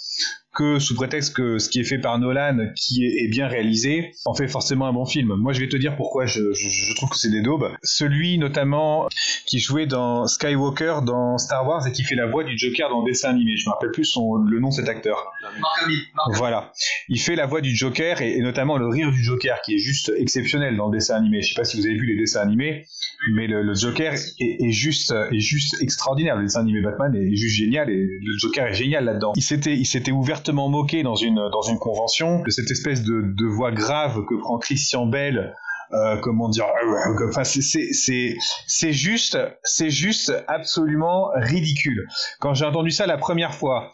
que 0.54 0.80
sous 0.80 0.96
prétexte 0.96 1.36
que 1.36 1.58
ce 1.58 1.68
qui 1.70 1.80
est 1.80 1.84
fait 1.84 1.98
par 1.98 2.20
Nolan, 2.20 2.58
qui 2.76 3.06
est, 3.06 3.24
est 3.24 3.28
bien 3.28 3.48
réalisé, 3.48 4.12
en 4.26 4.34
fait 4.34 4.48
forcément 4.48 4.88
un 4.88 4.94
bon 4.94 5.06
film. 5.06 5.34
Moi, 5.36 5.54
je 5.54 5.60
vais 5.60 5.70
te 5.70 5.78
dire 5.78 5.96
pourquoi 5.96 6.26
je, 6.26 6.54
je, 6.54 6.70
je 6.70 6.96
trouve 6.96 7.10
que 7.10 7.18
c'est 7.18 7.32
des 7.32 7.42
daubes. 7.42 7.70
Celui 7.84 8.38
notamment 8.38 9.08
qui 9.46 9.60
jouait 9.60 9.88
dans 9.88 10.28
Skywalker 10.28 11.00
dans 11.06 11.38
Star 11.38 11.68
Wars 11.68 11.88
et 11.88 11.92
qui 11.92 12.04
fait 12.04 12.16
la 12.16 12.28
voix 12.28 12.44
du 12.44 12.58
Joker 12.58 12.90
dans 12.90 13.04
le 13.04 13.10
dessin 13.12 13.30
animé. 13.30 13.58
Je 13.58 13.68
me 13.68 13.74
rappelle 13.74 13.92
plus 13.92 14.06
son, 14.06 14.36
le 14.36 14.60
nom 14.60 14.70
de 14.70 14.74
cet 14.74 14.90
acteur. 14.90 15.32
Marc 15.60 15.84
Hamill. 15.84 16.00
Voilà. 16.34 16.72
Il 17.10 17.20
fait 17.20 17.36
la 17.36 17.46
voix 17.46 17.62
du 17.62 17.76
Joker 17.76 18.22
et, 18.22 18.38
et 18.38 18.42
notamment 18.42 18.78
le 18.78 18.88
rire 18.88 19.12
du 19.12 19.24
Joker 19.24 19.60
qui 19.66 19.76
est 19.76 19.80
juste 19.80 20.12
exceptionnel 20.18 20.78
dans 20.78 20.90
le 20.90 20.98
dessin 20.98 21.16
animé. 21.16 21.42
Je 21.42 21.50
sais 21.50 21.56
pas 21.56 21.64
si 21.64 21.78
vous 21.78 21.86
avez 21.86 21.96
vu 21.96 22.06
les 22.06 22.16
dessins 22.16 22.42
animés, 22.42 22.86
mais 23.34 23.48
le, 23.48 23.64
le 23.64 23.74
Joker 23.74 24.14
est, 24.14 24.38
est 24.40 24.72
juste 24.72 25.14
est 25.32 25.40
juste 25.40 25.82
extraordinaire. 25.82 26.36
Le 26.36 26.44
dessin 26.44 26.62
animé 26.62 26.82
Batman 26.82 27.16
est 27.16 27.36
juste 27.36 27.56
génial 27.56 27.90
et 27.90 27.96
le 27.96 28.38
Joker 28.38 28.68
est 28.68 28.74
génial 28.74 29.06
là-dedans. 29.06 29.34
Il 29.36 29.44
s'était 29.44 29.76
il 29.76 29.86
s'était 29.86 30.12
moqué 30.52 31.04
dans 31.04 31.16
une 31.16 31.50
dans 31.52 31.62
une 31.62 31.80
convention 31.80 32.42
de 32.42 32.50
cette 32.50 32.70
espèce 32.72 33.04
de, 33.04 33.46
voix 33.46 33.72
grave 33.72 34.26
que 34.28 34.36
prend 34.36 34.58
Christian 34.58 35.06
Bell. 35.06 35.54
Euh, 35.92 36.18
comment 36.18 36.50
dire 36.50 36.66
euh, 36.66 37.28
enfin 37.30 37.44
c'est 37.44 38.94
juste 38.94 39.38
c'est 39.64 39.90
juste 39.92 40.34
absolument 40.48 41.30
ridicule 41.36 42.08
quand 42.40 42.56
j'ai 42.56 42.66
entendu 42.66 42.90
ça 42.90 43.06
la 43.06 43.18
première 43.18 43.54
fois 43.54 43.92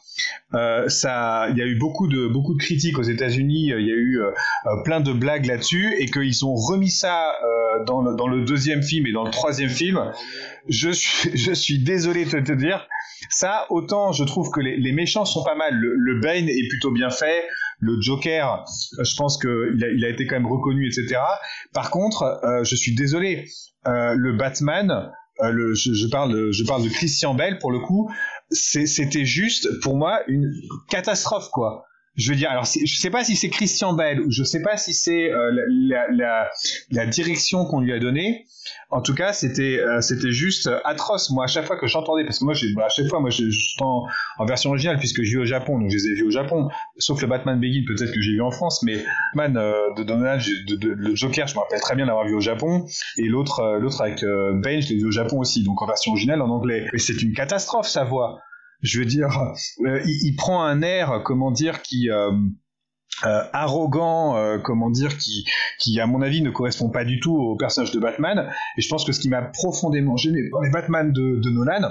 euh, 0.54 0.88
ça, 0.88 1.48
il 1.50 1.58
y 1.58 1.62
a 1.62 1.66
eu 1.66 1.78
beaucoup 1.78 2.08
de 2.08 2.28
beaucoup 2.28 2.54
de 2.54 2.60
critiques 2.60 2.98
aux 2.98 3.04
États-Unis. 3.04 3.72
Il 3.78 3.86
y 3.86 3.92
a 3.92 3.96
eu 3.96 4.22
plein 4.84 5.00
de 5.00 5.14
blagues 5.14 5.46
là-dessus 5.46 5.96
et 5.98 6.08
qu'ils 6.08 6.46
ont 6.46 6.56
remis 6.56 6.90
ça 6.90 7.32
dans, 7.86 8.02
le, 8.02 8.16
dans 8.16 8.28
le 8.28 8.44
deuxième 8.44 8.84
film 8.84 9.08
et 9.08 9.14
dans 9.14 9.24
le 9.24 9.32
troisième 9.32 9.70
film. 9.70 10.12
Je 10.68 10.90
suis 10.90 11.32
je 11.38 11.54
suis 11.54 11.80
désolé 11.80 12.26
de 12.26 12.40
te 12.40 12.52
dire 12.52 12.88
ça. 13.30 13.66
Autant 13.70 14.12
je 14.12 14.24
trouve 14.24 14.50
que 14.52 14.62
les, 14.62 14.92
méchants 14.92 15.26
sont 15.26 15.44
pas 15.44 15.56
mal. 15.56 15.76
Le, 15.76 15.96
le 15.96 16.20
Bane 16.20 16.50
est 16.50 16.68
plutôt 16.70 16.92
bien 16.92 17.10
fait. 17.10 17.44
Le 17.80 18.00
Joker, 18.02 18.66
je 19.02 19.16
pense 19.16 19.38
que 19.38 19.72
il 19.76 19.84
a, 19.84 19.88
il 19.90 20.06
a 20.06 20.10
été 20.10 20.28
quand 20.28 20.36
même 20.36 20.52
reconnu, 20.52 20.88
etc. 20.88 21.22
Par 21.74 21.92
contre, 21.92 22.24
euh, 22.44 22.64
je 22.64 22.76
suis 22.76 22.94
désolé. 22.94 23.46
Euh, 23.88 24.14
le 24.16 24.34
Batman, 24.34 25.12
euh, 25.42 25.74
je, 25.74 26.08
parle 26.10 26.34
de, 26.34 26.52
je 26.52 26.66
parle 26.66 26.84
de 26.84 26.90
Christian 26.90 27.34
Bell 27.34 27.60
pour 27.60 27.72
le 27.72 27.80
coup 27.80 28.12
c'était 28.52 29.26
juste 29.26 29.80
pour 29.82 29.96
moi 29.96 30.22
une 30.28 30.52
catastrophe 30.90 31.50
quoi. 31.52 31.86
Je 32.20 32.30
veux 32.30 32.36
dire, 32.36 32.52
alors 32.52 32.66
je 32.66 33.00
sais 33.00 33.10
pas 33.10 33.24
si 33.24 33.38
c'est 33.38 33.50
Christian 33.50 33.94
Bell 33.94 34.20
ou 34.20 34.30
je 34.30 34.44
sais 34.44 34.62
pas 34.62 34.76
si 34.76 34.94
c'est 34.94 35.32
euh, 35.32 35.52
la, 36.92 37.06
direction 37.06 37.66
qu'on 37.66 37.80
lui 37.80 37.94
a 37.94 38.00
donnée. 38.00 38.46
En 38.92 39.02
tout 39.02 39.16
cas, 39.16 39.32
c'était 39.32 39.80
euh, 39.80 40.02
c'était 40.02 40.32
juste 40.32 40.70
atroce. 40.84 41.30
Moi, 41.30 41.46
à 41.46 41.48
chaque 41.48 41.66
fois 41.66 41.78
que 41.78 41.88
j'entendais, 41.88 42.26
parce 42.26 42.40
que 42.40 42.44
moi, 42.44 42.54
bah, 42.76 42.88
à 42.88 42.90
chaque 42.90 43.08
fois, 43.08 43.22
moi, 43.22 43.30
je, 43.30 43.50
je 43.50 43.76
en, 43.80 44.06
version 44.46 44.72
originale 44.72 44.98
puisque 44.98 45.24
je 45.24 45.30
vis 45.30 45.38
au 45.38 45.46
Japon, 45.46 45.80
donc 45.80 45.90
je 45.90 45.96
les 45.96 46.08
ai 46.08 46.14
vus 46.16 46.26
au 46.26 46.32
Japon. 46.32 46.68
Sauf 46.98 47.22
le 47.22 47.28
Batman 47.28 47.58
Begin, 47.58 47.86
peut-être 47.88 48.12
que 48.12 48.22
j'ai 48.22 48.34
vu 48.34 48.42
en 48.42 48.52
France, 48.52 48.84
mais 48.84 48.98
Batman 49.34 49.64
euh, 49.64 49.94
de 49.96 50.04
Donald, 50.04 50.42
le 50.68 51.16
Joker, 51.16 51.48
je 51.48 51.56
me 51.56 51.60
rappelle 51.62 51.80
très 51.80 51.96
bien 51.96 52.06
l'avoir 52.06 52.28
vu 52.28 52.36
au 52.36 52.42
Japon, 52.42 52.86
et 53.18 53.30
l'autre 53.30 53.78
l'autre 53.80 54.02
avec 54.02 54.22
Bane, 54.22 54.82
je 54.82 54.90
l'ai 54.90 54.98
vu 54.98 55.06
au 55.06 55.12
Japon 55.12 55.40
aussi, 55.40 55.64
donc 55.64 55.82
en 55.82 55.88
version 55.88 56.12
originale 56.12 56.42
en 56.42 56.50
anglais. 56.50 56.88
Mais 56.92 57.00
c'est 57.00 57.22
une 57.22 57.34
catastrophe 57.34 57.88
sa 57.88 58.04
voix. 58.04 58.42
Je 58.82 59.00
veux 59.00 59.06
dire, 59.06 59.30
euh, 59.86 60.02
il, 60.06 60.36
prend 60.36 60.64
un 60.64 60.82
air, 60.82 61.22
comment 61.26 61.52
dire, 61.52 61.82
qui 61.82 62.10
euh, 62.10 62.32
euh, 63.26 63.44
arrogant, 63.52 64.38
euh, 64.38 64.60
comment 64.60 64.90
dire, 64.90 65.18
qui, 65.18 65.46
qui 65.78 66.00
à 66.00 66.08
mon 66.08 66.22
avis 66.22 66.42
ne 66.42 66.52
correspond 66.52 66.90
pas 66.90 67.04
du 67.04 67.20
tout 67.20 67.36
au 67.36 67.58
personnage 67.58 67.92
de 67.92 68.00
Batman. 68.00 68.50
Et 68.78 68.82
je 68.82 68.88
pense 68.88 69.04
que 69.04 69.12
ce 69.12 69.20
qui 69.20 69.28
m'a 69.28 69.42
profondément 69.42 70.16
gêné 70.16 70.50
dans 70.52 70.62
les 70.62 70.70
Batman 70.70 71.12
de, 71.12 71.50
Nolan, 71.50 71.90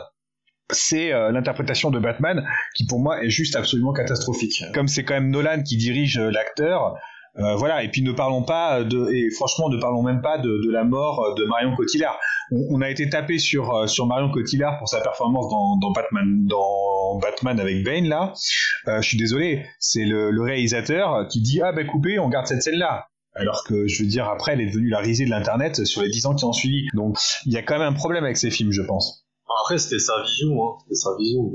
c'est 0.71 1.13
euh, 1.13 1.31
l'interprétation 1.31 1.91
de 1.91 1.99
Batman 1.99 2.47
qui 2.75 2.87
pour 2.87 3.01
moi 3.01 3.23
est 3.23 3.29
juste 3.29 3.57
absolument 3.57 3.93
catastrophique. 3.93 4.65
Comme 4.73 4.89
c'est 4.89 5.05
quand 5.05 5.15
même 5.15 5.31
Nolan 5.31 5.63
qui 5.63 5.77
dirige 5.77 6.19
l'acteur, 6.19 6.95
euh, 7.39 7.55
voilà. 7.57 7.83
Et 7.83 7.91
puis 7.91 8.03
ne 8.03 8.13
parlons 8.13 8.43
pas 8.43 8.85
de, 8.85 9.11
et 9.13 9.31
franchement 9.31 9.69
ne 9.69 9.79
parlons 9.79 10.03
même 10.03 10.21
pas 10.21 10.39
de, 10.39 10.49
de 10.49 10.71
la 10.71 10.85
mort 10.85 11.35
de 11.37 11.45
Marion 11.45 11.75
Cotillard. 11.77 12.19
On, 12.51 12.77
on 12.77 12.81
a 12.81 12.91
été 12.91 13.09
tapé 13.09 13.39
sur 13.39 13.75
euh, 13.75 13.87
sur 13.87 14.07
Marion 14.07 14.31
Cotillard 14.31 14.79
pour 14.79 14.89
sa 14.89 15.01
performance 15.01 15.49
dans, 15.51 15.77
dans 15.77 15.93
Batman 15.93 16.47
dans 16.47 17.19
Batman 17.19 17.59
avec 17.61 17.85
Bane 17.85 18.09
là. 18.09 18.33
Euh, 18.89 19.01
je 19.01 19.09
suis 19.09 19.19
désolé, 19.19 19.65
c'est 19.79 20.05
le, 20.05 20.31
le 20.31 20.43
réalisateur 20.43 21.27
qui 21.29 21.41
dit 21.41 21.61
ah 21.63 21.73
ben 21.73 21.87
coupé, 21.87 22.19
on 22.19 22.29
garde 22.29 22.47
cette 22.47 22.63
scène 22.63 22.79
là. 22.79 23.09
Alors 23.35 23.65
que 23.65 23.87
je 23.87 24.03
veux 24.03 24.09
dire 24.09 24.29
après 24.29 24.53
elle 24.53 24.61
est 24.61 24.71
devenue 24.71 24.89
la 24.89 24.99
risée 24.99 25.25
de 25.25 25.31
l'internet 25.31 25.85
sur 25.85 26.03
les 26.03 26.09
dix 26.09 26.27
ans 26.27 26.35
qui 26.35 26.45
ont 26.45 26.53
suivi. 26.53 26.89
Donc 26.95 27.17
il 27.47 27.53
y 27.53 27.57
a 27.57 27.63
quand 27.63 27.79
même 27.79 27.89
un 27.89 27.93
problème 27.93 28.25
avec 28.25 28.37
ces 28.37 28.51
films, 28.51 28.73
je 28.73 28.83
pense. 28.83 29.25
Après, 29.65 29.79
c'était 29.79 29.99
sa 29.99 30.13
vision, 30.23 30.63
hein. 30.63 30.77
C'était 30.83 30.95
sa 30.95 31.11
vision. 31.19 31.51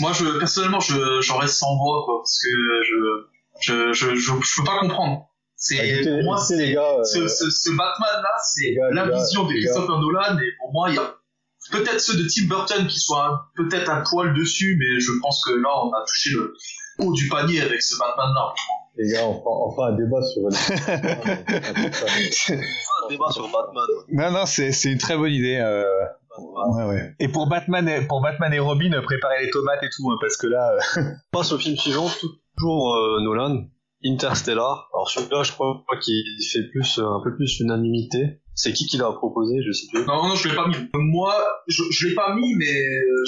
Moi, 0.00 0.12
je, 0.12 0.38
personnellement, 0.38 0.78
je, 0.80 1.20
j'en 1.22 1.38
reste 1.38 1.54
sans 1.54 1.74
voix, 1.76 2.02
quoi, 2.04 2.18
parce 2.20 2.38
que 2.38 2.50
je, 2.86 2.94
je, 3.60 3.92
je, 3.92 4.14
je, 4.14 4.32
je 4.40 4.60
peux 4.60 4.64
pas 4.66 4.78
comprendre. 4.80 5.26
C'est, 5.56 5.76
Bah, 6.04 6.10
pour 6.12 6.22
moi, 6.24 6.36
c'est, 6.38 6.76
euh, 6.76 7.04
ce, 7.04 7.28
ce, 7.28 7.50
ce 7.50 7.70
Batman-là, 7.70 8.30
c'est 8.42 8.74
la 8.92 9.06
gars, 9.06 9.16
vision 9.18 9.44
de 9.44 9.52
Christopher 9.52 9.98
Nolan, 9.98 10.38
et 10.38 10.52
pour 10.58 10.72
moi, 10.72 10.88
il 10.88 10.94
y 10.96 10.98
a 10.98 11.14
peut-être 11.70 12.00
ceux 12.00 12.16
de 12.16 12.26
Tim 12.26 12.46
Burton 12.48 12.86
qui 12.86 12.98
sont 12.98 13.16
un- 13.18 13.38
peut-être 13.56 13.90
un 13.90 14.02
poil 14.08 14.32
dessus, 14.34 14.76
mais 14.80 14.98
je 15.00 15.12
pense 15.20 15.44
que 15.44 15.52
là, 15.52 15.68
on 15.84 15.90
a 15.92 16.02
touché 16.06 16.30
le 16.30 16.54
haut 17.00 17.12
du 17.12 17.28
panier 17.28 17.60
avec 17.60 17.82
ce 17.82 17.98
Batman-là. 17.98 18.54
Les 18.96 19.12
gars, 19.12 19.26
on 19.26 19.34
fera, 19.38 19.50
on 19.50 19.70
fera 19.70 19.88
un 19.88 19.96
débat 19.96 20.22
sur 20.22 20.42
Un 23.04 23.08
débat 23.08 23.30
sur 23.30 23.48
Batman. 23.48 23.84
non 24.08 24.30
non, 24.30 24.46
c'est 24.46 24.72
c'est 24.72 24.90
une 24.90 24.98
très 24.98 25.16
bonne 25.16 25.32
idée. 25.32 25.56
euh, 25.62 25.84
Ouais, 26.76 26.84
ouais. 26.84 27.14
Et 27.18 27.28
pour 27.28 27.48
Batman, 27.48 27.88
et, 27.88 28.06
pour 28.06 28.20
Batman 28.22 28.52
et 28.52 28.58
Robin, 28.58 28.90
préparez 29.02 29.44
les 29.44 29.50
tomates 29.50 29.82
et 29.82 29.88
tout, 29.94 30.10
hein, 30.10 30.16
parce 30.20 30.36
que 30.36 30.46
là. 30.46 30.72
euh, 30.96 31.02
passe 31.32 31.52
au 31.52 31.58
film 31.58 31.76
suivant, 31.76 32.08
toujours 32.56 32.94
euh, 32.94 33.20
Nolan, 33.22 33.64
Interstellar. 34.04 34.88
Alors 34.94 35.08
celui-là, 35.10 35.42
je 35.42 35.52
crois 35.52 35.82
qu'il 36.02 36.22
fait 36.52 36.64
plus 36.70 36.98
euh, 36.98 37.04
un 37.06 37.20
peu 37.22 37.34
plus 37.36 37.58
l'unanimité. 37.60 38.40
C'est 38.54 38.72
qui 38.72 38.86
qui 38.86 38.98
l'a 38.98 39.10
proposé, 39.12 39.54
je 39.66 39.72
sais 39.72 39.86
plus. 39.92 40.04
Non, 40.06 40.28
non, 40.28 40.34
je 40.34 40.48
l'ai 40.48 40.54
pas 40.54 40.66
mis. 40.68 40.74
Moi, 40.94 41.34
je, 41.66 41.82
je 41.90 42.08
l'ai 42.08 42.14
pas 42.14 42.34
mis, 42.34 42.54
mais 42.56 42.66
euh, 42.66 43.24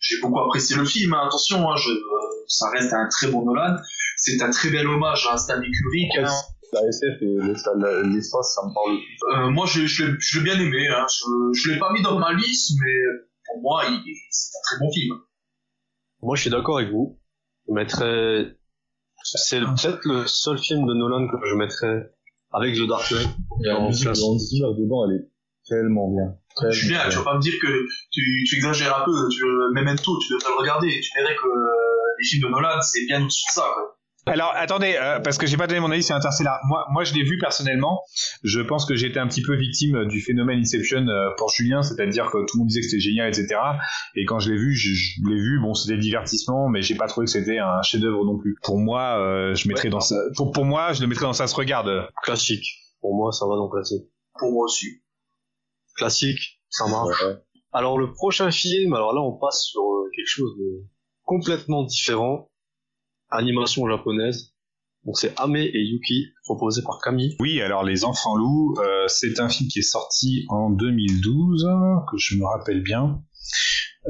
j'ai, 0.00 0.20
beaucoup 0.20 0.40
apprécié 0.40 0.74
le 0.76 0.84
film. 0.84 1.14
hein. 1.14 1.22
Attention, 1.26 1.70
hein, 1.70 1.76
je, 1.76 1.90
euh, 1.90 2.44
ça 2.48 2.68
reste 2.70 2.92
un 2.92 3.06
très 3.08 3.28
bon 3.28 3.44
Nolan. 3.44 3.76
C'est 4.16 4.42
un 4.42 4.50
très 4.50 4.70
bel 4.70 4.88
hommage 4.88 5.28
à 5.30 5.36
Stanley 5.36 5.68
Kubrick. 5.70 6.18
hein. 6.18 6.32
La 6.72 6.80
SF 6.88 7.22
et 7.22 8.08
l'espace, 8.14 8.54
ça 8.54 8.62
me 8.66 8.74
parle. 8.74 8.98
Euh, 9.46 9.50
moi, 9.50 9.66
je, 9.66 9.86
je 9.86 10.04
l'ai 10.04 10.16
je 10.18 10.38
l'ai 10.38 10.44
bien 10.44 10.60
aimé. 10.60 10.88
Hein. 10.88 11.06
Je, 11.08 11.60
je 11.60 11.70
l'ai 11.70 11.78
pas 11.78 11.92
mis 11.92 12.02
dans 12.02 12.18
ma 12.18 12.32
liste, 12.32 12.72
mais 12.80 13.02
pour 13.46 13.62
moi, 13.62 13.82
c'est 14.30 14.56
un 14.56 14.60
très 14.64 14.84
bon 14.84 14.92
film. 14.92 15.16
Moi, 16.22 16.36
je 16.36 16.42
suis 16.42 16.50
d'accord 16.50 16.78
avec 16.78 16.90
vous. 16.90 17.18
Je 17.68 17.72
mettrais... 17.72 18.54
C'est 19.22 19.60
peut-être 19.60 20.00
le 20.04 20.26
seul 20.26 20.58
film 20.58 20.86
de 20.86 20.94
Nolan 20.94 21.28
que 21.28 21.36
je 21.46 21.54
mettrais 21.54 22.12
avec 22.52 22.76
The 22.76 22.86
Dark 22.88 23.10
Knight. 23.10 23.28
Et 23.62 23.66
la 23.66 23.78
En 23.78 23.88
musique 23.88 24.08
de 24.08 24.82
dedans, 24.82 25.08
elle 25.08 25.16
est 25.16 25.28
tellement 25.68 26.08
bien. 26.08 26.34
Tellement 26.56 26.72
Je 26.72 26.78
suis 26.78 26.88
bien, 26.88 27.08
tu 27.08 27.16
vas 27.16 27.24
pas 27.24 27.36
me 27.36 27.40
dire 27.40 27.54
que 27.60 27.86
tu, 28.10 28.44
tu 28.48 28.56
exagères 28.56 28.96
un 28.96 29.04
peu. 29.04 29.28
Tu, 29.28 29.44
Memento, 29.74 30.18
tu 30.20 30.32
devrais 30.32 30.50
le 30.50 30.58
regarder. 30.60 30.88
Tu 30.88 31.10
verrais 31.18 31.36
que 31.36 31.46
euh, 31.46 32.14
les 32.18 32.24
films 32.26 32.44
de 32.44 32.48
Nolan, 32.48 32.80
c'est 32.80 33.04
bien 33.06 33.22
au-dessus 33.22 33.44
de 33.48 33.52
ça. 33.52 33.66
Quoi. 33.74 33.97
Alors 34.28 34.52
attendez, 34.54 34.96
euh, 35.00 35.20
parce 35.20 35.38
que 35.38 35.46
j'ai 35.46 35.56
pas 35.56 35.66
donné 35.66 35.80
mon 35.80 35.90
avis 35.90 36.02
sur 36.02 36.14
Interstellar. 36.14 36.58
Moi, 36.64 36.86
moi 36.90 37.04
je 37.04 37.14
l'ai 37.14 37.22
vu 37.22 37.38
personnellement. 37.38 38.02
Je 38.42 38.60
pense 38.60 38.86
que 38.86 38.94
j'étais 38.94 39.18
un 39.18 39.26
petit 39.26 39.42
peu 39.42 39.56
victime 39.56 40.06
du 40.06 40.20
phénomène 40.20 40.60
Inception 40.60 41.06
euh, 41.08 41.30
pour 41.36 41.50
Julien, 41.50 41.82
c'est-à-dire 41.82 42.26
que 42.26 42.38
tout 42.38 42.56
le 42.56 42.58
monde 42.60 42.68
disait 42.68 42.80
que 42.80 42.86
c'était 42.86 43.00
génial, 43.00 43.28
etc. 43.28 43.60
Et 44.14 44.24
quand 44.24 44.38
je 44.38 44.50
l'ai 44.50 44.58
vu, 44.58 44.74
je, 44.74 44.92
je 44.92 45.28
l'ai 45.28 45.40
vu. 45.40 45.60
Bon, 45.60 45.74
c'était 45.74 45.98
divertissement, 45.98 46.68
mais 46.68 46.82
j'ai 46.82 46.94
pas 46.94 47.08
trouvé 47.08 47.24
que 47.24 47.30
c'était 47.30 47.58
un 47.58 47.82
chef-d'œuvre 47.82 48.24
non 48.24 48.38
plus. 48.38 48.56
Pour 48.62 48.78
moi, 48.78 49.18
euh, 49.18 49.54
je 49.54 49.68
mettrais 49.68 49.88
dans 49.88 50.00
ça. 50.00 50.16
Pour, 50.36 50.52
pour 50.52 50.64
moi, 50.64 50.92
je 50.92 51.00
le 51.00 51.06
mettrais 51.06 51.24
dans 51.24 51.32
ça 51.32 51.46
se 51.46 51.54
regarde. 51.54 52.08
Classique. 52.22 52.64
Pour 53.00 53.14
moi, 53.14 53.32
ça 53.32 53.46
va 53.46 53.56
dans 53.56 53.68
classique. 53.68 54.04
Pour 54.38 54.52
moi 54.52 54.64
aussi. 54.64 55.02
Classique, 55.96 56.60
ça 56.70 56.86
marche. 56.86 57.24
Alors 57.72 57.98
le 57.98 58.12
prochain 58.12 58.50
film, 58.50 58.94
alors 58.94 59.12
là 59.12 59.20
on 59.20 59.32
passe 59.32 59.64
sur 59.64 59.82
euh, 59.82 60.10
quelque 60.14 60.28
chose 60.28 60.56
de 60.58 60.84
complètement 61.24 61.84
différent. 61.84 62.50
Animation 63.30 63.88
japonaise. 63.88 64.54
Donc 65.04 65.16
c'est 65.16 65.32
Ame 65.38 65.56
et 65.56 65.70
Yuki, 65.72 66.26
proposé 66.44 66.82
par 66.82 66.98
Camille. 67.02 67.36
Oui, 67.40 67.60
alors 67.62 67.84
Les 67.84 68.04
Enfants 68.04 68.36
Loups, 68.36 68.74
euh, 68.78 69.04
c'est 69.06 69.40
un 69.40 69.48
film 69.48 69.68
qui 69.70 69.78
est 69.78 69.82
sorti 69.82 70.44
en 70.48 70.70
2012, 70.70 71.68
que 72.10 72.16
je 72.18 72.36
me 72.36 72.44
rappelle 72.44 72.82
bien. 72.82 73.22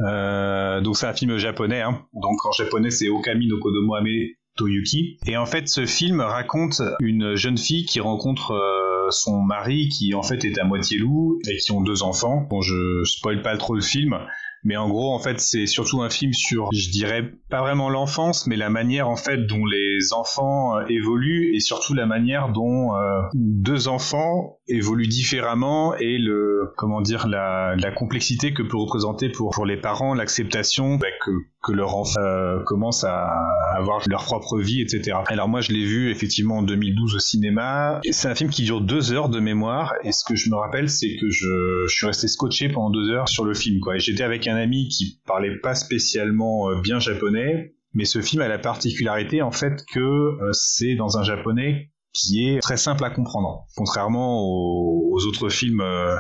Euh, 0.05 0.81
donc 0.81 0.97
c'est 0.97 1.07
un 1.07 1.15
film 1.15 1.39
japonais, 1.39 1.83
hein. 1.83 2.07
donc 2.15 2.45
en 2.47 2.53
japonais 2.53 2.91
c'est 2.91 3.09
Okami 3.09 3.49
no 3.49 3.59
Kodomo 3.59 3.95
Ame 3.95 4.29
Toyuki. 4.57 5.19
Et 5.27 5.37
en 5.37 5.47
fait 5.47 5.69
ce 5.69 5.87
film 5.87 6.21
raconte 6.21 6.83
une 7.01 7.35
jeune 7.35 7.59
fille 7.59 7.85
qui 7.85 8.01
rencontre 8.01 8.53
euh, 8.53 9.11
son 9.11 9.41
mari 9.41 9.89
qui 9.89 10.15
en 10.15 10.23
fait 10.23 10.45
est 10.45 10.59
à 10.59 10.65
moitié 10.65 10.99
loup 10.99 11.39
et 11.49 11.57
qui 11.57 11.73
ont 11.73 11.81
deux 11.81 12.03
enfants. 12.03 12.47
Bon 12.49 12.61
je 12.61 13.03
spoil 13.05 13.43
pas 13.43 13.57
trop 13.57 13.75
le 13.75 13.81
film, 13.81 14.19
mais 14.65 14.77
en 14.77 14.89
gros 14.89 15.15
en 15.15 15.19
fait 15.19 15.41
c'est 15.41 15.67
surtout 15.67 16.03
un 16.03 16.11
film 16.11 16.33
sur 16.33 16.69
je 16.73 16.91
dirais 16.91 17.33
pas 17.51 17.61
vraiment 17.61 17.89
l'enfance 17.89 18.47
mais 18.47 18.57
la 18.57 18.71
manière 18.71 19.09
en 19.09 19.17
fait 19.17 19.47
dont 19.47 19.65
les 19.65 20.13
enfants 20.13 20.77
euh, 20.77 20.85
évoluent 20.89 21.55
et 21.55 21.61
surtout 21.61 21.95
la 21.95 22.07
manière 22.07 22.51
dont 22.51 22.95
euh, 22.95 23.21
deux 23.35 23.89
enfants 23.89 24.59
évoluent 24.69 25.09
différemment 25.09 25.95
et 25.97 26.19
le 26.19 26.73
comment 26.77 27.01
dire 27.01 27.29
la, 27.29 27.75
la 27.77 27.91
complexité 27.91 28.53
que 28.53 28.63
peut 28.63 28.77
représenter 28.77 29.29
pour 29.29 29.51
pour 29.51 29.67
les 29.67 29.77
parents 29.77 30.15
l'acceptation 30.15 30.97
bah, 30.97 31.09
que 31.25 31.31
que 31.69 31.73
leur 31.75 31.97
enfant 31.97 32.21
euh, 32.21 32.63
commence 32.65 33.05
à 33.05 33.29
avoir 33.77 34.03
leur 34.09 34.25
propre 34.25 34.59
vie, 34.59 34.81
etc. 34.81 35.19
Alors 35.27 35.49
moi 35.49 35.61
je 35.61 35.73
l'ai 35.73 35.85
vu 35.85 36.11
effectivement 36.11 36.59
en 36.59 36.63
2012 36.63 37.17
au 37.17 37.19
cinéma. 37.19 38.01
C'est 38.11 38.29
un 38.29 38.35
film 38.35 38.51
qui 38.51 38.65
dure 38.65 38.81
deux 38.81 39.13
heures 39.13 39.29
de 39.29 39.39
mémoire 39.39 39.95
et 40.03 40.13
ce 40.13 40.25
que 40.25 40.35
je 40.35 40.51
me 40.51 40.57
rappelle 40.57 40.89
c'est 40.89 41.17
que 41.21 41.31
je, 41.31 41.85
je 41.87 41.95
suis 41.95 42.07
resté 42.07 42.29
scotché 42.29 42.69
pendant 42.69 42.91
deux 42.91 43.11
heures 43.11 43.29
sur 43.29 43.45
le 43.45 43.55
film 43.55 43.81
quoi. 43.81 43.97
Et 43.97 44.01
j'étais 44.01 44.23
avec 44.23 44.47
un 44.47 44.57
ami 44.57 44.89
qui 44.89 45.21
parlait 45.27 45.59
pas 45.59 45.75
spécialement 45.75 46.71
euh, 46.71 46.81
bien 46.81 46.99
japonais, 46.99 47.75
mais 47.93 48.05
ce 48.05 48.21
film 48.23 48.43
a 48.43 48.49
la 48.49 48.59
particularité 48.59 49.43
en 49.43 49.51
fait 49.51 49.85
que 49.93 50.01
euh, 50.01 50.53
c'est 50.53 50.95
dans 50.95 51.19
un 51.19 51.23
japonais 51.23 51.91
qui 52.13 52.49
est 52.49 52.61
très 52.61 52.77
simple 52.77 53.05
à 53.05 53.11
comprendre. 53.11 53.67
Contrairement 53.77 54.43
aux, 54.43 55.25
autres 55.27 55.49
films 55.49 55.81
euh, 55.81 56.17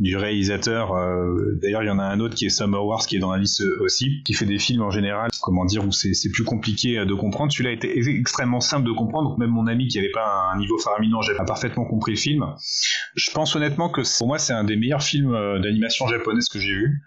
du 0.00 0.16
réalisateur, 0.16 0.92
euh, 0.92 1.58
d'ailleurs 1.62 1.82
il 1.82 1.86
y 1.86 1.90
en 1.90 1.98
a 1.98 2.04
un 2.04 2.20
autre 2.20 2.34
qui 2.34 2.46
est 2.46 2.50
Summer 2.50 2.84
Wars 2.84 3.06
qui 3.06 3.16
est 3.16 3.18
dans 3.20 3.32
la 3.32 3.38
liste 3.38 3.62
aussi, 3.80 4.22
qui 4.24 4.34
fait 4.34 4.44
des 4.44 4.58
films 4.58 4.82
en 4.82 4.90
général, 4.90 5.30
comment 5.40 5.64
dire, 5.64 5.86
où 5.86 5.92
c'est 5.92 6.30
plus 6.32 6.44
compliqué 6.44 6.98
euh, 6.98 7.04
de 7.04 7.14
comprendre. 7.14 7.52
Celui-là 7.52 7.72
était 7.72 7.96
ex- 7.96 8.08
extrêmement 8.08 8.60
simple 8.60 8.86
de 8.86 8.92
comprendre, 8.92 9.30
donc 9.30 9.38
même 9.38 9.50
mon 9.50 9.66
ami 9.66 9.86
qui 9.88 9.98
n'avait 9.98 10.10
pas 10.10 10.50
un 10.52 10.58
niveau 10.58 10.78
faraminant, 10.78 11.22
j'ai 11.22 11.34
pas 11.34 11.44
parfaitement 11.44 11.84
compris 11.84 12.12
le 12.12 12.18
film. 12.18 12.44
Je 13.14 13.30
pense 13.30 13.54
honnêtement 13.56 13.88
que 13.88 14.02
pour 14.18 14.26
moi 14.26 14.38
c'est 14.38 14.52
un 14.52 14.64
des 14.64 14.76
meilleurs 14.76 15.02
films 15.02 15.32
d'animation 15.62 16.06
japonaise 16.08 16.48
que 16.48 16.58
j'ai 16.58 16.72
vu. 16.74 17.02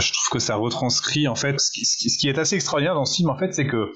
Je 0.00 0.12
trouve 0.12 0.30
que 0.30 0.38
ça 0.40 0.56
retranscrit 0.56 1.28
en 1.28 1.36
fait 1.36 1.60
ce 1.60 1.70
qui, 1.70 2.28
est 2.28 2.38
assez 2.38 2.56
extraordinaire 2.56 2.94
dans 2.94 3.04
ce 3.04 3.16
film 3.16 3.30
en 3.30 3.38
fait, 3.38 3.52
c'est 3.54 3.66
que 3.66 3.92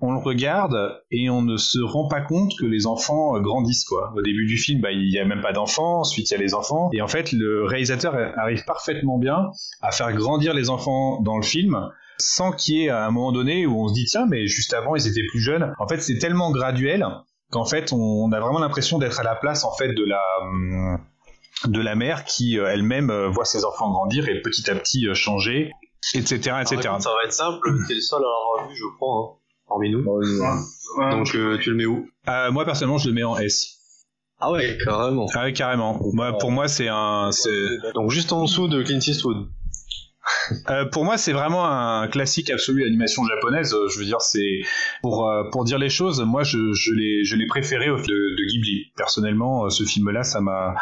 on 0.00 0.12
le 0.12 0.18
regarde 0.18 1.00
et 1.10 1.30
on 1.30 1.42
ne 1.42 1.56
se 1.56 1.78
rend 1.78 2.08
pas 2.08 2.20
compte 2.20 2.52
que 2.58 2.66
les 2.66 2.86
enfants 2.86 3.36
euh, 3.36 3.40
grandissent 3.40 3.84
quoi. 3.84 4.12
Au 4.16 4.22
début 4.22 4.46
du 4.46 4.56
film, 4.56 4.80
bah, 4.80 4.90
il 4.90 5.10
y 5.12 5.18
a 5.18 5.24
même 5.24 5.42
pas 5.42 5.52
d'enfants, 5.52 6.00
ensuite 6.00 6.30
il 6.30 6.34
y 6.34 6.36
a 6.36 6.40
les 6.40 6.54
enfants 6.54 6.90
et 6.92 7.02
en 7.02 7.08
fait 7.08 7.32
le 7.32 7.64
réalisateur 7.64 8.16
arrive 8.36 8.64
parfaitement 8.64 9.18
bien 9.18 9.50
à 9.82 9.92
faire 9.92 10.12
grandir 10.12 10.54
les 10.54 10.68
enfants 10.68 11.20
dans 11.20 11.36
le 11.36 11.44
film 11.44 11.78
sans 12.18 12.52
qu'il 12.52 12.76
y 12.76 12.84
ait 12.84 12.88
à 12.90 13.06
un 13.06 13.10
moment 13.10 13.32
donné 13.32 13.66
où 13.66 13.84
on 13.84 13.88
se 13.88 13.94
dit 13.94 14.06
tiens 14.06 14.26
mais 14.26 14.46
juste 14.46 14.74
avant 14.74 14.96
ils 14.96 15.06
étaient 15.06 15.26
plus 15.30 15.40
jeunes. 15.40 15.74
En 15.78 15.86
fait 15.86 16.00
c'est 16.00 16.18
tellement 16.18 16.50
graduel 16.50 17.06
qu'en 17.50 17.64
fait 17.64 17.92
on 17.92 18.32
a 18.32 18.40
vraiment 18.40 18.58
l'impression 18.58 18.98
d'être 18.98 19.20
à 19.20 19.22
la 19.22 19.36
place 19.36 19.64
en 19.64 19.72
fait 19.76 19.92
de 19.92 20.04
la 20.04 20.22
hum, 20.42 20.98
de 21.66 21.80
la 21.80 21.94
mère 21.94 22.24
qui 22.24 22.58
euh, 22.58 22.66
elle-même 22.70 23.10
euh, 23.10 23.28
voit 23.28 23.44
ses 23.44 23.64
enfants 23.64 23.90
grandir 23.90 24.28
et 24.28 24.40
petit 24.40 24.70
à 24.70 24.74
petit 24.74 25.06
euh, 25.08 25.14
changer, 25.14 25.70
etc., 26.14 26.34
etc. 26.62 26.80
Ça 26.98 27.10
va 27.10 27.24
être 27.24 27.32
simple, 27.32 27.58
t'es 27.88 27.94
le 27.94 28.00
seul 28.00 28.20
à 28.20 28.22
l'avoir 28.22 28.68
vu, 28.70 28.76
je 28.76 28.84
crois, 28.96 29.14
hein, 29.14 29.38
parmi 29.68 29.90
nous. 29.90 30.02
Ouais, 30.04 31.10
Donc 31.10 31.34
euh, 31.34 31.58
tu 31.58 31.70
le 31.70 31.76
mets 31.76 31.86
où? 31.86 32.08
Euh, 32.28 32.50
moi 32.50 32.64
personnellement 32.64 32.98
je 32.98 33.08
le 33.08 33.14
mets 33.14 33.22
en 33.24 33.36
S. 33.36 33.76
Ah 34.42 34.50
ouais, 34.50 34.78
carrément. 34.82 35.26
Ah 35.34 35.52
carrément. 35.52 36.00
Moi, 36.14 36.32
pour 36.38 36.50
moi, 36.50 36.66
c'est 36.66 36.88
un. 36.88 37.30
c'est- 37.30 37.92
Donc 37.94 38.10
juste 38.10 38.32
en 38.32 38.42
dessous 38.44 38.68
de 38.68 38.82
Clint 38.82 38.98
Eastwood. 38.98 39.48
Euh, 40.68 40.84
pour 40.86 41.04
moi, 41.04 41.16
c'est 41.16 41.32
vraiment 41.32 41.66
un 41.66 42.08
classique 42.08 42.50
absolu 42.50 42.82
d'animation 42.84 43.24
japonaise. 43.24 43.74
Euh, 43.74 43.88
Je 43.88 43.98
veux 43.98 44.04
dire, 44.04 44.20
c'est 44.20 44.60
pour 45.02 45.28
euh, 45.28 45.44
pour 45.50 45.64
dire 45.64 45.78
les 45.78 45.88
choses. 45.88 46.20
Moi, 46.22 46.42
je 46.42 46.72
je 46.72 46.92
l'ai 46.92 47.24
je 47.24 47.36
l'ai 47.36 47.46
préféré 47.46 47.90
au 47.90 47.96
film 47.96 48.08
de, 48.08 48.36
de 48.36 48.50
Ghibli. 48.50 48.92
Personnellement, 48.96 49.68
ce 49.70 49.84
film-là, 49.84 50.22
ça 50.22 50.40
m'a. 50.40 50.74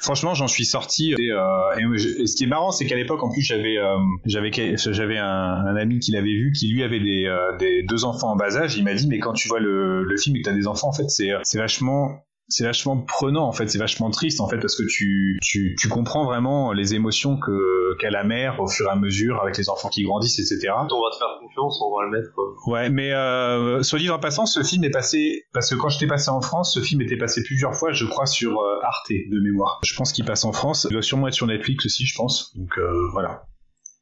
Franchement, 0.00 0.34
j'en 0.34 0.48
suis 0.48 0.64
sorti. 0.64 1.12
Et, 1.18 1.28
et, 1.28 2.26
ce 2.26 2.36
qui 2.36 2.44
est 2.44 2.48
marrant, 2.48 2.70
c'est 2.70 2.86
qu'à 2.86 2.96
l'époque, 2.96 3.22
en 3.22 3.30
plus, 3.30 3.42
j'avais 3.42 3.76
j'avais 4.24 4.50
j'avais 4.76 5.18
un, 5.18 5.26
un 5.26 5.76
ami 5.76 5.98
qui 5.98 6.12
l'avait 6.12 6.34
vu, 6.34 6.52
qui 6.52 6.68
lui 6.68 6.82
avait 6.82 7.00
des 7.00 7.28
des 7.58 7.82
deux 7.82 8.04
enfants 8.04 8.32
en 8.32 8.36
bas 8.36 8.56
âge. 8.56 8.76
Il 8.76 8.84
m'a 8.84 8.94
dit, 8.94 9.06
mais 9.06 9.18
quand 9.18 9.32
tu 9.32 9.48
vois 9.48 9.60
le 9.60 10.04
le 10.04 10.16
film 10.16 10.36
et 10.36 10.42
que 10.42 10.48
t'as 10.50 10.54
des 10.54 10.66
enfants, 10.66 10.88
en 10.88 10.92
fait, 10.92 11.08
c'est 11.08 11.30
c'est 11.42 11.58
vachement 11.58 12.24
c'est 12.48 12.64
vachement 12.64 12.98
prenant 12.98 13.46
en 13.46 13.52
fait, 13.52 13.68
c'est 13.68 13.78
vachement 13.78 14.10
triste 14.10 14.40
en 14.40 14.48
fait 14.48 14.58
parce 14.58 14.76
que 14.76 14.82
tu, 14.86 15.38
tu, 15.42 15.74
tu 15.78 15.88
comprends 15.88 16.24
vraiment 16.24 16.72
les 16.72 16.94
émotions 16.94 17.38
que 17.38 17.83
qu'a 17.98 18.10
la 18.10 18.24
mère 18.24 18.60
au 18.60 18.66
fur 18.66 18.86
et 18.86 18.90
à 18.90 18.96
mesure 18.96 19.40
avec 19.42 19.56
les 19.56 19.68
enfants 19.68 19.88
qui 19.88 20.02
grandissent, 20.02 20.38
etc. 20.38 20.72
On 20.74 20.82
va 20.82 21.10
te 21.12 21.16
faire 21.18 21.38
confiance, 21.40 21.80
on 21.82 21.96
va 21.96 22.04
le 22.04 22.10
mettre. 22.10 22.30
euh, 22.38 22.70
Ouais, 22.70 22.90
mais 22.90 23.12
euh, 23.12 23.82
soit 23.82 23.98
dit 23.98 24.10
en 24.10 24.18
passant, 24.18 24.46
ce 24.46 24.62
film 24.62 24.84
est 24.84 24.90
passé 24.90 25.44
parce 25.52 25.70
que 25.70 25.74
quand 25.76 25.88
j'étais 25.88 26.06
passé 26.06 26.30
en 26.30 26.40
France, 26.40 26.74
ce 26.74 26.80
film 26.80 27.00
était 27.02 27.16
passé 27.16 27.42
plusieurs 27.42 27.74
fois, 27.74 27.92
je 27.92 28.04
crois, 28.06 28.26
sur 28.26 28.60
euh, 28.60 28.80
Arte 28.82 29.10
de 29.10 29.40
mémoire. 29.40 29.80
Je 29.84 29.94
pense 29.96 30.12
qu'il 30.12 30.24
passe 30.24 30.44
en 30.44 30.52
France. 30.52 30.86
Il 30.88 30.92
doit 30.92 31.02
sûrement 31.02 31.28
être 31.28 31.34
sur 31.34 31.46
Netflix 31.46 31.86
aussi, 31.86 32.04
je 32.06 32.14
pense. 32.16 32.56
Donc 32.56 32.76
euh, 32.78 33.08
voilà. 33.12 33.44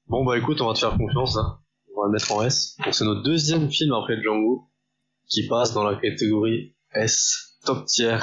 Bon 0.08 0.24
bah 0.24 0.36
écoute, 0.36 0.60
on 0.60 0.66
va 0.68 0.74
te 0.74 0.78
faire 0.80 0.96
confiance 0.96 1.36
là. 1.36 1.58
On 1.96 2.00
va 2.02 2.06
le 2.06 2.12
mettre 2.12 2.32
en 2.32 2.42
S. 2.42 2.76
Donc 2.84 2.94
c'est 2.94 3.04
notre 3.04 3.22
deuxième 3.22 3.70
film 3.70 3.92
après 3.94 4.20
Django 4.22 4.68
qui 5.28 5.46
passe 5.46 5.72
dans 5.72 5.84
la 5.84 5.96
catégorie 5.96 6.74
S, 6.94 7.56
top 7.64 7.84
tier. 7.86 8.18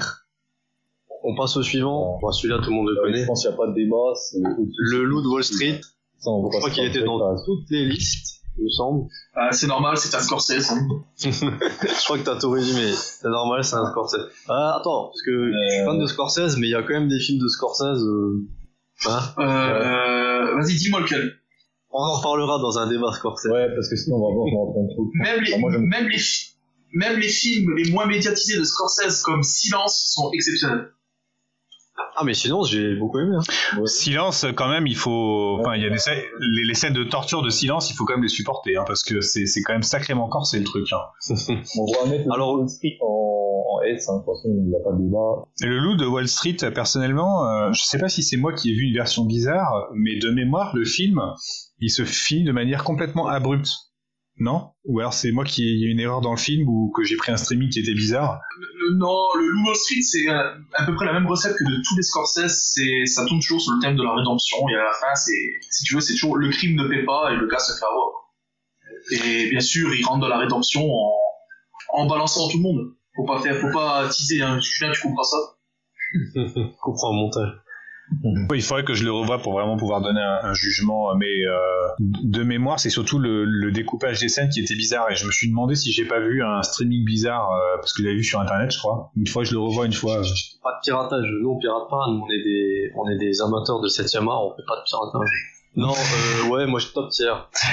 On 1.24 1.36
passe 1.36 1.58
au 1.58 1.64
suivant. 1.64 2.18
Bon, 2.22 2.32
celui-là 2.32 2.60
tout 2.64 2.70
le 2.70 2.76
monde 2.76 2.90
le 2.90 2.96
Je 2.96 3.02
connaît. 3.02 3.26
pense 3.26 3.42
qu'il 3.42 3.50
n'y 3.50 3.56
a 3.56 3.58
pas 3.58 3.68
de 3.68 3.74
débat. 3.74 4.14
c'est. 4.16 4.38
Le 4.78 5.04
Loup 5.04 5.22
de 5.22 5.28
Wall 5.28 5.44
Street. 5.44 5.82
Ça, 6.20 6.30
on 6.32 6.44
va 6.44 6.50
Je 6.54 6.58
crois 6.58 6.70
qu'il 6.70 6.86
était 6.86 7.04
dans 7.04 7.20
toutes 7.46 7.70
les 7.70 7.86
listes, 7.86 8.42
il 8.58 8.66
me 8.66 8.70
semble. 8.70 9.08
Ah, 9.36 9.52
c'est 9.52 9.68
normal, 9.68 9.98
c'est 9.98 10.14
un 10.16 10.20
Scorsese. 10.20 10.70
hein. 10.72 10.88
Je 11.24 12.04
crois 12.06 12.18
que 12.18 12.24
t'as 12.24 12.38
tout 12.38 12.50
résumé. 12.50 12.92
C'est 12.94 13.30
normal, 13.30 13.64
c'est 13.64 13.76
un 13.76 13.90
Scorsese. 13.92 14.28
Ah, 14.50 14.78
attends, 14.80 15.06
parce 15.08 15.22
que 15.22 15.52
je 15.52 15.74
suis 15.76 15.86
fan 15.86 15.98
de 16.00 16.06
Scorsese, 16.08 16.58
mais 16.58 16.68
il 16.68 16.72
y 16.72 16.76
a 16.76 16.82
quand 16.84 16.94
même 16.94 17.08
des 17.08 17.20
films 17.20 17.40
de 17.42 17.48
Scorsese. 17.48 18.04
euh, 18.04 18.46
Hein 19.08 19.20
Euh, 19.40 20.56
Vas-y, 20.56 20.76
dis-moi 20.76 21.00
lequel. 21.02 21.34
on 21.92 22.00
en 22.00 22.18
reparlera 22.18 22.60
dans 22.60 22.78
un 22.80 22.88
débat 22.90 23.12
Scorsese. 23.14 23.50
Ouais, 23.52 23.68
parce 23.74 23.90
que 23.90 23.96
sinon, 23.96 24.18
on 24.18 24.28
va 24.30 24.34
voir 24.36 24.46
qu'on 24.52 24.58
rentre 24.66 24.78
en 24.78 24.88
trop. 24.94 25.10
Même 25.14 25.42
les, 25.42 25.58
moi, 25.58 25.72
j'aime- 25.72 25.86
même, 25.88 26.08
les, 26.10 26.18
fi- 26.18 26.52
même 26.94 27.18
les 27.18 27.30
films 27.30 27.74
les 27.78 27.92
moins 27.92 28.08
médiatisés 28.08 28.58
de 28.60 28.64
Scorsese 28.66 29.22
comme 29.24 29.44
Silence 29.44 30.12
sont 30.16 30.32
exceptionnels. 30.34 30.90
Ah, 32.16 32.24
mais 32.26 32.34
sinon, 32.34 32.64
j'ai 32.64 32.96
beaucoup 32.96 33.20
aimé. 33.20 33.36
Hein. 33.38 33.86
Silence, 33.86 34.46
quand 34.56 34.68
même, 34.70 34.88
il 34.88 34.96
faut. 34.96 35.58
Enfin, 35.60 35.76
il 35.76 35.82
y 35.84 35.86
a 35.86 35.90
des 35.90 35.98
scènes- 35.98 36.22
les, 36.40 36.64
les 36.66 36.74
scènes 36.74 36.94
de 36.94 37.04
torture 37.04 37.42
de 37.42 37.50
silence, 37.50 37.90
il 37.92 37.94
faut 37.96 38.06
quand 38.06 38.14
même 38.14 38.24
les 38.24 38.28
supporter, 38.30 38.76
hein, 38.78 38.84
parce 38.88 39.04
que 39.04 39.22
c'est 39.22 39.46
c'est 39.46 39.62
quand 39.62 39.74
même 39.74 39.84
sacrément 39.84 40.28
corsé 40.28 40.60
le 40.60 40.66
truc. 40.66 40.88
Hein. 40.92 41.00
On 41.78 41.86
va 42.04 42.10
mettre 42.10 42.32
Alors- 42.34 42.56
le 42.56 42.60
Wall 42.62 42.70
Street 42.70 42.98
en, 43.02 43.64
en 43.72 43.82
S, 43.84 44.10
hein. 44.10 44.14
de 44.14 44.20
toute 44.20 44.26
façon, 44.36 44.50
il 44.50 44.68
n'y 44.70 44.76
a 44.76 44.80
pas 44.84 44.92
de 44.92 45.02
débat. 45.04 45.46
Et 45.62 45.66
Le 45.68 45.78
loup 45.80 45.96
de 45.96 46.06
Wall 46.06 46.28
Street, 46.28 46.58
personnellement, 46.74 47.48
euh, 47.50 47.70
je 47.74 47.84
sais 47.84 47.98
pas 48.00 48.10
si 48.10 48.24
c'est 48.24 48.38
moi 48.38 48.54
qui 48.54 48.72
ai 48.72 48.74
vu 48.74 48.84
une 48.88 48.94
version 48.96 49.24
bizarre, 49.26 49.88
mais 49.94 50.18
de 50.20 50.30
mémoire, 50.30 50.76
le 50.76 50.84
film, 50.86 51.22
il 51.80 51.90
se 51.90 52.04
finit 52.04 52.44
de 52.44 52.52
manière 52.52 52.84
complètement 52.84 53.28
abrupte. 53.28 53.70
Non? 54.40 54.72
Ou 54.86 55.00
alors 55.00 55.14
c'est 55.14 55.32
moi 55.32 55.44
qui 55.44 55.64
ai 55.68 55.86
une 55.88 56.00
erreur 56.00 56.22
dans 56.22 56.32
le 56.32 56.38
film 56.38 56.68
ou 56.70 56.92
que 56.96 57.04
j'ai 57.04 57.18
pris 57.18 57.32
un 57.32 57.38
streaming 57.38 57.70
qui 57.70 57.80
était 57.80 57.94
bizarre? 57.94 58.40
Le- 58.58 58.96
non, 58.98 59.18
le 59.38 59.48
Loup 59.48 59.66
Wall 59.68 59.76
Street, 59.76 60.02
c'est 60.02 60.30
euh, 60.30 60.56
à 60.76 60.86
peu 60.86 60.96
près 60.96 61.06
la 61.06 61.14
même 61.14 61.28
recette 61.28 61.56
que 61.58 61.64
de 61.64 61.76
tous 61.88 61.96
les 61.98 62.02
Scorsese. 62.04 62.72
C'est, 62.74 63.06
ça 63.06 63.26
tourne 63.26 63.40
toujours 63.42 63.62
sur 63.62 63.74
le 63.74 63.80
thème 63.82 63.96
de 63.98 64.04
la 64.04 64.16
rédemption. 64.16 64.58
Et 64.70 64.76
à 64.76 64.84
la 64.84 64.94
fin, 64.94 65.14
c'est, 65.16 65.60
si 65.70 65.84
tu 65.84 65.94
veux, 65.96 66.02
c'est 66.02 66.14
toujours 66.14 66.38
le 66.38 66.50
crime 66.50 66.76
ne 66.76 66.88
paie 66.88 67.04
pas 67.04 67.32
et 67.34 67.36
le 67.36 67.48
gars 67.48 67.60
se 67.60 67.74
fait 67.78 67.86
avoir. 67.86 68.32
Et 69.12 69.50
bien 69.50 69.60
sûr, 69.60 69.94
il 69.94 70.04
rentre 70.06 70.22
dans 70.22 70.28
la 70.30 70.38
rédemption 70.40 70.82
en, 70.90 71.14
en 71.94 72.08
balançant 72.08 72.48
tout 72.50 72.58
le 72.58 72.64
monde. 72.64 72.94
Faut 73.16 73.26
pas 73.26 73.42
faire, 73.42 73.58
faut 73.58 73.72
pas 73.72 74.08
teaser. 74.10 74.42
Hein. 74.42 74.60
Julien, 74.62 74.92
tu 74.94 75.02
comprends 75.02 75.24
ça 75.24 75.38
Comprends 76.82 77.10
au 77.10 77.14
montage. 77.14 77.52
Ouais, 78.24 78.58
il 78.58 78.62
faudrait 78.64 78.84
que 78.84 78.94
je 78.94 79.04
le 79.04 79.12
revoie 79.12 79.38
pour 79.40 79.54
vraiment 79.54 79.78
pouvoir 79.78 80.02
donner 80.02 80.20
un, 80.22 80.40
un 80.50 80.54
jugement, 80.54 81.14
mais 81.16 81.46
euh, 81.46 81.54
de 82.00 82.44
mémoire, 82.44 82.80
c'est 82.80 82.90
surtout 82.90 83.20
le, 83.20 83.46
le 83.46 83.72
découpage 83.72 84.20
des 84.20 84.30
scènes 84.30 84.50
qui 84.50 84.60
était 84.62 84.74
bizarre. 84.76 85.10
Et 85.12 85.16
je 85.16 85.26
me 85.26 85.32
suis 85.32 85.48
demandé 85.50 85.76
si 85.76 85.92
j'ai 85.92 86.06
pas 86.06 86.20
vu 86.20 86.44
un 86.44 86.62
streaming 86.64 87.06
bizarre, 87.06 87.52
euh, 87.52 87.78
parce 87.78 87.94
que 87.94 88.02
je 88.02 88.08
l'avais 88.08 88.18
vu 88.18 88.24
sur 88.24 88.40
internet, 88.40 88.72
je 88.72 88.80
crois. 88.80 89.12
Une 89.16 89.28
fois, 89.28 89.44
je 89.44 89.54
le 89.54 89.60
revois 89.60 89.86
une 89.86 89.94
fois. 89.94 90.18
euh. 90.18 90.24
Pas 90.64 90.72
de 90.74 90.80
piratage, 90.84 91.26
nous 91.42 91.50
on 91.52 91.58
pirate 91.60 91.88
pas, 91.90 92.06
nous 92.10 92.22
on 92.26 92.30
est 92.32 92.44
des, 92.44 92.92
on 92.96 93.10
est 93.10 93.18
des 93.18 93.42
amateurs 93.42 93.80
de 93.80 93.88
7ème 93.88 94.28
art, 94.30 94.44
on 94.46 94.56
fait 94.56 94.64
pas 94.68 94.78
de 94.78 94.84
piratage. 94.86 95.30
Non, 95.76 95.92
euh, 95.94 96.50
ouais, 96.50 96.66
moi 96.66 96.80
je 96.80 96.86
suis 96.86 96.94
top 96.96 97.12
tier. 97.12 97.32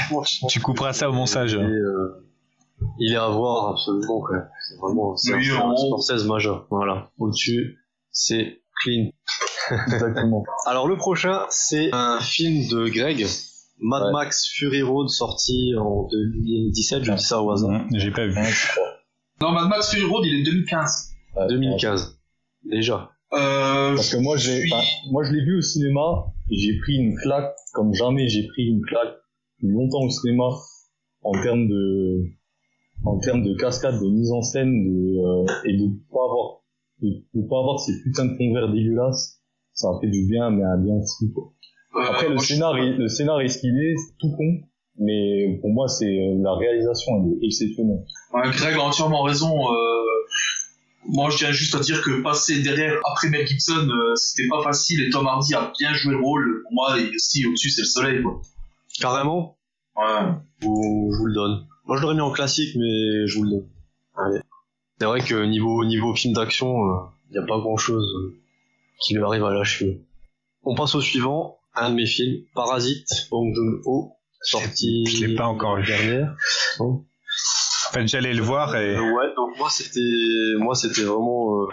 Franchement, 0.08 0.48
je 0.48 0.52
Tu 0.52 0.60
couperas 0.60 0.92
ça 0.92 1.08
au 1.08 1.12
montage. 1.12 1.56
euh, 1.56 2.22
il 3.00 3.12
est 3.14 3.16
à 3.16 3.28
voir 3.28 3.70
absolument, 3.70 4.20
quoi. 4.20 4.36
C'est 4.68 4.76
vraiment, 4.78 5.16
c'est 5.16 5.34
Oui, 5.34 5.48
un, 5.50 5.60
en 5.60 5.70
un 5.70 5.72
haut. 5.72 5.98
Scorsese 5.98 6.26
majeur. 6.26 6.66
Voilà. 6.70 7.08
Au-dessus, 7.18 7.78
c'est 8.10 8.60
clean. 8.82 9.08
Exactement. 9.70 10.44
Alors 10.66 10.86
le 10.88 10.96
prochain, 10.96 11.40
c'est 11.50 11.90
un 11.92 12.20
film 12.20 12.68
de 12.68 12.88
Greg, 12.88 13.26
Mad 13.80 14.04
Ouais. 14.04 14.12
Max 14.12 14.46
Fury 14.54 14.82
Road, 14.82 15.08
sorti 15.08 15.74
en 15.78 16.08
2017, 16.10 17.04
je 17.04 17.12
dis 17.12 17.22
ça 17.22 17.42
au 17.42 17.50
hasard. 17.50 17.70
Mmh, 17.70 17.88
J'ai 17.94 18.10
pas 18.10 18.26
vu. 18.26 18.34
Non, 19.40 19.52
Mad 19.52 19.68
Max 19.68 19.90
Fury 19.92 20.04
Road, 20.10 20.24
il 20.26 20.40
est 20.40 20.42
2015. 20.44 21.10
Ouais, 21.36 21.46
2015. 21.48 22.18
Déjà. 22.64 23.10
Euh, 23.32 23.94
Parce 23.96 24.10
que 24.10 24.16
moi, 24.18 24.36
j'ai, 24.36 24.56
je 24.56 24.60
suis- 24.62 24.72
enfin, 24.72 24.84
moi, 25.10 25.24
je 25.24 25.32
l'ai 25.32 25.44
vu 25.44 25.58
au 25.58 25.62
cinéma, 25.62 26.26
et 26.50 26.56
j'ai 26.56 26.78
pris 26.78 26.94
une 26.96 27.16
claque, 27.16 27.54
comme 27.74 27.92
jamais 27.92 28.28
j'ai 28.28 28.46
pris 28.46 28.66
une 28.66 28.80
claque 28.82 29.14
longtemps 29.62 30.02
au 30.02 30.10
cinéma, 30.10 30.48
en 31.22 31.32
termes 31.42 31.68
de, 31.68 32.22
en 33.04 33.18
termes 33.18 33.42
de 33.42 33.54
cascade, 33.56 34.00
de 34.00 34.06
mise 34.08 34.30
en 34.30 34.42
scène, 34.42 34.70
de, 34.70 35.18
euh, 35.18 35.44
et 35.64 35.76
de 35.76 35.86
pas 36.10 36.24
avoir, 36.24 36.60
de, 37.02 37.08
de 37.34 37.48
pas 37.48 37.58
avoir 37.58 37.78
ces 37.80 37.92
putains 38.02 38.26
de 38.26 38.36
convers 38.38 38.72
dégueulasses. 38.72 39.35
Ça 39.76 39.88
a 39.88 40.00
fait 40.00 40.08
du 40.08 40.26
bien, 40.26 40.50
mais 40.50 40.64
un 40.64 40.78
bien 40.78 40.94
fou, 41.00 41.30
quoi. 41.34 41.52
euh, 41.96 42.06
Après, 42.10 42.28
le 42.28 42.34
moi, 42.34 42.42
je- 42.42 42.48
scénario, 42.54 42.96
le 42.96 43.08
scénario, 43.08 43.48
ce 43.48 43.58
qu'il 43.58 43.76
est, 43.78 43.94
c'est 43.96 44.14
tout 44.18 44.34
con. 44.36 44.60
Mais 44.98 45.58
pour 45.60 45.70
moi, 45.70 45.86
c'est 45.88 46.06
euh, 46.06 46.42
la 46.42 46.54
réalisation, 46.54 47.12
elle 47.22 47.32
est 47.42 47.46
exceptionnelle. 47.46 48.02
Ouais, 48.32 48.50
Greg 48.50 48.74
a 48.76 48.80
entièrement 48.80 49.22
raison. 49.22 49.52
Euh, 49.70 50.02
moi, 51.08 51.28
je 51.30 51.36
tiens 51.36 51.52
juste 51.52 51.74
à 51.74 51.80
dire 51.80 52.02
que 52.02 52.22
passer 52.22 52.62
derrière 52.62 52.94
après 53.12 53.28
Mel 53.28 53.46
Gibson, 53.46 53.86
euh, 53.88 54.14
c'était 54.16 54.48
pas 54.48 54.62
facile 54.62 55.02
et 55.06 55.10
Tom 55.10 55.26
Hardy 55.26 55.54
a 55.54 55.70
bien 55.78 55.92
joué 55.92 56.12
le 56.14 56.20
rôle. 56.20 56.62
Pour 56.62 56.72
moi, 56.72 56.98
et 56.98 57.14
aussi 57.14 57.46
au-dessus, 57.46 57.68
c'est 57.70 57.82
le 57.82 57.86
soleil. 57.86 58.22
Quoi. 58.22 58.40
Carrément, 58.98 59.58
Ouais. 59.96 60.32
je 60.62 60.66
vous, 60.66 61.10
je 61.12 61.18
vous 61.18 61.26
le 61.26 61.34
donne. 61.34 61.66
Moi 61.84 61.96
je 61.98 62.02
l'aurais 62.02 62.14
mis 62.14 62.20
en 62.22 62.30
classique, 62.32 62.74
mais 62.76 63.26
je 63.26 63.36
vous 63.38 63.44
le 63.44 63.50
donne. 63.50 63.68
Allez. 64.16 64.40
C'est 64.98 65.06
vrai 65.06 65.20
que 65.20 65.44
niveau, 65.44 65.84
niveau 65.84 66.14
film 66.14 66.32
d'action, 66.34 66.74
il 67.28 67.32
n'y 67.32 67.38
a 67.38 67.42
pas 67.46 67.58
grand 67.58 67.76
chose 67.76 68.04
qui 69.00 69.14
lui 69.14 69.22
arrive 69.22 69.44
à 69.44 69.52
la 69.52 69.64
cheville. 69.64 70.02
On 70.62 70.74
passe 70.74 70.94
au 70.94 71.00
suivant, 71.00 71.58
un 71.74 71.90
de 71.90 71.94
mes 71.94 72.06
films, 72.06 72.42
Parasite, 72.54 73.28
Bong 73.30 73.54
Joon-ho, 73.54 74.12
sorti 74.42 75.04
Je 75.06 75.26
l'ai 75.26 75.34
pas 75.34 75.46
encore 75.46 75.76
vu. 75.76 75.84
dernière. 75.86 76.34
En 76.80 77.04
fait, 77.92 78.06
j'allais 78.08 78.34
le 78.34 78.42
voir 78.42 78.74
et 78.76 78.96
Euh, 78.96 79.00
ouais, 79.00 79.34
donc 79.36 79.56
moi 79.58 79.68
c'était, 79.70 80.00
moi 80.58 80.74
c'était 80.74 81.02
vraiment, 81.02 81.62
euh, 81.62 81.66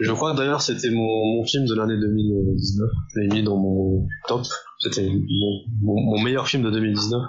je 0.00 0.12
crois 0.12 0.32
que 0.32 0.38
d'ailleurs 0.38 0.62
c'était 0.62 0.90
mon, 0.90 1.36
mon 1.36 1.44
film 1.44 1.66
de 1.66 1.74
l'année 1.74 1.98
2019. 1.98 2.88
Je 3.14 3.20
l'ai 3.20 3.28
mis 3.28 3.42
dans 3.42 3.56
mon 3.56 4.06
top. 4.28 4.42
C'était 4.78 5.08
mon, 5.08 5.60
mon, 5.82 6.00
mon 6.02 6.22
meilleur 6.22 6.46
film 6.46 6.62
de 6.62 6.70
2019. 6.70 7.20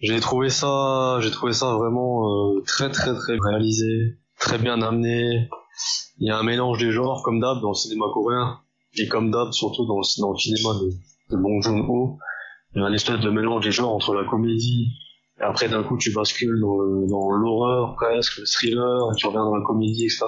J'ai 0.00 0.20
trouvé 0.20 0.50
ça, 0.50 1.18
j'ai 1.22 1.30
trouvé 1.30 1.52
ça 1.54 1.74
vraiment 1.74 2.28
euh, 2.56 2.60
très 2.66 2.90
très 2.90 3.14
très 3.14 3.36
réalisé, 3.40 4.18
très 4.38 4.58
bien 4.58 4.82
amené. 4.82 5.48
Il 6.18 6.28
y 6.28 6.30
a 6.30 6.38
un 6.38 6.42
mélange 6.42 6.78
des 6.78 6.90
genres 6.90 7.22
comme 7.22 7.40
d'hab 7.40 7.60
dans 7.60 7.70
le 7.70 7.74
cinéma 7.74 8.06
coréen 8.12 8.58
et 8.96 9.08
comme 9.08 9.30
d'hab 9.30 9.52
surtout 9.52 9.84
dans 9.86 9.98
le, 9.98 10.38
cinéma 10.38 10.70
de, 10.80 11.62
Joon-ho. 11.62 12.18
Il 12.74 12.80
y 12.80 12.84
a 12.84 12.86
un 12.86 12.92
espèce 12.92 13.20
de 13.20 13.30
mélange 13.30 13.64
des 13.64 13.72
genres 13.72 13.94
entre 13.94 14.14
la 14.14 14.24
comédie 14.24 14.88
et 15.38 15.42
après 15.42 15.68
d'un 15.68 15.82
coup 15.82 15.98
tu 15.98 16.12
bascules 16.12 16.58
dans, 16.60 17.06
dans 17.06 17.30
l'horreur 17.30 17.94
presque, 17.96 18.38
le 18.38 18.46
thriller, 18.46 19.12
et 19.12 19.16
tu 19.16 19.26
reviens 19.26 19.44
dans 19.44 19.56
la 19.56 19.64
comédie, 19.64 20.04
etc. 20.04 20.24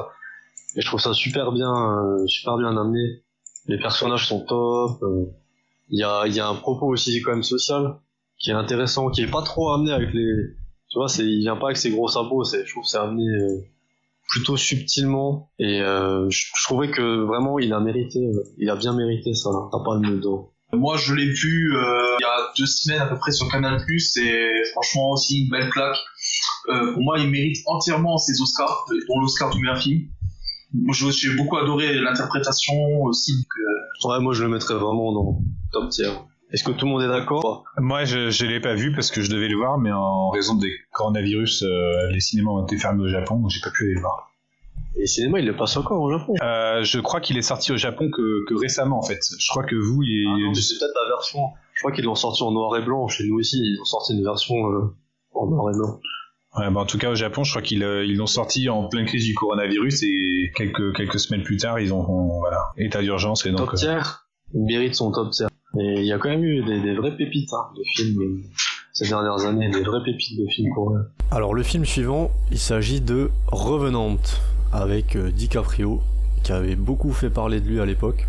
Et 0.76 0.82
je 0.82 0.86
trouve 0.86 1.00
ça 1.00 1.14
super 1.14 1.52
bien, 1.52 1.72
euh, 1.72 2.26
super 2.26 2.56
bien 2.58 2.76
amené. 2.76 3.22
Les 3.66 3.78
personnages 3.78 4.28
sont 4.28 4.44
top. 4.44 5.02
euh, 5.02 5.26
Il 5.88 5.98
y, 5.98 6.02
a, 6.02 6.26
y 6.26 6.40
a 6.40 6.48
un 6.48 6.54
propos 6.54 6.86
aussi 6.86 7.22
quand 7.22 7.32
même 7.32 7.42
social 7.42 7.98
qui 8.38 8.50
est 8.50 8.54
intéressant, 8.54 9.10
qui 9.10 9.22
est 9.22 9.30
pas 9.30 9.42
trop 9.42 9.70
amené 9.72 9.92
avec 9.92 10.12
les. 10.12 10.56
Tu 10.90 10.98
vois, 10.98 11.08
c'est, 11.08 11.24
il 11.24 11.40
vient 11.40 11.56
pas 11.56 11.66
avec 11.66 11.76
ses 11.76 11.90
gros 11.90 12.08
sabots. 12.08 12.44
Je 12.44 12.70
trouve 12.70 12.84
c'est 12.84 12.98
amené 12.98 13.26
euh, 13.28 13.60
plutôt 14.28 14.56
subtilement. 14.56 15.50
Et 15.58 15.80
euh, 15.80 16.28
je, 16.30 16.46
je 16.56 16.62
trouvais 16.64 16.90
que 16.90 17.24
vraiment 17.24 17.58
il 17.58 17.72
a 17.72 17.80
mérité, 17.80 18.20
euh, 18.20 18.42
il 18.58 18.70
a 18.70 18.76
bien 18.76 18.94
mérité 18.94 19.34
ça. 19.34 19.50
T'as 19.72 19.82
pas 19.84 19.96
le 19.96 20.20
d'or. 20.20 20.52
Moi, 20.74 20.98
je 20.98 21.14
l'ai 21.14 21.24
vu 21.30 21.74
euh, 21.76 22.16
il 22.20 22.22
y 22.22 22.26
a 22.26 22.52
deux 22.58 22.66
semaines 22.66 23.00
à 23.00 23.06
peu 23.06 23.16
près 23.16 23.32
sur 23.32 23.48
Canal+, 23.50 23.80
et 23.88 24.50
franchement 24.72 25.12
aussi 25.12 25.44
une 25.44 25.48
belle 25.50 25.70
claque. 25.70 25.96
Euh, 26.68 26.92
pour 26.92 27.02
moi, 27.02 27.18
il 27.18 27.30
mérite 27.30 27.56
entièrement 27.66 28.18
ses 28.18 28.38
Oscars, 28.42 28.84
euh, 28.90 28.98
dont 29.08 29.18
l'Oscar 29.20 29.48
du 29.48 29.60
meilleur 29.62 29.78
film. 29.78 30.02
Moi, 30.74 30.94
J'ai 30.94 31.34
beaucoup 31.34 31.56
adoré 31.56 31.94
l'interprétation 31.94 32.74
aussi. 33.04 33.32
donc, 33.32 33.46
euh, 33.58 34.08
Ouais, 34.10 34.20
moi 34.20 34.32
je 34.34 34.44
le 34.44 34.50
mettrais 34.50 34.74
vraiment 34.74 35.12
dans 35.12 35.40
top 35.72 35.88
tier. 35.88 36.10
Est-ce 36.52 36.64
que 36.64 36.72
tout 36.72 36.86
le 36.86 36.92
monde 36.92 37.02
est 37.02 37.08
d'accord 37.08 37.64
moi, 37.78 38.04
je, 38.04 38.30
je 38.30 38.46
l'ai 38.46 38.60
pas 38.60 38.74
vu 38.74 38.92
parce 38.92 39.10
que 39.10 39.20
je 39.20 39.30
devais 39.30 39.48
le 39.48 39.56
voir, 39.56 39.78
mais 39.78 39.92
en 39.92 40.30
raison 40.30 40.54
des 40.54 40.72
coronavirus, 40.92 41.62
euh, 41.62 42.10
les 42.10 42.20
cinémas 42.20 42.50
ont 42.52 42.64
été 42.64 42.78
fermés 42.78 43.02
au 43.04 43.08
Japon, 43.08 43.36
donc 43.40 43.50
j'ai 43.50 43.60
pas 43.60 43.70
pu 43.70 43.84
aller 43.84 43.94
le 43.94 44.00
voir. 44.00 44.30
Et 44.96 45.00
le 45.02 45.06
cinéma, 45.06 45.38
il 45.40 45.46
le 45.46 45.54
passe 45.54 45.76
encore 45.76 46.00
au 46.00 46.10
Japon. 46.10 46.34
Euh, 46.42 46.82
je 46.82 46.98
crois 47.00 47.20
qu'il 47.20 47.36
est 47.36 47.42
sorti 47.42 47.70
au 47.72 47.76
Japon 47.76 48.10
que, 48.10 48.44
que 48.46 48.54
récemment, 48.54 48.98
en 48.98 49.02
fait. 49.02 49.20
Je 49.38 49.48
crois 49.50 49.62
que 49.64 49.76
vous, 49.76 50.02
il 50.02 50.26
Ah 50.26 50.38
est... 50.38 50.42
non, 50.44 50.48
mais 50.48 50.54
c'est 50.60 50.78
peut-être 50.78 50.94
la 51.04 51.08
version. 51.10 51.40
Je 51.74 51.82
crois 51.82 51.92
qu'ils 51.92 52.04
l'ont 52.06 52.14
sorti 52.14 52.42
en 52.42 52.50
noir 52.50 52.76
et 52.78 52.82
blanc. 52.82 53.06
Chez 53.08 53.24
nous 53.28 53.38
aussi, 53.38 53.58
ils 53.58 53.78
ont 53.80 53.84
sorti 53.84 54.14
une 54.14 54.24
version 54.24 54.54
euh, 54.72 54.96
en 55.34 55.46
noir 55.46 55.70
et 55.72 55.76
blanc. 55.76 56.00
Ouais, 56.56 56.70
bah, 56.70 56.80
en 56.80 56.86
tout 56.86 56.98
cas, 56.98 57.10
au 57.10 57.14
Japon, 57.14 57.44
je 57.44 57.50
crois 57.50 57.62
qu'ils 57.62 57.84
euh, 57.84 58.04
ils 58.06 58.16
l'ont 58.16 58.26
sorti 58.26 58.68
en 58.70 58.88
pleine 58.88 59.04
crise 59.04 59.24
du 59.26 59.34
coronavirus 59.34 60.02
et 60.02 60.50
quelques, 60.56 60.96
quelques 60.96 61.20
semaines 61.20 61.42
plus 61.42 61.58
tard, 61.58 61.78
ils 61.78 61.92
ont, 61.92 62.38
voilà, 62.40 62.70
état 62.78 63.02
d'urgence 63.02 63.44
et 63.44 63.50
donc. 63.50 63.68
top 63.70 63.74
tier, 63.74 63.98
mérite 64.54 64.94
son 64.94 65.12
top 65.12 65.30
tier. 65.30 65.46
Et 65.78 66.00
il 66.00 66.04
y 66.06 66.12
a 66.12 66.18
quand 66.18 66.30
même 66.30 66.44
eu 66.44 66.62
des, 66.64 66.80
des 66.80 66.94
vraies 66.94 67.16
pépites 67.16 67.52
hein, 67.52 67.68
de 67.76 67.82
films 67.94 68.22
euh, 68.22 68.40
ces 68.92 69.08
dernières 69.08 69.44
années, 69.44 69.68
des 69.70 69.82
vraies 69.82 70.02
pépites 70.04 70.38
de 70.38 70.46
films 70.50 70.72
coréens. 70.74 71.06
Alors 71.30 71.54
le 71.54 71.62
film 71.62 71.84
suivant, 71.84 72.30
il 72.50 72.58
s'agit 72.58 73.00
de 73.00 73.30
Revenant 73.48 74.16
avec 74.72 75.14
euh, 75.16 75.30
DiCaprio 75.30 76.00
qui 76.42 76.52
avait 76.52 76.76
beaucoup 76.76 77.12
fait 77.12 77.30
parler 77.30 77.60
de 77.60 77.68
lui 77.68 77.80
à 77.80 77.84
l'époque. 77.86 78.26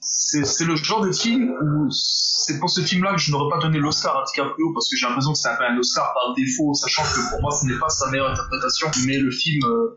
c'est 0.00 0.64
le 0.66 0.76
genre 0.76 1.00
de 1.02 1.12
film 1.12 1.50
où 1.62 1.88
c'est 1.90 2.58
pour 2.60 2.68
ce 2.68 2.82
film-là 2.82 3.14
que 3.14 3.20
je 3.20 3.32
n'aurais 3.32 3.50
pas 3.50 3.58
donné 3.62 3.78
l'Oscar 3.78 4.18
à 4.18 4.24
DiCaprio 4.24 4.72
parce 4.74 4.90
que 4.90 4.96
j'ai 4.96 5.06
l'impression 5.06 5.32
que 5.32 5.38
c'est 5.38 5.48
un 5.48 5.56
peu 5.56 5.64
un 5.64 5.78
Oscar 5.78 6.12
par 6.12 6.34
défaut, 6.34 6.74
sachant 6.74 7.02
que 7.02 7.30
pour 7.30 7.40
moi 7.40 7.50
ce 7.50 7.66
n'est 7.66 7.78
pas 7.78 7.88
sa 7.88 8.10
meilleure 8.10 8.30
interprétation. 8.30 8.88
Mais 9.06 9.16
le 9.18 9.30
film, 9.30 9.60
euh, 9.64 9.96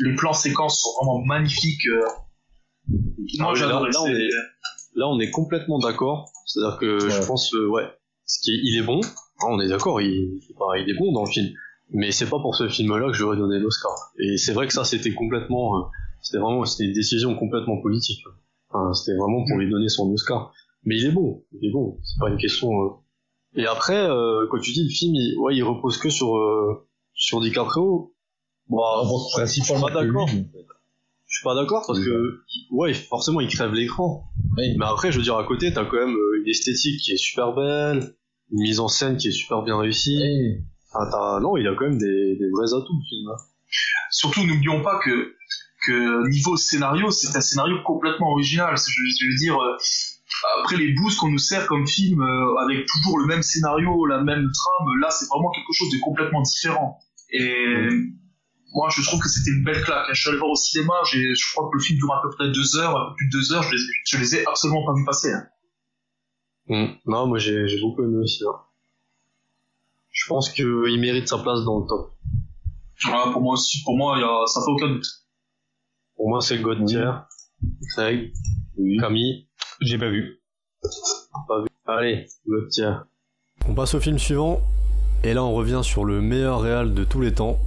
les 0.00 0.14
plans 0.14 0.32
séquences 0.32 0.80
sont 0.82 0.90
vraiment 1.04 1.24
magnifiques. 1.24 1.86
euh. 1.88 2.00
Moi 2.88 3.48
Ah 3.48 3.52
oui, 3.52 3.58
j'ai 3.58 3.64
là- 3.64 3.70
adoré. 3.70 3.90
là, 3.90 4.00
on 4.02 4.06
c'est- 4.06 4.12
est- 4.12 4.28
Là, 4.98 5.08
on 5.08 5.18
est 5.20 5.30
complètement 5.30 5.78
d'accord. 5.78 6.28
C'est-à-dire 6.46 6.76
que 6.78 6.98
je 7.10 7.26
pense, 7.26 7.54
euh, 7.54 7.68
ouais, 7.68 7.84
ce 8.26 8.40
qui 8.40 8.50
est- 8.52 8.60
il 8.62 8.78
est 8.78 8.82
bon. 8.86 9.00
on 9.46 9.60
est 9.60 9.68
d'accord, 9.68 10.00
il, 10.00 10.40
bah, 10.58 10.76
il 10.78 10.90
est 10.90 10.98
bon 10.98 11.12
dans 11.12 11.24
le 11.24 11.30
film. 11.30 11.48
Mais 11.90 12.10
c'est 12.10 12.28
pas 12.28 12.40
pour 12.40 12.56
ce 12.56 12.68
film-là 12.68 13.06
que 13.06 13.12
j'aurais 13.12 13.36
donné 13.36 13.58
l'Oscar. 13.60 13.92
Et 14.18 14.36
c'est 14.36 14.52
vrai 14.52 14.66
que 14.66 14.72
ça, 14.72 14.82
c'était 14.84 15.12
complètement, 15.14 15.76
euh, 15.78 15.82
c'était 16.20 16.38
vraiment, 16.38 16.64
c'était 16.64 16.84
une 16.84 16.92
décision 16.92 17.34
complètement 17.36 17.80
politique. 17.80 18.20
Enfin, 18.70 18.92
c'était 18.94 19.16
vraiment 19.16 19.44
pour 19.48 19.56
lui 19.58 19.70
donner 19.70 19.88
son 19.88 20.10
Oscar. 20.12 20.52
Mais 20.84 20.96
il 20.98 21.06
est 21.06 21.12
bon, 21.12 21.44
il 21.52 21.68
est 21.68 21.72
bon. 21.72 21.98
C'est 22.02 22.18
pas 22.18 22.28
une 22.30 22.36
question. 22.36 22.68
euh. 22.82 22.88
Et 23.54 23.66
après, 23.66 24.06
quand 24.50 24.58
tu 24.60 24.72
dis 24.72 24.82
le 24.82 24.90
film, 24.90 25.14
il, 25.14 25.38
ouais, 25.38 25.54
il 25.56 25.62
repose 25.62 25.96
que 25.98 26.10
sur 26.10 26.36
sur 27.14 27.40
DiCaprio. 27.40 28.12
Bah, 28.68 28.76
je 29.04 29.08
suis 29.46 29.62
principalement 29.62 29.86
pas 29.88 30.04
d'accord. 30.04 30.28
Je 31.28 31.36
suis 31.36 31.44
pas 31.44 31.54
d'accord 31.54 31.84
parce 31.86 32.00
que, 32.00 32.40
ouais, 32.70 32.94
forcément, 32.94 33.40
il 33.40 33.48
crève 33.48 33.72
l'écran. 33.74 34.24
Mais 34.56 34.74
après, 34.80 35.12
je 35.12 35.18
veux 35.18 35.22
dire, 35.22 35.36
à 35.36 35.44
côté, 35.44 35.72
t'as 35.72 35.84
quand 35.84 35.98
même 35.98 36.14
euh, 36.16 36.40
une 36.42 36.48
esthétique 36.48 37.00
qui 37.02 37.12
est 37.12 37.16
super 37.18 37.52
belle, 37.54 38.14
une 38.50 38.62
mise 38.62 38.80
en 38.80 38.88
scène 38.88 39.16
qui 39.18 39.28
est 39.28 39.32
super 39.32 39.62
bien 39.62 39.78
réussie. 39.78 40.20
Et- 40.22 40.58
Enfin, 40.90 41.10
t'as- 41.10 41.40
non, 41.40 41.58
il 41.58 41.68
a 41.68 41.74
quand 41.74 41.84
même 41.84 41.98
des, 41.98 42.36
des 42.40 42.48
vrais 42.50 42.72
atouts, 42.72 42.94
le 42.98 43.08
film. 43.10 43.28
hein. 43.28 43.36
Surtout 44.10 44.42
n'oublions 44.46 44.82
pas 44.82 44.98
que 45.04 45.34
que 45.86 46.28
niveau 46.30 46.56
scénario, 46.56 47.10
c'est 47.10 47.36
un 47.36 47.42
scénario 47.42 47.76
complètement 47.84 48.30
original. 48.32 48.74
Je 48.76 49.26
veux 49.28 49.36
dire. 49.38 49.54
euh, 49.60 49.76
après 50.62 50.76
les 50.78 50.92
boosts 50.94 51.18
qu'on 51.18 51.30
nous 51.30 51.38
sert 51.38 51.66
comme 51.66 51.86
film 51.86 52.22
euh, 52.22 52.56
avec 52.64 52.86
toujours 52.86 53.18
le 53.18 53.26
même 53.26 53.42
scénario, 53.42 54.06
la 54.06 54.22
même 54.22 54.48
trame, 54.52 54.98
là 55.02 55.08
c'est 55.10 55.26
vraiment 55.26 55.50
quelque 55.50 55.72
chose 55.74 55.90
de 55.92 55.98
complètement 56.00 56.40
différent. 56.42 56.98
Et 57.32 57.44
moi 58.72 58.88
je 58.90 59.02
trouve 59.02 59.20
que 59.20 59.28
c'était 59.28 59.50
une 59.50 59.64
belle 59.64 59.82
claque. 59.82 60.06
Je 60.12 60.20
suis 60.20 60.28
allé 60.28 60.36
le 60.36 60.40
voir 60.40 60.50
au 60.52 60.56
cinéma, 60.56 60.94
je 61.04 61.52
crois 61.52 61.68
que 61.70 61.76
le 61.76 61.82
film 61.82 61.98
dure 61.98 62.12
à 62.12 62.22
peu 62.22 62.30
près 62.30 62.50
deux 62.50 62.76
heures, 62.76 62.96
un 62.96 63.08
peu 63.10 63.14
plus 63.16 63.26
de 63.28 63.32
deux 63.32 63.52
heures, 63.52 63.62
je 63.62 63.74
les, 63.74 63.82
je 64.06 64.16
les 64.18 64.34
ai 64.36 64.46
absolument 64.46 64.84
pas 64.86 64.92
vus 64.94 65.04
passer. 65.04 65.32
hein. 65.32 65.46
Mm. 66.68 66.86
Non, 67.06 67.26
moi, 67.26 67.38
j'ai 67.38 67.64
beaucoup 67.80 68.02
aimé 68.04 68.18
aussi. 68.18 68.44
hein. 68.44 68.60
Je 70.10 70.28
pense 70.28 70.50
qu'il 70.50 71.00
mérite 71.00 71.28
sa 71.28 71.38
place 71.38 71.60
dans 71.64 71.80
le 71.80 71.86
top. 71.86 72.14
Voilà, 73.04 73.30
pour 73.32 73.40
moi 73.40 73.54
aussi, 73.54 73.82
pour 73.84 73.96
moi, 73.96 74.16
il 74.18 74.20
y 74.20 74.24
a, 74.24 74.46
ça 74.46 74.60
fait 74.60 74.70
aucun 74.70 74.88
doute. 74.88 75.06
Pour 76.16 76.28
moi, 76.28 76.40
c'est 76.40 76.58
God 76.58 76.84
tier. 76.84 77.10
Craig, 77.94 78.32
Camille. 79.00 79.46
J'ai 79.80 79.96
pas 79.98 80.10
vu. 80.10 80.40
Allez, 81.86 82.26
le 82.46 82.68
tiens. 82.70 83.06
On 83.66 83.74
passe 83.74 83.94
au 83.94 84.00
film 84.00 84.18
suivant, 84.18 84.60
et 85.24 85.32
là 85.34 85.42
on 85.42 85.54
revient 85.54 85.80
sur 85.82 86.04
le 86.04 86.20
meilleur 86.20 86.60
réal 86.60 86.94
de 86.94 87.04
tous 87.04 87.20
les 87.20 87.32
temps, 87.32 87.58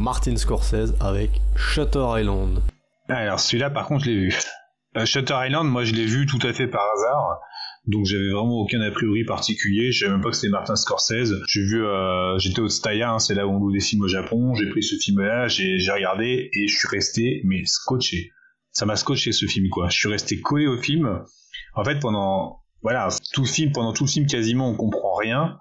Martin 0.00 0.34
Scorsese 0.34 0.94
avec 0.98 1.30
Shutter 1.56 2.06
Island. 2.16 2.62
Alors 3.10 3.38
celui-là, 3.38 3.68
par 3.68 3.86
contre, 3.86 4.06
je 4.06 4.10
l'ai 4.10 4.16
vu. 4.16 4.34
Euh, 4.96 5.04
Shutter 5.04 5.34
Island, 5.46 5.68
moi, 5.68 5.84
je 5.84 5.92
l'ai 5.92 6.06
vu 6.06 6.24
tout 6.24 6.38
à 6.42 6.54
fait 6.54 6.66
par 6.66 6.80
hasard. 6.96 7.38
Donc 7.86 8.06
j'avais 8.06 8.30
vraiment 8.30 8.60
aucun 8.60 8.80
a 8.80 8.90
priori 8.90 9.24
particulier. 9.24 9.92
Je 9.92 10.00
savais 10.00 10.12
même 10.12 10.22
pas 10.22 10.30
que 10.30 10.36
c'était 10.36 10.50
Martin 10.50 10.74
Scorsese. 10.74 11.34
J'ai 11.46 11.60
vu, 11.60 11.84
euh, 11.84 12.38
j'étais 12.38 12.60
au 12.60 12.68
Tsutaya, 12.70 13.12
hein, 13.12 13.18
c'est 13.18 13.34
là 13.34 13.46
où 13.46 13.50
on 13.50 13.58
loue 13.58 13.72
des 13.72 13.80
films 13.80 14.02
au 14.02 14.08
Japon. 14.08 14.54
J'ai 14.54 14.70
pris 14.70 14.82
ce 14.82 14.96
film-là, 14.96 15.48
j'ai 15.48 15.76
regardé 15.92 16.48
et 16.50 16.66
je 16.66 16.74
suis 16.74 16.88
resté 16.88 17.42
mais 17.44 17.62
scotché. 17.66 18.30
Ça 18.72 18.86
m'a 18.86 18.96
scotché 18.96 19.32
ce 19.32 19.44
film 19.44 19.68
quoi. 19.68 19.90
Je 19.90 19.98
suis 19.98 20.08
resté 20.08 20.40
collé 20.40 20.66
au 20.66 20.80
film. 20.80 21.22
En 21.74 21.84
fait 21.84 22.00
pendant 22.00 22.62
voilà 22.82 23.08
tout 23.34 23.42
le 23.42 23.48
film, 23.48 23.72
pendant 23.72 23.92
tout 23.92 24.06
film 24.06 24.26
quasiment 24.26 24.70
on 24.70 24.76
comprend 24.76 25.14
rien 25.14 25.58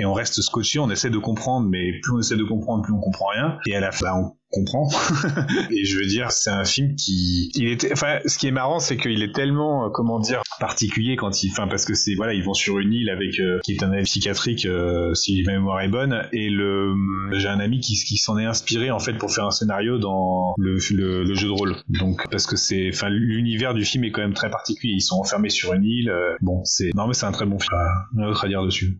et 0.00 0.06
on 0.06 0.14
reste 0.14 0.40
scotché, 0.40 0.78
on 0.78 0.90
essaie 0.90 1.10
de 1.10 1.18
comprendre, 1.18 1.68
mais 1.68 2.00
plus 2.00 2.12
on 2.14 2.18
essaie 2.20 2.36
de 2.36 2.44
comprendre, 2.44 2.82
plus 2.82 2.94
on 2.94 3.00
comprend 3.00 3.26
rien. 3.26 3.58
Et 3.66 3.76
à 3.76 3.80
la 3.80 3.92
fin, 3.92 4.14
on 4.14 4.32
comprend. 4.50 4.88
et 5.70 5.84
je 5.84 5.98
veux 5.98 6.06
dire, 6.06 6.32
c'est 6.32 6.48
un 6.48 6.64
film 6.64 6.96
qui, 6.96 7.50
il 7.54 7.68
était, 7.68 7.92
enfin, 7.92 8.18
ce 8.24 8.38
qui 8.38 8.46
est 8.46 8.50
marrant, 8.50 8.78
c'est 8.78 8.96
qu'il 8.96 9.22
est 9.22 9.34
tellement, 9.34 9.84
euh, 9.84 9.88
comment 9.90 10.18
dire, 10.18 10.40
particulier 10.58 11.16
quand 11.16 11.42
il, 11.42 11.50
enfin, 11.50 11.68
parce 11.68 11.84
que 11.84 11.92
c'est, 11.92 12.14
voilà, 12.14 12.32
ils 12.32 12.42
vont 12.42 12.54
sur 12.54 12.78
une 12.78 12.94
île 12.94 13.10
avec, 13.10 13.38
euh, 13.40 13.58
qui 13.62 13.72
est 13.72 13.82
un 13.82 13.92
île 13.92 14.04
psychiatrique, 14.04 14.64
euh, 14.64 15.12
si 15.12 15.42
ma 15.42 15.52
mémoire 15.52 15.82
est 15.82 15.88
bonne, 15.88 16.26
et 16.32 16.48
le, 16.48 16.94
j'ai 17.32 17.48
un 17.48 17.60
ami 17.60 17.80
qui, 17.80 17.94
qui 18.02 18.16
s'en 18.16 18.38
est 18.38 18.46
inspiré 18.46 18.90
en 18.90 19.00
fait 19.00 19.12
pour 19.18 19.30
faire 19.30 19.44
un 19.44 19.50
scénario 19.50 19.98
dans 19.98 20.54
le, 20.56 20.78
le, 20.92 21.34
jeu 21.34 21.46
de 21.46 21.52
rôle. 21.52 21.76
Donc, 21.90 22.26
parce 22.30 22.46
que 22.46 22.56
c'est, 22.56 22.88
enfin, 22.90 23.10
l'univers 23.10 23.74
du 23.74 23.84
film 23.84 24.04
est 24.04 24.12
quand 24.12 24.22
même 24.22 24.32
très 24.32 24.50
particulier. 24.50 24.94
Ils 24.94 25.02
sont 25.02 25.16
enfermés 25.16 25.50
sur 25.50 25.74
une 25.74 25.84
île. 25.84 26.10
bon, 26.40 26.64
c'est, 26.64 26.90
non 26.94 27.06
mais 27.06 27.12
c'est 27.12 27.26
un 27.26 27.32
très 27.32 27.44
bon 27.44 27.58
film. 27.58 27.76
Rien 28.16 28.26
d'autre 28.28 28.46
à 28.46 28.48
dire 28.48 28.64
dessus. 28.64 28.98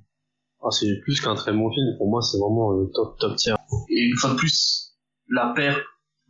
Ah, 0.62 0.70
c'est 0.70 1.00
plus 1.02 1.20
qu'un 1.20 1.34
très 1.34 1.52
bon 1.52 1.70
film. 1.72 1.96
Pour 1.98 2.08
moi, 2.10 2.20
c'est 2.22 2.38
vraiment 2.38 2.72
euh, 2.72 2.90
top, 2.94 3.18
top 3.18 3.36
tier. 3.36 3.54
Et 3.88 4.00
une 4.04 4.16
fois 4.16 4.30
de 4.30 4.34
plus, 4.36 4.92
la 5.28 5.52
paire, 5.56 5.80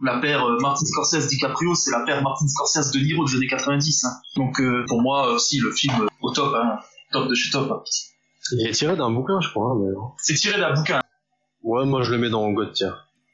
la 0.04 0.18
paire 0.20 0.44
euh, 0.44 0.56
Martin 0.60 0.84
Scorsese 0.86 1.28
DiCaprio, 1.28 1.74
c'est 1.74 1.90
la 1.90 2.00
paire 2.04 2.22
Martin 2.22 2.46
Scorsese 2.46 2.92
de 2.92 3.00
Niro 3.00 3.24
des 3.26 3.36
années 3.36 3.46
90. 3.48 4.04
hein. 4.04 4.08
Donc 4.36 4.60
euh, 4.60 4.84
pour 4.88 5.02
moi 5.02 5.32
aussi 5.32 5.58
le 5.58 5.72
film 5.72 5.94
euh, 6.02 6.06
au 6.22 6.30
top, 6.32 6.54
hein, 6.54 6.78
top 7.12 7.28
de 7.28 7.34
chez 7.34 7.50
top. 7.50 7.70
hein. 7.70 7.82
Il 8.52 8.66
est 8.66 8.72
tiré 8.72 8.96
d'un 8.96 9.10
bouquin, 9.10 9.40
je 9.40 9.48
crois. 9.50 9.72
hein, 9.72 9.78
mais... 9.80 9.92
C'est 10.18 10.34
tiré 10.34 10.58
d'un 10.60 10.74
bouquin. 10.74 11.00
Ouais, 11.62 11.84
moi, 11.84 12.02
je 12.02 12.10
le 12.12 12.18
mets 12.18 12.30
dans 12.30 12.48
le 12.48 12.54
God 12.54 12.72
tier. 12.72 12.88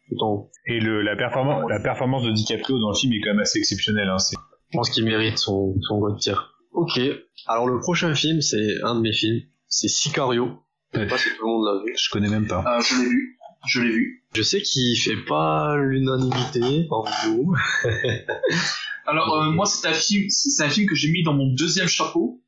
Tout 0.09 0.17
en 0.25 0.31
haut. 0.33 0.51
Et 0.67 0.81
le, 0.81 1.03
la, 1.03 1.15
performance, 1.17 1.65
la 1.71 1.81
performance 1.81 2.23
de 2.25 2.33
DiCaprio 2.33 2.79
dans 2.79 2.91
le 2.91 2.95
film 2.97 3.13
est 3.13 3.21
quand 3.21 3.31
même 3.31 3.41
assez 3.41 3.59
exceptionnelle. 3.59 4.09
Hein. 4.09 4.19
C'est- 4.19 4.37
Je 4.73 4.77
pense 4.79 4.91
qu'il 4.91 5.05
mérite 5.05 5.39
son, 5.39 5.75
son 5.83 5.99
God 6.01 6.19
tier. 6.19 6.35
Ok. 6.73 6.99
Alors, 7.47 7.67
le 7.69 7.79
prochain 7.81 8.15
film, 8.15 8.41
c'est 8.41 8.83
un 8.83 8.95
de 8.97 9.01
mes 9.01 9.13
films. 9.13 9.41
C'est 9.69 9.89
Sicario. 9.89 10.59
Je 10.95 11.01
sais 11.01 11.07
pas 11.07 11.19
si 11.19 11.29
tout 11.37 11.47
le 11.47 11.53
monde 11.53 11.67
l'a 11.67 11.85
vu. 11.85 11.95
Je 11.97 12.11
connais 12.11 12.29
même 12.29 12.47
pas. 12.47 12.65
Euh, 12.67 12.81
je 12.81 12.95
l'ai 13.03 13.09
vu, 13.09 13.39
je 13.67 13.81
l'ai 13.81 13.91
vu. 13.91 14.25
Je 14.35 14.43
sais 14.43 14.61
qu'il 14.63 14.97
fait 14.99 15.25
pas 15.27 15.77
l'unanimité 15.77 16.87
parmi 16.89 17.11
nous. 17.27 17.55
Alors 19.07 19.35
euh, 19.35 19.51
moi 19.51 19.67
c'est 19.67 19.87
un 19.89 19.93
film, 19.93 20.29
c'est 20.31 20.65
un 20.65 20.69
film 20.71 20.87
que 20.87 20.95
j'ai 20.95 21.11
mis 21.11 21.23
dans 21.23 21.35
mon 21.35 21.53
deuxième 21.55 21.89
chapeau, 21.89 22.41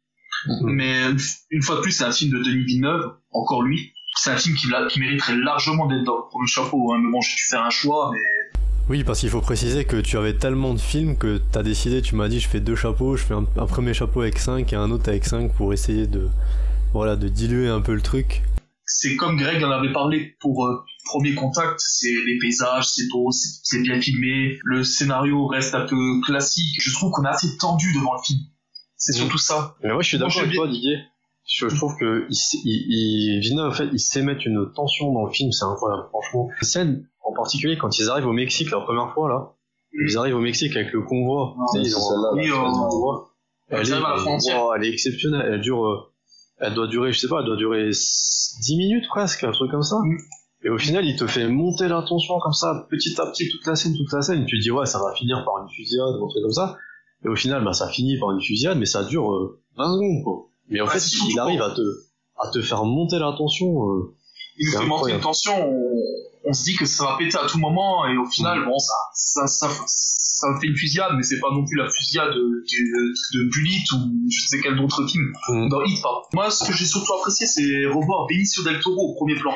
Mhm. 0.47 0.71
mais 0.71 1.03
une 1.51 1.63
fois 1.63 1.77
de 1.77 1.81
plus 1.81 1.93
c'est 1.93 2.05
un 2.05 2.13
film 2.13 2.31
de 2.33 2.43
Denis 2.43 2.65
Villeneuve, 2.65 3.13
encore 3.33 3.63
lui. 3.63 3.93
C'est 4.15 4.31
un 4.31 4.37
film 4.37 4.57
qui, 4.57 4.67
mériterait 4.99 5.37
largement 5.37 5.87
d'être 5.87 6.03
dans 6.05 6.17
le 6.17 6.23
premier 6.29 6.47
chapeau. 6.49 6.93
Hein. 6.93 6.99
Mais 7.05 7.11
bon, 7.13 7.21
j'ai 7.21 7.37
dû 7.37 7.43
faire 7.49 7.63
un 7.63 7.71
choix. 7.71 8.11
Mais 8.13 8.61
Oui, 8.89 9.05
parce 9.05 9.21
qu'il 9.21 9.31
faut 9.31 9.41
préciser 9.41 9.85
que 9.85 9.97
tu 10.01 10.17
avais 10.17 10.35
tellement 10.35 10.75
de 10.75 10.81
films 10.81 11.17
que 11.17 11.41
t'as 11.53 11.63
décidé, 11.63 12.03
tu 12.03 12.17
m'as 12.17 12.29
dit 12.29 12.41
je 12.41 12.49
fais 12.49 12.59
deux 12.61 12.75
chapeaux, 12.75 13.17
je 13.17 13.23
fais 13.25 13.35
un, 13.35 13.47
un 13.57 13.67
premier 13.67 13.95
chapeau 13.95 14.23
avec 14.23 14.39
5 14.39 14.73
et 14.73 14.77
un 14.77 14.91
autre 14.91 15.09
avec 15.09 15.25
5 15.25 15.53
pour 15.55 15.73
essayer 15.73 16.07
de, 16.07 16.29
voilà, 16.93 17.17
de 17.17 17.29
diluer 17.29 17.69
un 17.69 17.81
peu 17.81 17.95
le 17.95 18.01
truc. 18.01 18.43
c'est 18.85 19.17
comme 19.17 19.37
Greg 19.37 19.63
en 19.63 19.71
avait 19.71 19.93
parlé 19.93 20.35
pour 20.41 20.67
euh, 20.67 20.83
Premier 21.05 21.35
Contact. 21.35 21.77
C'est 21.79 22.13
les 22.27 22.39
paysages, 22.39 22.87
c'est 22.89 23.09
beau, 23.11 23.31
c'est 23.31 23.83
bien 23.83 24.01
filmé. 24.01 24.59
Le 24.65 24.83
scénario 24.85 25.47
reste 25.47 25.75
un 25.75 25.87
peu 25.87 26.21
classique. 26.25 26.77
Je 26.81 26.93
trouve 26.95 27.11
qu'on 27.13 27.25
est 27.25 27.29
assez 27.29 27.57
tendu 27.59 27.87
devant 27.95 28.15
le 28.15 28.23
film. 28.25 28.41
C'est 28.97 29.13
Mhm. 29.13 29.19
surtout 29.23 29.39
ça. 29.39 29.75
Mais 29.83 29.93
moi, 29.93 30.03
je 30.03 30.09
suis 30.09 30.19
d'accord 30.19 30.39
avec 30.43 30.55
toi, 30.55 30.67
Didier. 30.69 30.97
Je, 31.51 31.69
je 31.69 31.77
trouve 31.77 31.97
que 31.99 32.27
il, 32.29 32.33
s- 32.33 32.57
il, 32.65 32.87
il, 32.89 33.41
Villeneuve, 33.41 33.71
en 33.71 33.73
fait, 33.73 33.89
il 33.93 33.99
sait 34.01 34.23
mettre 34.23 34.47
une 34.47 34.71
tension 34.75 35.13
dans 35.13 35.25
le 35.25 35.33
film, 35.33 35.51
c'est 35.53 35.65
incroyable, 35.65 36.03
franchement. 36.11 36.49
La 36.61 36.67
scène, 36.67 37.09
en 37.25 37.33
particulier, 37.33 37.79
quand 37.79 37.99
ils 37.99 38.11
arrivent 38.11 38.27
au 38.27 38.33
Mexique 38.35 38.71
la 38.71 38.81
première 38.81 39.13
fois, 39.15 39.29
là, 39.31 39.53
ils 39.93 40.19
arrivent 40.19 40.37
au 40.37 40.41
Mexique 40.41 40.77
avec 40.77 40.93
le 40.93 41.01
convoi. 41.03 41.55
Sais, 41.73 41.79
ils 41.81 41.97
ont 41.97 42.01
celle-là, 42.01 42.31
Oui, 42.35 42.51
euh. 42.51 43.25
Ils 43.71 43.77
Elle 43.77 43.87
est, 43.87 44.01
la 44.01 44.17
frontière. 44.17 44.63
elle 44.77 44.85
est 44.85 44.91
exceptionnelle. 44.93 45.49
Elle 45.55 45.61
dure, 45.61 45.87
euh, 45.87 46.13
elle 46.61 46.75
doit 46.75 46.87
durer, 46.87 47.13
je 47.13 47.19
sais 47.21 47.29
pas, 47.29 47.41
elle 47.41 47.47
doit 47.47 47.57
durer 47.57 47.89
10 47.91 48.77
minutes 48.77 49.05
presque, 49.09 49.45
un 49.45 49.53
truc 49.53 49.71
comme 49.71 49.83
ça. 49.83 49.97
Mm. 50.03 50.17
Et 50.65 50.71
au 50.71 50.79
final, 50.79 51.05
il 51.07 51.15
te 51.17 51.27
fait 51.27 51.47
monter 51.49 51.87
la 51.89 52.03
tension 52.03 52.39
comme 52.41 52.53
ça, 52.53 52.87
petit 52.91 53.15
à 53.21 53.27
petit, 53.27 53.49
toute 53.49 53.65
la 53.67 53.77
scène, 53.77 53.95
toute 53.97 54.13
la 54.13 54.23
scène. 54.23 54.45
Tu 54.45 54.59
te 54.59 54.63
dis, 54.63 54.71
ouais, 54.73 54.87
ça 54.87 54.99
va 54.99 55.15
finir 55.15 55.45
par 55.45 55.59
une 55.63 55.69
fusillade 55.71 56.09
un 56.09 56.29
truc 56.29 56.43
comme 56.43 56.53
ça. 56.53 56.77
Et 57.25 57.29
au 57.29 57.37
final, 57.37 57.65
bah, 57.65 57.73
ça 57.73 57.89
finit 57.89 58.19
par 58.19 58.33
une 58.33 58.41
fusillade, 58.41 58.77
mais 58.79 58.87
ça 58.87 59.05
dure 59.05 59.33
euh, 59.33 59.61
20 59.77 59.85
secondes, 59.95 60.25
quoi. 60.25 60.47
Mais 60.69 60.81
en 60.81 60.87
Ah, 60.87 60.91
fait, 60.91 60.99
il 61.31 61.39
arrive 61.39 61.63
à 61.63 61.71
te, 61.71 61.81
à 62.41 62.51
te 62.51 62.61
faire 62.61 62.85
monter 62.85 63.19
la 63.21 63.33
tension. 63.39 63.89
euh. 63.89 64.15
Il 64.59 64.67
nous 64.67 64.73
fait 64.81 64.87
monter 64.87 65.13
une 65.13 65.21
tension. 65.21 65.53
On, 65.55 65.95
on 66.45 66.53
se 66.53 66.65
dit 66.65 66.75
que 66.77 66.87
ça 66.87 67.05
va 67.05 67.17
péter 67.19 67.39
à 67.39 67.47
tout 67.47 67.59
moment. 67.59 68.05
Et 68.07 68.17
au 68.17 68.27
final, 68.27 68.65
bon, 68.65 68.79
ça, 68.79 68.95
ça, 69.15 69.47
ça, 69.47 69.69
ça 69.87 70.28
fait 70.61 70.67
une 70.67 70.77
fusillade, 70.77 71.13
mais 71.17 71.23
c'est 71.23 71.41
pas 71.41 71.51
non 71.51 71.65
plus 71.65 71.77
la 71.77 71.89
fusillade 71.89 72.31
de, 72.31 72.41
de, 72.41 73.39
de 73.39 73.51
Bullet 73.51 73.83
ou 73.95 74.31
je 74.31 74.47
sais 74.47 74.61
quel 74.61 74.79
autre 74.81 75.07
film. 75.07 75.33
Mm. 75.49 75.69
Dans 75.69 75.83
Hit, 75.85 76.03
pardon. 76.03 76.21
Moi, 76.33 76.51
ce 76.51 76.65
que 76.65 76.73
j'ai 76.77 76.87
surtout 76.87 77.13
apprécié, 77.15 77.47
c'est 77.47 77.87
revoir 77.87 78.27
Benicio 78.29 78.63
del 78.63 78.81
Toro 78.81 79.13
au 79.13 79.15
premier 79.15 79.35
plan. 79.35 79.55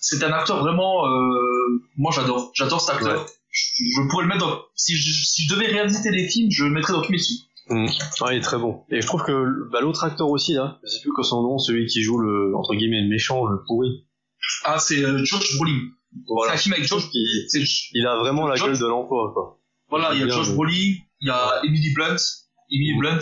C'est 0.00 0.22
un 0.22 0.32
acteur 0.32 0.60
vraiment, 0.60 1.06
euh, 1.06 1.82
moi 1.96 2.12
j'adore, 2.14 2.50
j'adore 2.54 2.80
cet 2.80 2.96
acteur. 2.96 3.26
Je, 3.50 3.84
je 3.96 4.08
pourrais 4.08 4.24
le 4.24 4.28
mettre 4.28 4.46
dans, 4.46 4.58
si 4.74 4.94
je, 4.94 5.12
si 5.12 5.42
je 5.42 5.54
devais 5.54 5.66
réaliser 5.66 6.10
des 6.10 6.28
films, 6.28 6.50
je 6.50 6.64
le 6.64 6.70
mettrais 6.70 6.92
dans 6.92 7.02
tous 7.02 7.12
mes 7.12 7.18
films. 7.18 7.40
Mm. 7.68 7.86
Ouais, 8.22 8.34
il 8.34 8.38
est 8.38 8.40
très 8.40 8.58
bon. 8.58 8.82
Et 8.90 9.00
je 9.00 9.06
trouve 9.06 9.22
que 9.22 9.70
bah, 9.70 9.80
l'autre 9.80 10.04
acteur 10.04 10.28
aussi, 10.28 10.54
là, 10.54 10.78
je 10.84 10.88
sais 10.88 11.00
plus 11.00 11.12
que 11.16 11.22
son 11.22 11.42
nom, 11.42 11.58
celui 11.58 11.86
qui 11.86 12.02
joue 12.02 12.18
le, 12.18 12.54
entre 12.56 12.74
guillemets, 12.74 13.02
le 13.02 13.08
méchant, 13.08 13.46
le 13.46 13.62
pourri. 13.66 14.06
Ah, 14.64 14.78
c'est 14.78 15.02
euh, 15.04 15.24
Josh 15.24 15.56
Brolin. 15.56 15.80
Voilà. 16.26 16.52
C'est 16.52 16.56
un 16.56 16.58
film 16.58 16.74
avec 16.74 17.10
qu'il 17.10 17.44
c'est, 17.48 17.62
il 17.92 18.06
a 18.06 18.18
vraiment 18.18 18.48
la 18.48 18.56
gueule 18.56 18.78
de 18.78 18.86
l'emploi, 18.86 19.30
quoi. 19.32 19.59
Voilà, 19.90 20.14
il 20.14 20.20
y 20.20 20.22
a 20.22 20.26
Bien, 20.26 20.34
Josh 20.36 20.52
Brolin, 20.54 20.72
il 21.20 21.26
y 21.26 21.30
a 21.30 21.60
Emily 21.64 21.92
Blunt, 21.94 22.16
Emily 22.70 22.98
Blunt. 22.98 23.18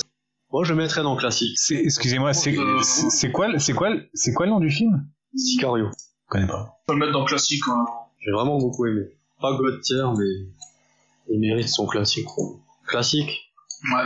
Moi, 0.51 0.65
je 0.65 0.73
mettrais 0.75 1.03
dans 1.03 1.15
le 1.15 1.21
classique. 1.21 1.57
C'est- 1.59 1.75
Excusez-moi, 1.83 2.33
c'est 2.33 2.57
Euh, 2.57 2.81
c'est- 2.83 3.11
c'est 3.11 3.31
quoi, 3.33 3.49
le- 3.49 3.59
c'est 3.59 3.75
quoi, 3.75 3.91
le- 3.91 4.09
c'est 4.15 4.33
quoi 4.33 4.47
le 4.47 4.53
nom 4.53 4.61
du 4.61 4.71
film? 4.71 5.07
Sicario. 5.37 5.87
Je 5.91 6.29
connais 6.29 6.47
pas. 6.47 6.75
On 6.83 6.87
peut 6.87 6.95
le 6.95 7.01
mettre 7.01 7.13
dans 7.13 7.21
le 7.21 7.27
classique. 7.27 7.63
hein. 7.71 7.85
J'ai 8.21 8.31
vraiment 8.33 8.59
beaucoup 8.59 8.87
aimé. 8.87 9.03
Pas 9.41 9.55
God 9.57 9.81
tier, 9.83 10.03
mais 10.17 10.49
il 11.31 11.41
mérite 11.41 11.69
son 11.69 11.87
classique. 11.87 12.27
Classique? 12.87 13.53
Ouais. 13.93 14.05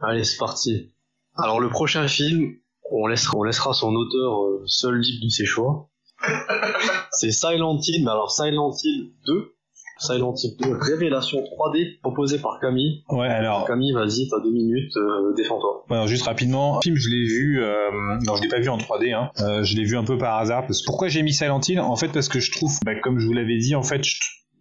Allez, 0.00 0.24
c'est 0.24 0.36
parti. 0.38 0.92
Alors, 1.36 1.60
le 1.60 1.68
prochain 1.70 2.06
film, 2.08 2.56
on 2.90 3.06
laissera, 3.06 3.38
on 3.38 3.42
laissera 3.44 3.72
son 3.72 3.94
auteur 3.94 4.42
euh, 4.44 4.62
seul 4.66 4.98
libre 4.98 5.24
de 5.24 5.28
ses 5.30 5.46
choix. 5.46 5.88
c'est 7.12 7.30
Silent 7.30 7.78
Hill, 7.80 8.04
mais 8.04 8.10
alors 8.10 8.30
Silent 8.32 8.72
Hill 8.82 9.12
2. 9.26 9.54
Silent 10.02 10.34
Hill 10.42 10.56
2, 10.60 10.76
révélation 10.80 11.38
3D, 11.40 12.00
proposé 12.02 12.38
par 12.38 12.58
Camille. 12.60 13.02
Ouais, 13.08 13.28
alors, 13.28 13.64
Camille, 13.66 13.92
vas-y, 13.92 14.28
t'as 14.28 14.40
deux 14.40 14.50
minutes, 14.52 14.96
euh, 14.96 15.32
défends-toi. 15.36 15.84
alors, 15.90 16.06
juste 16.08 16.24
rapidement, 16.26 16.76
le 16.76 16.80
film, 16.82 16.96
je 16.96 17.08
l'ai 17.08 17.24
vu, 17.24 17.62
euh, 17.62 17.72
non, 18.26 18.36
je 18.36 18.42
l'ai 18.42 18.48
pas 18.48 18.58
vu 18.60 18.68
en 18.68 18.78
3D, 18.78 19.12
hein. 19.12 19.30
Euh, 19.40 19.62
je 19.64 19.76
l'ai 19.76 19.84
vu 19.84 19.96
un 19.96 20.04
peu 20.04 20.18
par 20.18 20.38
hasard. 20.38 20.66
Parce... 20.66 20.82
Pourquoi 20.82 21.08
j'ai 21.08 21.22
mis 21.22 21.32
Silent 21.32 21.60
Hill? 21.66 21.80
En 21.80 21.96
fait, 21.96 22.08
parce 22.08 22.28
que 22.28 22.40
je 22.40 22.50
trouve, 22.52 22.72
bah, 22.84 22.94
comme 22.96 23.18
je 23.18 23.26
vous 23.26 23.32
l'avais 23.32 23.58
dit, 23.58 23.74
en 23.74 23.82
fait, 23.82 24.02
je- 24.04 24.18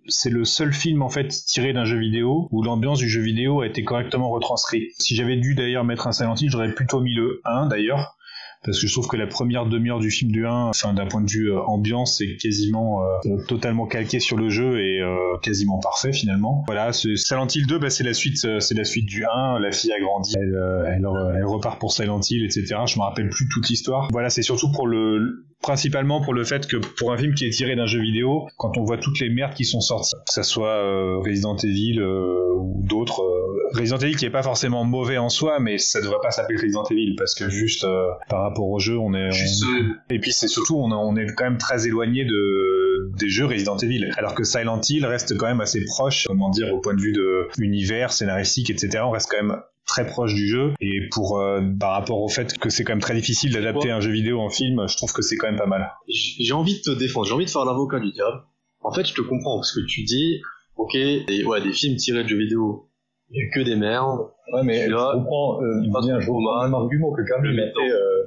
c'est 0.07 0.31
le 0.31 0.45
seul 0.45 0.73
film 0.73 1.03
en 1.03 1.09
fait 1.09 1.27
tiré 1.27 1.73
d'un 1.73 1.85
jeu 1.85 1.97
vidéo 1.99 2.47
où 2.51 2.63
l'ambiance 2.63 2.97
du 2.97 3.07
jeu 3.07 3.21
vidéo 3.21 3.61
a 3.61 3.67
été 3.67 3.83
correctement 3.83 4.31
retranscrite. 4.31 4.89
Si 4.99 5.15
j'avais 5.15 5.37
dû 5.37 5.53
d'ailleurs 5.53 5.83
mettre 5.83 6.07
un 6.07 6.11
Silent 6.11 6.33
Hill, 6.35 6.49
j'aurais 6.49 6.73
plutôt 6.73 7.01
mis 7.01 7.13
le 7.13 7.39
1 7.45 7.67
d'ailleurs. 7.67 8.15
Parce 8.63 8.79
que 8.79 8.87
je 8.87 8.93
trouve 8.93 9.07
que 9.07 9.17
la 9.17 9.27
première 9.27 9.65
demi-heure 9.65 9.99
du 9.99 10.11
film 10.11 10.31
du 10.31 10.45
1, 10.45 10.51
enfin, 10.51 10.93
d'un 10.93 11.07
point 11.07 11.21
de 11.21 11.29
vue 11.29 11.51
euh, 11.51 11.61
ambiance, 11.61 12.17
c'est 12.17 12.37
quasiment 12.37 13.01
euh, 13.03 13.37
totalement 13.47 13.87
calqué 13.87 14.19
sur 14.19 14.37
le 14.37 14.49
jeu 14.49 14.79
et 14.79 15.01
euh, 15.01 15.37
quasiment 15.41 15.79
parfait 15.79 16.13
finalement. 16.13 16.63
Voilà, 16.67 16.93
Silent 16.93 17.47
Hill 17.47 17.65
2, 17.65 17.79
bah, 17.79 17.89
c'est 17.89 18.03
la 18.03 18.13
suite, 18.13 18.37
euh, 18.45 18.59
c'est 18.59 18.75
la 18.75 18.83
suite 18.83 19.07
du 19.07 19.25
1. 19.25 19.59
La 19.59 19.71
fille 19.71 19.91
a 19.91 19.99
grandi, 19.99 20.35
elle, 20.37 20.55
euh, 20.55 20.85
elle, 20.85 21.05
euh, 21.05 21.47
repart 21.47 21.79
pour 21.79 21.91
Silent 21.91 22.21
Hill, 22.21 22.45
etc. 22.45 22.81
Je 22.85 22.97
me 22.97 23.03
rappelle 23.03 23.29
plus 23.29 23.47
toute 23.49 23.67
l'histoire. 23.69 24.07
Voilà, 24.11 24.29
c'est 24.29 24.43
surtout 24.43 24.71
pour 24.71 24.87
le, 24.87 25.45
principalement 25.61 26.21
pour 26.21 26.33
le 26.33 26.43
fait 26.43 26.67
que 26.67 26.77
pour 26.77 27.13
un 27.13 27.17
film 27.17 27.33
qui 27.33 27.45
est 27.45 27.51
tiré 27.51 27.75
d'un 27.75 27.85
jeu 27.85 28.01
vidéo, 28.01 28.47
quand 28.57 28.77
on 28.77 28.83
voit 28.83 28.97
toutes 28.97 29.19
les 29.19 29.29
merdes 29.29 29.53
qui 29.53 29.65
sont 29.65 29.81
sorties, 29.81 30.15
que 30.25 30.33
ça 30.33 30.43
soit 30.43 30.69
euh, 30.69 31.19
Resident 31.19 31.55
Evil 31.57 31.99
euh, 31.99 32.53
ou 32.55 32.81
d'autres, 32.85 33.21
euh, 33.21 33.50
Resident 33.73 33.97
Evil 33.99 34.15
qui 34.15 34.25
est 34.25 34.29
pas 34.29 34.43
forcément 34.43 34.83
mauvais 34.85 35.17
en 35.17 35.29
soi, 35.29 35.59
mais 35.59 35.77
ça 35.77 36.01
devrait 36.01 36.19
pas 36.21 36.31
s'appeler 36.31 36.57
Resident 36.59 36.83
Evil 36.91 37.15
parce 37.17 37.35
que 37.35 37.49
juste 37.49 37.83
euh, 37.83 38.07
par 38.29 38.41
rapport 38.43 38.67
au 38.69 38.79
jeu, 38.79 38.97
on 38.97 39.13
est, 39.13 39.27
on- 39.27 39.31
Juste, 39.31 39.63
et 40.09 40.19
puis 40.19 40.31
c'est 40.33 40.47
surtout 40.47 40.75
on, 40.77 40.91
on 40.91 41.15
est 41.15 41.25
quand 41.35 41.43
même 41.45 41.57
très 41.57 41.87
éloigné 41.87 42.25
de 42.25 43.11
des 43.17 43.29
jeux 43.29 43.45
Resident 43.45 43.77
Evil. 43.77 44.09
Alors 44.17 44.35
que 44.35 44.43
Silent 44.43 44.79
Hill 44.89 45.05
reste 45.05 45.37
quand 45.37 45.47
même 45.47 45.61
assez 45.61 45.83
proche, 45.85 46.27
comment 46.27 46.49
dire, 46.49 46.73
au 46.73 46.79
point 46.79 46.93
de 46.93 47.01
vue 47.01 47.11
de 47.13 47.47
univers, 47.59 48.13
scénaristique, 48.13 48.69
etc. 48.69 48.99
On 49.05 49.11
reste 49.11 49.29
quand 49.29 49.43
même 49.43 49.57
très 49.87 50.05
proche 50.05 50.33
du 50.35 50.47
jeu 50.47 50.73
et 50.79 50.99
pour 51.11 51.39
euh, 51.39 51.59
par 51.79 51.91
rapport 51.93 52.21
au 52.21 52.29
fait 52.29 52.57
que 52.57 52.69
c'est 52.69 52.83
quand 52.83 52.93
même 52.93 53.01
très 53.01 53.15
difficile 53.15 53.51
d'adapter 53.51 53.89
un 53.91 53.99
jeu 53.99 54.11
vidéo 54.11 54.39
en 54.39 54.49
film, 54.49 54.87
je 54.87 54.95
trouve 54.95 55.11
que 55.11 55.21
c'est 55.21 55.35
quand 55.35 55.47
même 55.47 55.57
pas 55.59 55.65
mal. 55.65 55.91
J'ai 56.07 56.43
j'ai 56.45 56.53
envie 56.53 56.75
de 56.75 56.81
te 56.81 56.91
défendre, 56.97 57.25
j'ai 57.25 57.33
envie 57.33 57.45
de 57.45 57.49
faire 57.49 57.65
l'avocat 57.65 57.99
du 57.99 58.11
diable. 58.11 58.41
En 58.83 58.91
fait, 58.93 59.05
je 59.05 59.13
te 59.13 59.21
comprends 59.21 59.57
parce 59.57 59.73
que 59.73 59.81
tu 59.85 60.03
dis, 60.03 60.39
ok, 60.75 60.93
des, 60.93 61.43
ouais, 61.45 61.61
des 61.61 61.73
films 61.73 61.97
tirés 61.97 62.23
de 62.23 62.29
jeux 62.29 62.37
vidéo, 62.37 62.87
il 63.31 63.37
y 63.43 63.47
a 63.47 63.49
que 63.53 63.65
des 63.65 63.75
merdes. 63.75 64.27
Ouais, 64.53 64.61
mais 64.63 64.79
Celui-là, 64.81 65.11
je 65.13 65.17
comprends, 65.19 65.61
euh, 65.63 65.81
pas 65.93 66.01
bien, 66.01 66.19
je 66.19 66.27
comprends 66.27 66.61
un 66.61 66.73
argument 66.73 67.11
que 67.11 67.21
Camille 67.23 67.55
Le 67.55 67.63
a 67.63 67.67
fait 67.67 67.91
euh, 67.93 68.23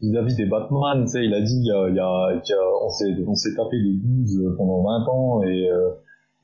vis-à-vis 0.00 0.36
des 0.36 0.46
Batman, 0.46 1.02
tu 1.04 1.08
sais, 1.10 1.24
il 1.24 1.34
a 1.34 1.40
dit, 1.40 1.58
il 1.58 1.66
y 1.66 1.70
a, 1.72 1.88
il 1.88 1.96
y 1.96 2.00
a, 2.00 2.40
qu'il 2.40 2.54
y 2.54 2.58
a- 2.58 2.84
on 2.84 2.88
s'est, 2.90 3.14
on 3.26 3.34
s'est 3.34 3.54
tapé 3.56 3.76
des 3.82 3.94
12 3.94 4.54
pendant 4.56 4.82
20 4.82 5.04
ans 5.08 5.42
et 5.42 5.68
euh, 5.70 5.90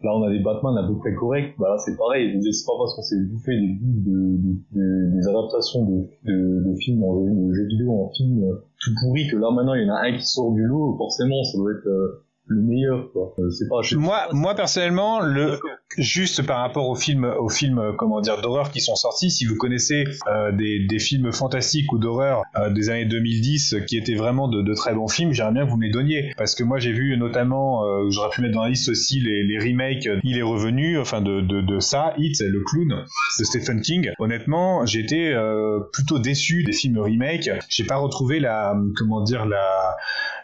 là 0.02 0.10
on 0.16 0.22
a 0.24 0.30
des 0.30 0.40
Batman 0.40 0.76
à 0.76 0.86
peu 0.88 0.98
près 0.98 1.14
corrects, 1.14 1.54
bah 1.58 1.68
là 1.70 1.78
c'est 1.78 1.96
pareil, 1.96 2.34
je 2.44 2.50
c'est 2.50 2.66
pas 2.66 2.72
parce 2.76 2.94
qu'on 2.96 3.02
s'est 3.02 3.22
bouffé 3.30 3.52
des 3.58 3.78
12 3.80 4.02
de, 4.04 4.10
de- 4.10 4.58
de- 4.74 5.16
des 5.16 5.28
adaptations 5.28 5.84
de, 5.84 6.02
de, 6.24 6.68
de 6.68 6.74
films 6.80 7.04
en 7.04 7.14
jeu, 7.24 7.30
de 7.30 7.52
jeux 7.54 7.66
vidéo 7.68 7.92
en 7.92 8.10
film 8.10 8.42
euh, 8.42 8.56
tout 8.82 8.90
pourri 9.00 9.28
que 9.30 9.36
là 9.36 9.50
maintenant 9.52 9.74
il 9.74 9.86
y 9.86 9.90
en 9.90 9.94
a 9.94 10.00
un 10.08 10.16
qui 10.16 10.26
sort 10.26 10.52
du 10.52 10.64
lot, 10.66 10.96
forcément 10.98 11.42
ça 11.44 11.56
doit 11.56 11.70
être 11.70 11.86
euh, 11.86 12.23
le 12.46 12.60
meilleur 12.60 13.10
quoi. 13.12 13.34
Euh, 13.38 13.48
c'est 13.50 13.68
pas, 13.68 13.80
Moi, 13.96 14.28
moi 14.32 14.54
personnellement, 14.54 15.20
le 15.20 15.58
juste 15.96 16.44
par 16.44 16.58
rapport 16.58 16.88
aux 16.88 16.96
films, 16.96 17.24
aux 17.38 17.48
films, 17.48 17.78
euh, 17.78 17.92
comment 17.96 18.20
dire, 18.20 18.40
d'horreur 18.42 18.70
qui 18.70 18.80
sont 18.80 18.96
sortis, 18.96 19.30
si 19.30 19.44
vous 19.44 19.56
connaissez 19.56 20.04
euh, 20.26 20.52
des, 20.52 20.86
des 20.86 20.98
films 20.98 21.32
fantastiques 21.32 21.92
ou 21.92 21.98
d'horreur 21.98 22.42
euh, 22.56 22.70
des 22.70 22.90
années 22.90 23.04
2010 23.04 23.74
euh, 23.74 23.80
qui 23.80 23.96
étaient 23.96 24.14
vraiment 24.16 24.48
de, 24.48 24.62
de 24.62 24.74
très 24.74 24.92
bons 24.94 25.08
films, 25.08 25.32
j'aimerais 25.32 25.52
bien 25.52 25.64
que 25.66 25.70
vous 25.70 25.76
me 25.76 25.84
les 25.84 25.92
donniez, 25.92 26.32
parce 26.36 26.54
que 26.54 26.64
moi 26.64 26.78
j'ai 26.78 26.92
vu 26.92 27.16
notamment, 27.16 27.84
euh, 27.84 28.10
j'aurais 28.10 28.30
pu 28.30 28.40
mettre 28.42 28.54
dans 28.54 28.64
la 28.64 28.70
liste 28.70 28.88
aussi 28.88 29.20
les, 29.20 29.42
les 29.44 29.58
remakes. 29.58 30.08
Il 30.24 30.36
est 30.36 30.42
revenu, 30.42 30.98
enfin 30.98 31.20
de, 31.20 31.40
de, 31.40 31.60
de 31.60 31.78
ça, 31.78 32.12
It, 32.18 32.40
le 32.40 32.62
clown 32.64 33.04
de 33.38 33.44
Stephen 33.44 33.80
King. 33.80 34.10
Honnêtement, 34.18 34.84
j'étais 34.86 35.32
euh, 35.32 35.80
plutôt 35.92 36.18
déçu 36.18 36.64
des 36.64 36.72
films 36.72 36.98
remake. 36.98 37.48
J'ai 37.68 37.84
pas 37.84 37.96
retrouvé 37.96 38.40
la, 38.40 38.74
comment 38.96 39.22
dire, 39.22 39.46
la, 39.46 39.96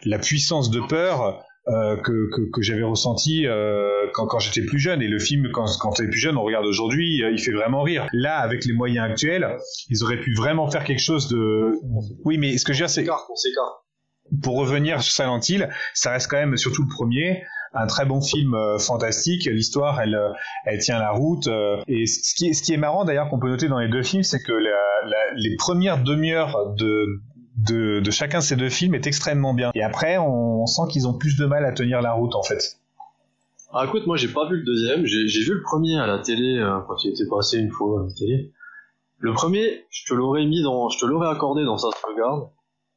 la 0.04 0.18
puissance 0.18 0.70
de 0.70 0.80
peur 0.80 1.42
euh, 1.68 1.96
que, 1.96 2.30
que, 2.34 2.50
que 2.52 2.62
j'avais 2.62 2.82
ressenti 2.82 3.46
euh, 3.46 3.88
quand, 4.14 4.26
quand 4.26 4.38
j'étais 4.38 4.64
plus 4.66 4.78
jeune. 4.78 5.02
Et 5.02 5.08
le 5.08 5.18
film, 5.18 5.50
quand, 5.52 5.66
quand 5.80 5.92
t'es 5.92 6.08
plus 6.08 6.18
jeune, 6.18 6.36
on 6.36 6.42
regarde 6.42 6.66
aujourd'hui, 6.66 7.22
euh, 7.22 7.30
il 7.30 7.38
fait 7.38 7.52
vraiment 7.52 7.82
rire. 7.82 8.06
Là, 8.12 8.38
avec 8.38 8.64
les 8.64 8.72
moyens 8.72 9.10
actuels, 9.10 9.56
ils 9.88 10.02
auraient 10.02 10.20
pu 10.20 10.34
vraiment 10.34 10.70
faire 10.70 10.84
quelque 10.84 11.02
chose 11.02 11.28
de... 11.28 11.72
Oui, 12.24 12.38
mais 12.38 12.56
ce 12.58 12.64
que 12.64 12.72
je 12.72 12.78
veux 12.78 12.86
dire, 12.86 12.90
c'est 12.90 13.08
on 13.08 14.40
pour 14.42 14.58
revenir 14.58 15.02
sur 15.02 15.12
Silent 15.12 15.40
Hill, 15.48 15.68
ça 15.92 16.12
reste 16.12 16.30
quand 16.30 16.36
même, 16.36 16.56
surtout 16.56 16.82
le 16.82 16.88
premier, 16.88 17.42
un 17.74 17.86
très 17.88 18.04
bon 18.04 18.20
film 18.20 18.54
euh, 18.54 18.78
fantastique. 18.78 19.44
L'histoire, 19.46 20.00
elle, 20.00 20.16
elle 20.66 20.78
tient 20.78 20.98
la 21.00 21.10
route. 21.10 21.48
euh, 21.48 21.78
et 21.88 22.06
ce 22.06 22.34
qui 22.36 22.48
est, 22.48 22.52
ce 22.52 22.62
qui 22.62 22.72
est 22.72 22.76
marrant 22.76 23.04
d'ailleurs 23.04 23.28
qu'on 23.28 23.40
peut 23.40 23.48
noter 23.48 23.68
dans 23.68 23.80
les 23.80 23.88
deux 23.88 24.02
films, 24.04 24.22
c'est 24.22 24.40
que 24.40 24.52
la- 24.52 25.08
la- 25.08 25.34
les 25.34 25.56
premières 25.56 26.02
demi-heures 26.02 26.74
de, 26.76 27.06
de, 27.66 28.00
de 28.00 28.10
chacun 28.10 28.38
de 28.38 28.44
ces 28.44 28.56
deux 28.56 28.68
films 28.68 28.94
est 28.94 29.06
extrêmement 29.06 29.54
bien. 29.54 29.70
Et 29.74 29.82
après, 29.82 30.18
on, 30.18 30.62
on 30.62 30.66
sent 30.66 30.82
qu'ils 30.90 31.06
ont 31.06 31.14
plus 31.14 31.36
de 31.36 31.46
mal 31.46 31.64
à 31.64 31.72
tenir 31.72 32.00
la 32.00 32.12
route 32.12 32.34
en 32.34 32.42
fait. 32.42 32.78
Ah 33.72 33.84
écoute, 33.86 34.06
moi 34.06 34.16
j'ai 34.16 34.28
pas 34.28 34.48
vu 34.48 34.56
le 34.56 34.64
deuxième, 34.64 35.06
j'ai 35.06 35.42
vu 35.42 35.54
le 35.54 35.62
premier 35.62 35.96
à 35.98 36.06
la 36.06 36.18
télé 36.18 36.58
euh, 36.58 36.80
quand 36.88 37.04
il 37.04 37.10
était 37.10 37.28
passé 37.28 37.58
une 37.58 37.70
fois 37.70 38.00
à 38.00 38.06
la 38.06 38.12
télé. 38.12 38.52
Le 39.18 39.32
premier, 39.32 39.84
je 39.90 40.06
te 40.06 40.14
l'aurais 40.14 40.44
mis 40.46 40.62
dans, 40.62 40.88
je 40.88 40.98
te 40.98 41.06
l'aurais 41.06 41.28
accordé 41.28 41.64
dans 41.64 41.78
ça 41.78 41.88
se 41.90 42.06
regarde. 42.06 42.48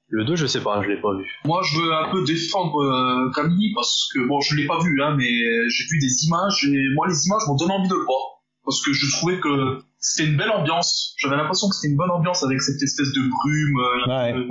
Le 0.07 0.25
2, 0.25 0.35
je 0.35 0.45
sais 0.45 0.61
pas, 0.61 0.81
je 0.81 0.89
l'ai 0.89 1.01
pas 1.01 1.13
vu. 1.15 1.25
Moi, 1.45 1.61
je 1.63 1.79
veux 1.79 1.93
un 1.93 2.09
peu 2.11 2.23
défendre 2.23 2.81
euh, 2.81 3.31
Camille 3.35 3.73
parce 3.73 4.09
que 4.13 4.27
bon, 4.27 4.41
je 4.41 4.55
l'ai 4.55 4.65
pas 4.65 4.79
vu, 4.79 5.01
hein, 5.01 5.15
mais 5.17 5.29
j'ai 5.69 5.83
vu 5.89 5.99
des 5.99 6.25
images 6.25 6.65
et 6.65 6.93
moi, 6.95 7.07
les 7.07 7.25
images 7.27 7.41
m'ont 7.47 7.55
donné 7.55 7.73
envie 7.73 7.89
de 7.89 7.95
le 7.95 8.03
voir 8.03 8.41
parce 8.63 8.83
que 8.83 8.93
je 8.93 9.11
trouvais 9.17 9.39
que 9.39 9.79
c'était 10.05 10.29
une 10.29 10.37
belle 10.37 10.51
ambiance. 10.51 11.15
J'avais 11.17 11.37
l'impression 11.37 11.69
que 11.69 11.75
c'était 11.75 11.91
une 11.91 11.97
bonne 11.97 12.11
ambiance 12.11 12.43
avec 12.43 12.61
cette 12.61 12.81
espèce 12.81 13.11
de 13.13 13.21
brume. 13.21 13.79
euh, 13.79 14.07
Ouais. 14.07 14.33
euh, 14.33 14.47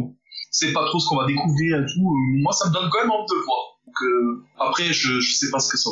c'est 0.51 0.73
pas 0.73 0.85
trop 0.87 0.99
ce 0.99 1.09
qu'on 1.09 1.17
va 1.17 1.27
découvrir 1.27 1.79
et 1.81 1.87
tout. 1.87 2.15
Moi, 2.43 2.53
ça 2.53 2.69
me 2.69 2.75
donne 2.75 2.89
quand 2.91 3.01
même 3.01 3.11
envie 3.11 3.27
de 3.31 3.35
le 3.35 3.45
voir. 3.45 3.59
Donc, 3.87 3.95
euh, 4.03 4.45
après, 4.69 4.85
je, 4.93 5.21
je 5.21 5.33
sais 5.35 5.51
pas 5.51 5.59
ce 5.61 5.71
que 5.71 5.77
c'est. 5.79 5.89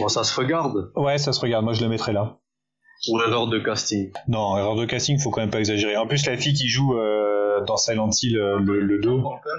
Bon, 0.00 0.08
ça 0.08 0.24
se 0.24 0.38
regarde? 0.38 0.90
Ouais, 0.96 1.18
ça 1.18 1.32
se 1.32 1.40
regarde. 1.40 1.64
Moi, 1.64 1.72
je 1.72 1.82
le 1.82 1.88
mettrais 1.88 2.12
là. 2.12 2.38
Ou 3.08 3.20
erreur 3.20 3.46
de 3.46 3.58
casting. 3.58 4.10
Non, 4.28 4.56
erreur 4.58 4.74
de 4.74 4.84
casting, 4.84 5.18
faut 5.20 5.30
quand 5.30 5.40
même 5.40 5.50
pas 5.50 5.58
exagérer. 5.60 5.96
En 5.96 6.06
plus, 6.06 6.26
la 6.26 6.36
fille 6.36 6.54
qui 6.54 6.68
joue 6.68 6.94
euh, 6.98 7.35
dans 7.66 7.76
Silent 7.76 8.10
Hill, 8.22 8.38
euh, 8.38 8.58
le, 8.58 8.80
le 8.80 8.98
2. 8.98 9.10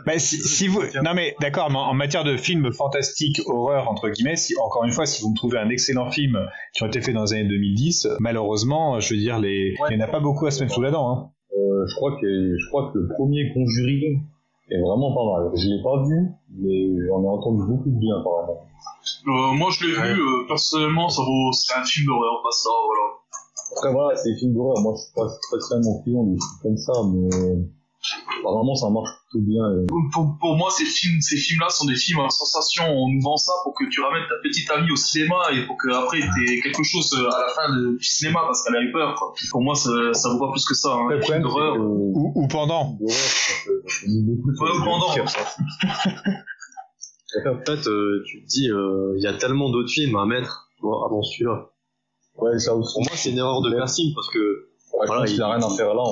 Bah, 0.05 0.19
si, 0.19 0.37
si 0.37 0.67
vous, 0.67 0.81
non 1.03 1.13
mais 1.15 1.35
d'accord, 1.41 1.69
mais 1.71 1.77
en 1.77 1.93
matière 1.93 2.23
de 2.23 2.35
films 2.37 2.71
fantastiques, 2.71 3.41
horreur 3.45 3.89
entre 3.89 4.09
guillemets, 4.09 4.35
si, 4.35 4.53
encore 4.63 4.83
une 4.83 4.91
fois, 4.91 5.05
si 5.05 5.21
vous 5.23 5.29
me 5.29 5.35
trouvez 5.35 5.57
un 5.59 5.69
excellent 5.69 6.09
film 6.11 6.39
qui 6.73 6.83
ont 6.83 6.87
été 6.87 7.01
faits 7.01 7.13
dans 7.15 7.23
les 7.23 7.33
années 7.33 7.49
2010, 7.49 8.07
malheureusement, 8.19 8.99
je 8.99 9.13
veux 9.13 9.19
dire, 9.19 9.39
les, 9.39 9.75
il 9.89 9.97
n'y 9.97 10.03
en 10.03 10.05
a 10.05 10.09
pas 10.09 10.19
beaucoup 10.19 10.45
à 10.45 10.51
se 10.51 10.61
mettre 10.61 10.73
sous 10.75 10.81
la 10.81 10.91
dent. 10.91 11.09
Hein. 11.11 11.29
Euh, 11.57 11.85
je 11.87 11.95
crois 11.95 12.11
que 12.19 12.55
je 12.57 12.67
crois 12.69 12.91
que 12.91 12.99
le 12.99 13.07
premier 13.15 13.51
Conjuring 13.53 14.21
est 14.69 14.81
vraiment 14.81 15.13
pas 15.15 15.41
mal. 15.41 15.51
Je 15.55 15.67
l'ai 15.69 15.81
pas 15.81 16.03
vu, 16.03 16.27
mais 16.59 17.07
j'en 17.07 17.23
ai 17.23 17.27
entendu 17.27 17.63
beaucoup 17.67 17.89
de 17.89 17.99
bien 17.99 18.19
apparemment. 18.19 18.63
Euh, 19.27 19.53
moi, 19.55 19.69
je 19.71 19.85
l'ai 19.85 19.93
vu. 19.93 20.19
euh, 20.21 20.45
personnellement, 20.47 21.09
ça 21.09 21.21
vaut. 21.23 21.51
C'est 21.53 21.73
un 21.79 21.83
film 21.83 22.07
d'horreur, 22.07 22.41
pas 22.43 22.51
ça. 22.51 22.69
Voilà. 22.85 23.13
Après 23.77 23.91
voilà, 23.91 24.15
c'est 24.17 24.31
des 24.31 24.37
films 24.39 24.53
d'horreur. 24.53 24.81
Moi, 24.81 24.93
je 24.97 25.01
suis 25.03 25.13
pas 25.15 25.27
spécialement 25.29 26.01
client 26.03 26.23
des 26.23 26.37
films 26.37 26.59
comme 26.61 26.77
ça, 26.77 26.93
mais 27.11 27.29
apparemment 28.39 28.75
ça 28.75 28.89
marche 28.89 29.09
plutôt 29.29 29.45
bien. 29.45 29.63
et- 29.81 29.87
pour, 30.13 30.37
pour 30.39 30.55
moi, 30.55 30.69
ces 30.71 30.85
films, 30.85 31.19
ces 31.21 31.37
films-là 31.37 31.69
sont 31.69 31.85
des 31.85 31.95
films 31.95 32.19
à 32.21 32.29
sensation. 32.29 32.83
On 32.87 33.09
nous 33.09 33.21
vend 33.21 33.37
ça 33.37 33.51
pour 33.63 33.73
que 33.73 33.83
tu 33.89 34.01
ramènes 34.01 34.23
ta 34.29 34.35
petite 34.43 34.69
amie 34.71 34.91
au 34.91 34.95
cinéma 34.95 35.35
et 35.53 35.65
pour 35.65 35.75
que 35.77 35.89
après 35.93 36.19
t'aies 36.19 36.59
quelque 36.61 36.83
chose 36.83 37.11
euh, 37.17 37.27
à 37.29 37.41
la 37.47 37.53
fin 37.53 37.75
de- 37.75 37.97
du 37.97 38.03
cinéma 38.03 38.41
parce 38.45 38.63
qu'elle 38.63 38.75
a 38.75 38.81
eu 38.81 38.91
peur. 38.91 39.15
quoi. 39.15 39.33
Pour 39.51 39.61
moi, 39.61 39.75
ça, 39.75 39.89
ça 40.13 40.29
vaut 40.29 40.39
pas 40.39 40.51
plus 40.51 40.65
que 40.65 40.73
ça. 40.75 40.89
Hein. 40.93 41.07
Le 41.09 41.19
problème, 41.19 41.41
d'horreur. 41.43 41.73
que 41.75 41.79
Ou, 41.79 42.31
ou 42.35 42.47
pendant. 42.47 42.97
Ouais, 43.01 43.11
ou 44.71 44.83
pendant. 44.83 45.13
En 47.45 47.59
fait, 47.65 47.87
euh, 47.87 48.23
tu 48.25 48.41
te 48.43 48.47
dis, 48.47 48.69
euh, 48.69 49.13
il 49.17 49.21
y 49.23 49.27
a 49.27 49.33
tellement 49.33 49.69
d'autres 49.69 49.89
films 49.91 50.15
à 50.15 50.25
mettre, 50.25 50.69
tu 50.77 50.81
vois, 50.83 51.05
avant 51.05 51.21
celui-là. 51.21 51.69
Ouais, 52.37 52.57
ça 52.59 52.73
aussi. 52.73 52.93
Pour 52.93 53.03
moi, 53.03 53.11
c'est 53.15 53.31
une 53.31 53.37
erreur 53.37 53.61
de 53.61 53.71
casting 53.75 54.13
parce 54.15 54.29
que 54.29 54.39
Ouais, 54.93 55.05
Voilà, 55.05 55.27
il- 55.29 55.39
a 55.41 55.47
rien 55.53 55.61
à 55.61 55.69
faire 55.75 55.93
là. 55.93 56.03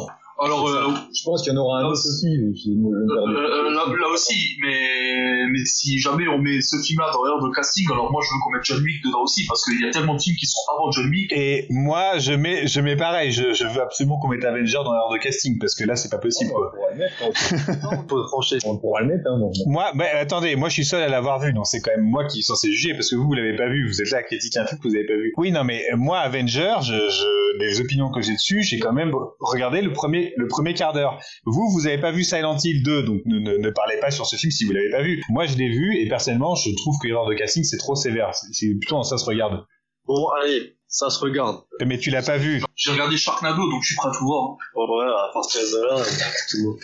Alors 0.43 0.67
euh, 0.67 0.91
Je 1.13 1.23
pense 1.23 1.43
qu'il 1.43 1.53
y 1.53 1.55
en 1.57 1.59
aura 1.61 1.79
un 1.79 1.81
Là 1.83 1.87
autre 1.89 1.99
aussi. 2.05 2.27
euh, 2.27 2.51
euh, 2.77 3.71
là, 3.71 3.85
là 3.87 4.07
aussi, 4.13 4.57
mais 4.61 5.47
mais 5.51 5.63
si 5.65 5.97
jamais 5.99 6.27
on 6.27 6.39
met 6.39 6.59
ce 6.61 6.75
film-là 6.81 7.09
dans 7.13 7.23
l'heure 7.23 7.41
de 7.41 7.49
casting, 7.55 7.85
alors 7.91 8.11
moi 8.11 8.21
je 8.21 8.27
veux 8.33 8.39
qu'on 8.43 8.51
mette 8.51 8.63
John 8.65 8.83
Wick 8.83 9.03
dedans 9.05 9.23
aussi 9.23 9.45
parce 9.47 9.63
qu'il 9.63 9.79
y 9.79 9.87
a 9.87 9.91
tellement 9.91 10.15
de 10.15 10.21
films 10.21 10.35
qui 10.35 10.45
sont 10.45 10.59
avant 10.75 10.91
John 10.91 11.09
Wick. 11.09 11.31
Et 11.31 11.67
moi, 11.69 12.17
je 12.17 12.33
mets, 12.33 12.67
je 12.67 12.81
mets 12.81 12.95
pareil. 12.97 13.31
Je, 13.31 13.53
je 13.53 13.65
veux 13.65 13.81
absolument 13.81 14.19
qu'on 14.19 14.27
mette 14.27 14.43
Avenger 14.43 14.79
dans 14.83 14.91
l'heure 14.93 15.09
de 15.13 15.17
casting 15.17 15.57
parce 15.59 15.75
que 15.75 15.85
là, 15.85 15.95
c'est 15.95 16.09
pas 16.09 16.17
possible. 16.17 16.51
on 16.51 16.55
Quoi. 16.55 16.71
pourra 16.73 16.91
le 16.91 16.97
mettre. 16.97 18.09
faut 18.09 18.23
trancher. 18.23 18.57
On 18.65 18.77
pourra 18.77 19.01
le 19.01 19.07
mettre. 19.07 19.23
Hein, 19.29 19.39
donc. 19.39 19.53
Moi, 19.67 19.91
bah, 19.95 20.05
attendez, 20.19 20.55
moi 20.55 20.67
je 20.69 20.73
suis 20.73 20.85
seul 20.85 21.01
à 21.01 21.07
l'avoir 21.07 21.39
vu, 21.39 21.53
donc 21.53 21.65
c'est 21.67 21.79
quand 21.81 21.91
même 21.91 22.05
moi 22.05 22.25
qui 22.25 22.37
suis 22.37 22.43
censé 22.43 22.71
juger 22.71 22.93
parce 22.93 23.09
que 23.09 23.15
vous, 23.15 23.25
vous 23.25 23.33
l'avez 23.33 23.55
pas 23.55 23.67
vu, 23.67 23.87
vous 23.87 24.01
êtes 24.01 24.11
là 24.11 24.17
à 24.19 24.23
critiquer 24.23 24.59
un 24.59 24.65
film 24.65 24.79
que 24.81 24.87
vous 24.87 24.95
avez 24.95 25.05
pas 25.05 25.13
vu. 25.13 25.33
Oui, 25.37 25.51
non, 25.51 25.63
mais 25.63 25.83
euh, 25.93 25.97
moi, 25.97 26.19
Avenger, 26.19 26.75
je, 26.81 26.93
je, 26.93 27.57
les 27.59 27.79
opinions 27.79 28.11
que 28.11 28.21
j'ai 28.21 28.33
dessus, 28.33 28.63
j'ai 28.63 28.79
quand 28.79 28.93
même 28.93 29.13
regardé 29.39 29.81
le 29.81 29.91
premier, 29.93 30.24
le 30.37 30.47
premier 30.47 30.73
quart 30.73 30.93
d'heure. 30.93 31.19
Vous, 31.45 31.69
vous 31.71 31.87
avez 31.87 31.99
pas 31.99 32.11
vu 32.11 32.23
Silent 32.23 32.57
Hill 32.63 32.83
2, 32.83 33.03
donc 33.03 33.21
ne, 33.25 33.39
ne, 33.39 33.57
ne 33.57 33.69
parlez 33.69 33.97
pas 33.99 34.11
sur 34.11 34.25
ce 34.25 34.35
film 34.35 34.51
si 34.51 34.65
vous 34.65 34.71
l'avez 34.71 34.89
pas 34.91 35.01
vu. 35.01 35.21
Moi, 35.29 35.45
je 35.45 35.55
l'ai 35.57 35.69
vu 35.69 35.97
et 35.97 36.07
personnellement, 36.07 36.55
je 36.55 36.69
trouve 36.75 36.97
que 37.01 37.07
l'erreur 37.07 37.27
de 37.27 37.33
casting 37.33 37.63
c'est 37.63 37.77
trop 37.77 37.95
sévère. 37.95 38.31
C'est 38.51 38.73
plutôt 38.79 39.01
ça 39.03 39.17
se 39.17 39.25
regarde. 39.25 39.65
Bon, 40.05 40.27
allez, 40.41 40.75
ça 40.87 41.09
se 41.09 41.19
regarde. 41.19 41.61
Mais 41.85 41.97
tu 41.97 42.09
l'as 42.09 42.21
pas 42.21 42.37
vu. 42.37 42.61
J'ai 42.75 42.91
regardé 42.91 43.17
Sharknado, 43.17 43.69
donc 43.69 43.81
je 43.81 43.87
suis 43.87 43.95
prêt 43.95 44.09
à 44.09 44.11
tout 44.11 44.25
voir. 44.25 44.55
Bon, 44.75 44.99
ouais, 44.99 45.05
à 45.05 45.31
partir 45.33 45.61
de 45.61 45.87
là, 45.87 46.03
tout. 46.49 46.77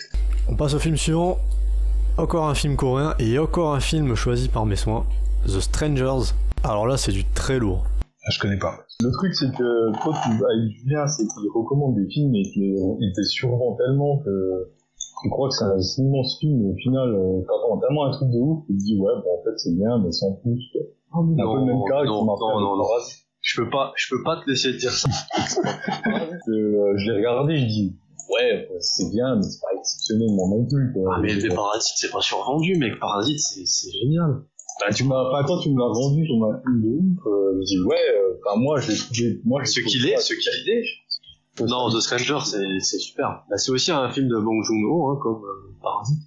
On 0.48 0.56
passe 0.56 0.74
au 0.74 0.78
film 0.78 0.96
suivant. 0.96 1.38
Encore 2.18 2.46
un 2.46 2.54
film 2.54 2.76
coréen 2.76 3.14
et 3.18 3.38
encore 3.38 3.74
un 3.74 3.80
film 3.80 4.14
choisi 4.14 4.48
par 4.48 4.66
mes 4.66 4.76
soins. 4.76 5.06
The 5.46 5.60
Strangers. 5.60 6.34
Alors 6.62 6.86
là, 6.86 6.96
c'est 6.96 7.12
du 7.12 7.24
très 7.24 7.58
lourd. 7.58 7.84
Ah, 8.24 8.30
je 8.30 8.38
connais 8.38 8.58
pas. 8.58 8.84
Le 9.02 9.10
truc, 9.10 9.34
c'est 9.34 9.50
que 9.50 9.92
toi, 10.02 10.14
tu, 10.22 10.30
avec 10.30 10.70
Julien, 10.78 11.06
c'est 11.06 11.26
qu'il 11.26 11.50
recommande 11.54 11.94
des 11.96 12.08
films 12.08 12.34
et 12.34 12.42
qu'il 12.42 12.76
il 13.00 13.12
te 13.14 13.22
survend 13.22 13.74
tellement 13.74 14.18
que 14.18 14.70
tu 15.22 15.30
crois 15.30 15.48
que 15.48 15.54
c'est 15.54 15.64
un 15.64 16.04
immense 16.04 16.38
film. 16.40 16.62
Et 16.62 16.72
au 16.72 16.76
final, 16.76 17.14
euh, 17.14 17.42
on 17.70 17.78
a 17.78 17.80
tellement 17.80 18.04
un 18.06 18.10
truc 18.10 18.30
de 18.30 18.38
ouf, 18.38 18.64
tu 18.66 18.74
te 18.74 18.78
dis, 18.78 18.98
ouais, 18.98 19.12
bon, 19.22 19.38
en 19.38 19.42
fait, 19.44 19.56
c'est 19.56 19.74
bien, 19.74 19.98
mais 19.98 20.10
sans 20.10 20.32
plus. 20.42 20.60
C'est 20.72 20.80
un 21.12 21.22
peu 21.22 21.30
le 21.30 21.64
même 21.64 21.82
cas 21.88 22.04
non, 22.04 22.24
non, 22.24 22.36
non, 22.38 22.76
non. 22.76 22.84
Je 23.40 23.60
peux 23.60 23.70
pas, 23.70 23.92
je 23.96 24.14
peux 24.14 24.22
pas 24.22 24.40
te 24.40 24.48
laisser 24.48 24.72
dire 24.74 24.92
ça. 24.92 25.08
euh, 26.48 26.94
je 26.96 27.10
l'ai 27.10 27.16
regardé, 27.16 27.56
je 27.56 27.66
dis, 27.66 27.96
ouais, 28.30 28.68
c'est 28.78 29.10
bien, 29.10 29.36
mais 29.36 29.42
c'est 29.42 29.60
pas 29.60 29.76
exceptionnellement 29.76 30.48
non 30.48 30.64
plus. 30.64 30.92
Quoi. 30.92 31.14
Ah, 31.16 31.20
mais 31.20 31.36
des 31.36 31.48
parasites, 31.48 31.94
c'est 31.96 32.10
pas 32.10 32.20
survendu, 32.20 32.76
mec. 32.76 32.98
Parasites, 33.00 33.40
c'est, 33.40 33.66
c'est 33.66 33.90
génial. 33.90 34.44
Bah, 34.80 34.92
tu 34.92 35.04
m'as, 35.04 35.30
pas 35.30 35.44
toi, 35.44 35.58
tu 35.62 35.70
me 35.70 35.78
l'as 35.78 35.92
vendu 35.92 36.22
un 36.22 36.60
film 36.62 36.82
de 36.82 36.88
ouf. 36.88 37.26
Euh, 37.26 37.60
je 37.60 37.64
dis, 37.66 37.80
ouais, 37.82 37.96
euh, 37.96 38.34
enfin, 38.44 38.58
moi, 38.58 38.80
je 38.80 38.90
l'ai 38.90 39.40
moi, 39.44 39.62
je 39.62 39.70
Ce 39.70 39.80
qu'il 39.80 40.06
est, 40.08 40.16
ce 40.18 40.34
qu'il 40.34 40.70
est. 40.70 40.84
Non, 41.60 41.90
The 41.90 42.00
Stranger, 42.00 42.38
c'est, 42.44 42.80
c'est 42.80 42.98
super. 42.98 43.44
Bah, 43.50 43.58
c'est 43.58 43.70
aussi 43.70 43.90
un 43.92 44.10
film 44.10 44.28
de 44.28 44.36
Bong 44.36 44.62
Joon-ho, 44.64 45.10
hein, 45.10 45.18
comme 45.22 45.44
euh, 45.44 45.74
Parasite. 45.82 46.22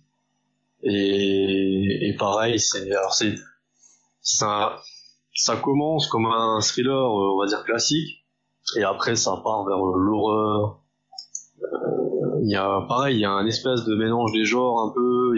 Et, 0.84 2.10
et 2.10 2.16
pareil, 2.16 2.60
c'est, 2.60 2.92
alors 2.92 3.14
c'est, 3.14 3.34
ça, 4.22 4.78
ça 5.34 5.56
commence 5.56 6.08
comme 6.08 6.28
un 6.28 6.60
thriller, 6.62 6.94
euh, 6.94 7.34
on 7.34 7.40
va 7.40 7.48
dire 7.48 7.64
classique, 7.64 8.24
et 8.78 8.84
après 8.84 9.16
ça 9.16 9.42
part 9.44 9.66
vers 9.66 9.78
euh, 9.78 9.98
l'horreur. 9.98 10.80
Euh, 11.64 12.40
Il 12.44 12.52
y 12.52 12.56
a, 12.56 12.82
pareil, 12.88 13.18
il 13.18 13.22
y 13.22 13.26
a 13.26 13.32
un 13.32 13.48
espèce 13.48 13.84
de 13.86 13.96
mélange 13.96 14.32
des 14.32 14.46
genres 14.46 14.80
un 14.82 14.94
peu. 14.94 15.36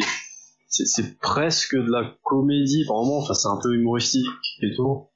C'est, 0.67 0.85
c'est 0.85 1.17
presque 1.19 1.75
de 1.75 1.89
la 1.91 2.13
comédie 2.23 2.85
par 2.85 2.97
moment, 2.97 3.19
enfin 3.19 3.33
c'est 3.33 3.47
un 3.47 3.59
peu 3.61 3.73
humoristique 3.73 4.27
et 4.61 4.75
tout. 4.75 5.07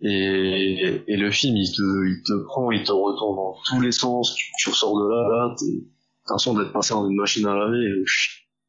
Et, 0.00 1.02
et 1.06 1.16
le 1.16 1.30
film, 1.30 1.56
il 1.56 1.70
te, 1.70 1.82
il 1.82 2.22
te 2.24 2.44
prend, 2.44 2.70
il 2.72 2.82
te 2.82 2.90
retourne 2.90 3.36
dans 3.36 3.56
tous 3.66 3.80
les 3.80 3.92
sens. 3.92 4.34
Tu, 4.34 4.50
tu 4.58 4.70
ressors 4.70 4.98
de 4.98 5.08
là, 5.08 5.28
là, 5.28 5.54
t'es, 5.56 5.66
t'as 6.26 6.34
l'impression 6.34 6.54
d'être 6.54 6.72
passé 6.72 6.92
dans 6.92 7.08
une 7.08 7.16
machine 7.16 7.46
à 7.46 7.54
laver. 7.54 7.78
Et, 7.78 8.04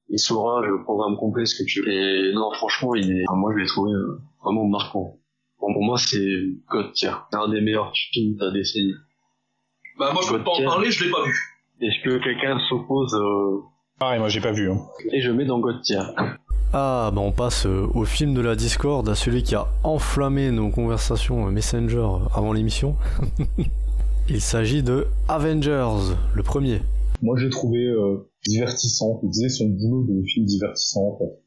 il 0.10 0.20
saura 0.20 0.62
le 0.62 0.84
programme 0.84 1.18
complet, 1.18 1.46
ce 1.46 1.56
que 1.56 1.64
tu 1.68 1.82
veux. 1.82 1.90
Et 1.90 2.34
non, 2.34 2.52
franchement, 2.54 2.94
il 2.94 3.12
est, 3.12 3.24
enfin, 3.28 3.40
moi 3.40 3.52
je 3.54 3.62
l'ai 3.62 3.66
trouvé 3.66 3.94
euh, 3.94 4.20
vraiment 4.44 4.68
marquant. 4.68 5.18
Bon, 5.60 5.74
pour 5.74 5.84
moi, 5.84 5.98
c'est 5.98 6.44
God 6.70 6.94
tier. 6.94 7.12
Un 7.32 7.50
des 7.50 7.62
meilleurs 7.62 7.92
films 8.12 8.36
de 8.36 8.46
la 8.46 8.52
décennie. 8.52 8.94
Bah, 9.98 10.12
moi, 10.14 10.22
je 10.26 10.34
peux 10.34 10.44
pas 10.44 10.52
en 10.52 10.64
parler, 10.64 10.92
je 10.92 11.06
l'ai 11.06 11.12
pas 11.12 11.24
vu. 11.24 11.34
Est-ce 11.82 12.04
que 12.04 12.24
quelqu'un 12.24 12.60
s'oppose 12.70 13.16
euh, 13.16 13.62
Pareil, 14.00 14.20
moi 14.20 14.30
j'ai 14.30 14.42
pas 14.42 14.52
vu. 14.52 14.72
Hein. 14.72 14.82
Et 15.12 15.22
je 15.22 15.32
mets 15.32 15.46
dans 15.46 15.60
God 15.60 15.82
tier. 15.82 16.00
Ah, 16.74 17.12
bah 17.14 17.22
on 17.22 17.32
passe 17.32 17.66
euh, 17.68 17.88
au 17.94 18.04
film 18.04 18.34
de 18.34 18.42
la 18.42 18.56
Discord, 18.56 19.08
à 19.08 19.16
celui 19.16 19.44
qui 19.44 19.54
a 19.56 19.68
enflammé 19.84 20.50
nos 20.52 20.70
conversations 20.70 21.48
euh, 21.48 21.52
Messenger 21.52 21.98
euh, 21.98 22.28
avant 22.36 22.52
l'émission. 22.54 22.96
Il 24.30 24.42
s'agit 24.42 24.84
de 24.84 25.08
Avengers, 25.28 26.16
le 26.34 26.44
premier. 26.44 26.82
Moi, 27.22 27.38
j'ai 27.40 27.50
trouvé 27.50 27.86
euh, 27.86 28.30
divertissant. 28.48 29.20
Il 29.24 29.28
faisait 29.30 29.50
son 29.50 29.66
boulot 29.68 30.06
de 30.10 30.26
film 30.26 30.46
divertissant, 30.46 31.02
en 31.02 31.18
fait. 31.18 31.40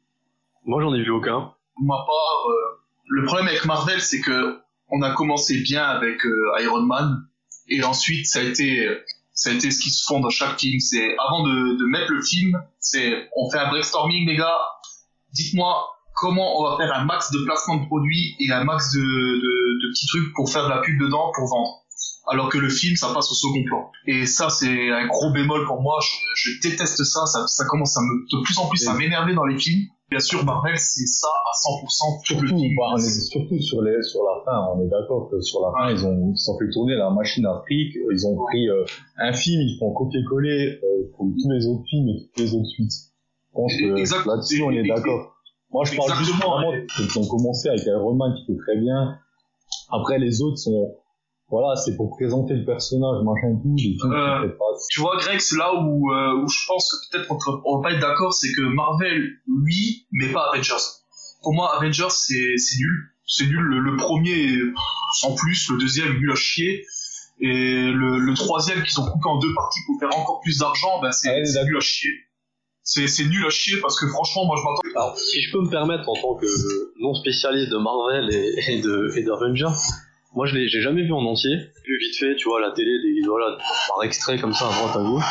Moi, 0.65 0.83
j'en 0.83 0.95
ai 0.95 1.03
vu 1.03 1.11
aucun. 1.11 1.53
Pour 1.75 1.85
ma 1.85 1.97
part, 1.97 2.49
euh, 2.49 2.81
le 3.09 3.25
problème 3.25 3.49
avec 3.49 3.65
Marvel, 3.65 4.01
c'est 4.01 4.21
que 4.21 4.59
on 4.91 5.03
a 5.03 5.13
commencé 5.15 5.61
bien 5.63 5.85
avec 5.85 6.25
euh, 6.25 6.63
Iron 6.63 6.83
Man, 6.83 7.27
et 7.69 7.83
ensuite 7.83 8.27
ça 8.27 8.39
a 8.39 8.43
été 8.43 8.87
ça 9.37 9.51
a 9.51 9.53
été 9.53 9.71
ce 9.71 9.79
qui 9.81 9.91
se 9.91 10.03
fond 10.05 10.21
dans 10.21 10.31
chaque 10.31 10.59
film. 10.59 10.81
C'est 10.81 11.15
avant 11.29 11.45
de, 11.45 11.79
de 11.79 11.85
mettre 11.85 12.11
le 12.11 12.23
film, 12.23 12.59
c'est 12.81 13.29
on 13.37 13.49
fait 13.51 13.59
un 13.59 13.69
brainstorming, 13.69 14.27
les 14.27 14.37
gars. 14.37 14.59
Dites-moi 15.33 15.87
comment 16.15 16.59
on 16.59 16.71
va 16.71 16.77
faire 16.79 16.93
un 16.97 17.05
max 17.05 17.31
de 17.31 17.45
placement 17.45 17.77
de 17.77 17.87
produits 17.87 18.35
et 18.41 18.51
un 18.51 18.65
max 18.65 18.93
de, 18.95 19.01
de, 19.01 19.83
de 19.83 19.93
petits 19.93 20.07
trucs 20.07 20.33
pour 20.35 20.51
faire 20.51 20.65
de 20.65 20.71
la 20.71 20.81
pub 20.81 20.99
dedans 20.99 21.31
pour 21.35 21.47
vendre. 21.49 21.83
Alors 22.29 22.49
que 22.49 22.59
le 22.59 22.71
film, 22.71 22.97
ça 22.97 23.13
passe 23.15 23.31
au 23.31 23.35
second 23.35 23.63
plan. 23.65 23.91
Et 24.07 24.27
ça, 24.27 24.49
c'est 24.49 24.91
un 24.91 25.07
gros 25.07 25.31
bémol 25.33 25.67
pour 25.67 25.81
moi. 25.83 25.99
Je, 26.03 26.51
je 26.51 26.69
déteste 26.69 27.05
ça. 27.05 27.27
ça. 27.27 27.47
Ça 27.47 27.67
commence 27.67 27.97
à 27.97 28.01
me, 28.01 28.25
de 28.25 28.43
plus 28.43 28.59
en 28.59 28.69
plus 28.69 28.89
à 28.89 28.95
m'énerver 28.95 29.35
dans 29.35 29.45
les 29.45 29.59
films. 29.59 29.87
Bien 30.09 30.21
sûr, 30.21 30.45
Marvel, 30.45 30.79
c'est 30.79 31.07
ça 31.07 31.27
à 31.27 31.51
100% 31.69 32.23
tout 32.25 32.35
le 32.41 32.47
Surtout, 32.47 32.59
film. 32.61 32.77
bah, 32.77 32.95
surtout 32.99 33.59
sur, 33.61 33.83
les, 33.83 34.01
sur 34.03 34.23
la 34.23 34.45
fin, 34.45 34.67
on 34.73 34.81
est 34.85 34.89
d'accord 34.89 35.29
que 35.29 35.41
sur 35.41 35.61
la 35.61 35.73
fin, 35.73 35.91
ils 35.91 36.07
ont, 36.07 36.33
ils 36.33 36.51
ont 36.51 36.59
fait 36.59 36.71
tourner 36.71 36.95
la 36.95 37.11
machine 37.11 37.45
à 37.45 37.61
fric, 37.67 37.93
ils 38.13 38.27
ont 38.27 38.37
pris 38.37 38.69
euh, 38.69 38.85
un 39.19 39.33
film, 39.33 39.63
ils 39.63 39.77
font 39.81 39.93
copier-coller 39.93 40.79
euh, 40.83 41.11
pour 41.17 41.27
tous 41.43 41.51
les 41.51 41.67
autres 41.67 41.83
films 41.91 42.09
et 42.11 42.23
toutes 42.23 42.39
les 42.39 42.55
autres 42.55 42.69
suites. 42.69 42.93
Je 43.51 43.55
pense 43.55 43.73
que 43.77 44.29
là-dessus, 44.29 44.63
on 44.63 44.71
est 44.71 44.87
d'accord. 44.87 45.35
Moi, 45.73 45.85
je 45.85 45.97
parle 45.97 46.11
juste 46.19 46.31
Exactement, 46.31 46.55
vraiment 46.55 46.71
ouais. 46.71 46.87
qu'ils 46.87 47.19
ont 47.19 47.27
commencé 47.27 47.69
avec 47.69 47.85
Iron 47.87 48.15
Man 48.15 48.33
qui 48.37 48.47
fait 48.47 48.59
très 48.59 48.77
bien. 48.77 49.19
Après, 49.91 50.19
les 50.21 50.41
autres 50.41 50.59
sont, 50.59 50.95
voilà, 51.49 51.77
c'est 51.77 51.97
pour 51.97 52.11
présenter 52.11 52.55
le 52.55 52.65
personnage, 52.65 53.23
machin 53.23 53.55
et 53.55 53.63
tout, 53.63 53.75
films 53.79 54.13
Euh, 54.13 54.43
qui 54.43 54.49
fait 54.49 54.57
pas. 54.59 54.65
Tu 54.91 55.01
vois, 55.01 55.17
Greg, 55.19 55.39
c'est 55.41 55.57
là 55.57 55.75
où, 55.81 56.13
euh, 56.13 56.43
où 56.43 56.49
je 56.49 56.67
pense 56.67 56.91
que 56.91 57.17
peut-être 57.17 57.31
on, 57.31 57.39
on 57.65 57.77
va 57.79 57.89
pas 57.89 57.95
être 57.95 58.01
d'accord, 58.01 58.35
c'est 58.35 58.53
que 58.53 58.63
Marvel, 58.63 59.23
oui, 59.65 60.07
mais 60.13 60.33
pas 60.33 60.51
Avengers. 60.53 60.83
Pour 61.43 61.55
moi, 61.55 61.73
Avengers, 61.77 62.11
c'est 62.11 62.55
c'est 62.59 62.77
nul. 62.79 63.11
C'est 63.27 63.47
nul. 63.47 63.61
Le, 63.61 63.79
le 63.81 63.97
premier, 63.97 64.59
sans 65.21 65.35
plus. 65.35 65.69
Le 65.71 65.79
deuxième, 65.79 66.15
nul 66.19 66.33
à 66.33 66.35
chier. 66.35 66.85
Et 67.39 67.91
le, 67.93 68.19
le 68.19 68.35
troisième, 68.35 68.83
qu'ils 68.83 68.99
ont 69.01 69.05
coupé 69.07 69.29
en 69.29 69.39
deux 69.39 69.53
parties 69.55 69.81
pour 69.87 70.01
faire 70.01 70.19
encore 70.19 70.41
plus 70.41 70.59
d'argent, 70.59 71.01
ben 71.03 71.13
c'est 71.13 71.29
Ah, 71.31 71.45
c'est 71.45 71.65
nul 71.65 71.77
à 71.77 71.81
chier. 71.81 72.11
C'est 72.83 73.07
c'est 73.09 73.25
nul 73.25 73.45
à 73.45 73.51
chier 73.51 73.79
parce 73.81 74.01
que 74.01 74.07
franchement, 74.09 74.47
moi, 74.47 74.57
je 74.57 74.63
m'attends. 74.63 75.01
Alors, 75.01 75.19
si 75.19 75.43
je 75.43 75.53
peux 75.53 75.61
me 75.61 75.69
permettre 75.71 76.09
en 76.09 76.15
tant 76.15 76.35
que 76.37 76.47
non 77.01 77.15
spécialiste 77.15 77.71
de 77.71 77.77
Marvel 77.79 78.33
et, 78.33 78.73
et 78.73 78.81
de 78.81 79.13
et 79.17 79.23
d'Avengers, 79.23 79.77
moi 80.37 80.47
je 80.47 80.55
l'ai 80.55 80.69
j'ai 80.69 80.83
jamais 80.83 81.03
vu 81.03 81.13
en 81.13 81.25
entier. 81.25 81.57
Vu 81.57 81.99
vite 81.99 82.17
fait, 82.17 82.37
tu 82.37 82.49
vois, 82.49 82.59
à 82.59 82.69
la 82.69 82.73
télé, 82.73 82.91
des 83.03 83.27
voilà, 83.27 83.57
par 83.89 84.05
extrait 84.05 84.39
comme 84.39 84.53
ça 84.53 84.69
à 84.69 84.73
droite 84.73 84.97
à 84.97 85.03
gauche. 85.03 85.25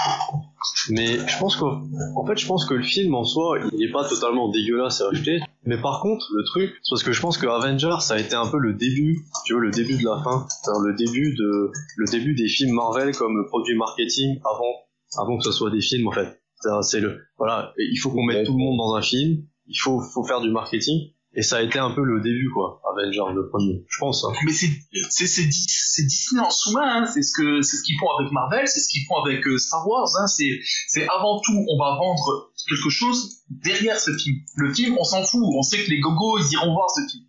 Mais 0.90 1.20
je 1.28 1.40
pense 1.40 1.56
qu'en 1.56 1.84
en 2.16 2.26
fait, 2.26 2.38
je 2.38 2.48
pense 2.48 2.66
que 2.66 2.74
le 2.74 2.84
film 2.84 3.14
en 3.14 3.24
soi, 3.24 3.60
il 3.72 3.84
est 3.84 3.92
pas 3.92 4.08
totalement 4.08 4.50
dégueulasse 4.50 5.02
à 5.02 5.10
acheter. 5.10 5.40
Mais 5.64 5.80
par 5.80 6.02
contre, 6.02 6.26
le 6.34 6.44
truc, 6.44 6.74
c'est 6.82 6.90
parce 6.90 7.04
que 7.04 7.12
je 7.12 7.22
pense 7.22 7.38
que 7.38 7.48
Avengers, 7.48 7.98
ça 8.02 8.16
a 8.16 8.20
été 8.20 8.36
un 8.36 8.48
peu 8.48 8.58
le 8.58 8.74
début, 8.74 9.20
tu 9.46 9.54
vois, 9.54 9.62
le 9.62 9.72
début 9.72 9.98
de 9.98 10.06
la 10.06 10.22
fin, 10.24 10.48
c'est-à-dire 10.50 10.82
le 10.82 10.94
début 10.96 11.36
de, 11.36 11.72
le 11.98 12.06
début 12.12 12.34
des 12.34 12.48
films 12.48 12.74
Marvel 12.74 13.16
comme 13.16 13.46
produit 13.48 13.76
marketing 13.76 14.40
avant, 14.44 14.74
avant 15.18 15.38
que 15.38 15.44
ce 15.44 15.52
soit 15.52 15.70
des 15.70 15.82
films 15.82 16.08
en 16.08 16.12
fait. 16.12 16.42
C'est-à-dire, 16.60 16.84
C'est 16.84 17.00
le, 17.00 17.22
voilà, 17.38 17.74
il 17.78 17.98
faut 17.98 18.10
qu'on 18.10 18.24
mette 18.24 18.46
tout 18.46 18.54
le 18.54 18.64
monde 18.64 18.78
dans 18.78 18.96
un 18.96 19.02
film, 19.02 19.44
il 19.68 19.78
faut, 19.78 20.02
faut 20.02 20.24
faire 20.24 20.42
du 20.42 20.50
marketing, 20.50 21.12
et 21.36 21.42
ça 21.44 21.58
a 21.58 21.62
été 21.62 21.78
un 21.80 21.92
peu 21.92 22.02
le 22.04 22.22
début 22.22 22.50
quoi, 22.54 22.82
Avengers 22.90 23.34
le 23.34 23.50
premier, 23.50 23.84
je 23.90 24.00
pense. 24.00 24.24
hein. 24.26 24.32
Mais 24.46 24.52
c'est 24.54 24.70
c'est 25.10 25.28
c'est 25.28 25.44
Dis- 25.46 25.66
c'est 25.68 26.04
Disney 26.04 26.42
en 26.42 26.50
sous-main. 26.50 27.04
Hein. 27.04 27.06
C'est 27.06 27.22
ce 27.22 27.32
que 27.36 27.62
c'est 27.62 27.78
ce 27.78 27.84
qu'ils 27.84 27.98
font 28.00 28.08
avec 28.20 28.32
Marvel, 28.32 28.68
c'est 28.68 28.80
ce 28.80 28.90
qu'ils 28.90 29.06
font 29.08 29.18
avec 29.24 29.46
euh, 29.48 29.58
Star 29.58 29.88
Wars. 29.88 30.08
Hein. 30.20 30.28
C'est 30.28 31.08
avant 31.10 31.40
tout, 31.42 31.54
on 31.70 31.78
va 31.78 31.96
vendre 31.98 32.52
quelque 32.68 32.90
chose 32.90 33.44
derrière 33.50 34.00
ce 34.00 34.12
film. 34.18 34.38
Le 34.56 34.74
film, 34.74 34.96
on 35.00 35.04
s'en 35.04 35.24
fout. 35.24 35.42
On 35.44 35.62
sait 35.62 35.84
que 35.84 35.90
les 35.90 36.00
gogos, 36.00 36.40
ils 36.40 36.54
iront 36.54 36.74
voir 36.74 36.90
ce 36.90 37.02
film. 37.12 37.24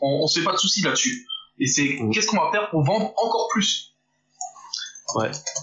On, 0.00 0.26
se 0.26 0.38
fait 0.40 0.44
pas 0.44 0.52
de 0.52 0.58
soucis 0.58 0.82
là-dessus. 0.82 1.26
Et 1.58 1.66
c'est 1.66 1.98
Mm. 2.00 2.10
qu'est-ce 2.10 2.26
qu'on 2.28 2.38
va 2.38 2.50
faire 2.50 2.70
pour 2.70 2.82
vendre 2.84 3.12
encore 3.22 3.48
plus? 3.52 3.94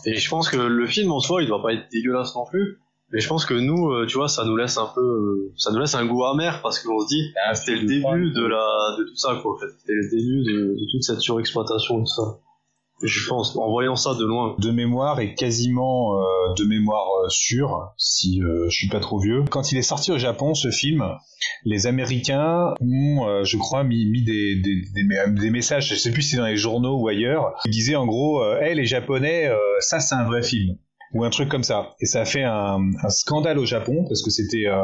Et 0.05 0.17
je 0.17 0.29
pense 0.29 0.49
que 0.49 0.57
le 0.57 0.87
film 0.87 1.11
en 1.11 1.19
soi, 1.19 1.41
il 1.41 1.47
doit 1.47 1.61
pas 1.63 1.73
être 1.73 1.89
dégueulasse 1.91 2.35
non 2.35 2.45
plus. 2.45 2.79
Mais 3.13 3.19
je 3.21 3.27
pense 3.27 3.45
que 3.45 3.53
nous, 3.53 3.89
euh, 3.91 4.05
tu 4.05 4.17
vois, 4.17 4.27
ça 4.27 4.43
nous 4.43 4.57
laisse 4.57 4.77
un 4.77 4.89
peu, 4.93 5.01
euh, 5.01 5.53
ça 5.55 5.71
nous 5.71 5.79
laisse 5.79 5.95
un 5.95 6.05
goût 6.05 6.25
amer 6.25 6.59
parce 6.61 6.79
qu'on 6.79 6.99
se 6.99 7.07
dit, 7.07 7.31
Ah, 7.47 7.55
c'était 7.55 7.79
le 7.79 7.87
début 7.87 8.31
de 8.33 8.45
la, 8.45 8.97
de 8.97 9.03
tout 9.05 9.15
ça 9.15 9.39
quoi. 9.41 9.53
En 9.53 9.57
fait, 9.57 9.67
c'était 9.79 9.93
le 9.93 10.09
début 10.09 10.43
de, 10.43 10.75
de 10.79 10.91
toute 10.91 11.03
cette 11.03 11.21
surexploitation 11.21 11.99
tout 11.99 12.05
ça. 12.05 12.39
Je 13.03 13.29
pense, 13.29 13.55
en 13.55 13.69
voyant 13.69 13.95
ça 13.95 14.15
de 14.15 14.25
loin. 14.25 14.55
de 14.57 14.71
mémoire 14.71 15.19
et 15.19 15.35
quasiment 15.35 16.17
euh, 16.19 16.23
de 16.57 16.63
mémoire 16.63 17.05
euh, 17.23 17.29
sûre, 17.29 17.91
si 17.95 18.41
euh, 18.41 18.65
je 18.69 18.75
suis 18.75 18.87
pas 18.89 18.99
trop 18.99 19.19
vieux. 19.19 19.43
Quand 19.51 19.71
il 19.71 19.77
est 19.77 19.83
sorti 19.83 20.11
au 20.11 20.17
Japon, 20.17 20.55
ce 20.55 20.71
film, 20.71 21.05
les 21.63 21.85
Américains 21.85 22.73
ont, 22.81 23.27
euh, 23.27 23.43
je 23.43 23.55
crois, 23.57 23.83
mis, 23.83 24.07
mis 24.07 24.23
des, 24.23 24.55
des, 24.55 24.81
des, 24.95 25.39
des 25.39 25.49
messages, 25.51 25.87
je 25.89 25.95
sais 25.95 26.11
plus 26.11 26.23
si 26.23 26.31
c'est 26.31 26.37
dans 26.37 26.47
les 26.47 26.57
journaux 26.57 26.97
ou 26.99 27.07
ailleurs, 27.07 27.53
qui 27.63 27.69
disaient 27.69 27.95
en 27.95 28.07
gros, 28.07 28.41
euh, 28.43 28.59
hey, 28.61 28.73
les 28.73 28.85
Japonais, 28.85 29.47
euh, 29.47 29.55
ça 29.79 29.99
c'est 29.99 30.15
un 30.15 30.25
vrai 30.25 30.41
film 30.41 30.75
ou 31.13 31.23
un 31.23 31.29
truc 31.29 31.49
comme 31.49 31.63
ça. 31.63 31.95
Et 31.99 32.05
ça 32.05 32.21
a 32.21 32.25
fait 32.25 32.43
un, 32.43 32.79
un 33.03 33.09
scandale 33.09 33.59
au 33.59 33.65
Japon 33.65 34.05
parce 34.07 34.21
que 34.21 34.29
c'était 34.29 34.67
euh, 34.67 34.83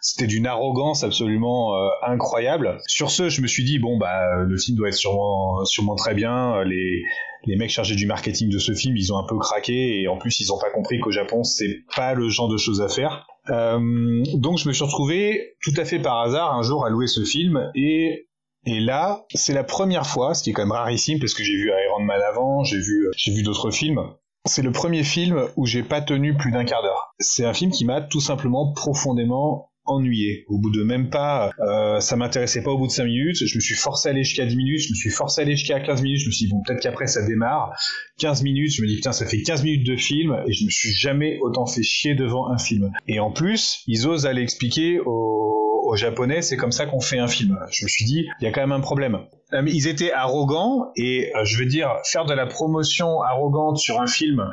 c'était 0.00 0.26
d'une 0.26 0.46
arrogance 0.46 1.02
absolument 1.02 1.74
euh, 1.74 1.88
incroyable. 2.06 2.78
Sur 2.86 3.10
ce, 3.10 3.28
je 3.28 3.40
me 3.40 3.46
suis 3.46 3.64
dit 3.64 3.78
bon 3.78 3.98
bah 3.98 4.36
le 4.36 4.56
film 4.56 4.76
doit 4.76 4.88
être 4.88 4.94
sûrement 4.94 5.64
sûrement 5.64 5.96
très 5.96 6.14
bien. 6.14 6.62
Les 6.64 7.02
les 7.46 7.56
mecs 7.56 7.70
chargés 7.70 7.94
du 7.94 8.06
marketing 8.06 8.50
de 8.50 8.58
ce 8.58 8.72
film, 8.72 8.96
ils 8.96 9.12
ont 9.12 9.18
un 9.18 9.26
peu 9.26 9.38
craqué 9.38 10.00
et 10.00 10.08
en 10.08 10.16
plus 10.16 10.40
ils 10.40 10.52
ont 10.52 10.58
pas 10.58 10.70
compris 10.70 10.98
qu'au 11.00 11.10
Japon 11.10 11.42
c'est 11.42 11.82
pas 11.94 12.14
le 12.14 12.28
genre 12.28 12.48
de 12.48 12.56
choses 12.56 12.80
à 12.80 12.88
faire. 12.88 13.26
Euh, 13.50 14.22
donc 14.34 14.58
je 14.58 14.68
me 14.68 14.72
suis 14.72 14.84
retrouvé 14.84 15.56
tout 15.62 15.74
à 15.76 15.84
fait 15.84 15.98
par 15.98 16.20
hasard 16.20 16.54
un 16.54 16.62
jour 16.62 16.86
à 16.86 16.90
louer 16.90 17.06
ce 17.06 17.24
film 17.24 17.70
et 17.74 18.28
et 18.66 18.80
là, 18.80 19.26
c'est 19.34 19.52
la 19.52 19.62
première 19.62 20.06
fois, 20.06 20.32
ce 20.32 20.42
qui 20.42 20.48
est 20.48 20.52
quand 20.54 20.62
même 20.62 20.72
rarissime 20.72 21.18
parce 21.18 21.34
que 21.34 21.42
j'ai 21.42 21.52
vu 21.52 21.70
Iron 21.86 22.02
Man 22.02 22.20
avant, 22.26 22.64
j'ai 22.64 22.78
vu 22.78 23.10
j'ai 23.14 23.32
vu 23.32 23.42
d'autres 23.42 23.70
films. 23.70 24.00
C'est 24.46 24.62
le 24.62 24.72
premier 24.72 25.04
film 25.04 25.48
où 25.56 25.64
j'ai 25.64 25.82
pas 25.82 26.02
tenu 26.02 26.36
plus 26.36 26.52
d'un 26.52 26.66
quart 26.66 26.82
d'heure. 26.82 27.14
C'est 27.18 27.46
un 27.46 27.54
film 27.54 27.70
qui 27.70 27.86
m'a 27.86 28.02
tout 28.02 28.20
simplement 28.20 28.74
profondément 28.74 29.70
ennuyé. 29.86 30.44
Au 30.48 30.58
bout 30.58 30.70
de 30.70 30.82
même 30.82 31.08
pas, 31.08 31.50
euh, 31.60 32.00
ça 32.00 32.16
m'intéressait 32.16 32.62
pas 32.62 32.70
au 32.70 32.78
bout 32.78 32.86
de 32.86 32.92
5 32.92 33.04
minutes, 33.04 33.46
je 33.46 33.56
me 33.56 33.60
suis 33.60 33.74
forcé 33.74 34.08
à 34.08 34.12
aller 34.12 34.22
jusqu'à 34.22 34.44
10 34.44 34.56
minutes, 34.56 34.80
je 34.80 34.90
me 34.90 34.94
suis 34.94 35.10
forcé 35.10 35.40
à 35.40 35.44
aller 35.44 35.56
jusqu'à 35.56 35.80
15 35.80 36.02
minutes, 36.02 36.20
je 36.20 36.26
me 36.26 36.32
suis 36.32 36.46
dit 36.46 36.52
bon 36.52 36.62
peut-être 36.66 36.82
qu'après 36.82 37.06
ça 37.06 37.24
démarre. 37.26 37.72
15 38.18 38.42
minutes, 38.42 38.72
je 38.72 38.82
me 38.82 38.86
dis 38.86 38.96
putain 38.96 39.12
ça 39.12 39.26
fait 39.26 39.40
15 39.40 39.62
minutes 39.62 39.86
de 39.86 39.96
film 39.96 40.36
et 40.46 40.52
je 40.52 40.64
me 40.64 40.70
suis 40.70 40.92
jamais 40.92 41.38
autant 41.40 41.66
fait 41.66 41.82
chier 41.82 42.14
devant 42.14 42.50
un 42.50 42.58
film. 42.58 42.90
Et 43.08 43.20
en 43.20 43.30
plus, 43.30 43.82
ils 43.86 44.06
osent 44.06 44.26
aller 44.26 44.42
expliquer 44.42 45.00
aux, 45.00 45.63
aux 45.84 45.96
japonais 45.96 46.42
c'est 46.42 46.56
comme 46.56 46.72
ça 46.72 46.86
qu'on 46.86 47.00
fait 47.00 47.18
un 47.18 47.28
film. 47.28 47.58
Je 47.70 47.84
me 47.84 47.88
suis 47.88 48.04
dit 48.04 48.26
il 48.40 48.44
y 48.44 48.46
a 48.46 48.52
quand 48.52 48.60
même 48.60 48.72
un 48.72 48.80
problème. 48.80 49.18
Euh, 49.52 49.62
ils 49.66 49.88
étaient 49.88 50.12
arrogants 50.12 50.90
et 50.96 51.32
euh, 51.36 51.44
je 51.44 51.58
veux 51.58 51.66
dire 51.66 51.90
faire 52.04 52.24
de 52.24 52.34
la 52.34 52.46
promotion 52.46 53.22
arrogante 53.22 53.78
sur 53.78 54.00
un 54.00 54.06
film 54.06 54.50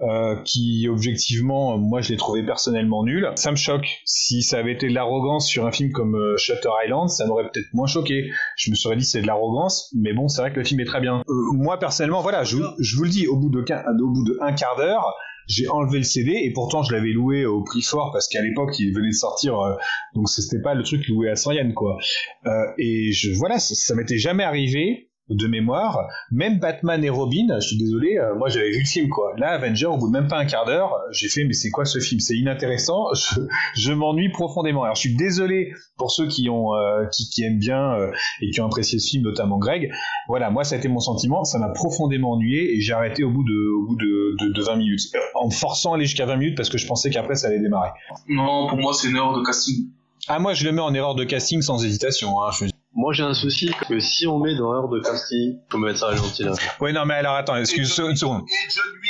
euh, 0.00 0.36
qui 0.44 0.88
objectivement 0.88 1.78
moi 1.78 2.00
je 2.00 2.10
l'ai 2.10 2.16
trouvé 2.16 2.44
personnellement 2.44 3.04
nul 3.04 3.30
ça 3.36 3.52
me 3.52 3.56
choque 3.56 3.86
si 4.04 4.42
ça 4.42 4.58
avait 4.58 4.72
été 4.72 4.88
de 4.88 4.94
l'arrogance 4.94 5.46
sur 5.46 5.66
un 5.66 5.72
film 5.72 5.92
comme 5.92 6.34
Shutter 6.36 6.68
Island 6.84 7.08
ça 7.08 7.26
m'aurait 7.26 7.44
peut-être 7.44 7.72
moins 7.72 7.86
choqué 7.86 8.28
je 8.56 8.70
me 8.70 8.74
serais 8.74 8.96
dit 8.96 9.04
c'est 9.04 9.22
de 9.22 9.26
l'arrogance 9.28 9.92
mais 9.94 10.12
bon 10.12 10.26
c'est 10.26 10.40
vrai 10.40 10.52
que 10.52 10.58
le 10.58 10.64
film 10.64 10.80
est 10.80 10.84
très 10.84 11.00
bien 11.00 11.22
moi 11.26 11.78
personnellement 11.78 12.22
voilà 12.22 12.42
je, 12.42 12.56
vous 12.56 13.04
le 13.04 13.08
dis 13.08 13.28
au 13.28 13.36
bout 13.36 13.50
de 13.50 13.60
au 13.60 14.08
bout 14.10 14.24
de 14.24 14.36
un 14.42 14.52
quart 14.52 14.74
d'heure 14.76 15.14
j'ai 15.46 15.68
enlevé 15.68 15.98
le 15.98 16.04
CD 16.04 16.32
et 16.32 16.52
pourtant 16.52 16.82
je 16.82 16.92
l'avais 16.92 17.12
loué 17.12 17.44
au 17.44 17.62
prix 17.62 17.82
fort 17.82 18.10
parce 18.12 18.28
qu'à 18.28 18.42
l'époque 18.42 18.78
il 18.78 18.92
venait 18.94 19.08
de 19.08 19.14
sortir, 19.14 19.60
euh, 19.60 19.74
donc 20.14 20.28
c'était 20.28 20.62
pas 20.62 20.74
le 20.74 20.82
truc 20.82 21.06
loué 21.08 21.30
à 21.30 21.36
100 21.36 21.52
yens 21.52 21.74
quoi. 21.74 21.96
Euh, 22.46 22.50
et 22.78 23.12
je 23.12 23.32
voilà, 23.32 23.58
ça, 23.58 23.74
ça 23.74 23.94
m'était 23.94 24.18
jamais 24.18 24.44
arrivé 24.44 25.10
de 25.30 25.46
mémoire, 25.46 25.98
même 26.30 26.58
Batman 26.58 27.02
et 27.02 27.08
Robin, 27.08 27.46
je 27.60 27.68
suis 27.68 27.78
désolé, 27.78 28.18
euh, 28.18 28.34
moi 28.36 28.50
j'avais 28.50 28.70
vu 28.70 28.80
le 28.80 28.86
film 28.86 29.08
quoi. 29.08 29.32
Là, 29.38 29.52
Avenger, 29.52 29.86
au 29.86 29.96
bout 29.96 30.08
de 30.08 30.12
même 30.12 30.28
pas 30.28 30.38
un 30.38 30.44
quart 30.44 30.66
d'heure, 30.66 30.92
j'ai 31.12 31.28
fait 31.28 31.44
mais 31.44 31.54
c'est 31.54 31.70
quoi 31.70 31.86
ce 31.86 31.98
film? 31.98 32.20
C'est 32.20 32.36
inintéressant, 32.36 33.06
je, 33.14 33.40
je 33.74 33.92
m'ennuie 33.92 34.30
profondément. 34.30 34.82
Alors 34.82 34.96
je 34.96 35.00
suis 35.00 35.16
désolé 35.16 35.72
pour 35.96 36.10
ceux 36.10 36.28
qui 36.28 36.50
ont 36.50 36.74
euh, 36.74 37.06
qui, 37.06 37.28
qui 37.30 37.42
aiment 37.42 37.58
bien 37.58 37.94
euh, 37.94 38.10
et 38.42 38.50
qui 38.50 38.60
ont 38.60 38.66
apprécié 38.66 38.98
ce 38.98 39.08
film, 39.08 39.22
notamment 39.22 39.58
Greg. 39.58 39.90
Voilà, 40.28 40.50
moi 40.50 40.62
ça 40.62 40.74
a 40.74 40.78
été 40.78 40.88
mon 40.88 41.00
sentiment, 41.00 41.44
ça 41.44 41.58
m'a 41.58 41.70
profondément 41.70 42.32
ennuyé 42.32 42.76
et 42.76 42.80
j'ai 42.80 42.92
arrêté 42.92 43.24
au 43.24 43.30
bout 43.30 43.44
de 43.44 43.72
au 43.74 43.86
bout 43.86 43.96
de, 43.96 44.36
de, 44.44 44.52
de 44.52 44.62
20 44.62 44.76
minutes, 44.76 45.00
en 45.34 45.46
me 45.46 45.52
forçant 45.52 45.92
à 45.92 45.96
aller 45.96 46.04
jusqu'à 46.04 46.26
20 46.26 46.36
minutes 46.36 46.56
parce 46.56 46.68
que 46.68 46.76
je 46.76 46.86
pensais 46.86 47.08
qu'après 47.08 47.34
ça 47.34 47.46
allait 47.46 47.60
démarrer. 47.60 47.90
Non, 48.28 48.66
pour 48.68 48.78
moi, 48.78 48.92
c'est 48.92 49.08
une 49.08 49.16
erreur 49.16 49.38
de 49.38 49.42
casting. 49.42 49.88
Ah 50.28 50.38
moi 50.38 50.54
je 50.54 50.64
le 50.64 50.72
mets 50.72 50.80
en 50.80 50.94
erreur 50.94 51.14
de 51.14 51.24
casting 51.24 51.62
sans 51.62 51.82
hésitation. 51.84 52.42
Hein, 52.42 52.50
je... 52.52 52.66
Moi 52.94 53.12
j'ai 53.12 53.22
un 53.24 53.34
souci 53.34 53.70
que 53.88 53.98
si 53.98 54.26
on 54.26 54.38
met 54.38 54.54
dans 54.56 54.72
l'heure 54.72 54.88
de 54.88 55.00
casting, 55.00 55.58
faut 55.70 55.78
mettre 55.78 55.98
ça 55.98 56.08
à 56.10 56.16
gentil 56.16 56.44
là. 56.44 56.52
Ouais 56.80 56.92
non 56.92 57.04
mais 57.06 57.14
alors 57.14 57.34
attends, 57.34 57.56
excuse 57.56 57.98
une 57.98 58.14
seconde. 58.16 58.42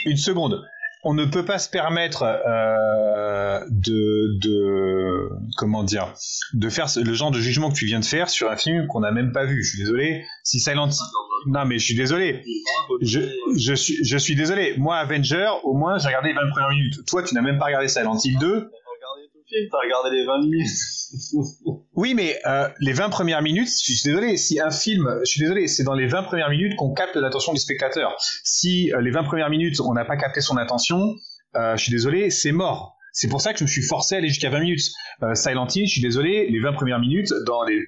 Une 0.07 0.17
seconde. 0.17 0.63
On 1.07 1.13
ne 1.13 1.27
peut 1.27 1.45
pas 1.45 1.59
se 1.59 1.69
permettre 1.69 2.23
euh, 2.23 3.61
de, 3.69 4.39
de 4.41 5.29
comment 5.59 5.85
dire 5.85 6.15
de 6.55 6.69
faire 6.71 6.89
ce- 6.89 7.01
le 7.01 7.13
genre 7.13 7.31
de 7.31 7.39
jugement 7.41 7.69
que 7.71 7.75
tu 7.75 7.85
viens 7.85 8.01
de 8.01 8.07
faire 8.07 8.31
sur 8.31 8.51
un 8.51 8.57
film 8.57 8.87
qu'on 8.87 9.01
n'a 9.01 9.11
même 9.13 9.31
pas 9.33 9.45
vu. 9.45 9.63
Je 9.63 9.69
suis 9.69 9.79
désolé. 9.81 10.25
Si 10.45 10.61
Silent 10.61 10.89
non 11.47 11.67
mais 11.67 11.79
je 11.79 11.85
suis 11.85 11.95
désolé. 11.95 12.43
Je, 13.03 13.21
je 13.55 13.75
suis 13.75 14.03
je 14.03 14.17
suis 14.17 14.35
désolé. 14.35 14.77
Moi 14.79 14.97
Avenger, 14.97 15.51
au 15.65 15.75
moins 15.75 15.99
j'ai 15.99 16.07
regardé 16.09 16.31
les 16.31 16.35
20 16.37 16.41
premières 16.53 16.71
minutes. 16.71 17.05
Toi 17.07 17.23
tu 17.23 17.35
n'as 17.35 17.43
même 17.43 17.59
pas 17.59 17.67
regardé 17.67 17.89
Silent 17.89 18.17
Hill 18.25 18.39
2. 18.39 18.49
T'as 18.49 18.55
regardé 18.57 19.29
tout 19.31 19.39
le 19.41 19.45
film, 19.47 19.69
t'as 19.71 19.79
regardé 19.85 20.17
les 20.17 20.25
20 20.25 20.39
minutes. 20.41 20.71
Oui, 21.97 22.15
mais 22.15 22.41
euh, 22.47 22.69
les 22.81 22.93
20 22.93 23.09
premières 23.11 23.43
minutes, 23.43 23.69
je 23.69 23.93
suis 23.93 24.03
désolé, 24.05 24.37
si 24.37 24.61
un 24.61 24.71
film, 24.71 25.09
je 25.21 25.31
suis 25.31 25.41
désolé, 25.41 25.69
c'est 25.69 25.85
dans 25.85 25.95
les 25.95 26.07
20 26.07 26.25
premières 26.25 26.51
minutes 26.51 26.75
qu'on 26.77 26.93
capte 26.93 27.15
l'attention 27.15 27.53
du 27.53 27.61
spectateur. 27.61 28.17
Si 28.43 28.93
euh, 28.93 29.01
les 29.01 29.11
20 29.11 29.25
premières 29.25 29.51
minutes, 29.51 29.81
on 29.81 29.93
n'a 29.93 30.05
pas 30.05 30.17
capté 30.17 30.41
son 30.41 30.57
attention, 30.57 31.15
euh, 31.57 31.77
je 31.77 31.83
suis 31.83 31.93
désolé, 31.93 32.31
c'est 32.31 32.53
mort. 32.53 32.97
C'est 33.13 33.29
pour 33.29 33.41
ça 33.41 33.53
que 33.53 33.61
je 33.61 33.65
me 33.65 33.69
suis 33.69 33.83
forcé 33.83 34.17
à 34.17 34.19
aller 34.19 34.29
jusqu'à 34.29 34.51
20 34.51 34.61
minutes. 34.61 34.91
Silent 35.35 35.69
Hill, 35.69 35.87
je 35.87 35.93
suis 35.93 36.03
désolé, 36.03 36.49
les 36.51 36.59
20 36.59 36.73
premières 36.73 36.99
minutes, 36.99 37.33
dans 37.47 37.63
les, 37.63 37.79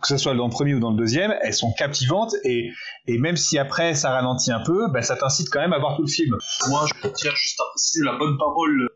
que 0.00 0.06
ce 0.06 0.16
soit 0.16 0.34
dans 0.36 0.46
le 0.46 0.52
premier 0.52 0.74
ou 0.74 0.78
dans 0.78 0.92
le 0.92 0.96
deuxième, 0.96 1.34
elles 1.42 1.52
sont 1.52 1.72
captivantes 1.72 2.32
et, 2.44 2.70
et 3.08 3.18
même 3.18 3.36
si 3.36 3.58
après 3.58 3.96
ça 3.96 4.10
ralentit 4.10 4.52
un 4.52 4.62
peu, 4.64 4.88
bah, 4.92 5.02
ça 5.02 5.16
t'incite 5.16 5.48
quand 5.50 5.58
même 5.58 5.72
à 5.72 5.80
voir 5.80 5.96
tout 5.96 6.02
le 6.02 6.08
film. 6.08 6.36
moi, 6.68 6.86
je 6.86 7.08
tiens 7.08 7.32
juste 7.34 7.60
à 7.60 7.64
préciser 7.74 8.04
la 8.04 8.16
bonne 8.16 8.38
parole 8.38 8.88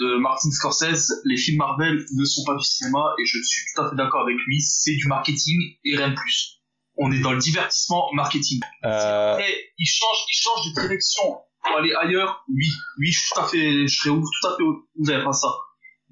de 0.00 0.18
Martin 0.20 0.50
Scorsese. 0.50 1.12
Les 1.24 1.36
films 1.36 1.58
Marvel 1.58 2.04
ne 2.16 2.24
sont 2.24 2.44
pas 2.44 2.54
du 2.56 2.64
cinéma 2.64 3.14
et 3.18 3.24
je 3.24 3.38
suis 3.42 3.64
tout 3.74 3.82
à 3.82 3.90
fait 3.90 3.96
d'accord 3.96 4.22
avec 4.22 4.36
lui. 4.46 4.60
C'est 4.60 4.94
du 4.96 5.06
marketing 5.08 5.58
et 5.84 5.96
rien 5.96 6.10
de 6.10 6.14
plus. 6.14 6.60
On 6.96 7.10
est 7.12 7.20
dans 7.20 7.32
le 7.32 7.38
divertissement 7.38 8.04
marketing. 8.14 8.60
Euh, 8.84 9.32
Après, 9.34 9.52
il 9.78 9.86
change, 9.86 10.16
il 10.30 10.36
change 10.36 10.66
de 10.74 10.80
direction 10.80 11.22
pour 11.64 11.78
aller 11.78 11.92
ailleurs. 12.00 12.44
Oui, 12.48 12.66
oui, 12.98 13.10
je 13.10 13.18
suis 13.18 13.30
tout 13.34 13.40
à 13.40 13.48
fait, 13.48 13.86
je 13.88 13.96
serais 13.98 14.10
ou- 14.10 14.20
tout 14.22 14.46
à 14.48 14.56
fait 14.56 14.62
ouvert 14.96 15.28
à 15.28 15.32
ça. 15.32 15.48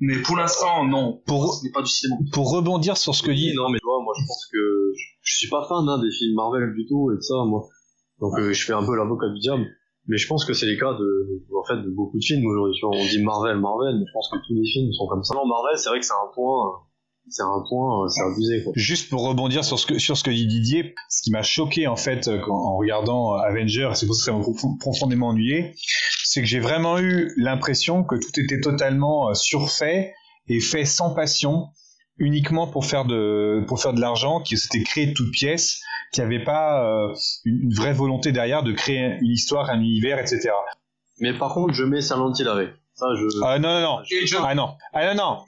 Mais 0.00 0.20
pour 0.22 0.36
l'instant, 0.36 0.84
non. 0.84 1.22
Pour- 1.26 1.54
ce 1.54 1.64
n'est 1.64 1.70
pas 1.70 1.82
du 1.82 1.90
cinéma. 1.90 2.16
pour 2.32 2.50
rebondir 2.50 2.96
sur 2.96 3.14
ce 3.14 3.22
que 3.22 3.30
dit, 3.30 3.52
non 3.54 3.68
mais 3.70 3.78
tu 3.78 3.84
vois, 3.84 4.02
moi 4.02 4.12
je 4.18 4.26
pense 4.26 4.46
que 4.50 4.58
je, 4.96 5.04
je 5.22 5.36
suis 5.38 5.48
pas 5.48 5.64
fan 5.68 5.88
hein, 5.88 5.98
des 6.02 6.10
films 6.10 6.34
Marvel 6.34 6.72
du 6.74 6.84
tout 6.88 7.12
et 7.12 7.16
de 7.16 7.20
ça 7.20 7.34
moi. 7.46 7.68
Donc 8.20 8.36
euh, 8.40 8.52
je 8.52 8.64
fais 8.64 8.72
un 8.72 8.84
peu 8.84 8.96
l'avocat 8.96 9.28
du 9.28 9.38
diable. 9.38 9.66
Mais 10.08 10.16
je 10.16 10.26
pense 10.26 10.44
que 10.44 10.52
c'est 10.52 10.66
les 10.66 10.76
cas 10.76 10.92
de, 10.94 11.42
en 11.56 11.64
fait, 11.64 11.76
de 11.80 11.88
beaucoup 11.90 12.18
de 12.18 12.24
films 12.24 12.44
aujourd'hui. 12.46 12.80
On 12.84 13.06
dit 13.06 13.22
Marvel, 13.22 13.58
Marvel, 13.58 13.98
mais 13.98 14.04
je 14.06 14.12
pense 14.12 14.28
que 14.30 14.36
tous 14.46 14.54
les 14.54 14.66
films 14.72 14.92
sont 14.92 15.06
comme 15.06 15.22
ça. 15.22 15.34
Non, 15.34 15.46
Marvel, 15.46 15.78
c'est 15.78 15.88
vrai 15.90 16.00
que 16.00 16.06
c'est 16.06 16.12
un 16.12 16.32
point, 16.34 16.72
c'est 17.28 17.42
un 17.44 17.62
point, 17.68 18.04
euh, 18.04 18.08
c'est 18.08 18.22
abusé, 18.22 18.64
quoi. 18.64 18.72
Juste 18.74 19.08
pour 19.08 19.26
rebondir 19.26 19.64
sur 19.64 19.78
ce 19.78 19.86
que, 19.86 19.98
sur 20.00 20.16
ce 20.16 20.24
que 20.24 20.30
dit 20.30 20.46
Didier, 20.48 20.94
ce 21.08 21.22
qui 21.22 21.30
m'a 21.30 21.42
choqué 21.42 21.86
en 21.86 21.94
fait 21.96 22.26
euh, 22.26 22.40
en 22.50 22.76
regardant 22.78 23.34
Avenger, 23.34 23.90
et 23.92 23.94
c'est 23.94 24.06
pour 24.06 24.16
ça 24.16 24.20
que 24.20 24.24
ça 24.24 24.36
m'a 24.36 24.42
profond- 24.42 24.76
profondément 24.78 25.28
ennuyé, 25.28 25.74
c'est 26.24 26.40
que 26.40 26.48
j'ai 26.48 26.58
vraiment 26.60 26.98
eu 26.98 27.32
l'impression 27.36 28.02
que 28.02 28.16
tout 28.16 28.40
était 28.40 28.60
totalement 28.60 29.28
euh, 29.30 29.34
surfait 29.34 30.14
et 30.48 30.58
fait 30.58 30.84
sans 30.84 31.14
passion, 31.14 31.68
uniquement 32.18 32.66
pour 32.66 32.84
faire 32.86 33.04
de, 33.04 33.64
pour 33.66 33.80
faire 33.80 33.92
de 33.92 34.00
l'argent, 34.00 34.40
que 34.42 34.56
c'était 34.56 34.82
créé 34.82 35.06
de 35.06 35.12
toutes 35.14 35.30
pièces, 35.32 35.80
qu'il 36.12 36.24
n'y 36.26 36.34
avait 36.34 36.44
pas 36.44 36.84
euh, 36.84 37.14
une, 37.44 37.62
une 37.64 37.74
vraie 37.74 37.92
volonté 37.92 38.32
derrière 38.32 38.62
de 38.62 38.72
créer 38.72 39.16
une 39.20 39.30
histoire, 39.30 39.70
un 39.70 39.80
univers, 39.80 40.18
etc. 40.18 40.50
Mais 41.20 41.32
par 41.36 41.54
contre, 41.54 41.74
je 41.74 41.84
mets 41.84 42.00
Silent 42.00 42.32
Hill 42.34 42.48
avec. 42.48 42.70
Ça, 42.94 43.06
je, 43.16 43.24
Ah 43.42 43.58
non, 43.58 43.68
non, 43.74 43.80
non. 43.80 43.98
John- 44.26 44.44
Ah 44.46 44.54
non, 44.54 44.74
ah 44.92 45.14
non, 45.14 45.22
non. 45.22 45.38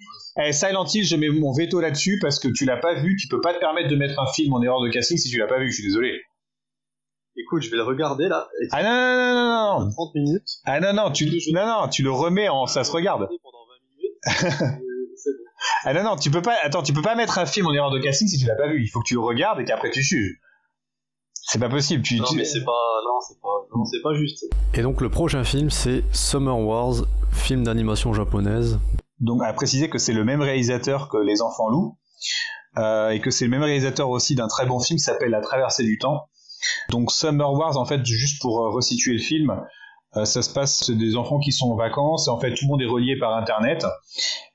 Eh, 0.43 0.53
Silent 0.53 0.87
Hill, 0.87 1.05
je 1.05 1.17
mets 1.17 1.29
mon 1.29 1.53
veto 1.53 1.81
là-dessus 1.81 2.19
parce 2.21 2.41
que 2.41 2.49
tu 2.49 2.65
l'as 2.65 2.79
pas 2.79 2.95
vu, 2.95 3.17
tu 3.17 3.29
peux 3.29 3.41
pas 3.41 3.53
te 3.55 3.59
permettre 3.61 3.89
de 3.89 3.97
mettre 3.97 4.19
un 4.19 4.27
film 4.33 4.53
en 4.55 4.63
erreur 4.63 4.81
de 4.83 4.89
casting 4.89 5.17
si 5.19 5.29
tu 5.31 5.39
l'as 5.39 5.47
pas 5.47 5.59
vu, 5.59 5.69
je 5.71 5.75
suis 5.75 5.85
désolé. 5.85 6.21
écoute, 7.37 7.63
je 7.63 7.71
vais 7.71 7.77
le 7.77 7.83
regarder, 7.83 8.29
là. 8.29 8.49
Ah 8.73 8.83
non, 8.83 8.91
non, 8.91 9.35
non, 9.35 9.79
non, 9.81 9.85
non. 9.87 9.91
30 9.91 10.15
minutes. 10.15 10.49
Ah 10.65 10.81
non, 10.81 10.93
non, 10.95 11.11
tu, 11.13 11.27
non, 11.53 11.67
non, 11.67 11.89
tu 11.89 12.03
le 12.03 12.11
remets 12.11 12.49
en, 12.49 12.67
ça 12.67 12.83
se 12.83 12.91
regarde. 12.91 13.29
Pendant 13.43 13.59
20 13.69 14.63
minutes. 14.65 14.81
Ah 15.85 15.93
non, 15.95 16.03
non, 16.03 16.17
tu 16.17 16.31
peux 16.31 16.43
pas, 16.43 16.57
attends, 16.63 16.83
tu 16.83 16.93
peux 16.93 17.03
pas 17.03 17.15
mettre 17.15 17.39
un 17.39 17.47
film 17.47 17.67
en 17.67 17.73
erreur 17.73 17.91
de 17.91 17.99
casting 17.99 18.29
si 18.29 18.39
tu 18.39 18.47
l'as 18.47 18.55
pas 18.57 18.67
vu. 18.69 18.83
Il 18.83 18.89
faut 18.89 19.01
que 19.01 19.07
tu 19.09 19.15
le 19.15 19.21
regardes 19.21 19.61
et 19.61 19.65
qu'après 19.65 19.91
tu 19.91 20.03
juges. 20.03 20.39
C'est 21.47 21.59
pas 21.59 21.69
possible, 21.69 22.03
tu, 22.03 22.19
Non, 22.19 22.25
tu- 22.25 22.37
mais 22.37 22.45
c'est 22.45 22.65
pas, 22.65 22.73
non, 22.73 23.21
c'est 23.27 23.39
pas, 23.41 23.77
non, 23.77 23.85
c'est 23.85 24.01
pas 24.03 24.15
juste. 24.15 24.45
Et 24.73 24.83
donc 24.83 25.01
le 25.03 25.11
prochain 25.11 25.45
film 25.45 25.69
c'est 25.71 26.03
Summer 26.13 26.59
Wars, 26.59 27.05
film 27.33 27.65
d'animation 27.65 28.13
japonaise. 28.15 28.79
donc 29.21 29.43
à 29.43 29.53
préciser 29.53 29.89
que 29.91 29.99
c'est 29.99 30.15
le 30.15 30.25
même 30.25 30.41
réalisateur 30.41 31.09
que 31.11 31.19
Les 31.19 31.43
Enfants 31.43 31.69
Loups 31.69 31.99
euh, 32.79 33.11
et 33.11 33.21
que 33.21 33.31
c'est 33.31 33.45
le 33.45 33.51
même 33.51 33.63
réalisateur 33.63 34.09
aussi 34.09 34.35
d'un 34.35 34.49
très 34.49 34.65
bon 34.67 34.81
film 34.81 34.97
qui 34.97 35.03
s'appelle 35.05 35.31
La 35.31 35.41
Traversée 35.43 35.85
du 35.85 35.99
Temps. 35.99 36.29
Donc 36.89 37.13
Summer 37.13 37.53
Wars, 37.53 37.77
en 37.77 37.85
fait, 37.85 38.05
juste 38.07 38.41
pour 38.41 38.65
euh, 38.65 38.71
resituer 38.71 39.13
le 39.13 39.21
film, 39.21 39.55
euh, 40.17 40.25
ça 40.25 40.43
se 40.43 40.53
passe 40.53 40.85
c'est 40.87 40.97
des 40.97 41.17
enfants 41.17 41.39
qui 41.39 41.53
sont 41.53 41.71
en 41.71 41.77
vacances 41.77 42.29
et 42.29 42.31
en 42.31 42.39
fait 42.39 42.55
tout 42.55 42.65
le 42.65 42.69
monde 42.69 42.83
est 42.83 42.87
relié 42.87 43.17
par 43.19 43.37
Internet. 43.37 43.85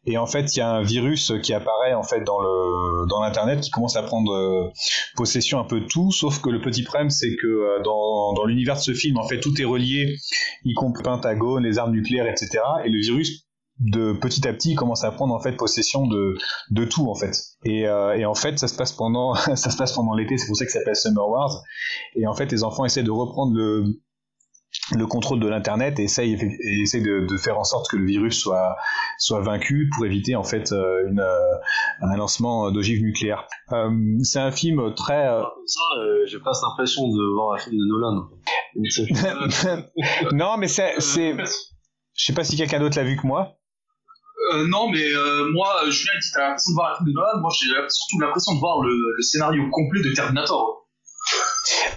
Et 0.06 0.18
en 0.18 0.26
fait 0.26 0.56
il 0.56 0.60
y 0.60 0.62
a 0.62 0.70
un 0.70 0.82
virus 0.82 1.34
qui 1.44 1.54
apparaît 1.54 1.94
en 1.94 2.04
fait 2.04 2.22
dans 2.22 2.40
le 2.40 3.08
dans 3.08 3.22
l'internet 3.22 3.62
qui 3.62 3.70
commence 3.70 3.96
à 3.96 4.04
prendre 4.04 4.32
euh, 4.34 4.72
possession 5.16 5.60
un 5.60 5.66
peu 5.66 5.82
de 5.82 5.86
tout 5.86 6.12
sauf 6.12 6.42
que 6.42 6.50
le 6.50 6.62
petit 6.62 6.84
problème 6.84 7.10
c'est 7.10 7.36
que 7.36 7.48
euh, 7.48 7.82
dans, 7.84 8.34
dans 8.34 8.46
l'univers 8.46 8.76
de 8.76 8.82
ce 8.82 8.94
film 8.94 9.18
en 9.18 9.28
fait 9.28 9.40
tout 9.40 9.60
est 9.62 9.66
relié 9.66 10.16
y 10.64 10.74
compris 10.74 11.04
Pentagone 11.04 11.64
les 11.64 11.78
armes 11.78 11.92
nucléaires 11.92 12.28
etc 12.28 12.62
et 12.86 12.90
le 12.90 13.00
virus 13.00 13.46
de 13.80 14.14
petit 14.14 14.46
à 14.48 14.54
petit 14.54 14.76
commence 14.76 15.04
à 15.04 15.12
prendre 15.12 15.34
en 15.34 15.40
fait 15.40 15.54
possession 15.54 16.06
de 16.06 16.38
de 16.70 16.86
tout 16.86 17.10
en 17.10 17.16
fait. 17.16 17.32
Et, 17.64 17.88
euh, 17.88 18.18
et 18.18 18.26
en 18.26 18.36
fait 18.36 18.60
ça 18.60 18.68
se 18.68 18.76
passe 18.76 18.92
pendant 18.92 19.36
ça 19.56 19.70
se 19.70 19.78
passe 19.78 19.94
pendant 19.94 20.14
l'été 20.14 20.38
c'est 20.38 20.48
pour 20.48 20.58
ça 20.58 20.66
que 20.66 20.72
ça 20.72 20.80
s'appelle 20.80 20.96
Summer 20.96 21.28
Wars. 21.28 21.64
Et 22.16 22.28
en 22.28 22.34
fait 22.34 22.52
les 22.52 22.64
enfants 22.64 22.86
essaient 22.86 23.04
de 23.04 23.12
reprendre 23.12 23.56
le 23.56 23.86
le 24.96 25.06
contrôle 25.06 25.40
de 25.40 25.48
l'internet 25.48 26.00
et 26.00 26.04
essayent 26.04 26.36
de, 26.36 27.26
de 27.28 27.38
faire 27.38 27.60
en 27.60 27.64
sorte 27.64 27.90
que 27.90 27.98
le 27.98 28.06
virus 28.06 28.40
soit 28.40 28.76
soit 29.18 29.42
vaincu 29.42 29.90
pour 29.96 30.06
éviter 30.06 30.36
en 30.36 30.44
fait 30.44 30.72
euh, 30.72 31.08
une, 31.08 31.20
euh, 31.20 31.56
un 32.02 32.18
lancement 32.18 32.72
d'ogives 32.72 33.02
nucléaires. 33.02 33.48
Euh, 33.72 33.90
c'est 34.24 34.40
un 34.40 34.52
film 34.52 34.94
très 34.96 35.28
euh, 35.28 35.44
ça, 35.66 35.82
euh, 36.00 36.26
j'ai 36.26 36.40
presque 36.40 36.64
l'impression 36.64 37.08
de 37.08 37.34
voir 37.34 37.54
un 37.56 37.58
film 37.58 37.76
de 37.78 37.86
Nolan. 37.86 38.30
Non 40.34 40.58
mais 40.58 40.68
c'est 40.68 41.00
c'est 41.00 41.36
je 41.38 42.26
sais 42.26 42.34
pas 42.34 42.44
si 42.44 42.58
quelqu'un 42.58 42.80
d'autre 42.80 42.98
l'a 42.98 43.04
vu 43.04 43.16
que 43.16 43.26
moi. 43.28 43.56
Non, 44.68 44.90
mais 44.90 45.06
moi, 45.52 45.76
Julien 45.90 46.12
dit 46.20 46.32
t'as 46.34 46.42
l'impression 46.42 46.72
de 46.72 46.76
voir 46.76 46.92
un 46.92 46.96
film 46.96 47.10
de 47.10 47.14
Nolan. 47.14 47.40
Moi, 47.40 47.52
j'ai 47.54 47.68
surtout 47.88 48.20
l'impression 48.20 48.56
de 48.56 48.60
voir 48.60 48.82
le, 48.82 48.90
le 48.90 49.22
scénario 49.22 49.70
complet 49.70 50.02
de 50.02 50.12
Terminator. 50.12 50.79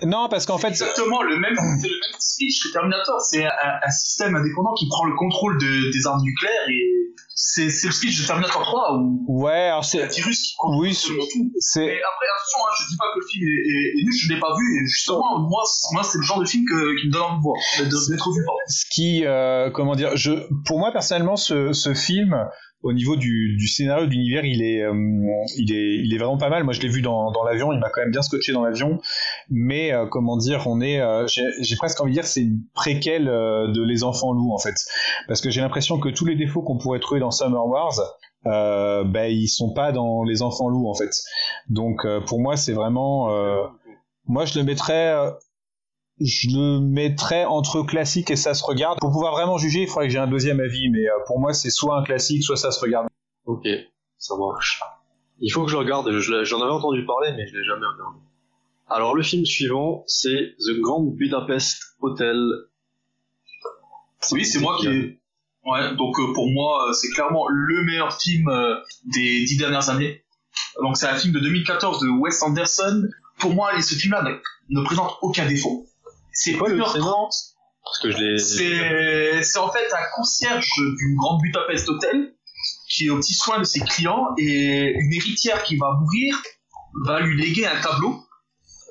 Non 0.04 0.28
parce 0.28 0.46
qu'en 0.46 0.58
fait 0.58 0.68
exactement 0.68 1.22
le 1.22 1.36
même, 1.38 1.54
c'est 1.80 1.88
le 1.88 1.94
même 1.94 2.18
speech 2.18 2.62
que 2.64 2.72
Terminator. 2.72 3.20
C'est 3.20 3.44
un, 3.44 3.50
un 3.86 3.90
système 3.90 4.34
indépendant 4.36 4.72
qui 4.74 4.86
prend 4.88 5.04
le 5.04 5.14
contrôle 5.16 5.58
de- 5.58 5.90
des 5.92 6.06
armes 6.06 6.22
nucléaires 6.22 6.68
et 6.68 6.82
c'est 7.34 7.70
c'est 7.70 7.86
le 7.88 7.92
speech 7.92 8.20
de 8.22 8.26
Terminator 8.26 8.62
3 8.62 8.98
où 8.98 9.42
ouais 9.42 9.68
alors 9.68 9.84
c'est 9.84 10.02
un 10.02 10.06
virus 10.06 10.40
qui 10.42 10.54
contrôle 10.58 10.86
oui 10.86 10.94
tout. 10.94 11.12
c'est 11.58 11.80
Mais 11.80 11.92
après, 11.92 12.26
attention, 12.36 12.58
hein, 12.60 12.74
je 12.80 12.88
dis 12.88 12.96
pas 12.96 13.04
que 13.14 13.18
le 13.20 13.26
film 13.26 13.48
est, 13.48 13.50
est- 13.50 14.00
est 14.00 14.04
nul, 14.04 14.12
je 14.16 14.32
l'ai 14.34 14.40
pas 14.40 14.54
vu, 14.56 14.64
et 14.82 14.86
justement, 14.86 15.38
moi, 15.40 15.62
moi 15.92 16.02
c'est 16.02 16.18
le 16.18 16.24
genre 16.24 16.40
de 16.40 16.44
film 16.46 16.64
que, 16.68 17.00
qui 17.00 17.06
me 17.08 17.12
donne 17.12 17.22
envie 17.22 17.38
de 17.38 17.42
voir, 17.42 17.56
d'être 17.78 18.30
vu, 18.30 18.44
ce 18.68 18.84
qui, 18.94 19.24
euh, 19.24 19.70
comment 19.70 19.94
dire, 19.96 20.16
je, 20.16 20.32
pour 20.66 20.78
moi 20.78 20.92
personnellement, 20.92 21.36
ce, 21.36 21.72
ce 21.72 21.94
film, 21.94 22.36
au 22.82 22.92
niveau 22.92 23.16
du, 23.16 23.66
scénario, 23.66 24.06
de 24.06 24.10
l'univers, 24.10 24.44
il 24.44 24.62
est, 24.62 24.82
euh, 24.82 24.92
il 25.56 25.72
est, 25.72 25.96
il 26.04 26.12
est 26.14 26.18
vraiment 26.18 26.38
pas 26.38 26.48
mal. 26.48 26.64
Moi, 26.64 26.72
je 26.72 26.80
l'ai 26.80 26.88
vu 26.88 27.00
dans, 27.00 27.30
dans 27.30 27.44
l'avion, 27.44 27.72
il 27.72 27.78
m'a 27.78 27.90
quand 27.90 28.00
même 28.00 28.10
bien 28.10 28.22
scotché 28.22 28.52
dans 28.52 28.64
l'avion. 28.64 29.00
Mais 29.50 29.92
euh, 29.92 30.06
comment 30.06 30.36
dire, 30.36 30.66
on 30.66 30.80
est, 30.80 31.00
euh, 31.00 31.26
j'ai 31.26 31.76
presque 31.76 32.00
envie 32.00 32.10
de 32.10 32.16
dire, 32.16 32.26
c'est 32.26 32.42
une 32.42 32.60
préquelle 32.74 33.26
de 33.26 33.82
Les 33.82 34.04
Enfants 34.04 34.32
Loups 34.32 34.52
en 34.52 34.58
fait, 34.58 34.74
parce 35.28 35.40
que 35.40 35.50
j'ai 35.50 35.60
l'impression 35.60 35.98
que 35.98 36.08
tous 36.08 36.24
les 36.24 36.34
défauts 36.34 36.62
qu'on 36.62 36.78
pourrait 36.78 37.00
trouver 37.00 37.20
dans 37.20 37.30
Summer 37.30 37.66
Wars. 37.66 37.98
Euh, 38.44 39.04
ben 39.04 39.30
ils 39.30 39.46
sont 39.46 39.72
pas 39.72 39.92
dans 39.92 40.24
les 40.24 40.42
enfants 40.42 40.68
loups 40.68 40.88
en 40.88 40.94
fait 40.94 41.22
donc 41.68 42.04
pour 42.26 42.40
moi 42.40 42.56
c'est 42.56 42.72
vraiment 42.72 43.28
moi 44.26 44.46
je 44.46 44.58
le 44.58 44.64
mettrais 44.64 45.14
je 46.24 46.48
le 46.50 46.80
mettrais 46.80 47.44
entre 47.44 47.82
classique 47.82 48.30
et 48.30 48.36
ça 48.36 48.54
se 48.54 48.64
regarde. 48.64 48.98
Pour 49.00 49.10
pouvoir 49.12 49.32
vraiment 49.32 49.58
juger, 49.58 49.82
il 49.82 49.88
faudrait 49.88 50.06
que 50.08 50.12
j'ai 50.12 50.18
un 50.18 50.26
deuxième 50.26 50.60
avis, 50.60 50.88
mais 50.90 51.06
euh, 51.06 51.12
pour 51.26 51.38
moi, 51.40 51.52
c'est 51.52 51.70
soit 51.70 51.96
un 51.98 52.02
classique, 52.04 52.42
soit 52.44 52.56
ça 52.56 52.70
se 52.70 52.80
regarde. 52.80 53.06
Ok, 53.46 53.66
ça 54.18 54.34
marche. 54.36 54.80
Il 55.40 55.50
faut 55.50 55.62
que 55.64 55.70
je 55.70 55.74
le 55.76 55.80
regarde, 55.80 56.10
je- 56.12 56.44
j'en 56.44 56.60
avais 56.62 56.70
entendu 56.72 57.04
parler, 57.04 57.32
mais 57.36 57.46
je 57.46 57.56
l'ai 57.56 57.64
jamais 57.64 57.86
regardé. 57.86 58.18
Alors 58.88 59.14
le 59.14 59.22
film 59.22 59.44
suivant, 59.44 60.04
c'est 60.06 60.54
The 60.58 60.78
Grand 60.80 61.02
Budapest 61.02 61.82
Hotel. 62.00 62.36
Oui, 64.32 64.44
c'est 64.44 64.60
moi 64.60 64.76
qui 64.78 64.86
ai. 64.86 65.18
Ouais, 65.64 65.94
donc 65.96 66.18
euh, 66.18 66.32
pour 66.34 66.48
moi, 66.50 66.88
euh, 66.88 66.92
c'est 66.92 67.08
clairement 67.10 67.46
le 67.48 67.84
meilleur 67.84 68.12
film 68.20 68.48
euh, 68.48 68.76
des 69.14 69.44
dix 69.44 69.56
dernières 69.56 69.88
années. 69.90 70.24
Donc 70.82 70.96
c'est 70.96 71.06
un 71.06 71.16
film 71.16 71.32
de 71.32 71.40
2014 71.40 72.00
de 72.00 72.08
Wes 72.08 72.42
Anderson. 72.42 73.04
Pour 73.38 73.54
moi, 73.54 73.74
et 73.76 73.82
ce 73.82 73.94
film-là 73.94 74.22
ne, 74.22 74.78
ne 74.80 74.84
présente 74.84 75.12
aucun 75.22 75.46
défaut. 75.46 75.86
C'est 76.32 76.54
quoi 76.54 76.68
le 76.68 76.78
1h30. 76.78 77.30
Parce 77.84 77.98
que 77.98 78.10
je 78.10 78.16
l'ai... 78.16 79.42
C'est 79.42 79.58
en 79.58 79.70
fait 79.70 79.92
un 79.92 80.16
concierge 80.16 80.70
du 80.98 81.14
Grand 81.16 81.38
Budapest 81.38 81.88
Hotel 81.88 82.34
qui 82.88 83.06
est 83.06 83.10
au 83.10 83.18
petit 83.18 83.34
soin 83.34 83.58
de 83.58 83.64
ses 83.64 83.80
clients 83.80 84.28
et 84.38 84.92
une 84.94 85.12
héritière 85.12 85.62
qui 85.62 85.76
va 85.76 85.92
mourir 86.00 86.40
va 87.04 87.20
lui 87.20 87.40
léguer 87.40 87.66
un 87.66 87.80
tableau. 87.80 88.22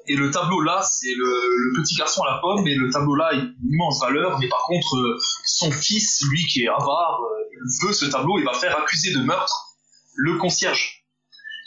Et 0.07 0.15
le 0.15 0.31
tableau 0.31 0.61
là, 0.61 0.81
c'est 0.81 1.13
le, 1.15 1.25
le 1.25 1.81
petit 1.81 1.95
garçon 1.95 2.23
à 2.23 2.31
la 2.31 2.39
pomme 2.39 2.67
et 2.67 2.75
le 2.75 2.89
tableau 2.89 3.15
là 3.15 3.29
a 3.31 3.33
une 3.33 3.55
immense 3.71 4.01
valeur. 4.01 4.39
Mais 4.39 4.49
par 4.49 4.63
contre, 4.65 4.97
euh, 4.97 5.17
son 5.45 5.71
fils, 5.71 6.21
lui 6.29 6.45
qui 6.47 6.63
est 6.63 6.67
avare, 6.67 7.21
euh, 7.21 7.85
veut 7.85 7.93
ce 7.93 8.05
tableau 8.05 8.39
et 8.39 8.43
va 8.43 8.53
faire 8.53 8.77
accuser 8.77 9.13
de 9.13 9.19
meurtre 9.19 9.77
le 10.15 10.37
concierge. 10.37 11.05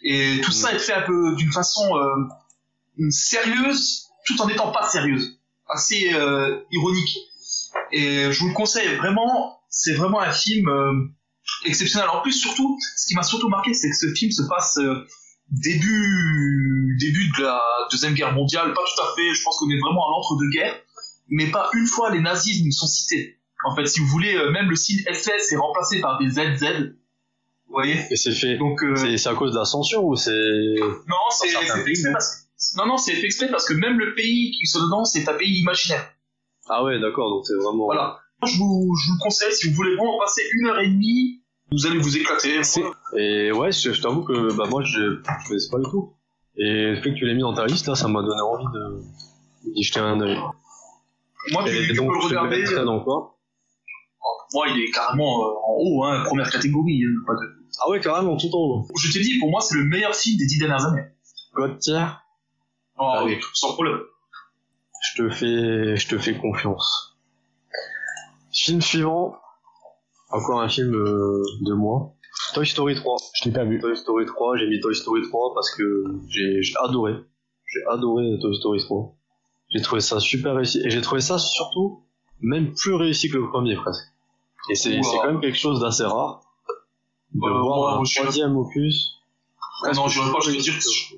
Et 0.02 0.40
tout 0.42 0.52
ça 0.52 0.74
est 0.74 0.78
fait 0.78 0.92
un 0.92 1.02
peu 1.02 1.34
d'une 1.36 1.52
façon 1.52 1.96
euh, 1.96 3.09
sérieuse 3.10 4.09
tout 4.26 4.40
en 4.42 4.46
n'étant 4.46 4.72
pas 4.72 4.88
sérieuse. 4.88 5.38
Assez 5.68 6.12
euh, 6.14 6.60
ironique. 6.70 7.18
Et 7.92 8.30
je 8.30 8.38
vous 8.40 8.48
le 8.48 8.54
conseille 8.54 8.94
vraiment, 8.96 9.60
c'est 9.68 9.94
vraiment 9.94 10.20
un 10.20 10.30
film 10.32 10.68
euh, 10.68 10.92
exceptionnel. 11.64 12.08
En 12.10 12.20
plus, 12.22 12.32
surtout, 12.32 12.78
ce 12.96 13.06
qui 13.06 13.14
m'a 13.14 13.22
surtout 13.22 13.48
marqué, 13.48 13.74
c'est 13.74 13.90
que 13.90 13.96
ce 13.96 14.12
film 14.14 14.30
se 14.30 14.42
passe 14.42 14.78
euh, 14.78 15.06
début, 15.50 16.96
début 17.00 17.28
de 17.38 17.42
la 17.42 17.60
Deuxième 17.90 18.14
Guerre 18.14 18.32
mondiale, 18.32 18.72
pas 18.72 18.82
tout 18.82 19.02
à 19.02 19.14
fait, 19.16 19.34
je 19.34 19.42
pense 19.42 19.58
qu'on 19.58 19.68
est 19.70 19.78
vraiment 19.80 20.06
à 20.08 20.10
l'entre-deux-guerres, 20.12 20.76
mais 21.28 21.50
pas 21.50 21.68
une 21.74 21.86
fois 21.86 22.10
les 22.10 22.20
nazis 22.20 22.64
ne 22.64 22.70
sont 22.70 22.86
cités. 22.86 23.38
En 23.66 23.74
fait, 23.74 23.86
si 23.86 24.00
vous 24.00 24.06
voulez, 24.06 24.34
même 24.52 24.68
le 24.68 24.76
signe 24.76 25.02
SS 25.10 25.52
est 25.52 25.56
remplacé 25.56 26.00
par 26.00 26.18
des 26.18 26.28
ZZ. 26.30 26.94
Vous 27.66 27.72
voyez? 27.72 27.98
Et 28.10 28.16
c'est 28.16 28.32
fait... 28.32 28.56
Donc, 28.58 28.82
euh, 28.84 29.16
C'est 29.16 29.28
à 29.28 29.34
cause 29.34 29.52
de 29.52 29.58
l'ascension 29.58 30.04
ou 30.04 30.16
c'est... 30.16 30.30
non, 30.30 31.16
c'est 31.30 31.48
c'est 31.94 32.12
parce 32.12 32.36
que- 32.36 32.43
non, 32.76 32.86
non, 32.86 32.96
c'est 32.96 33.14
fait 33.14 33.26
exprès 33.26 33.50
parce 33.50 33.66
que 33.66 33.74
même 33.74 33.98
le 33.98 34.14
pays 34.14 34.52
qui 34.52 34.66
sont 34.66 34.82
dedans, 34.84 35.04
c'est 35.04 35.28
un 35.28 35.34
pays 35.34 35.60
imaginaire. 35.60 36.10
Ah 36.68 36.82
ouais, 36.84 36.98
d'accord, 37.00 37.30
donc 37.30 37.44
c'est 37.46 37.54
vraiment... 37.54 37.84
Voilà. 37.86 38.18
Moi, 38.40 38.50
Je 38.50 38.58
vous, 38.58 38.94
je 38.96 39.08
vous 39.10 39.16
le 39.18 39.22
conseille, 39.22 39.52
si 39.52 39.68
vous 39.70 39.74
voulez 39.76 39.94
vraiment 39.96 40.18
passer 40.18 40.42
une 40.58 40.66
heure 40.66 40.78
et 40.80 40.88
demie, 40.88 41.42
vous 41.72 41.86
allez 41.86 41.98
vous 41.98 42.16
éclater. 42.16 42.60
Et 43.16 43.52
ouais, 43.52 43.72
je, 43.72 43.92
je 43.92 44.00
t'avoue 44.02 44.22
que 44.22 44.52
bah, 44.56 44.64
moi, 44.68 44.82
je 44.84 45.00
je 45.22 45.46
connaissais 45.48 45.70
pas 45.70 45.78
du 45.78 45.90
tout. 45.90 46.12
Et 46.56 46.90
le 46.92 46.96
fait 47.02 47.10
que 47.10 47.18
tu 47.18 47.24
l'aies 47.26 47.34
mis 47.34 47.40
dans 47.40 47.54
ta 47.54 47.66
liste, 47.66 47.86
là, 47.88 47.94
ça 47.94 48.06
m'a 48.08 48.22
donné 48.22 48.40
envie 48.40 48.64
de 48.72 49.72
d'y 49.72 49.82
jeter 49.82 50.00
un 50.00 50.20
œil. 50.20 50.38
Moi, 51.52 51.64
tu, 51.66 51.70
tu 51.88 51.94
donc, 51.94 52.12
peux 52.12 52.18
le 52.18 52.24
regarder. 52.26 52.58
mettrais 52.58 52.84
dans 52.84 53.00
quoi? 53.00 53.38
Moi, 54.52 54.68
il 54.68 54.84
est 54.84 54.90
carrément 54.90 55.42
euh, 55.44 55.52
en 55.66 55.74
haut, 55.78 56.04
hein, 56.04 56.22
première 56.26 56.50
catégorie. 56.50 57.02
hein, 57.04 57.22
pas 57.26 57.32
de- 57.34 57.40
Ah 57.84 57.90
ouais, 57.90 58.00
carrément, 58.00 58.36
tout 58.36 58.46
en 58.54 58.58
haut. 58.58 58.86
Je 59.02 59.12
t'ai 59.12 59.20
dit, 59.20 59.38
pour 59.38 59.50
moi, 59.50 59.60
c'est 59.60 59.76
le 59.76 59.84
meilleur 59.84 60.14
film 60.14 60.36
des 60.38 60.46
dix 60.46 60.58
dernières 60.58 60.84
années. 60.86 61.02
Tier, 61.80 62.04
Ah 62.98 63.14
Ah 63.18 63.24
oui, 63.24 63.38
sans 63.54 63.72
problème. 63.74 64.00
je 65.02 65.22
te 65.22 65.28
fais, 65.30 65.96
je 65.96 66.08
te 66.08 66.18
fais 66.18 66.36
confiance. 66.38 67.16
Film 68.52 68.80
suivant, 68.80 69.36
encore 70.30 70.60
un 70.60 70.68
film 70.68 70.94
euh, 70.94 71.42
de 71.62 71.72
moi. 71.74 72.12
Toy 72.54 72.66
Story 72.66 72.94
3. 72.94 73.16
Je 73.34 73.44
l'ai 73.48 73.52
pas 73.52 73.64
vu. 73.64 73.80
Toy 73.80 73.96
Story 73.96 74.26
3, 74.26 74.56
j'ai 74.58 74.66
mis 74.68 74.80
Toy 74.80 74.94
Story 74.94 75.22
3 75.28 75.54
parce 75.54 75.70
que 75.74 76.04
j'ai 76.28 76.60
adoré. 76.82 77.14
J'ai 77.66 77.80
adoré 77.90 78.38
Toy 78.40 78.54
Story 78.56 78.80
3. 78.84 79.12
J'ai 79.70 79.82
trouvé 79.82 80.00
ça 80.00 80.20
super 80.20 80.54
réussi. 80.54 80.80
Et 80.84 80.90
j'ai 80.90 81.00
trouvé 81.00 81.20
ça 81.20 81.38
surtout 81.38 82.02
même 82.40 82.74
plus 82.74 82.94
réussi 82.94 83.28
que 83.28 83.38
le 83.38 83.48
premier 83.48 83.74
presque. 83.76 84.04
Et 84.70 84.74
c'est 84.76 85.00
quand 85.00 85.26
même 85.26 85.40
quelque 85.40 85.58
chose 85.58 85.80
d'assez 85.80 86.04
rare. 86.04 86.42
De 87.32 87.40
Bah, 87.40 87.48
voir 87.50 87.76
moi, 87.76 87.98
un 87.98 88.02
troisième 88.04 88.56
opus. 88.56 89.16
Ah 89.82 89.90
non, 89.92 90.04
pas, 90.04 90.10
je 90.10 90.50
vais 90.52 90.58
dire 90.58 90.74
que- 90.78 91.14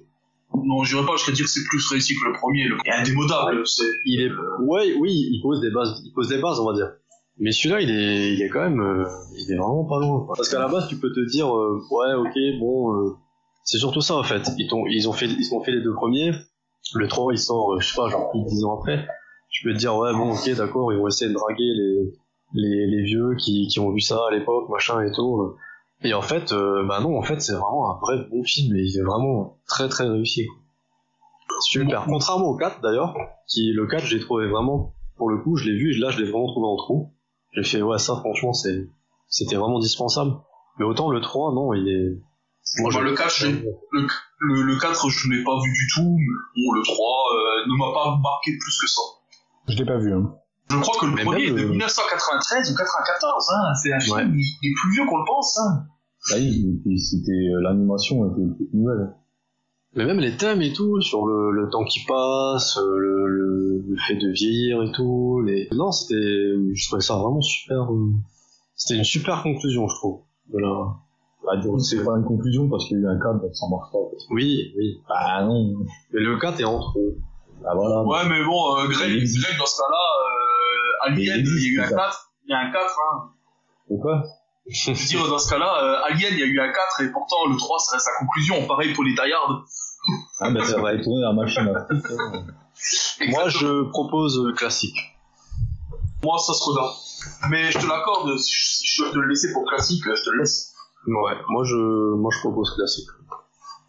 Non, 0.55 0.83
j'irais 0.85 1.05
pas, 1.05 1.17
je 1.17 1.27
vais 1.27 1.33
dire 1.33 1.45
que 1.45 1.51
c'est 1.51 1.65
plus 1.69 1.87
réussi 1.89 2.15
que 2.15 2.27
le 2.29 2.33
premier. 2.33 2.63
Il 2.63 2.89
est 2.89 2.93
indémodable. 2.93 3.63
Il 4.05 4.21
est, 4.23 4.31
ouais, 4.65 4.95
oui, 4.99 5.13
il 5.13 5.41
pose 5.43 5.61
des 5.61 5.71
bases, 5.71 6.01
il 6.05 6.13
pose 6.13 6.29
des 6.29 6.39
bases, 6.39 6.61
on 6.61 6.67
va 6.67 6.73
dire. 6.75 6.91
Mais 7.39 7.53
celui-là, 7.53 7.81
il 7.83 7.91
est, 7.91 8.33
il 8.35 8.43
est 8.43 8.49
quand 8.49 8.63
même, 8.63 8.81
euh, 8.81 9.05
il 9.37 9.53
est 9.53 9.57
vraiment 9.57 9.85
pas 9.85 9.99
loin. 10.01 10.27
Parce 10.35 10.49
qu'à 10.49 10.59
la 10.59 10.69
base, 10.69 10.89
tu 10.89 10.97
peux 10.97 11.13
te 11.13 11.21
dire, 11.29 11.55
euh, 11.55 11.79
ouais, 11.91 12.15
ok, 12.15 12.59
bon, 12.61 12.95
euh, 12.95 13.11
c'est 13.65 13.79
surtout 13.79 14.01
ça 14.01 14.17
en 14.17 14.23
fait. 14.23 14.49
Ils, 14.59 14.69
t'ont- 14.69 14.87
ils 14.87 15.09
ont 15.09 15.13
fait, 15.13 15.27
ils 15.27 15.55
ont 15.55 15.63
fait 15.63 15.73
les 15.73 15.83
deux 15.83 15.93
premiers. 15.93 16.33
Le 16.95 17.09
3, 17.09 17.33
il 17.35 17.39
sort, 17.39 17.79
je 17.81 17.87
sais 17.89 17.97
pas, 17.97 18.09
genre 18.09 18.31
plus 18.31 18.41
de 18.41 18.47
10 18.47 18.65
ans 18.65 18.79
après. 18.79 19.07
Tu 19.51 19.65
peux 19.65 19.73
te 19.75 19.79
dire, 19.79 19.95
ouais, 19.97 20.13
bon, 20.13 20.33
ok, 20.33 20.51
d'accord, 20.57 20.93
ils 20.93 20.99
vont 20.99 21.09
essayer 21.09 21.29
de 21.29 21.35
draguer 21.35 21.65
les, 21.75 22.13
les, 22.55 22.87
les 22.87 23.03
vieux 23.03 23.35
qui, 23.39 23.67
qui 23.69 23.81
ont 23.81 23.91
vu 23.91 24.01
ça 24.01 24.19
à 24.29 24.35
l'époque, 24.35 24.69
machin 24.71 25.03
et 25.03 25.11
tout. 25.13 25.57
Et 26.03 26.13
en 26.15 26.23
fait, 26.23 26.53
euh, 26.53 26.85
bah 26.87 27.01
non, 27.01 27.19
en 27.19 27.23
fait, 27.23 27.41
c'est 27.41 27.53
vraiment 27.55 27.91
un 27.91 27.99
vrai 28.01 28.19
bon 28.31 28.43
film 28.45 28.77
et 28.77 28.83
il 28.83 28.99
est 28.99 29.03
vraiment 29.03 29.59
très 29.67 29.89
très 29.89 30.07
réussi. 30.09 30.47
Super. 31.63 32.05
Contrairement 32.07 32.49
au 32.49 32.57
4 32.57 32.81
d'ailleurs, 32.83 33.15
qui 33.49 33.73
le 33.73 33.87
4 33.87 34.05
j'ai 34.05 34.21
trouvé 34.21 34.47
vraiment 34.49 34.93
pour 35.17 35.31
le 35.31 35.39
coup 35.39 35.57
je 35.57 35.65
l'ai 35.65 35.77
vu 35.77 35.95
et 35.95 35.99
là 35.99 36.11
je 36.11 36.19
l'ai 36.19 36.31
vraiment 36.31 36.49
trouvé 36.49 36.67
en 36.67 36.77
trop 36.77 37.13
j'ai 37.53 37.63
fait 37.65 37.81
ouais 37.81 37.99
ça 37.99 38.17
franchement 38.17 38.53
c'est 38.53 38.91
c'était 39.29 39.57
vraiment 39.57 39.79
dispensable 39.79 40.33
mais 40.79 40.85
autant 40.85 41.11
le 41.11 41.23
3 41.23 41.55
non 41.55 41.73
il 41.73 41.89
est 41.89 42.21
Moi, 42.83 42.91
je- 42.91 42.99
le 43.01 43.15
4, 43.15 43.31
je 43.35 43.47
l'ai- 43.47 43.53
le, 43.93 44.07
le, 44.41 44.63
le 44.65 44.79
4, 44.79 45.09
je 45.09 45.31
l'ai 45.31 45.43
pas 45.45 45.57
vu 45.63 45.73
du 45.73 45.87
tout. 45.95 46.03
mais 46.19 46.63
Bon, 46.67 46.73
le 46.73 46.83
3 46.83 46.95
euh, 46.97 47.67
ne 47.69 47.79
m'a 47.79 47.95
pas 47.95 48.11
marqué 48.23 48.51
plus 48.61 48.79
que 48.83 48.87
ça. 48.87 49.01
Je 49.69 49.77
l'ai 49.79 49.87
pas 49.87 49.97
vu. 49.97 50.13
Hein. 50.13 50.35
Je 50.69 50.77
crois 50.79 50.99
que 51.01 51.07
le 51.07 51.13
Mais 51.15 51.23
premier 51.25 51.47
même, 51.51 51.59
est 51.59 51.63
de 51.63 51.67
euh, 51.67 51.71
1993 51.71 52.73
ou 52.73 52.77
94. 52.77 53.51
Hein. 53.51 53.75
C'est 53.83 53.93
un 53.93 54.01
film, 54.01 54.17
Ouais. 54.17 54.25
il, 54.63 54.69
est 54.71 54.75
plus 54.83 54.93
vieux 54.93 55.07
qu'on 55.07 55.19
le 55.19 55.25
pense. 55.27 55.59
Hein. 55.59 55.85
Ah 56.33 56.37
oui, 56.39 56.67
et 56.69 56.83
puis 56.83 56.99
c'était 57.01 57.31
euh, 57.33 57.61
l'animation 57.63 58.27
était 58.33 58.57
toute 58.59 58.75
nouvelle. 58.75 59.15
mais 59.95 60.05
même 60.07 60.19
les 60.19 60.37
thèmes 60.37 60.61
et 60.61 60.73
tout 60.73 61.01
sur 61.01 61.25
le, 61.27 61.53
le 61.53 61.69
temps 61.71 61.85
qui 61.85 62.01
passe 62.05 62.77
euh, 62.79 62.97
le, 62.99 63.27
le, 63.29 63.85
le 63.89 63.97
fait 64.09 64.17
de 64.17 64.29
vieillir 64.33 64.83
et 64.83 64.91
tout 64.93 65.41
les 65.47 65.69
non 65.73 65.93
c'était 65.93 66.17
je 66.75 66.87
trouvais 66.89 67.01
ça 67.01 67.15
vraiment 67.17 67.41
super 67.41 67.93
euh, 67.93 68.11
c'était 68.75 68.99
une 68.99 69.05
super 69.05 69.43
conclusion 69.45 69.87
je 69.89 69.95
trouve 69.95 70.21
de 70.53 70.59
la 70.59 70.75
Bah, 71.45 71.57
donc, 71.63 71.81
c'est 71.81 72.03
pas 72.05 72.17
une 72.17 72.25
conclusion 72.25 72.69
parce 72.69 72.89
qu'il 72.89 72.99
y 72.99 73.01
a 73.01 73.05
eu 73.05 73.09
un 73.09 73.19
cadre, 73.21 73.41
donc 73.41 73.55
ça 73.55 73.67
marche 73.71 73.93
pas. 73.93 73.99
oui 74.31 74.75
oui 74.77 74.99
Bah 75.09 75.45
non. 75.45 75.75
mais 76.13 76.21
le 76.21 76.37
4 76.41 76.61
est 76.61 76.65
en 76.65 76.81
trop 76.81 77.15
Bah 77.63 77.71
voilà. 77.77 78.03
Ouais, 78.03 78.29
mais 78.29 78.45
bon, 78.45 78.77
euh, 78.79 78.89
Greg. 78.89 79.11
Greg, 79.23 79.59
dans 79.59 79.67
ce 79.67 79.79
cas-là, 79.81 80.05
euh, 80.23 80.36
Alien, 81.07 81.45
Il 81.45 81.75
y 81.75 81.79
a 81.79 81.83
eu 81.83 81.85
un 81.85 81.89
ça. 81.89 81.97
4. 81.97 82.31
Il 82.47 82.51
y 82.51 82.55
a 82.55 82.59
un 82.59 82.71
4, 82.71 82.85
hein. 82.85 83.31
Pourquoi 83.89 84.25
Je 84.69 84.93
veux 84.93 85.07
dire, 85.07 85.29
dans 85.29 85.39
ce 85.39 85.51
cas-là, 85.51 85.83
euh, 85.83 86.13
Alien, 86.13 86.33
il 86.33 86.39
y 86.39 86.43
a 86.43 86.47
eu 86.47 86.61
un 86.61 86.73
4, 86.73 87.03
et 87.03 87.13
pourtant, 87.13 87.47
le 87.49 87.57
3, 87.57 87.79
ça 87.79 87.93
reste 87.93 88.07
sa 88.07 88.13
conclusion. 88.19 88.67
Pareil 88.67 88.93
pour 88.95 89.05
les 89.05 89.15
Hard. 89.19 89.65
Ah 90.41 90.51
bah 90.51 90.65
ça 90.65 90.81
va 90.81 90.95
être 90.95 91.03
tourné 91.03 91.21
la 91.23 91.33
machine. 91.33 91.67
à 91.67 91.81
hein. 91.81 92.45
moi 93.29 93.49
je 93.49 93.89
propose 93.91 94.39
euh, 94.39 94.53
classique 94.53 94.97
Moi, 96.23 96.39
ça 96.39 96.53
se 96.53 96.63
regarde. 96.63 96.95
Mais 97.51 97.73
je 97.73 97.79
te 97.79 97.87
l'accorde, 97.87 98.39
si 98.39 98.53
je, 98.53 98.67
si 98.67 98.87
je 98.87 99.03
dois 99.03 99.13
te 99.13 99.19
le 99.19 99.29
laisser 99.29 99.53
pour 99.53 99.65
classique, 99.65 100.03
je 100.05 100.23
te 100.23 100.31
le 100.31 100.39
laisse. 100.39 100.75
Ouais, 101.07 101.35
moi 101.49 101.65
je, 101.65 102.15
moi 102.15 102.31
je 102.33 102.39
propose 102.41 102.75
classique. 102.75 103.09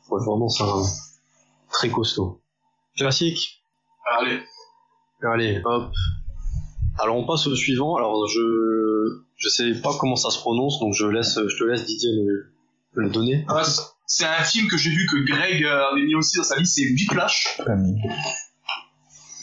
Ouais, 0.10 0.24
vraiment 0.24 0.50
c'est 0.50 0.64
un 0.64 0.84
très 1.72 1.90
costaud. 1.90 2.42
Classique. 2.96 3.62
Allez. 4.20 4.42
Allez, 5.24 5.62
hop. 5.66 5.92
Alors 7.00 7.18
on 7.18 7.26
passe 7.26 7.48
au 7.48 7.56
suivant. 7.56 7.96
Alors 7.96 8.28
je, 8.28 9.22
je 9.36 9.50
sais 9.50 9.74
pas 9.82 9.92
comment 10.00 10.16
ça 10.16 10.30
se 10.30 10.40
prononce, 10.40 10.80
donc 10.80 10.94
je 10.94 11.06
laisse, 11.06 11.40
je 11.48 11.58
te 11.58 11.64
laisse 11.64 11.86
Didier 11.86 12.12
le, 12.14 12.52
le 12.94 13.10
donner. 13.10 13.46
Ah, 13.50 13.64
c'est 14.06 14.26
un 14.26 14.44
film 14.44 14.68
que 14.68 14.78
j'ai 14.78 14.90
vu 14.90 15.06
que 15.12 15.18
Greg 15.26 15.64
euh, 15.64 15.92
avait 15.92 16.04
mis 16.04 16.16
aussi 16.16 16.38
dans 16.38 16.44
sa 16.44 16.58
liste, 16.58 16.76
c'est 16.76 16.90
Whiplash. 16.90 17.60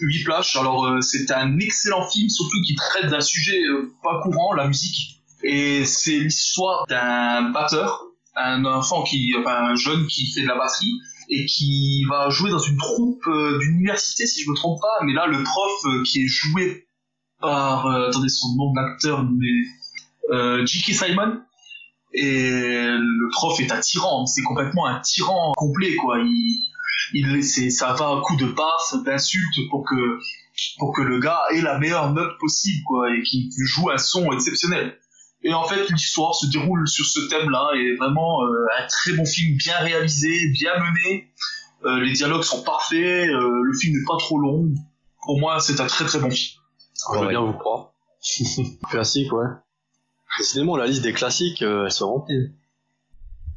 Whiplash, 0.01 0.56
alors 0.56 0.86
euh, 0.86 1.01
c'est 1.01 1.31
un 1.31 1.59
excellent 1.59 2.09
film, 2.09 2.28
surtout 2.28 2.56
qui 2.66 2.74
traite 2.74 3.10
d'un 3.10 3.20
sujet 3.20 3.62
euh, 3.62 3.93
pas 4.02 4.20
courant, 4.22 4.52
la 4.55 4.66
musique. 4.66 5.20
Et 5.43 5.85
c'est 5.85 6.18
l'histoire 6.18 6.86
d'un 6.89 7.51
batteur, 7.51 8.02
un 8.35 8.64
enfant 8.64 9.05
qui, 9.05 9.32
enfin 9.39 9.72
un 9.72 9.76
jeune 9.76 10.06
qui 10.06 10.32
fait 10.32 10.43
de 10.43 10.48
la 10.48 10.56
batterie 10.56 10.93
et 11.28 11.47
qui 11.47 12.05
va 12.09 12.28
jouer 12.31 12.51
dans 12.51 12.59
une 12.59 12.76
troupe 12.76 13.26
euh, 13.28 13.59
d'université, 13.59 14.26
si 14.26 14.43
je 14.43 14.51
me 14.51 14.56
trompe 14.56 14.81
pas. 14.81 15.05
Mais 15.05 15.12
là, 15.12 15.26
le 15.26 15.43
prof 15.43 15.72
euh, 15.85 16.02
qui 16.02 16.24
est 16.24 16.26
joué 16.26 16.84
par, 17.44 17.86
euh, 17.86 18.08
attendez 18.08 18.28
son 18.28 18.54
nom 18.56 18.72
d'acteur, 18.72 19.24
mais 19.24 19.46
euh. 20.32 20.66
Simon. 20.66 21.40
Et 22.16 22.40
le 22.40 23.30
prof 23.30 23.58
est 23.58 23.72
un 23.72 23.80
tyran, 23.80 24.24
c'est 24.26 24.42
complètement 24.42 24.86
un 24.86 25.00
tyran 25.00 25.52
complet, 25.56 25.96
quoi. 25.96 26.18
Il, 26.20 26.70
il 27.12 27.72
ça 27.72 27.92
va 27.92 28.04
à 28.04 28.20
coup 28.22 28.36
de 28.36 28.46
baffes, 28.46 29.02
d'insultes 29.04 29.68
pour 29.68 29.84
que 29.84 30.20
pour 30.78 30.94
que 30.94 31.02
le 31.02 31.18
gars 31.18 31.40
ait 31.52 31.60
la 31.60 31.78
meilleure 31.78 32.12
note 32.12 32.38
possible, 32.38 32.84
quoi, 32.86 33.12
et 33.12 33.20
qu'il 33.22 33.50
joue 33.64 33.90
un 33.90 33.98
son 33.98 34.32
exceptionnel. 34.32 34.96
Et 35.42 35.52
en 35.52 35.64
fait, 35.64 35.88
l'histoire 35.90 36.34
se 36.34 36.46
déroule 36.46 36.86
sur 36.86 37.04
ce 37.04 37.28
thème-là, 37.28 37.70
et 37.74 37.96
vraiment 37.96 38.44
euh, 38.44 38.66
un 38.78 38.86
très 38.86 39.12
bon 39.14 39.26
film, 39.26 39.56
bien 39.56 39.78
réalisé, 39.78 40.32
bien 40.52 40.72
mené. 40.78 41.28
Euh, 41.84 42.00
les 42.00 42.12
dialogues 42.12 42.44
sont 42.44 42.62
parfaits, 42.62 43.26
le 43.26 43.78
film 43.78 43.98
n'est 43.98 44.04
pas 44.06 44.16
trop 44.18 44.38
long. 44.38 44.72
Pour 45.24 45.40
moi, 45.40 45.58
c'est 45.58 45.80
un 45.80 45.86
très 45.86 46.04
très 46.04 46.20
bon 46.20 46.30
film. 46.30 46.53
Je 47.12 47.20
veux 47.20 47.28
bien 47.28 47.40
vous 47.40 47.52
croire? 47.52 47.93
Classique, 48.90 49.32
ouais. 49.32 49.47
Décidément, 50.39 50.76
la 50.76 50.86
liste 50.86 51.02
des 51.02 51.12
classiques, 51.12 51.62
euh, 51.62 51.85
elle 51.85 51.93
se 51.93 52.02
remplit. 52.02 52.52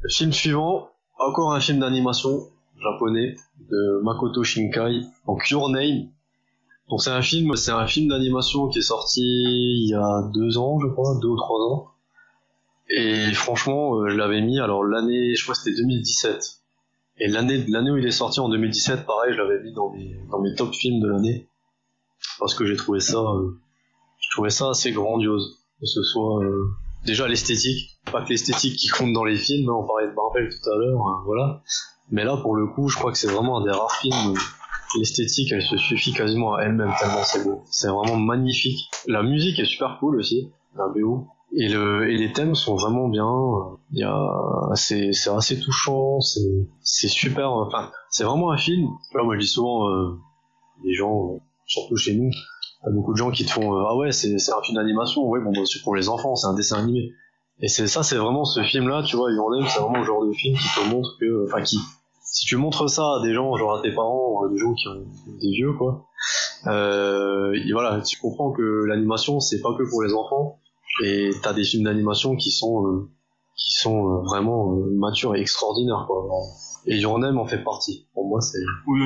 Le 0.00 0.08
film 0.08 0.32
suivant, 0.32 0.90
encore 1.18 1.52
un 1.52 1.60
film 1.60 1.80
d'animation 1.80 2.48
japonais 2.80 3.36
de 3.68 4.00
Makoto 4.04 4.44
Shinkai, 4.44 5.02
donc 5.26 5.48
Your 5.50 5.70
Name. 5.70 6.08
Donc 6.88 7.02
c'est 7.02 7.10
un 7.10 7.22
film, 7.22 7.56
c'est 7.56 7.72
un 7.72 7.86
film 7.86 8.08
d'animation 8.08 8.68
qui 8.68 8.78
est 8.78 8.82
sorti 8.82 9.22
il 9.22 9.88
y 9.88 9.94
a 9.94 10.22
deux 10.32 10.56
ans, 10.58 10.78
je 10.78 10.86
crois, 10.86 11.18
deux 11.20 11.28
ou 11.28 11.36
trois 11.36 11.58
ans. 11.58 11.88
Et 12.88 13.32
franchement, 13.32 13.96
euh, 13.96 14.08
je 14.08 14.16
l'avais 14.16 14.40
mis, 14.40 14.60
alors 14.60 14.84
l'année, 14.84 15.34
je 15.34 15.42
crois 15.42 15.54
que 15.54 15.60
c'était 15.60 15.76
2017. 15.76 16.60
Et 17.20 17.28
l'année, 17.28 17.64
l'année 17.68 17.90
où 17.90 17.96
il 17.96 18.06
est 18.06 18.12
sorti 18.12 18.40
en 18.40 18.48
2017, 18.48 19.04
pareil, 19.04 19.34
je 19.34 19.38
l'avais 19.38 19.60
mis 19.62 19.72
dans 19.72 19.90
mes, 19.90 20.16
dans 20.30 20.40
mes 20.40 20.54
top 20.54 20.72
films 20.72 21.00
de 21.00 21.08
l'année. 21.08 21.47
Parce 22.38 22.54
que 22.54 22.64
j'ai 22.64 22.76
trouvé 22.76 23.00
ça, 23.00 23.18
euh, 23.18 23.58
je 24.18 24.48
ça 24.48 24.70
assez 24.70 24.92
grandiose. 24.92 25.58
Que 25.80 25.86
ce 25.86 26.02
soit, 26.02 26.42
euh, 26.42 26.70
déjà 27.04 27.28
l'esthétique. 27.28 27.98
Pas 28.10 28.22
que 28.22 28.30
l'esthétique 28.30 28.76
qui 28.76 28.88
compte 28.88 29.12
dans 29.12 29.24
les 29.24 29.36
films, 29.36 29.68
hein, 29.68 29.76
on 29.78 29.86
parlait 29.86 30.08
de 30.08 30.14
Marvel 30.14 30.48
tout 30.48 30.70
à 30.70 30.76
l'heure, 30.76 31.00
hein, 31.06 31.22
voilà. 31.24 31.62
Mais 32.10 32.24
là, 32.24 32.36
pour 32.36 32.56
le 32.56 32.66
coup, 32.66 32.88
je 32.88 32.96
crois 32.96 33.12
que 33.12 33.18
c'est 33.18 33.30
vraiment 33.30 33.58
un 33.58 33.64
des 33.64 33.70
rares 33.70 33.92
films 33.92 34.32
où 34.32 34.98
l'esthétique, 34.98 35.52
elle 35.52 35.62
se 35.62 35.76
suffit 35.76 36.12
quasiment 36.12 36.54
à 36.54 36.62
elle-même 36.62 36.92
tellement 36.98 37.22
c'est 37.22 37.44
beau. 37.44 37.62
C'est 37.70 37.88
vraiment 37.88 38.16
magnifique. 38.16 38.88
La 39.06 39.22
musique 39.22 39.58
est 39.58 39.66
super 39.66 39.98
cool 40.00 40.16
aussi, 40.16 40.50
la 40.76 40.88
BO. 40.88 41.26
Et, 41.52 41.68
le, 41.68 42.10
et 42.10 42.16
les 42.16 42.32
thèmes 42.32 42.54
sont 42.54 42.76
vraiment 42.76 43.08
bien. 43.08 43.28
C'est, 44.74 45.10
assez 45.28 45.60
touchant, 45.60 46.20
c'est, 46.20 47.08
super. 47.08 47.52
Enfin, 47.52 47.90
c'est 48.10 48.24
vraiment 48.24 48.50
un 48.50 48.58
film. 48.58 48.88
Là, 49.14 49.22
moi, 49.22 49.34
je 49.34 49.40
dis 49.40 49.46
souvent, 49.46 49.88
euh, 49.88 50.18
les 50.84 50.94
gens, 50.94 51.40
surtout 51.68 51.96
chez 51.96 52.16
nous, 52.16 52.30
t'as 52.82 52.90
beaucoup 52.90 53.12
de 53.12 53.18
gens 53.18 53.30
qui 53.30 53.44
te 53.44 53.52
font, 53.52 53.74
euh, 53.74 53.84
ah 53.88 53.96
ouais, 53.96 54.10
c'est, 54.10 54.38
c'est 54.38 54.52
un 54.52 54.60
film 54.62 54.76
d'animation. 54.76 55.22
Ouais, 55.28 55.40
bon, 55.40 55.52
bah, 55.52 55.60
c'est 55.64 55.82
pour 55.82 55.94
les 55.94 56.08
enfants, 56.08 56.34
c'est 56.34 56.48
un 56.48 56.54
dessin 56.54 56.78
animé. 56.78 57.12
Et 57.60 57.68
c'est 57.68 57.86
ça, 57.86 58.02
c'est 58.02 58.16
vraiment 58.16 58.44
ce 58.44 58.62
film-là, 58.62 59.02
tu 59.04 59.16
vois, 59.16 59.30
Your 59.32 59.50
Name, 59.50 59.66
c'est 59.68 59.80
vraiment 59.80 59.98
le 59.98 60.04
genre 60.04 60.24
de 60.24 60.32
film 60.32 60.56
qui 60.56 60.68
te 60.68 60.88
montre 60.88 61.16
que, 61.20 61.46
enfin, 61.46 61.62
qui, 61.62 61.78
si 62.22 62.46
tu 62.46 62.56
montres 62.56 62.88
ça 62.88 63.02
à 63.02 63.22
des 63.22 63.34
gens, 63.34 63.56
genre 63.56 63.76
à 63.76 63.82
tes 63.82 63.92
parents, 63.92 64.46
des 64.48 64.58
gens 64.58 64.74
qui 64.74 64.88
ont 64.88 65.04
des 65.40 65.50
vieux, 65.50 65.72
quoi, 65.72 66.06
euh, 66.66 67.52
voilà, 67.72 68.00
tu 68.00 68.18
comprends 68.18 68.52
que 68.52 68.84
l'animation, 68.86 69.40
c'est 69.40 69.60
pas 69.60 69.74
que 69.76 69.82
pour 69.88 70.02
les 70.02 70.12
enfants, 70.12 70.58
et 71.04 71.30
t'as 71.42 71.52
des 71.52 71.64
films 71.64 71.84
d'animation 71.84 72.36
qui 72.36 72.50
sont, 72.50 72.86
euh, 72.86 73.10
qui 73.56 73.72
sont 73.72 74.06
euh, 74.06 74.22
vraiment 74.22 74.72
euh, 74.72 74.90
matures 74.94 75.34
et 75.34 75.40
extraordinaires, 75.40 76.04
quoi. 76.06 76.28
Et 76.86 76.96
Your 76.98 77.18
Name 77.18 77.38
en 77.38 77.46
fait 77.46 77.62
partie. 77.64 78.06
Pour 78.14 78.26
moi, 78.28 78.40
c'est. 78.40 78.58
Oui, 78.86 79.00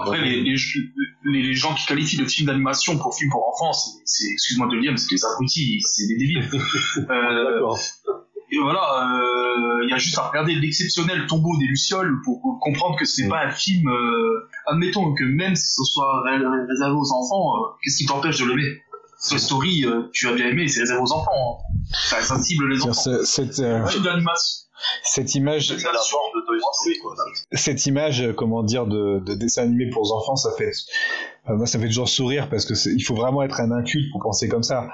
après, 0.00 0.20
les, 0.20 0.42
les, 0.42 1.54
gens 1.54 1.74
qui 1.74 1.86
qualifient 1.86 2.16
le 2.18 2.26
film 2.28 2.46
d'animation 2.46 2.96
pour 2.98 3.14
film 3.14 3.30
pour 3.30 3.46
enfants, 3.48 3.72
c'est, 3.72 3.90
c'est- 4.04 4.32
excuse-moi 4.32 4.68
de 4.68 4.74
le 4.76 4.80
dire, 4.82 4.92
mais 4.92 4.98
c'est 4.98 5.14
des 5.14 5.24
abrutis, 5.24 5.80
c'est 5.82 6.06
des 6.06 6.16
débiles. 6.16 6.48
Euh, 7.10 7.52
D'accord. 7.52 7.78
et 8.50 8.58
voilà, 8.58 9.18
euh, 9.20 9.84
il 9.84 9.90
y 9.90 9.92
a 9.92 9.98
juste 9.98 10.16
à 10.18 10.28
regarder 10.28 10.54
l'exceptionnel 10.54 11.26
tombeau 11.26 11.56
des 11.58 11.66
Lucioles 11.66 12.20
pour, 12.24 12.40
pour 12.40 12.58
comprendre 12.60 12.96
que 12.98 13.04
c'est 13.04 13.26
Mm. 13.26 13.28
pas 13.30 13.44
un 13.46 13.50
film. 13.50 13.88
euh, 13.88 14.48
admettons 14.66 15.12
que 15.14 15.24
même 15.24 15.54
si 15.56 15.74
ce 15.74 15.84
soit 15.84 16.22
ré- 16.24 16.36
ré- 16.38 16.66
réservé 16.68 16.94
aux 16.96 17.12
enfants, 17.12 17.56
euh, 17.56 17.76
qu'est-ce 17.82 17.98
qui 17.98 18.06
t'empêche 18.06 18.38
de 18.40 18.44
l'aimer? 18.46 18.80
Toy 19.28 19.38
Story, 19.40 19.84
euh, 19.84 20.02
tu 20.12 20.28
as 20.28 20.32
bien 20.34 20.46
aimé, 20.48 20.68
c'est 20.68 20.80
réservé 20.80 21.02
aux 21.02 21.12
enfants. 21.12 21.30
Hein. 21.70 21.76
Ça 21.92 22.22
sensible 22.22 22.68
les 22.68 22.82
enfants. 22.82 22.92
c'est- 23.24 23.64
Un 23.64 23.86
film 23.86 24.04
d'animation. 24.04 24.65
Cette 25.02 25.34
image, 25.34 25.68
C'est 25.68 25.82
la 25.84 25.98
forme 25.98 26.30
de 26.34 26.46
Toy 26.46 26.58
Story, 26.60 26.98
quoi. 26.98 27.14
cette 27.52 27.86
image, 27.86 28.22
euh, 28.22 28.32
comment 28.32 28.62
dire, 28.62 28.86
de, 28.86 29.20
de 29.20 29.34
dessin 29.34 29.62
animé 29.62 29.88
pour 29.90 30.12
enfants, 30.12 30.36
ça 30.36 30.52
fait, 30.56 30.70
euh, 31.48 31.56
moi, 31.56 31.66
ça 31.66 31.78
fait 31.78 31.86
toujours 31.86 32.08
sourire 32.08 32.48
parce 32.50 32.64
que 32.64 32.74
il 32.94 33.00
faut 33.02 33.14
vraiment 33.14 33.42
être 33.42 33.60
un 33.60 33.70
inculte 33.72 34.10
pour 34.12 34.20
penser 34.22 34.48
comme 34.48 34.62
ça. 34.62 34.88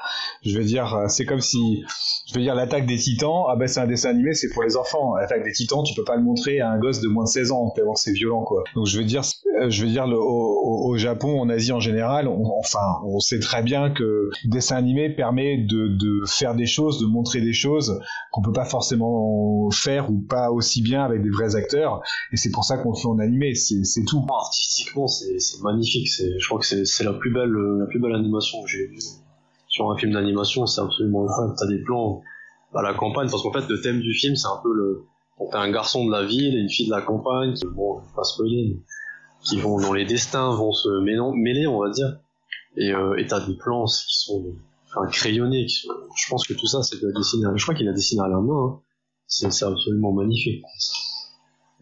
Je 0.44 0.56
veux 0.56 0.64
dire, 0.64 0.94
euh, 0.94 1.08
c'est 1.08 1.24
comme 1.24 1.40
si, 1.40 1.82
je 2.28 2.34
veux 2.34 2.40
dire, 2.42 2.54
l'attaque 2.54 2.86
des 2.86 2.98
Titans, 2.98 3.44
ah 3.48 3.56
ben 3.56 3.66
c'est 3.68 3.80
un 3.80 3.86
dessin 3.86 4.10
animé, 4.10 4.34
c'est 4.34 4.50
pour 4.50 4.62
les 4.62 4.76
enfants. 4.76 5.14
L'attaque 5.16 5.44
des 5.44 5.52
Titans, 5.52 5.82
tu 5.84 5.94
peux 5.94 6.04
pas 6.04 6.16
le 6.16 6.22
montrer 6.22 6.60
à 6.60 6.70
un 6.70 6.78
gosse 6.78 7.00
de 7.00 7.08
moins 7.08 7.24
de 7.24 7.28
16 7.28 7.52
ans 7.52 7.70
tellement 7.74 7.94
c'est 7.94 8.12
violent, 8.12 8.42
quoi. 8.42 8.64
Donc 8.74 8.86
je 8.86 8.98
veux 8.98 9.04
dire, 9.04 9.22
euh, 9.60 9.70
je 9.70 9.84
veux 9.84 9.90
dire, 9.90 10.06
au, 10.06 10.90
au- 10.90 10.96
Japon, 10.96 11.40
en 11.40 11.48
Asie 11.48 11.72
en 11.72 11.80
général, 11.80 12.28
on- 12.28 12.58
enfin, 12.58 13.00
on 13.06 13.18
sait 13.18 13.40
très 13.40 13.62
bien 13.62 13.90
que 13.90 14.02
le 14.44 14.50
dessin 14.50 14.76
animé 14.76 15.08
permet 15.10 15.56
de, 15.56 15.88
de 15.88 16.20
faire 16.26 16.54
des 16.54 16.66
choses, 16.66 17.00
de 17.00 17.06
montrer 17.06 17.40
des 17.40 17.54
choses 17.54 17.98
qu'on 18.30 18.42
peut 18.42 18.52
pas 18.52 18.64
forcément 18.66 19.70
faire 19.70 20.10
ou 20.10 20.18
pas 20.18 20.50
aussi 20.50 20.82
bien 20.82 21.02
avec 21.04 21.22
des 21.22 21.30
vrais 21.30 21.56
acteurs. 21.56 22.02
Et 22.32 22.36
c'est 22.36 22.50
pour 22.50 22.64
ça 22.64 22.76
qu'on 22.78 22.90
le 22.90 22.96
fait 22.96 23.08
en 23.08 23.18
animé, 23.18 23.54
c'est 23.54 24.04
tout. 24.06 24.24
Artistiquement, 24.30 25.08
c'est 25.08 25.36
magnifique. 25.62 26.08
C'est, 26.08 26.30
je 26.42 26.48
crois 26.48 26.58
que 26.60 26.66
c'est 26.66 27.04
la 27.04 27.12
plus 27.14 27.32
belle, 27.32 27.52
la 27.52 27.86
plus 27.86 28.00
belle 28.00 28.14
animation 28.14 28.62
que 28.64 28.68
j'ai 28.68 28.86
vue 28.86 28.98
sur 29.68 29.90
un 29.90 29.96
film 29.96 30.12
d'animation. 30.12 30.66
C'est 30.66 30.80
absolument 30.80 31.24
incroyable. 31.24 31.54
T'as 31.58 31.66
des 31.66 31.82
plans 31.82 32.22
à 32.74 32.82
la 32.82 32.94
campagne, 32.94 33.28
parce 33.30 33.42
qu'en 33.42 33.52
fait, 33.52 33.68
le 33.68 33.80
thème 33.80 34.00
du 34.00 34.12
film, 34.12 34.34
c'est 34.34 34.48
un 34.48 34.60
peu 34.62 34.72
le, 34.72 35.04
t'as 35.50 35.60
un 35.60 35.70
garçon 35.70 36.06
de 36.06 36.12
la 36.12 36.24
ville 36.24 36.54
et 36.56 36.58
une 36.58 36.70
fille 36.70 36.86
de 36.86 36.90
la 36.92 37.02
campagne 37.02 37.54
qui, 37.54 37.64
bon, 37.66 38.00
pas 38.16 38.24
spoiler, 38.24 38.76
qui 39.42 39.60
vont, 39.60 39.78
dont 39.80 39.92
les 39.92 40.04
destins 40.04 40.54
vont 40.54 40.72
se 40.72 40.88
mêler, 41.00 41.66
on 41.66 41.78
va 41.80 41.90
dire. 41.90 42.16
Et, 42.76 42.92
euh, 42.92 43.22
t'as 43.28 43.46
des 43.46 43.54
plans 43.56 43.84
qui 43.84 44.18
sont, 44.18 44.42
enfin, 44.88 45.06
crayonnés, 45.10 45.66
qui 45.66 45.76
sont, 45.76 45.88
je 46.16 46.30
pense 46.30 46.46
que 46.46 46.54
tout 46.54 46.66
ça, 46.66 46.82
c'est 46.82 47.00
de 47.00 47.06
la 47.06 47.12
dessiné, 47.12 47.46
à- 47.46 47.52
je 47.54 47.62
crois 47.62 47.74
qu'il 47.74 47.88
a 47.88 47.92
dessiné 47.92 48.22
à 48.22 48.28
la 48.28 48.40
main, 48.40 48.66
hein. 48.66 48.80
C'est, 49.26 49.46
absolument 49.64 50.12
magnifique. 50.12 50.62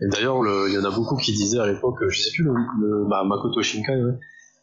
Et 0.00 0.06
d'ailleurs, 0.08 0.40
le- 0.42 0.68
il 0.68 0.74
y 0.74 0.78
en 0.78 0.84
a 0.84 0.90
beaucoup 0.90 1.16
qui 1.16 1.32
disaient 1.32 1.58
à 1.58 1.66
l'époque, 1.66 1.96
je 2.08 2.20
sais 2.20 2.30
plus 2.32 2.44
le 2.44 3.06
bah, 3.08 3.24
Makoto 3.24 3.60
Shinkai, 3.60 4.02
ouais, 4.02 4.18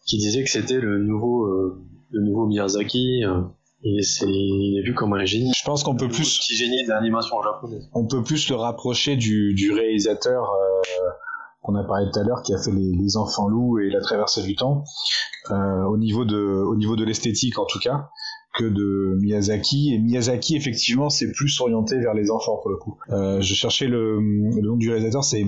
qui 0.08 0.18
disait 0.18 0.44
que 0.44 0.50
c'était 0.50 0.80
le 0.80 0.98
nouveau, 1.04 1.46
euh, 1.46 1.84
le 2.12 2.22
nouveau 2.22 2.48
Miyazaki. 2.48 3.24
euh, 3.26 3.42
et 3.84 4.02
c'est, 4.02 4.26
il 4.28 4.80
est 4.80 4.88
vu 4.88 4.96
comme 4.96 5.14
un 5.14 5.24
génie. 5.26 5.52
Je 5.56 5.64
pense 5.64 5.84
qu'on 5.84 5.96
peut 5.96 6.08
plus, 6.08 6.40
petit 6.40 6.56
génie 6.56 6.84
de 6.84 6.90
l'animation 6.90 7.36
japonaise. 7.44 7.88
on 7.94 8.08
peut 8.08 8.24
plus 8.24 8.50
le 8.50 8.56
rapprocher 8.56 9.16
du, 9.16 9.54
du 9.54 9.72
réalisateur 9.72 10.50
euh, 10.50 11.10
qu'on 11.62 11.76
a 11.76 11.84
parlé 11.84 12.08
tout 12.12 12.20
à 12.20 12.24
l'heure, 12.24 12.42
qui 12.42 12.54
a 12.56 12.58
fait 12.62 12.72
les, 12.72 12.92
les 13.00 13.18
Enfants 13.18 13.48
loups 13.48 13.78
et 13.80 13.90
La 13.92 14.00
Traversée 14.02 14.42
du 14.42 14.56
temps, 14.56 14.84
euh, 15.52 15.84
au 15.84 15.98
niveau 15.98 16.26
de, 16.26 16.38
au 16.38 16.76
niveau 16.76 16.96
de 16.96 17.04
l'esthétique 17.06 17.60
en 17.60 17.66
tout 17.66 17.80
cas, 17.80 18.10
que 18.58 18.66
de 18.66 19.16
Miyazaki. 19.22 19.94
Et 19.94 20.00
Miyazaki, 20.00 20.56
effectivement, 20.56 21.10
c'est 21.10 21.32
plus 21.32 21.62
orienté 21.62 22.00
vers 22.00 22.16
les 22.16 22.32
enfants 22.32 22.58
pour 22.62 22.72
le 22.72 22.78
coup. 22.78 22.98
Euh, 23.12 23.42
je 23.42 23.54
cherchais 23.54 23.88
le, 23.88 24.16
le 24.20 24.62
nom 24.68 24.76
du 24.78 24.90
réalisateur, 24.90 25.24
c'est 25.24 25.46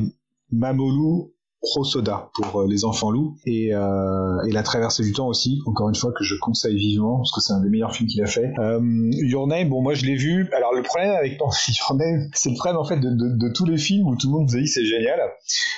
Mamoru 0.52 1.32
Hosoda 1.62 2.30
pour 2.34 2.62
euh, 2.62 2.68
les 2.68 2.86
enfants 2.86 3.12
loups. 3.12 3.36
Et, 3.46 3.74
euh, 3.74 4.42
et 4.48 4.52
la 4.52 4.64
traversée 4.64 5.04
du 5.04 5.12
temps 5.12 5.28
aussi 5.28 5.60
encore 5.66 5.90
une 5.90 5.96
fois 5.96 6.12
que 6.18 6.24
je 6.24 6.36
conseille 6.40 6.78
vivement 6.78 7.18
parce 7.18 7.32
que 7.34 7.42
c'est 7.42 7.54
un 7.54 7.62
des 7.62 7.70
meilleurs 7.70 7.94
films 7.94 8.08
qu'il 8.08 8.24
a 8.24 8.28
fait. 8.28 8.52
Euh, 8.60 8.80
Your 9.12 9.48
Name 9.48 9.70
bon 9.70 9.82
moi 9.82 9.94
je 9.94 10.06
l'ai 10.06 10.16
vu. 10.16 10.50
Alors 10.56 10.74
le 10.74 10.84
problème 10.84 11.12
avec 11.12 11.34
Your 11.40 11.96
Name 11.96 12.30
c'est 12.34 12.50
le 12.50 12.56
problème 12.56 12.78
en 12.78 12.86
fait 12.86 12.98
de, 12.98 13.10
de, 13.12 13.50
tous 13.54 13.66
les 13.66 13.78
films 13.78 14.08
où 14.08 14.16
tout 14.16 14.28
le 14.28 14.34
monde 14.34 14.50
vous 14.50 14.56
a 14.56 14.62
dit 14.62 14.68
c'est 14.68 14.86
génial. 14.86 15.20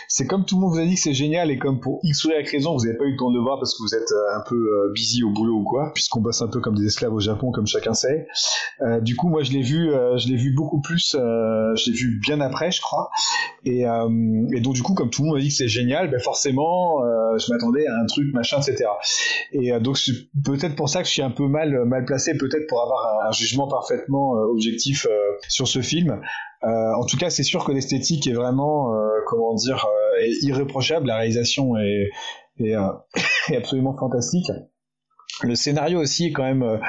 C'est 0.08 0.28
comme 0.28 0.45
tout 0.45 0.56
le 0.56 0.62
monde 0.62 0.74
vous 0.74 0.80
a 0.80 0.86
dit 0.86 0.95
que 0.95 1.02
c'est 1.02 1.14
génial 1.14 1.49
et 1.49 1.58
comme 1.58 1.80
pour 1.80 1.99
X 2.03 2.26
ou 2.26 2.30
Y 2.30 2.48
raison 2.49 2.78
vous 2.78 2.86
n'avez 2.86 2.98
pas 2.98 3.06
eu 3.06 3.12
le 3.12 3.18
temps 3.18 3.32
de 3.32 3.36
le 3.38 3.41
voir 3.41 3.58
parce 3.58 3.74
que 3.74 3.82
vous 3.82 3.95
êtes 3.95 4.12
euh, 4.12 4.38
un 4.38 4.44
peu 4.48 4.91
busy 4.94 5.24
au 5.24 5.32
boulot 5.32 5.60
ou 5.60 5.64
quoi 5.64 5.91
puisqu'on 5.94 6.22
bosse 6.22 6.41
un 6.41 6.48
peu 6.48 6.60
comme 6.60 6.76
des 6.76 6.86
esclaves 6.86 7.14
au 7.14 7.20
Japon 7.20 7.52
comme 7.52 7.68
chacun 7.68 7.94
sait. 7.94 8.28
Du 9.02 9.16
coup 9.16 9.30
moi 9.30 9.41
je 9.44 9.52
l'ai 9.52 9.62
vu 9.62 9.90
je 10.18 10.28
l'ai 10.28 10.36
vu 10.36 10.53
beaucoup 10.53 10.82
plus 10.82 11.16
je 11.16 11.90
l'ai 11.90 11.98
vu 11.98 12.20
bien 12.22 12.40
après 12.41 12.72
je 12.72 12.82
crois. 12.82 13.10
Et, 13.66 13.82
et 13.82 14.60
donc 14.62 14.74
du 14.74 14.84
coup, 14.84 14.94
comme 14.94 15.10
tout 15.10 15.22
le 15.22 15.28
monde 15.28 15.38
m'a 15.38 15.41
dit 15.41 15.49
que 15.49 15.53
c'est 15.53 15.68
génial, 15.72 16.10
ben 16.10 16.19
forcément, 16.19 17.03
euh, 17.03 17.38
je 17.38 17.52
m'attendais 17.52 17.88
à 17.88 17.95
un 17.95 18.06
truc, 18.06 18.34
machin, 18.34 18.60
etc. 18.60 18.89
Et 19.52 19.72
euh, 19.72 19.80
donc 19.80 19.98
c'est 19.98 20.14
peut-être 20.45 20.76
pour 20.76 20.89
ça 20.89 21.02
que 21.02 21.07
je 21.07 21.14
suis 21.14 21.22
un 21.22 21.31
peu 21.31 21.48
mal 21.48 21.85
mal 21.85 22.06
placé, 22.06 22.38
peut-être 22.38 22.68
pour 22.68 22.81
avoir 22.81 23.27
un, 23.27 23.31
jugement 23.31 23.68
parfaitement 23.68 24.35
euh, 24.35 24.52
objectif 24.52 25.07
sur 25.48 25.68
ce 25.68 25.81
film. 25.81 26.22
En 26.64 27.06
tout 27.06 27.18
cas, 27.18 27.31
c'est 27.31 27.43
sûr 27.43 27.65
que 27.65 27.72
l'esthétique 27.72 28.27
est 28.27 28.34
vraiment, 28.34 28.93
comment 29.26 29.56
dire, 29.56 29.84
irréprochable. 30.43 31.07
La 31.07 31.18
réalisation 31.18 31.76
est, 31.77 32.11
est, 32.60 33.56
absolument 33.56 33.98
fantastique. 33.98 34.45
Le 35.41 35.56
scénario 35.56 35.99
aussi 35.99 36.27
est 36.27 36.31
quand 36.34 36.43
même 36.43 36.80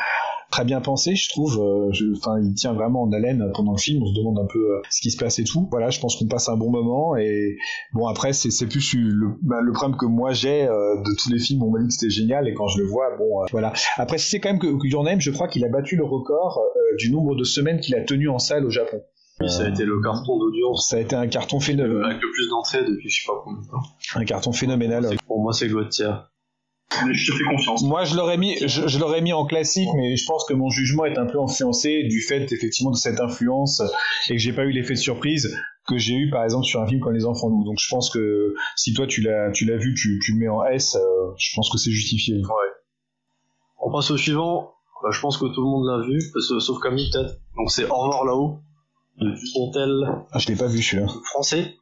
très 0.52 0.64
bien 0.64 0.80
pensé, 0.80 1.16
je 1.16 1.28
trouve. 1.28 1.58
Euh, 1.58 1.90
Enfin, 2.16 2.40
il 2.40 2.54
tient 2.54 2.72
vraiment 2.74 3.02
en 3.02 3.12
haleine 3.12 3.50
pendant 3.54 3.72
le 3.72 3.78
film. 3.78 4.02
On 4.02 4.06
se 4.06 4.14
demande 4.14 4.38
un 4.38 4.46
peu 4.46 4.58
euh, 4.58 4.80
ce 4.90 5.00
qui 5.00 5.10
se 5.10 5.16
passe 5.16 5.38
et 5.40 5.44
tout. 5.44 5.66
Voilà, 5.72 5.90
je 5.90 5.98
pense 5.98 6.14
qu'on 6.16 6.28
passe 6.28 6.48
un 6.48 6.56
bon 6.56 6.70
moment. 6.70 7.16
Et 7.16 7.56
bon, 7.92 8.06
après, 8.06 8.32
c'est 8.32 8.66
plus 8.66 8.94
le, 8.94 9.28
bah, 9.42 9.60
le 9.60 9.72
problème 9.72 9.98
que 9.98 10.06
moi 10.06 10.32
j'ai 10.32 10.62
euh, 10.68 10.96
de 11.02 11.16
tous 11.20 11.30
les 11.32 11.38
films. 11.40 11.62
On 11.64 11.70
m'a 11.70 11.80
dit 11.80 11.88
que 11.88 11.94
c'était 11.94 12.10
génial 12.10 12.46
et 12.46 12.54
quand 12.54 12.68
je 12.68 12.78
le 12.80 12.86
vois, 12.86 13.16
bon, 13.18 13.44
voilà. 13.50 13.72
Après, 13.96 14.18
c'est 14.18 14.38
quand 14.38 14.50
même 14.50 14.60
que, 14.60 14.66
que 14.78 14.86
Your 14.86 15.02
Name, 15.02 15.20
je 15.20 15.30
crois 15.30 15.48
qu'il 15.48 15.64
a 15.64 15.68
battu 15.68 15.96
le 15.96 16.04
record 16.04 16.60
du 16.98 17.10
nombre 17.10 17.34
de 17.34 17.44
semaines 17.44 17.80
qu'il 17.80 17.94
a 17.94 18.02
tenu 18.02 18.28
en 18.28 18.38
salle 18.38 18.64
au 18.66 18.70
Japon. 18.70 19.00
Oui, 19.40 19.48
ça 19.50 19.64
a 19.64 19.68
été 19.68 19.84
le 19.84 20.00
carton 20.02 20.38
d'audience 20.38 20.88
Ça 20.88 20.96
a 20.96 21.00
été 21.00 21.16
un 21.16 21.26
carton 21.26 21.58
phénoménal. 21.58 22.04
avec 22.04 22.22
le 22.22 22.30
plus 22.30 22.48
d'entrées 22.50 22.84
depuis 22.84 23.08
je 23.08 23.22
sais 23.22 23.26
pas 23.26 23.40
combien 23.42 23.60
de 23.62 23.66
temps. 23.66 23.82
Un 24.14 24.24
carton 24.24 24.52
phénoménal. 24.52 25.16
Pour 25.26 25.40
moi, 25.40 25.52
c'est 25.52 25.68
Glotier. 25.68 26.10
Mais 27.06 27.14
je 27.14 27.32
te 27.32 27.36
fais 27.36 27.44
confiance. 27.44 27.82
Moi, 27.82 28.05
je 28.05 28.16
l'aurais 28.16 28.36
mis, 28.36 28.56
je, 28.59 28.86
je 28.86 28.98
l'aurais 28.98 29.20
mis 29.20 29.32
en 29.32 29.47
classique, 29.47 29.89
mais 29.97 30.16
je 30.16 30.24
pense 30.27 30.44
que 30.44 30.55
mon 30.55 30.70
jugement 30.70 31.05
est 31.05 31.19
un 31.19 31.27
peu 31.27 31.40
influencé 31.40 32.05
du 32.05 32.20
fait 32.20 32.51
effectivement 32.52 32.90
de 32.90 32.97
cette 32.97 33.20
influence 33.20 33.82
et 34.28 34.35
que 34.35 34.39
j'ai 34.39 34.52
pas 34.52 34.64
eu 34.64 34.70
l'effet 34.73 34.94
de 34.94 34.98
surprise 34.98 35.55
que 35.89 35.98
j'ai 35.98 36.14
eu 36.14 36.31
par 36.31 36.44
exemple 36.44 36.64
sur 36.64 36.81
un 36.81 36.86
film 36.86 37.01
comme 37.01 37.12
Les 37.14 37.24
Enfants 37.24 37.48
Loups. 37.48 37.64
Donc 37.64 37.78
je 37.81 37.89
pense 37.89 38.09
que 38.10 38.55
si 38.77 38.93
toi 38.94 39.06
tu 39.06 39.20
l'as, 39.20 39.51
tu 39.52 39.64
l'as 39.64 39.77
vu, 39.77 39.94
tu, 39.94 40.20
tu 40.24 40.32
le 40.32 40.39
mets 40.39 40.48
en 40.48 40.64
S, 40.64 40.94
euh, 40.97 41.01
je 41.39 41.55
pense 41.56 41.70
que 41.70 41.78
c'est 41.78 41.90
justifié. 41.90 42.40
On 43.81 43.90
passe 43.90 44.10
au 44.10 44.16
suivant. 44.16 44.70
Bah, 45.02 45.09
je 45.12 45.20
pense 45.20 45.36
que 45.36 45.47
tout 45.47 45.60
le 45.60 45.69
monde 45.69 45.86
l'a 45.86 46.06
vu, 46.06 46.20
sauf 46.60 46.81
Camille 46.81 47.10
peut-être. 47.10 47.35
Donc 47.56 47.70
c'est 47.73 47.85
Au 47.90 47.94
revoir 47.97 48.24
là-haut, 48.24 48.59
de 49.19 49.31
Dupontel, 49.35 50.24
Ah, 50.31 50.39
je 50.39 50.47
l'ai 50.48 50.55
pas 50.56 50.69
vu 50.69 50.81
celui-là. 50.81 51.09
français. 51.31 51.74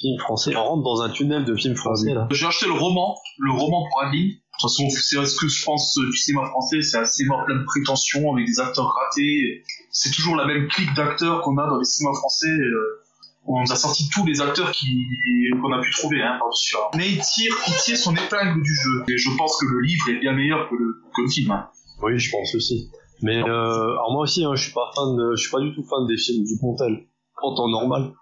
Film 0.00 0.18
français. 0.20 0.54
On 0.56 0.64
rentre 0.64 0.82
dans 0.84 1.02
un 1.02 1.10
tunnel 1.10 1.44
de 1.44 1.54
films 1.56 1.74
français 1.74 2.14
là. 2.14 2.28
J'ai 2.30 2.46
acheté 2.46 2.66
le 2.66 2.72
roman, 2.72 3.16
le 3.38 3.50
roman 3.52 3.84
pour 3.90 4.02
Aline. 4.02 4.28
De 4.30 4.34
toute 4.60 4.70
façon, 4.70 4.90
c'est 4.90 5.24
ce 5.24 5.36
que 5.36 5.48
je 5.48 5.64
pense 5.64 5.96
du 5.98 6.16
cinéma 6.16 6.46
français, 6.48 6.80
c'est 6.82 6.98
un 6.98 7.04
cinéma 7.04 7.42
plein 7.46 7.56
de 7.56 7.64
prétentions, 7.64 8.32
avec 8.34 8.46
des 8.46 8.58
acteurs 8.60 8.92
ratés. 8.92 9.62
C'est 9.92 10.10
toujours 10.12 10.34
la 10.36 10.46
même 10.46 10.66
clique 10.68 10.92
d'acteurs 10.94 11.42
qu'on 11.42 11.56
a 11.58 11.66
dans 11.68 11.78
les 11.78 11.84
cinémas 11.84 12.14
français. 12.14 12.48
euh, 12.48 13.02
On 13.46 13.60
nous 13.60 13.72
a 13.72 13.76
sorti 13.76 14.08
tous 14.12 14.26
les 14.26 14.40
acteurs 14.40 14.72
qu'on 14.72 15.72
a 15.72 15.80
pu 15.80 15.90
trouver, 15.92 16.22
hein, 16.22 16.36
par-dessus. 16.40 16.76
Mais 16.96 17.08
il 17.08 17.20
tire, 17.20 17.54
il 17.68 17.74
tire 17.84 17.96
son 17.96 18.14
épingle 18.16 18.62
du 18.62 18.74
jeu. 18.74 19.04
Et 19.08 19.16
je 19.16 19.30
pense 19.36 19.56
que 19.60 19.66
le 19.66 19.80
livre 19.80 20.10
est 20.10 20.20
bien 20.20 20.32
meilleur 20.32 20.68
que 20.68 20.74
le, 20.74 21.02
que 21.14 21.22
le 21.22 21.28
film. 21.28 21.50
hein. 21.52 21.68
Oui, 22.02 22.18
je 22.18 22.30
pense 22.30 22.54
aussi. 22.56 22.90
Mais 23.22 23.36
euh, 23.38 23.44
alors 23.92 24.12
moi 24.12 24.22
aussi, 24.22 24.44
hein, 24.44 24.54
je 24.54 24.62
suis 24.64 24.72
pas 24.72 24.90
fan, 24.94 25.16
de, 25.16 25.34
je 25.36 25.42
suis 25.42 25.50
pas 25.50 25.60
du 25.60 25.72
tout 25.74 25.84
fan 25.84 26.06
des 26.06 26.16
films 26.16 26.44
du 26.44 26.58
Pontel 26.60 27.06
en 27.42 27.54
temps 27.54 27.68
normal. 27.68 28.12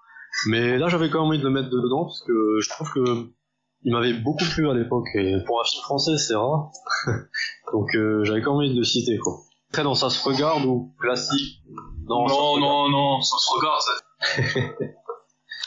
Mais 0.46 0.76
là, 0.76 0.88
j'avais 0.88 1.08
quand 1.08 1.20
même 1.20 1.28
envie 1.28 1.38
de 1.38 1.44
le 1.44 1.50
mettre 1.50 1.70
dedans 1.70 2.04
parce 2.04 2.22
que 2.22 2.58
je 2.60 2.68
trouve 2.68 2.90
que 2.92 3.30
il 3.82 3.92
m'avait 3.92 4.14
beaucoup 4.14 4.44
plu 4.44 4.68
à 4.68 4.74
l'époque 4.74 5.06
et 5.14 5.34
pour 5.46 5.60
un 5.60 5.64
film 5.64 5.82
français, 5.82 6.18
c'est 6.18 6.34
rare. 6.34 6.70
Donc 7.72 7.94
euh, 7.94 8.24
j'avais 8.24 8.42
quand 8.42 8.52
même 8.52 8.66
envie 8.66 8.74
de 8.74 8.78
le 8.78 8.84
citer 8.84 9.18
quoi. 9.18 9.38
Après, 9.70 9.82
dans 9.82 9.94
ça 9.94 10.10
se 10.10 10.22
regarde 10.28 10.64
ou 10.64 10.94
classique 11.00 11.62
Non, 12.08 12.26
non, 12.26 12.88
non, 12.88 13.20
ça 13.20 13.36
se 13.38 13.58
regarde. 13.58 13.80
ça. 13.80 14.84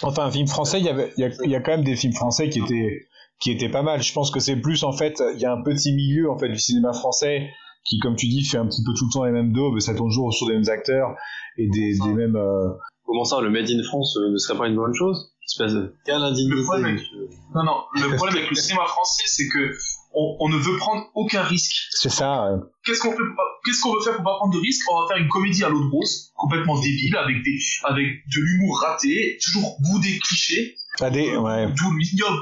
Enfin, 0.02 0.28
un 0.28 0.32
film 0.32 0.48
français, 0.48 0.80
il 0.80 0.86
y, 0.86 0.90
avait, 0.90 1.14
il, 1.18 1.22
y 1.22 1.26
a, 1.26 1.30
il 1.44 1.52
y 1.52 1.56
a 1.56 1.60
quand 1.60 1.72
même 1.72 1.84
des 1.84 1.98
films 1.98 2.14
français 2.14 2.48
qui 2.50 2.60
étaient, 2.60 3.06
qui 3.42 3.52
étaient 3.52 3.68
pas 3.68 3.82
mal. 3.82 4.02
Je 4.02 4.14
pense 4.14 4.32
que 4.32 4.40
c'est 4.40 4.56
plus, 4.56 4.86
en 4.86 4.94
fait, 4.94 5.22
il 5.34 5.42
y 5.42 5.46
a 5.46 5.52
un 5.52 5.62
petit 5.62 5.92
milieu 5.92 6.32
en 6.32 6.38
fait, 6.38 6.48
du 6.48 6.58
cinéma 6.58 6.94
français 6.94 7.50
qui, 7.86 7.98
comme 8.00 8.16
tu 8.16 8.28
dis, 8.28 8.44
fait 8.44 8.58
un 8.58 8.68
petit 8.68 8.84
peu 8.84 8.92
tout 8.98 9.06
le 9.08 9.14
temps 9.14 9.24
les 9.26 9.32
mêmes 9.32 9.52
daubes, 9.54 9.80
ça 9.80 9.94
tourne 9.96 10.10
toujours 10.10 10.28
autour 10.28 10.48
des 10.48 10.54
mêmes 10.56 10.70
acteurs 10.70 11.16
et 11.58 11.68
des, 11.68 11.94
des 11.98 12.14
mêmes... 12.14 12.36
euh, 12.36 12.70
Comment 13.06 13.24
ça, 13.26 13.42
le 13.42 13.50
Made 13.50 13.70
in 13.70 13.82
France 13.84 14.16
euh, 14.18 14.30
ne 14.32 14.38
serait 14.38 14.58
pas 14.58 14.68
une 14.68 14.76
bonne 14.76 14.94
chose 14.94 15.34
Espèce 15.44 15.74
de 15.74 15.96
quelle 16.06 16.22
indignité. 16.22 16.56
Le 16.58 16.64
problème, 16.64 16.94
monsieur. 16.94 17.28
Non, 17.56 17.64
non, 17.64 17.78
le 17.96 18.16
problème 18.18 18.38
avec 18.38 18.50
le 18.52 18.56
cinéma 18.56 18.86
français, 18.86 19.24
c'est 19.26 19.48
que 19.48 19.72
on, 20.14 20.38
on 20.42 20.50
ne 20.50 20.58
veut 20.58 20.78
prendre 20.78 21.06
aucun 21.16 21.42
risque. 21.42 21.88
C'est 21.90 22.10
ça, 22.12 22.52
qu'est-ce 22.86 23.00
qu'on 23.02 23.10
fait 23.12 23.18
pour 23.18 23.36
pas- 23.36 23.58
qu'est-ce 23.66 23.82
qu'on 23.82 23.94
veut 23.96 24.02
faire 24.02 24.14
pour 24.16 24.24
pas 24.26 24.36
prendre 24.36 24.54
de 24.54 24.60
risques 24.60 24.86
On 24.92 25.02
va 25.02 25.08
faire 25.08 25.18
une 25.18 25.28
comédie 25.28 25.64
à 25.64 25.70
l'eau 25.70 25.84
de 25.84 25.90
rose, 25.90 26.32
complètement 26.36 26.80
débile, 26.80 27.16
avec 27.18 27.42
des, 27.44 27.58
avec 27.86 28.06
de 28.06 28.42
l'humour 28.42 28.80
raté, 28.80 29.40
toujours 29.44 29.76
boudé 29.82 30.20
cliché, 30.20 30.76
pas 31.00 31.10
des... 31.10 31.36
Ouais. 31.36 31.66
d'où 31.66 31.98
l'ignoble, 31.98 32.38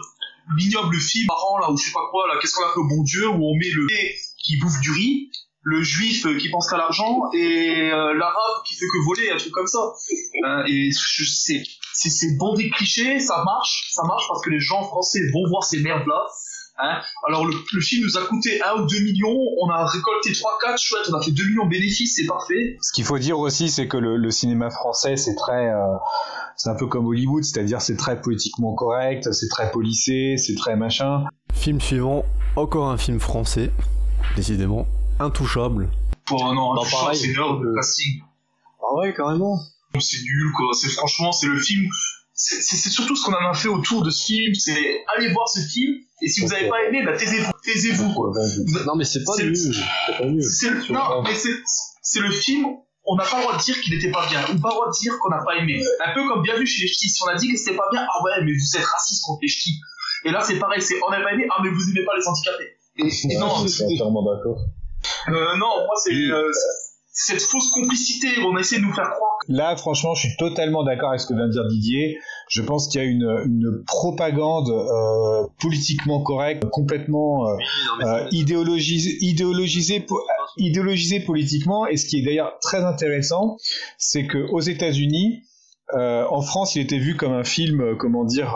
l'ignoble 0.58 0.96
film 0.98 1.28
marrant 1.28 1.60
là, 1.60 1.72
ou 1.72 1.78
je 1.78 1.86
sais 1.86 1.94
pas 1.94 2.04
quoi 2.12 2.28
là, 2.28 2.34
qu'est-ce 2.42 2.56
qu'on 2.56 2.66
a 2.66 2.74
fait 2.74 2.80
au 2.80 2.88
bon 2.90 3.04
Dieu, 3.04 3.28
où 3.30 3.36
on 3.36 3.56
met 3.56 3.70
le 3.74 3.86
nez 3.86 4.12
qui 4.48 4.58
bouffe 4.58 4.80
du 4.80 4.92
riz, 4.92 5.30
le 5.64 5.84
juif 5.84 6.26
euh, 6.26 6.38
qui 6.38 6.50
pense 6.50 6.70
qu'à 6.70 6.78
l'argent 6.78 7.24
et 7.34 7.92
euh, 7.92 8.14
l'arabe 8.14 8.64
qui 8.66 8.76
fait 8.76 8.86
que 8.86 9.04
voler, 9.06 9.30
un 9.30 9.38
truc 9.38 9.52
comme 9.52 9.68
ça. 9.68 9.80
Euh, 10.46 10.64
et 10.68 10.90
c'est 10.92 11.64
c'est 11.94 12.38
bon 12.38 12.54
des 12.54 12.70
clichés, 12.70 13.20
ça 13.20 13.44
marche, 13.44 13.90
ça 13.92 14.04
marche 14.08 14.24
parce 14.30 14.42
que 14.44 14.50
les 14.52 14.60
gens 14.60 14.84
français 14.84 15.20
vont 15.34 15.50
voir 15.50 15.64
ces 15.64 15.80
merdes 15.82 16.08
là. 16.08 16.22
Hein 16.80 17.02
Alors 17.28 17.44
le, 17.46 17.54
le 17.74 17.82
film 17.82 18.04
nous 18.06 18.18
a 18.18 18.26
coûté 18.28 18.62
1 18.64 18.82
ou 18.82 18.86
2 18.86 19.00
millions, 19.00 19.36
on 19.62 19.68
a 19.70 19.84
récolté 19.88 20.30
3-4, 20.32 20.78
chouette, 20.80 21.10
on 21.12 21.16
a 21.18 21.22
fait 21.24 21.32
2 21.32 21.44
millions 21.44 21.66
de 21.66 21.72
bénéfices, 21.72 22.16
c'est 22.16 22.28
parfait. 22.28 22.78
Ce 22.82 22.94
qu'il 22.94 23.04
faut 23.04 23.18
dire 23.18 23.40
aussi, 23.40 23.70
c'est 23.70 23.88
que 23.88 23.98
le, 23.98 24.16
le 24.16 24.30
cinéma 24.32 24.70
français, 24.70 25.18
c'est 25.18 25.34
très... 25.36 25.70
euh, 25.72 25.96
c'est 26.56 26.70
un 26.70 26.76
peu 26.76 26.86
comme 26.86 27.08
Hollywood, 27.08 27.44
c'est-à-dire 27.44 27.82
c'est 27.82 27.98
très 27.98 28.22
politiquement 28.22 28.76
correct, 28.76 29.32
c'est 29.34 29.48
très 29.50 29.72
policé, 29.72 30.36
c'est 30.38 30.56
très 30.56 30.76
machin. 30.76 31.24
Film 31.52 31.82
suivant, 31.82 32.26
encore 32.56 32.90
un 32.90 32.98
film 32.98 33.20
français, 33.20 33.72
décidément, 34.38 34.88
intouchable. 35.20 35.90
Pour 36.26 36.46
un 36.46 36.56
an, 36.56 36.76
Bah, 36.76 36.82
pareil. 36.90 37.18
c'est 37.20 37.28
une 37.28 37.40
heure 37.40 37.60
de 37.60 37.66
Euh, 37.66 37.76
casting. 37.76 38.22
Ah 38.82 38.96
ouais, 38.96 39.14
carrément. 39.14 39.60
C'est 40.00 40.22
nul, 40.22 40.52
quoi. 40.56 40.68
C'est 40.80 40.90
franchement, 40.90 41.32
c'est 41.32 41.48
le 41.48 41.58
film. 41.60 41.88
C'est 42.34 42.62
surtout 42.92 43.16
ce 43.16 43.26
qu'on 43.26 43.34
en 43.34 43.50
a 43.50 43.54
fait 43.56 43.68
autour 43.68 44.04
de 44.04 44.12
ce 44.12 44.26
film. 44.26 44.54
C'est 44.54 45.04
allez 45.16 45.30
voir 45.34 45.50
ce 45.50 45.60
film. 45.60 45.96
Et 46.22 46.30
si 46.30 46.42
vous 46.42 46.50
n'avez 46.50 46.70
pas 46.70 46.84
aimé, 46.84 47.02
bah 47.04 47.18
taisez-vous, 47.18 47.52
taisez-vous. 47.64 48.14
quoi. 48.14 48.32
Non 48.86 48.96
mais 48.96 49.06
c'est 49.06 49.24
pas 49.24 49.36
nul. 49.38 49.56
C'est 49.58 50.18
pas 50.20 50.26
nul. 50.26 50.44
C'est 50.44 50.70
le- 50.70 50.94
non, 50.94 51.24
mais 51.24 51.34
c'est 51.34 51.50
c'est 52.04 52.20
le 52.20 52.30
film. 52.32 52.66
On 53.06 53.16
n'a 53.16 53.24
pas 53.24 53.38
le 53.38 53.44
droit 53.44 53.58
de 53.58 53.64
dire 53.64 53.80
qu'il 53.82 53.94
n'était 53.96 54.12
pas 54.12 54.28
bien, 54.28 54.42
ou 54.44 54.60
pas 54.60 54.70
le 54.70 54.74
droit 54.76 54.88
de 54.92 55.00
dire 55.02 55.18
qu'on 55.20 55.30
n'a 55.30 55.42
pas 55.44 55.56
aimé. 55.58 55.82
Un 56.06 56.14
peu 56.14 56.28
comme 56.28 56.44
Bienvenue 56.44 56.68
chez 56.68 56.84
les 56.84 56.88
Ch'tis. 56.90 57.10
Si 57.10 57.24
on 57.24 57.28
a 57.28 57.36
dit 57.36 57.48
que 57.52 57.58
c'était 57.58 57.76
pas 57.78 57.88
bien, 57.92 58.06
ah 58.06 58.24
ouais, 58.24 58.44
mais 58.44 58.52
vous 58.54 58.76
êtes 58.78 58.84
raciste 58.86 59.24
contre 59.26 59.40
les 59.42 59.48
Ch'tis. 59.48 59.80
Et 60.26 60.32
là, 60.32 60.42
c'est 60.42 60.60
pareil, 60.60 60.82
c'est 60.82 61.00
on 61.08 61.10
n'a 61.10 61.22
pas 61.22 61.32
aimé, 61.34 61.48
ah 61.50 61.62
mais 61.64 61.70
vous 61.70 61.90
aimez 61.90 62.04
pas 62.06 62.12
les 62.20 62.28
handicapés. 62.28 62.77
Et, 63.00 63.04
et 63.34 63.38
non, 63.38 63.50
je 63.64 63.68
suis 63.68 63.84
entièrement 63.86 64.24
d'accord. 64.24 64.60
euh, 65.30 65.32
non, 65.58 65.68
moi 65.86 65.96
c'est 66.04 66.14
euh, 66.14 66.50
cette 67.12 67.42
fausse 67.42 67.72
complicité. 67.72 68.28
On 68.46 68.58
essaie 68.58 68.78
de 68.78 68.84
nous 68.84 68.94
faire 68.94 69.10
croire. 69.10 69.38
Là, 69.50 69.76
franchement, 69.78 70.14
je 70.14 70.28
suis 70.28 70.38
totalement 70.38 70.84
d'accord 70.84 71.10
avec 71.10 71.22
ce 71.22 71.28
que 71.28 71.34
vient 71.34 71.48
de 71.48 71.52
dire 71.52 71.66
Didier. 71.68 72.18
Je 72.50 72.62
pense 72.62 72.88
qu'il 72.88 73.02
y 73.02 73.04
a 73.04 73.08
une, 73.08 73.24
une 73.46 73.84
propagande 73.86 74.70
euh, 74.70 75.48
politiquement 75.60 76.22
correcte, 76.22 76.66
complètement 76.70 77.48
euh, 77.50 77.56
euh, 78.04 78.28
idéologisée, 78.32 79.18
idéologisée, 79.22 80.02
po- 80.02 80.22
idéologisée 80.58 81.20
politiquement. 81.22 81.88
Et 81.88 81.98
ce 81.98 82.06
qui 82.08 82.20
est 82.20 82.24
d'ailleurs 82.24 82.60
très 82.62 82.84
intéressant, 82.84 83.58
c'est 83.98 84.28
que 84.28 84.38
aux 84.52 84.62
États-Unis, 84.62 85.44
euh, 85.94 86.26
en 86.30 86.42
France, 86.42 86.76
il 86.76 86.82
était 86.82 87.00
vu 87.00 87.16
comme 87.16 87.32
un 87.32 87.44
film, 87.44 87.82
euh, 87.82 87.96
comment 87.96 88.26
dire, 88.26 88.54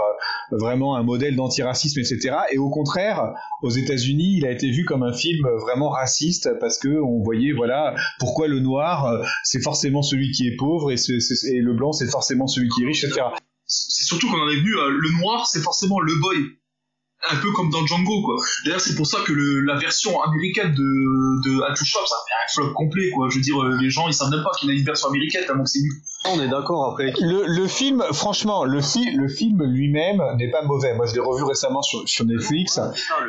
euh, 0.51 0.57
vraiment 0.57 0.97
un 0.97 1.03
modèle 1.03 1.35
d'antiracisme, 1.35 1.99
etc. 1.99 2.35
Et 2.51 2.57
au 2.57 2.69
contraire, 2.69 3.33
aux 3.61 3.69
États-Unis, 3.69 4.35
il 4.37 4.45
a 4.45 4.51
été 4.51 4.69
vu 4.69 4.83
comme 4.83 5.03
un 5.03 5.13
film 5.13 5.47
vraiment 5.61 5.89
raciste 5.89 6.49
parce 6.59 6.77
que 6.77 6.89
on 6.89 7.23
voyait, 7.23 7.53
voilà, 7.53 7.95
pourquoi 8.19 8.47
le 8.47 8.59
noir, 8.59 9.05
euh, 9.05 9.23
c'est 9.43 9.61
forcément 9.61 10.01
celui 10.01 10.31
qui 10.31 10.47
est 10.47 10.55
pauvre 10.57 10.91
et, 10.91 10.95
et 10.95 11.61
le 11.61 11.73
blanc, 11.73 11.93
c'est 11.93 12.09
forcément 12.09 12.47
celui 12.47 12.67
qui 12.69 12.83
est 12.83 12.87
riche, 12.87 13.03
etc. 13.05 13.21
c'est 13.65 14.03
surtout 14.03 14.29
qu'on 14.29 14.41
en 14.41 14.49
est 14.49 14.57
venu, 14.57 14.75
euh, 14.75 14.89
le 14.89 15.21
noir, 15.21 15.47
c'est 15.47 15.61
forcément 15.61 15.99
le 15.99 16.13
boy. 16.15 16.37
Un 17.29 17.35
peu 17.35 17.51
comme 17.51 17.69
dans 17.69 17.85
Django, 17.85 18.21
quoi. 18.23 18.35
D'ailleurs, 18.65 18.81
c'est 18.81 18.95
pour 18.95 19.05
ça 19.05 19.19
que 19.25 19.31
le- 19.31 19.61
la 19.61 19.77
version 19.77 20.19
américaine 20.23 20.73
de, 20.73 21.43
de 21.45 21.61
Intouchable, 21.71 22.07
ça 22.07 22.15
fait 22.27 22.33
un 22.33 22.51
flop 22.65 22.73
complet, 22.73 23.11
quoi. 23.11 23.27
Je 23.29 23.35
veux 23.35 23.41
dire, 23.41 23.61
euh, 23.61 23.77
les 23.79 23.89
gens, 23.91 24.07
ils 24.07 24.13
savent 24.13 24.31
même 24.31 24.43
pas 24.43 24.49
qu'il 24.59 24.69
y 24.69 24.71
a 24.71 24.75
une 24.75 24.83
version 24.83 25.09
américaine, 25.09 25.43
tellement 25.45 25.63
que 25.63 25.69
c'est 25.69 25.81
nul. 25.81 25.91
On 26.25 26.41
est 26.41 26.47
d'accord 26.47 26.91
après. 26.91 27.13
Le, 27.19 27.45
le 27.45 27.67
film, 27.67 28.03
franchement, 28.11 28.63
le, 28.63 28.81
fi- 28.81 29.11
le 29.15 29.27
film 29.27 29.63
lui-même 29.63 30.21
n'est 30.37 30.49
pas 30.51 30.63
mauvais. 30.63 30.95
Moi, 30.95 31.05
je 31.05 31.13
l'ai 31.13 31.19
revu 31.19 31.43
récemment 31.43 31.81
sur, 31.81 32.07
sur 32.07 32.25
Netflix. 32.25 32.79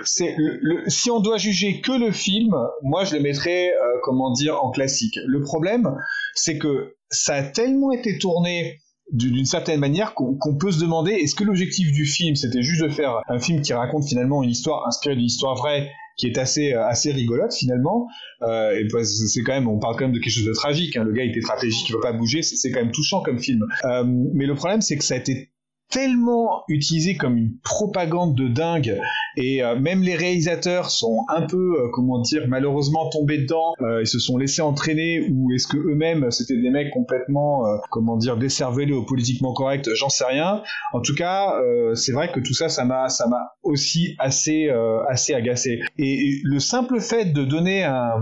C'est 0.04 0.34
le, 0.38 0.58
le- 0.62 0.88
si 0.90 1.10
on 1.10 1.20
doit 1.20 1.36
juger 1.38 1.80
que 1.80 1.92
le 1.92 2.12
film, 2.12 2.54
moi 2.82 3.04
je 3.04 3.14
le 3.16 3.20
mettrais, 3.22 3.70
euh, 3.74 3.98
comment 4.02 4.30
dire, 4.32 4.62
en 4.62 4.70
classique. 4.70 5.18
Le 5.26 5.42
problème, 5.42 5.94
c'est 6.34 6.58
que 6.58 6.94
ça 7.10 7.34
a 7.34 7.42
tellement 7.42 7.92
été 7.92 8.18
tourné 8.18 8.81
d'une 9.12 9.44
certaine 9.44 9.78
manière 9.78 10.14
qu'on 10.14 10.56
peut 10.56 10.72
se 10.72 10.80
demander 10.80 11.12
est-ce 11.12 11.34
que 11.34 11.44
l'objectif 11.44 11.92
du 11.92 12.06
film 12.06 12.34
c'était 12.34 12.62
juste 12.62 12.82
de 12.82 12.88
faire 12.88 13.20
un 13.28 13.38
film 13.38 13.60
qui 13.60 13.72
raconte 13.74 14.08
finalement 14.08 14.42
une 14.42 14.50
histoire 14.50 14.86
inspirée 14.86 15.16
d'une 15.16 15.26
histoire 15.26 15.54
vraie 15.54 15.90
qui 16.16 16.26
est 16.26 16.38
assez 16.38 16.72
euh, 16.72 16.86
assez 16.86 17.12
rigolote 17.12 17.54
finalement 17.54 18.08
euh, 18.42 18.72
et 18.72 19.04
c'est 19.04 19.42
quand 19.42 19.52
même 19.52 19.68
on 19.68 19.78
parle 19.78 19.96
quand 19.96 20.04
même 20.04 20.12
de 20.12 20.18
quelque 20.18 20.32
chose 20.32 20.46
de 20.46 20.52
tragique 20.52 20.96
hein. 20.96 21.04
le 21.04 21.12
gars 21.12 21.24
il 21.24 21.30
était 21.30 21.42
stratégique 21.42 21.88
il 21.88 21.92
veut 21.92 22.00
pas 22.00 22.12
bouger 22.12 22.42
c'est 22.42 22.70
quand 22.70 22.80
même 22.80 22.92
touchant 22.92 23.20
comme 23.22 23.38
film 23.38 23.60
Euh, 23.84 24.04
mais 24.06 24.46
le 24.46 24.54
problème 24.54 24.80
c'est 24.80 24.96
que 24.96 25.04
ça 25.04 25.14
a 25.14 25.18
été 25.18 25.50
tellement 25.92 26.64
utilisé 26.68 27.16
comme 27.16 27.36
une 27.36 27.52
propagande 27.62 28.34
de 28.34 28.48
dingue 28.48 28.98
et 29.36 29.62
euh, 29.62 29.78
même 29.78 30.02
les 30.02 30.14
réalisateurs 30.14 30.90
sont 30.90 31.24
un 31.28 31.42
peu 31.42 31.76
euh, 31.78 31.88
comment 31.92 32.20
dire 32.20 32.46
malheureusement 32.48 33.08
tombés 33.10 33.38
dedans 33.38 33.74
euh, 33.82 34.00
ils 34.02 34.06
se 34.06 34.18
sont 34.18 34.38
laissés 34.38 34.62
entraîner 34.62 35.28
ou 35.30 35.52
est-ce 35.52 35.66
que 35.68 35.76
eux-mêmes 35.76 36.30
c'était 36.30 36.56
des 36.56 36.70
mecs 36.70 36.90
complètement 36.90 37.66
euh, 37.66 37.76
comment 37.90 38.16
dire 38.16 38.36
décervelés 38.36 38.92
au 38.92 39.04
politiquement 39.04 39.52
correct 39.52 39.90
j'en 39.94 40.08
sais 40.08 40.24
rien. 40.24 40.62
En 40.92 41.00
tout 41.00 41.14
cas 41.14 41.60
euh, 41.60 41.94
c'est 41.94 42.12
vrai 42.12 42.32
que 42.32 42.40
tout 42.40 42.54
ça 42.54 42.68
ça 42.68 42.84
m'a 42.84 43.08
ça 43.08 43.26
m'a 43.28 43.52
aussi 43.62 44.14
assez 44.18 44.68
euh, 44.68 45.02
assez 45.08 45.34
agacé. 45.34 45.80
Et, 45.98 46.28
et 46.28 46.40
le 46.42 46.58
simple 46.58 47.00
fait 47.00 47.26
de 47.26 47.44
donner 47.44 47.84
un, 47.84 48.16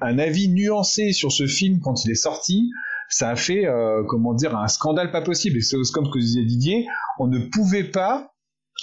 un 0.00 0.18
avis 0.18 0.48
nuancé 0.48 1.12
sur 1.12 1.32
ce 1.32 1.46
film 1.46 1.80
quand 1.80 2.04
il 2.04 2.10
est 2.12 2.14
sorti 2.14 2.70
ça 3.08 3.30
a 3.30 3.36
fait 3.36 3.66
euh, 3.66 4.02
comment 4.08 4.34
dire 4.34 4.56
un 4.56 4.68
scandale 4.68 5.10
pas 5.10 5.22
possible 5.22 5.58
et 5.58 5.60
c'est 5.60 5.76
comme 5.92 6.06
ce 6.06 6.10
que 6.10 6.18
disait 6.18 6.44
Didier 6.44 6.86
on 7.18 7.26
ne 7.26 7.38
pouvait 7.38 7.84
pas 7.84 8.32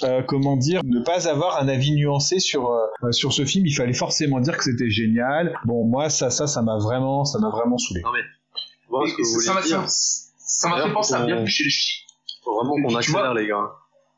euh, 0.02 0.22
comment 0.22 0.58
dire, 0.58 0.82
ne 0.84 1.00
pas 1.02 1.26
avoir 1.26 1.58
un 1.62 1.68
avis 1.68 1.92
nuancé 1.92 2.38
sur 2.38 2.70
euh, 2.70 3.12
sur 3.12 3.32
ce 3.32 3.46
film. 3.46 3.64
Il 3.64 3.72
fallait 3.74 3.94
forcément 3.94 4.40
dire 4.40 4.54
que 4.58 4.64
c'était 4.64 4.90
génial. 4.90 5.54
Bon, 5.64 5.86
moi 5.86 6.10
ça 6.10 6.28
ça 6.28 6.46
ça 6.46 6.60
m'a 6.60 6.76
vraiment 6.76 7.24
ça 7.24 7.38
m'a 7.38 7.48
vraiment 7.48 7.78
saoulé. 7.78 8.02
Ce 8.02 9.14
que 9.14 9.20
Et 9.22 9.24
vous 9.24 9.40
ça 9.40 9.54
m'a 9.54 9.62
fait, 9.62 10.92
penser 10.92 11.14
à 11.14 11.24
Bienvenue 11.24 11.48
chez 11.48 11.64
les 11.64 11.70
Ch'tis. 11.70 12.04
Faut 12.44 12.54
vraiment 12.56 12.74
qu'on 12.88 12.94
accélère 12.94 13.32
les 13.32 13.46
gars. 13.48 13.70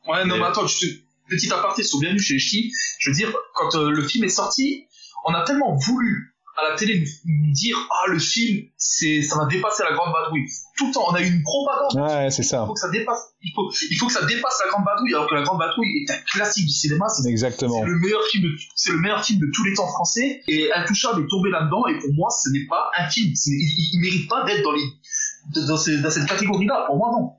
Ouais, 0.09 0.25
non, 0.25 0.35
Mais- 0.35 0.41
mais 0.41 0.47
attends, 0.47 0.67
je 0.67 0.79
te- 0.81 0.95
petit 1.31 1.53
aparté 1.53 1.85
sur 1.85 2.01
Bienvenue 2.01 2.19
chez 2.21 2.35
les 2.35 2.41
Ch'tis, 2.41 2.73
je 2.99 3.11
veux 3.11 3.17
dire, 3.17 3.33
quand 3.55 3.77
euh, 3.77 3.91
le 3.91 4.03
film 4.03 4.25
est 4.25 4.29
sorti, 4.31 4.87
on 5.27 5.33
a 5.33 5.45
tellement 5.45 5.75
voulu 5.77 6.35
à 6.61 6.71
la 6.71 6.77
télé 6.77 7.05
nous 7.25 7.53
dire 7.53 7.77
ah 7.91 8.11
le 8.11 8.19
film 8.19 8.67
c'est 8.77 9.23
ça 9.23 9.37
va 9.39 9.47
dépasser 9.47 9.83
la 9.85 9.93
grande 9.95 10.13
vadrouille 10.13 10.47
tout 10.77 10.89
le 10.89 10.93
temps 10.93 11.05
on 11.09 11.15
a 11.15 11.21
eu 11.23 11.27
une 11.27 11.43
propagande 11.43 11.95
Ouais, 12.11 12.31
c'est 12.31 12.43
ça. 12.43 12.63
il 12.65 12.67
faut 12.67 12.75
que 12.75 12.81
ça 12.81 12.89
dépasse 12.91 13.23
il 13.43 13.53
faut, 13.55 13.71
il 13.91 13.97
faut 13.97 14.07
que 14.07 14.13
ça 14.13 14.25
dépasse 14.27 14.61
la 14.65 14.71
grande 14.71 14.85
vadrouille 14.85 15.15
alors 15.15 15.29
que 15.29 15.35
la 15.35 15.43
grande 15.43 15.59
vadrouille 15.61 15.89
est 16.03 16.11
un 16.13 16.19
classique 16.33 16.67
du 16.67 16.73
cinéma 16.73 17.09
c'est 17.09 17.29
Exactement. 17.29 17.81
c'est 17.81 17.87
le 17.89 17.99
meilleur 17.99 18.23
film 18.25 18.45
de, 18.45 18.49
c'est 18.75 18.93
le 18.93 18.99
meilleur 18.99 19.25
film 19.25 19.39
de 19.41 19.47
tous 19.55 19.65
les 19.65 19.75
temps 19.75 19.87
français 19.89 20.43
et 20.49 20.73
Intouchable 20.73 21.23
est 21.23 21.29
tombé 21.29 21.51
là-dedans 21.51 21.87
et 21.87 21.99
pour 21.99 22.11
moi 22.15 22.29
ce 22.31 22.51
n'est 22.51 22.67
pas 22.67 22.91
un 22.99 23.09
film 23.09 23.29
il, 23.33 23.53
il, 23.53 23.91
il 23.95 24.01
mérite 24.01 24.29
pas 24.29 24.45
d'être 24.45 24.63
dans 24.63 24.73
les 24.73 24.83
dans, 25.67 25.77
ces- 25.77 25.99
dans 26.03 26.11
cette 26.11 26.27
catégorie 26.27 26.67
là 26.67 26.85
pour 26.87 26.97
moi 26.97 27.11
non 27.13 27.31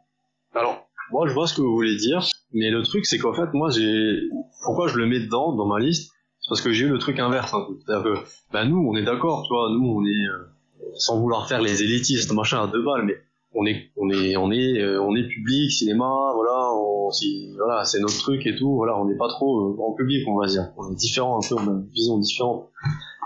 Alors, 0.60 0.88
moi, 1.12 1.28
je 1.28 1.34
vois 1.34 1.48
ce 1.48 1.56
que 1.56 1.62
vous 1.62 1.74
voulez 1.74 1.96
dire, 1.98 2.24
mais 2.54 2.70
le 2.70 2.84
truc, 2.84 3.04
c'est 3.08 3.18
qu'en 3.18 3.34
fait, 3.34 3.52
moi, 3.54 3.72
j'ai. 3.72 4.20
Pourquoi 4.64 4.88
je 4.88 4.96
le 4.96 5.08
mets 5.08 5.20
dedans, 5.20 5.54
dans 5.56 5.66
ma 5.66 5.80
liste? 5.80 6.12
Parce 6.50 6.62
que 6.62 6.72
j'ai 6.72 6.86
eu 6.86 6.90
le 6.90 6.98
truc 6.98 7.20
inverse, 7.20 7.54
un 7.54 7.62
peu. 7.62 7.78
C'est-à-dire 7.86 8.04
que, 8.04 8.20
bah, 8.52 8.66
nous, 8.66 8.78
on 8.90 8.96
est 8.96 9.04
d'accord, 9.04 9.44
tu 9.48 9.54
vois, 9.54 9.70
nous, 9.72 9.86
on 9.88 10.04
est. 10.06 10.28
euh, 10.28 10.50
sans 10.96 11.20
vouloir 11.20 11.48
faire 11.48 11.62
les 11.62 11.84
élitistes, 11.84 12.32
machin, 12.34 12.64
à 12.64 12.68
deux 12.68 12.84
balles, 12.84 13.06
mais 13.06 13.16
on 13.54 13.66
est, 13.66 13.92
on 13.98 14.10
est, 14.10 14.38
on 14.38 14.52
est, 14.52 14.80
euh, 14.80 15.02
on 15.02 15.16
est 15.16 15.28
public, 15.28 15.72
cinéma, 15.72 16.32
voilà, 16.36 16.72
on, 16.74 17.10
voilà, 17.58 17.84
c'est 17.84 18.00
notre 18.00 18.18
truc 18.18 18.46
et 18.46 18.56
tout, 18.56 18.76
voilà, 18.76 19.00
on 19.00 19.06
n'est 19.06 19.18
pas 19.18 19.28
trop 19.28 19.70
euh, 19.70 19.74
grand 19.74 19.94
public, 19.94 20.28
on 20.28 20.38
va 20.38 20.48
dire. 20.48 20.72
On 20.78 20.92
est 20.92 20.96
différent 20.96 21.38
un 21.38 21.48
peu, 21.48 21.56
on 21.56 21.68
a 21.68 21.72
une 21.72 21.90
vision 21.90 22.18
différente. 22.20 22.70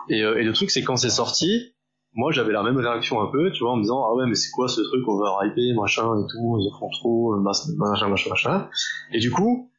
Et, 0.09 0.21
euh, 0.23 0.39
et 0.39 0.43
le 0.43 0.53
truc, 0.53 0.71
c'est 0.71 0.81
quand 0.83 0.95
c'est 0.95 1.09
sorti, 1.09 1.73
moi 2.13 2.31
j'avais 2.31 2.53
la 2.53 2.63
même 2.63 2.77
réaction 2.77 3.21
un 3.21 3.27
peu, 3.31 3.51
tu 3.51 3.63
vois, 3.63 3.73
en 3.73 3.77
me 3.77 3.81
disant 3.81 4.03
ah 4.05 4.13
ouais 4.15 4.25
mais 4.27 4.35
c'est 4.35 4.51
quoi 4.51 4.67
ce 4.67 4.81
truc 4.81 5.07
overhypé, 5.07 5.73
machin 5.73 6.03
et 6.03 6.25
tout, 6.31 6.57
ils 6.59 6.71
font 6.79 6.89
trop, 6.89 7.35
machin, 7.37 7.73
machin, 7.77 8.29
machin. 8.29 8.69
Et 9.11 9.19
du 9.19 9.31
coup, 9.31 9.69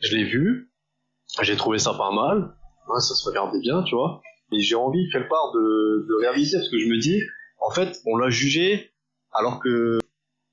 je 0.00 0.16
l'ai 0.16 0.24
vu, 0.24 0.70
j'ai 1.42 1.56
trouvé 1.56 1.78
ça 1.78 1.92
pas 1.94 2.10
mal, 2.12 2.54
ouais, 2.88 3.00
ça 3.00 3.14
se 3.14 3.28
regardait 3.28 3.60
bien, 3.60 3.82
tu 3.82 3.94
vois. 3.94 4.20
Et 4.52 4.60
j'ai 4.60 4.74
envie 4.74 5.08
quelque 5.10 5.28
part 5.28 5.52
de, 5.54 6.06
de 6.08 6.14
réaliser 6.20 6.58
parce 6.58 6.68
que 6.70 6.78
je 6.78 6.86
me 6.88 6.98
dis, 7.00 7.20
en 7.60 7.70
fait, 7.70 8.00
on 8.06 8.16
l'a 8.16 8.30
jugé 8.30 8.90
alors 9.32 9.60
que 9.60 9.98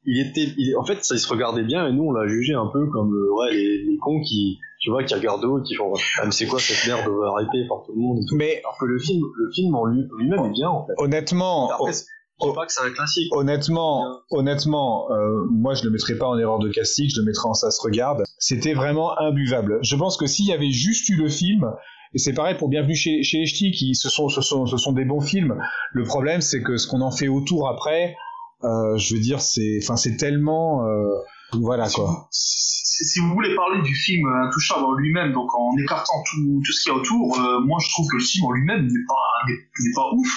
il 0.05 0.19
était, 0.25 0.53
il- 0.57 0.75
en 0.77 0.85
fait, 0.85 1.03
ça 1.03 1.15
il 1.15 1.19
se 1.19 1.27
regardait 1.27 1.63
bien 1.63 1.85
et 1.87 1.91
nous 1.91 2.03
on 2.05 2.11
l'a 2.11 2.25
jugé 2.27 2.53
un 2.53 2.67
peu 2.71 2.87
comme 2.87 3.13
euh, 3.13 3.33
ouais 3.37 3.51
les, 3.51 3.83
les 3.83 3.97
cons 3.97 4.21
qui, 4.21 4.57
tu 4.79 4.89
vois, 4.89 5.03
qui 5.03 5.13
regardent 5.13 5.43
haut, 5.43 5.61
qui 5.61 5.75
font 5.75 5.91
ah, 6.19 6.25
mais 6.25 6.31
c'est 6.31 6.45
quoi 6.47 6.59
cette 6.59 6.87
merde 6.87 7.05
overhypée 7.07 7.67
par 7.67 7.83
tout 7.85 7.91
le 7.93 8.01
monde 8.01 8.19
et 8.19 8.25
tout. 8.25 8.35
Mais 8.37 8.59
Alors 8.63 8.77
que 8.79 8.85
le 8.85 8.97
film, 8.99 9.21
le 9.35 9.51
film 9.53 9.75
en 9.75 9.85
lui- 9.85 10.07
lui-même 10.17 10.45
est 10.45 10.51
bien 10.53 10.69
en 10.69 10.85
fait. 10.87 10.93
honnêtement, 10.97 11.69
Après, 11.69 11.91
dis 11.91 12.53
pas 12.55 12.65
que 12.65 12.71
c'est 12.71 12.81
un 12.81 12.91
classique. 12.91 13.27
Honnêtement, 13.35 14.21
honnêtement, 14.31 15.11
euh, 15.11 15.43
moi 15.51 15.73
je 15.73 15.83
le 15.83 15.89
mettrais 15.89 16.15
pas 16.17 16.27
en 16.27 16.37
erreur 16.39 16.59
de 16.59 16.69
casting, 16.69 17.09
je 17.13 17.19
le 17.19 17.25
mettrais 17.25 17.49
en 17.49 17.53
ça 17.53 17.69
se 17.69 17.81
regarde. 17.81 18.23
C'était 18.37 18.73
vraiment 18.73 19.19
imbuvable. 19.19 19.79
Je 19.81 19.95
pense 19.97 20.15
que 20.15 20.25
s'il 20.27 20.45
y 20.45 20.53
avait 20.53 20.71
juste 20.71 21.09
eu 21.09 21.17
le 21.17 21.27
film, 21.27 21.69
et 22.13 22.17
c'est 22.17 22.33
pareil 22.33 22.55
pour 22.57 22.69
Bienvenue 22.69 22.95
chez, 22.95 23.23
chez 23.23 23.39
les 23.39 23.45
Ch'tis, 23.45 23.71
qui 23.71 23.95
ce 23.95 24.09
sont, 24.09 24.29
ce 24.29 24.41
sont, 24.41 24.65
ce 24.65 24.77
sont 24.77 24.93
des 24.93 25.05
bons 25.05 25.21
films. 25.21 25.59
Le 25.91 26.03
problème, 26.03 26.41
c'est 26.41 26.61
que 26.61 26.77
ce 26.77 26.87
qu'on 26.87 27.01
en 27.01 27.11
fait 27.11 27.27
autour 27.27 27.69
après, 27.69 28.15
euh, 28.63 28.97
je 28.97 29.15
veux 29.15 29.21
dire, 29.21 29.41
c'est, 29.41 29.79
enfin, 29.83 29.95
c'est 29.95 30.17
tellement, 30.17 30.85
euh, 30.87 31.07
voilà 31.53 31.87
si, 31.87 31.95
quoi. 31.95 32.05
vous, 32.07 32.27
si, 32.31 33.05
si 33.05 33.19
vous 33.19 33.29
voulez 33.33 33.55
parler 33.55 33.81
du 33.81 33.95
film 33.95 34.27
Intouchable 34.27 34.85
en 34.85 34.93
lui-même, 34.93 35.33
donc 35.33 35.53
en 35.55 35.77
écartant 35.77 36.23
tout, 36.31 36.61
tout 36.65 36.71
ce 36.73 36.83
qu'il 36.83 36.91
y 36.91 36.95
a 36.95 36.99
autour, 36.99 37.39
euh, 37.39 37.59
moi 37.61 37.77
je 37.81 37.89
trouve 37.89 38.07
que 38.09 38.17
le 38.17 38.23
film 38.23 38.45
en 38.45 38.51
lui-même 38.51 38.85
n'est 38.85 39.05
pas, 39.07 39.47
n'est, 39.47 39.53
n'est 39.53 39.93
pas 39.95 40.09
ouf, 40.13 40.29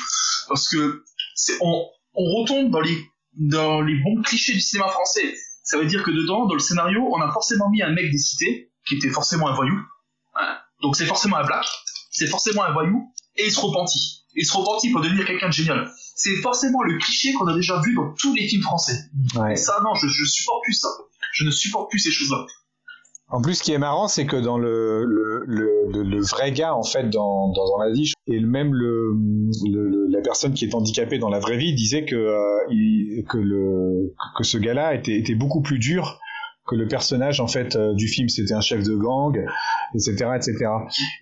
parce 0.49 0.69
que 0.69 1.03
c'est, 1.35 1.55
on, 1.63 1.87
on 2.15 2.25
retombe 2.41 2.71
dans 2.71 2.81
les, 2.81 2.99
dans 3.37 3.81
les 3.81 3.95
bons 4.03 4.21
clichés 4.23 4.53
du 4.53 4.61
cinéma 4.61 4.89
français. 4.89 5.35
Ça 5.65 5.79
veut 5.79 5.87
dire 5.87 6.03
que 6.03 6.11
dedans, 6.11 6.47
dans 6.47 6.55
le 6.55 6.61
scénario, 6.61 7.01
on 7.11 7.21
a 7.21 7.33
forcément 7.33 7.71
mis 7.71 7.83
un 7.83 7.93
mec 7.93 8.11
des 8.11 8.19
cités, 8.19 8.73
qui 8.87 8.97
était 8.97 9.09
forcément 9.09 9.49
un 9.49 9.55
voyou. 9.55 9.79
Donc 10.83 10.97
c'est 10.97 11.07
forcément 11.07 11.37
un 11.37 11.47
black, 11.47 11.65
c'est 12.11 12.27
forcément 12.27 12.65
un 12.65 12.73
voyou, 12.73 13.13
et 13.37 13.47
il 13.47 13.53
se 13.53 13.61
repentit. 13.61 14.25
Il 14.35 14.45
se 14.47 14.57
repentit 14.57 14.91
pour 14.91 15.01
devenir 15.03 15.25
quelqu'un 15.27 15.49
de 15.49 15.53
génial. 15.53 15.91
C'est 16.15 16.37
forcément 16.37 16.83
le 16.83 16.99
cliché 16.99 17.33
qu'on 17.35 17.47
a 17.47 17.55
déjà 17.55 17.81
vu 17.81 17.95
dans 17.95 18.13
tous 18.19 18.35
les 18.35 18.47
films 18.49 18.63
français. 18.63 18.99
Ouais. 19.37 19.53
Et 19.53 19.57
ça, 19.57 19.79
non, 19.85 19.95
je, 19.95 20.07
je 20.09 20.25
supporte 20.25 20.63
plus 20.65 20.73
ça. 20.75 20.89
Je 21.33 21.45
ne 21.45 21.51
supporte 21.51 21.91
plus 21.91 21.99
ces 21.99 22.11
choses-là. 22.11 22.47
En 23.29 23.41
plus, 23.41 23.55
ce 23.55 23.63
qui 23.63 23.73
est 23.73 23.79
marrant, 23.79 24.09
c'est 24.09 24.27
que 24.27 24.37
dans 24.37 24.59
le, 24.59 25.05
le, 25.05 25.43
le, 25.47 25.91
le- 25.91 26.03
le 26.03 26.23
vrai 26.23 26.53
gars, 26.53 26.75
en 26.75 26.83
fait, 26.83 27.09
dans, 27.09 27.49
dans, 27.53 27.67
dans 27.67 27.79
la 27.79 27.91
vie, 27.91 28.13
et 28.27 28.41
même 28.41 28.75
le, 28.75 29.15
la 30.11 30.21
personne 30.21 30.53
qui 30.53 30.67
est 30.67 30.75
handicapée 30.75 31.19
dans 31.19 31.31
la 31.31 31.39
vraie 31.39 31.57
vie 31.57 31.75
disait 31.75 32.05
que, 32.05 32.15
euh, 32.15 32.59
il- 32.71 33.25
que, 33.29 33.39
le, 33.39 34.15
que 34.37 34.45
ce 34.45 34.59
gars-là 34.59 34.95
était, 34.95 35.17
était 35.17 35.35
beaucoup 35.35 35.63
plus 35.63 35.79
dur 35.79 36.19
que 36.73 36.77
le 36.79 36.89
personnage, 36.89 37.41
en 37.41 37.47
fait, 37.47 37.77
euh, 37.77 37.95
du 37.95 38.09
film. 38.09 38.29
C'était 38.29 38.55
un 38.55 38.61
chef 38.61 38.83
de 38.83 38.95
gang, 38.95 39.39
etc., 39.95 40.31
etc. 40.35 40.57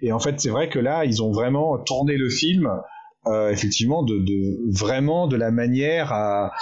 Et 0.01 0.13
en 0.13 0.21
fait, 0.21 0.41
c'est 0.41 0.51
vrai 0.51 0.69
que 0.69 0.79
là, 0.79 1.05
ils 1.05 1.23
ont 1.23 1.33
vraiment 1.33 1.79
tourné 1.79 2.17
le 2.17 2.31
film 2.31 2.69
euh, 3.27 3.51
effectivement 3.51 4.03
de, 4.03 4.17
vraiment 4.73 5.27
de 5.27 5.37
la 5.37 5.51
manière 5.51 6.11
à, 6.11 6.53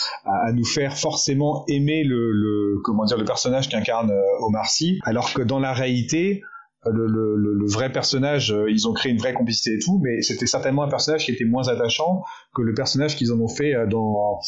nous 0.53 0.65
faire 0.65 0.97
forcément 0.97 1.65
aimer 1.69 2.03
le, 2.03 2.33
le 2.33 2.81
comment 2.83 3.05
dire 3.05 3.17
le 3.17 3.25
personnage 3.25 3.69
qu'incarne 3.69 4.11
euh, 4.11 4.45
Omar 4.45 4.67
Sy 4.67 4.99
alors 5.05 5.33
que 5.33 5.41
dans 5.41 5.61
la 5.61 5.73
réalité 5.73 6.43
le, 6.85 7.73
vrai 7.73 7.93
personnage 7.93 8.53
ils 8.69 8.89
ont 8.89 8.93
créé 8.93 9.13
une 9.13 9.19
vraie 9.19 9.35
complicité 9.35 9.75
et 9.75 9.79
tout 9.79 10.01
mais 10.03 10.21
c'était 10.23 10.47
certainement 10.47 10.83
un 10.83 10.89
personnage 10.89 11.27
qui 11.27 11.31
était 11.31 11.45
moins 11.45 11.69
attachant 11.69 12.25
que 12.53 12.63
le 12.63 12.75
personnage 12.75 13.15
qu'ils 13.15 13.33
en 13.33 13.39
ont 13.39 13.49
fait 13.49 13.75
dans 13.87 14.41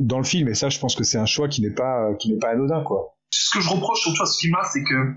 dans 0.00 0.18
le 0.18 0.24
film 0.24 0.48
et 0.48 0.54
ça 0.54 0.70
je 0.70 0.78
pense 0.78 0.94
que 0.94 1.04
c'est 1.04 1.18
un 1.18 1.26
choix 1.26 1.48
qui 1.48 1.60
n'est 1.60 1.74
pas 1.74 2.14
qui 2.18 2.32
n'est 2.32 2.38
pas 2.38 2.48
anodin 2.48 2.82
quoi 2.82 3.15
Ce 3.38 3.50
que 3.50 3.60
je 3.60 3.68
reproche 3.68 4.00
surtout 4.00 4.22
à 4.22 4.26
ce 4.26 4.38
film-là, 4.38 4.68
c'est 4.72 4.82
que 4.82 5.12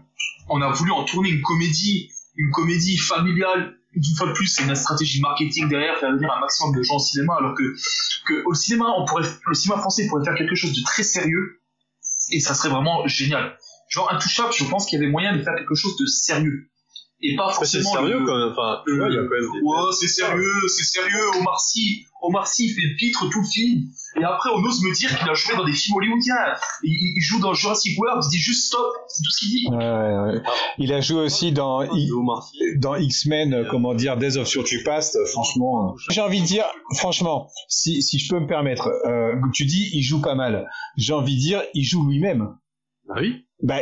on 0.49 0.61
a 0.61 0.69
voulu 0.71 0.91
en 0.91 1.03
tourner 1.03 1.29
une 1.29 1.41
comédie, 1.41 2.09
une 2.35 2.51
comédie 2.51 2.97
familiale. 2.97 3.75
Une 3.93 4.03
fois 4.17 4.27
de 4.27 4.33
plus, 4.33 4.45
c'est 4.47 4.63
une 4.63 4.75
stratégie 4.75 5.19
marketing 5.21 5.67
derrière, 5.67 5.97
faire 5.99 6.11
venir 6.11 6.31
un 6.31 6.39
maximum 6.39 6.75
de 6.75 6.83
gens 6.83 6.95
au 6.95 6.99
cinéma, 6.99 7.35
alors 7.39 7.55
que, 7.55 7.63
que 8.27 8.43
au 8.45 8.53
cinéma, 8.53 8.85
on 8.97 9.05
pourrait, 9.05 9.23
le 9.47 9.53
cinéma 9.55 9.79
français 9.81 10.05
pourrait 10.07 10.23
faire 10.23 10.35
quelque 10.35 10.53
chose 10.55 10.73
de 10.73 10.83
très 10.83 11.01
sérieux, 11.03 11.59
et 12.31 12.39
ça 12.39 12.53
serait 12.53 12.69
vraiment 12.69 13.07
génial. 13.07 13.57
Genre, 13.89 14.11
Intouchable, 14.13 14.53
je 14.53 14.63
pense 14.65 14.85
qu'il 14.85 14.99
y 14.99 15.01
avait 15.03 15.11
moyen 15.11 15.35
de 15.35 15.41
faire 15.41 15.55
quelque 15.57 15.73
chose 15.73 15.97
de 15.97 16.05
sérieux. 16.05 16.69
Et 17.21 17.35
pas 17.35 17.47
Après, 17.49 17.65
c'est 17.65 17.81
forcément. 17.81 18.03
sérieux 18.05 18.19
le- 18.19 18.25
quand 18.25 18.37
même. 18.37 18.49
Enfin, 18.51 18.81
tu 18.85 18.91
le- 18.91 18.97
vois, 18.99 19.09
il 19.09 19.15
y 19.15 19.17
a 19.17 19.23
quand 19.23 19.29
même 19.41 19.51
des. 19.53 19.59
Ouais, 19.61 19.91
c'est 19.99 20.07
sérieux, 20.07 20.67
c'est 20.67 20.83
sérieux. 20.83 21.25
Omar 21.39 21.59
Sy, 21.59 22.05
Omar 22.21 22.47
Sy 22.47 22.67
il 22.67 22.73
fait 22.75 22.81
le 22.87 22.95
pitre 22.95 23.27
tout 23.29 23.41
le 23.41 23.47
film. 23.47 23.89
Et 24.19 24.23
après, 24.23 24.49
on 24.55 24.63
ose 24.63 24.81
me 24.83 24.93
dire 24.95 25.17
qu'il 25.17 25.29
a 25.29 25.33
joué 25.33 25.55
dans 25.55 25.65
des 25.65 25.73
films 25.73 25.97
hollywoodiens. 25.97 26.35
Il, 26.83 27.21
joue 27.21 27.39
dans 27.39 27.53
Jurassic 27.53 27.97
World, 27.99 28.23
il 28.25 28.29
dit 28.29 28.39
juste 28.39 28.67
stop. 28.67 28.87
C'est 29.07 29.23
tout 29.23 29.31
ce 29.31 29.39
qu'il 29.39 29.49
dit. 29.49 29.67
Ouais, 29.69 29.77
ouais. 29.77 30.41
il 30.79 30.93
a 30.93 31.01
joué 31.01 31.21
aussi 31.21 31.49
I- 31.49 31.53
dans 31.53 32.95
X-Men, 32.95 33.53
euh, 33.53 33.65
comment 33.69 33.93
dire, 33.93 34.17
Days 34.17 34.37
of 34.37 34.47
Future 34.49 34.81
Past, 34.83 35.15
euh, 35.15 35.25
franchement. 35.27 35.91
euh, 35.91 35.97
J'ai 36.09 36.21
envie 36.21 36.41
de 36.41 36.45
dire, 36.45 36.65
franchement, 36.95 37.49
si, 37.67 38.01
si 38.01 38.17
je 38.19 38.29
peux 38.29 38.39
me 38.39 38.47
permettre, 38.47 38.89
euh, 39.05 39.35
tu 39.53 39.65
dis 39.65 39.89
il 39.93 40.01
joue 40.01 40.21
pas 40.21 40.35
mal. 40.35 40.67
J'ai 40.97 41.13
envie 41.13 41.35
de 41.35 41.39
dire, 41.41 41.61
il 41.73 41.83
joue 41.83 42.05
lui-même. 42.07 42.55
Bah 43.09 43.15
oui, 43.21 43.43
Bah, 43.63 43.79